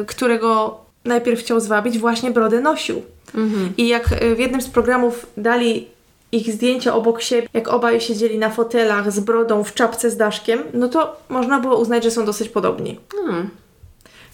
którego 0.07 0.79
najpierw 1.05 1.39
chciał 1.39 1.59
zwabić, 1.59 1.99
właśnie 1.99 2.31
brodę 2.31 2.61
nosił. 2.61 3.01
Mhm. 3.35 3.73
I 3.77 3.87
jak 3.87 4.07
w 4.35 4.39
jednym 4.39 4.61
z 4.61 4.67
programów 4.67 5.27
dali 5.37 5.87
ich 6.31 6.53
zdjęcia 6.53 6.95
obok 6.95 7.21
siebie, 7.21 7.47
jak 7.53 7.67
obaj 7.67 8.01
siedzieli 8.01 8.37
na 8.37 8.49
fotelach 8.49 9.11
z 9.11 9.19
brodą 9.19 9.63
w 9.63 9.73
czapce 9.73 10.11
z 10.11 10.17
daszkiem, 10.17 10.59
no 10.73 10.87
to 10.87 11.15
można 11.29 11.59
było 11.59 11.77
uznać, 11.77 12.03
że 12.03 12.11
są 12.11 12.25
dosyć 12.25 12.49
podobni. 12.49 12.99
Mhm. 13.23 13.49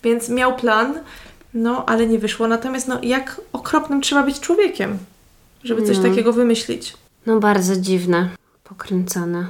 Więc 0.03 0.29
miał 0.29 0.55
plan, 0.55 0.99
no 1.53 1.85
ale 1.85 2.07
nie 2.07 2.19
wyszło. 2.19 2.47
Natomiast 2.47 2.87
no 2.87 2.99
jak 3.03 3.41
okropnym 3.53 4.01
trzeba 4.01 4.23
być 4.23 4.39
człowiekiem, 4.39 4.97
żeby 5.63 5.81
coś 5.81 5.95
mhm. 5.95 6.13
takiego 6.13 6.33
wymyślić. 6.33 6.93
No 7.25 7.39
bardzo 7.39 7.75
dziwne, 7.75 8.29
pokręcone. 8.69 9.45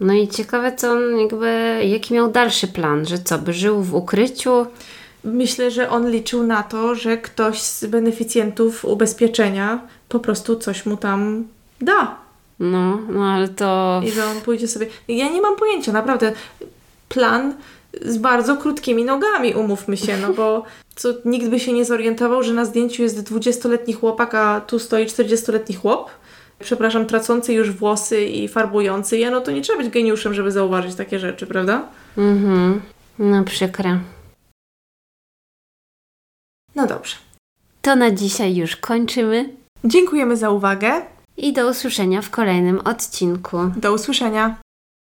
No 0.00 0.12
i 0.12 0.28
ciekawe, 0.28 0.76
co 0.76 0.92
on 0.92 1.18
jakby, 1.18 1.80
jaki 1.84 2.14
miał 2.14 2.30
dalszy 2.30 2.68
plan, 2.68 3.06
że 3.06 3.18
co, 3.18 3.38
by 3.38 3.52
żył 3.52 3.82
w 3.82 3.94
ukryciu? 3.94 4.66
Myślę, 5.24 5.70
że 5.70 5.90
on 5.90 6.10
liczył 6.10 6.42
na 6.42 6.62
to, 6.62 6.94
że 6.94 7.18
ktoś 7.18 7.60
z 7.62 7.84
beneficjentów 7.86 8.84
ubezpieczenia 8.84 9.80
po 10.08 10.20
prostu 10.20 10.56
coś 10.56 10.86
mu 10.86 10.96
tam 10.96 11.44
da. 11.80 12.16
No, 12.60 12.98
no 13.08 13.24
ale 13.24 13.48
to... 13.48 14.02
I 14.06 14.10
że 14.10 14.26
on 14.26 14.40
pójdzie 14.40 14.68
sobie... 14.68 14.86
Ja 15.08 15.28
nie 15.28 15.40
mam 15.40 15.56
pojęcia, 15.56 15.92
naprawdę. 15.92 16.32
Plan 17.08 17.54
z 18.02 18.18
bardzo 18.18 18.56
krótkimi 18.56 19.04
nogami, 19.04 19.54
umówmy 19.54 19.96
się, 19.96 20.16
no 20.16 20.32
bo 20.32 20.62
co, 20.96 21.08
nikt 21.24 21.48
by 21.48 21.60
się 21.60 21.72
nie 21.72 21.84
zorientował, 21.84 22.42
że 22.42 22.54
na 22.54 22.64
zdjęciu 22.64 23.02
jest 23.02 23.30
20-letni 23.30 23.94
chłopak, 23.94 24.34
a 24.34 24.60
tu 24.60 24.78
stoi 24.78 25.06
40-letni 25.06 25.74
chłop. 25.74 26.10
Przepraszam, 26.58 27.06
tracący 27.06 27.54
już 27.54 27.70
włosy 27.70 28.24
i 28.24 28.48
farbujący 28.48 29.18
je, 29.18 29.30
no 29.30 29.40
to 29.40 29.50
nie 29.50 29.62
trzeba 29.62 29.78
być 29.78 29.92
geniuszem, 29.92 30.34
żeby 30.34 30.52
zauważyć 30.52 30.94
takie 30.94 31.18
rzeczy, 31.18 31.46
prawda? 31.46 31.88
Mhm. 32.18 32.82
No 33.18 33.44
przykre. 33.44 33.98
No 36.74 36.86
dobrze. 36.86 37.16
To 37.82 37.96
na 37.96 38.10
dzisiaj 38.10 38.56
już 38.56 38.76
kończymy. 38.76 39.54
Dziękujemy 39.84 40.36
za 40.36 40.50
uwagę. 40.50 41.02
I 41.36 41.52
do 41.52 41.70
usłyszenia 41.70 42.22
w 42.22 42.30
kolejnym 42.30 42.80
odcinku. 42.80 43.58
Do 43.76 43.92
usłyszenia. 43.92 44.56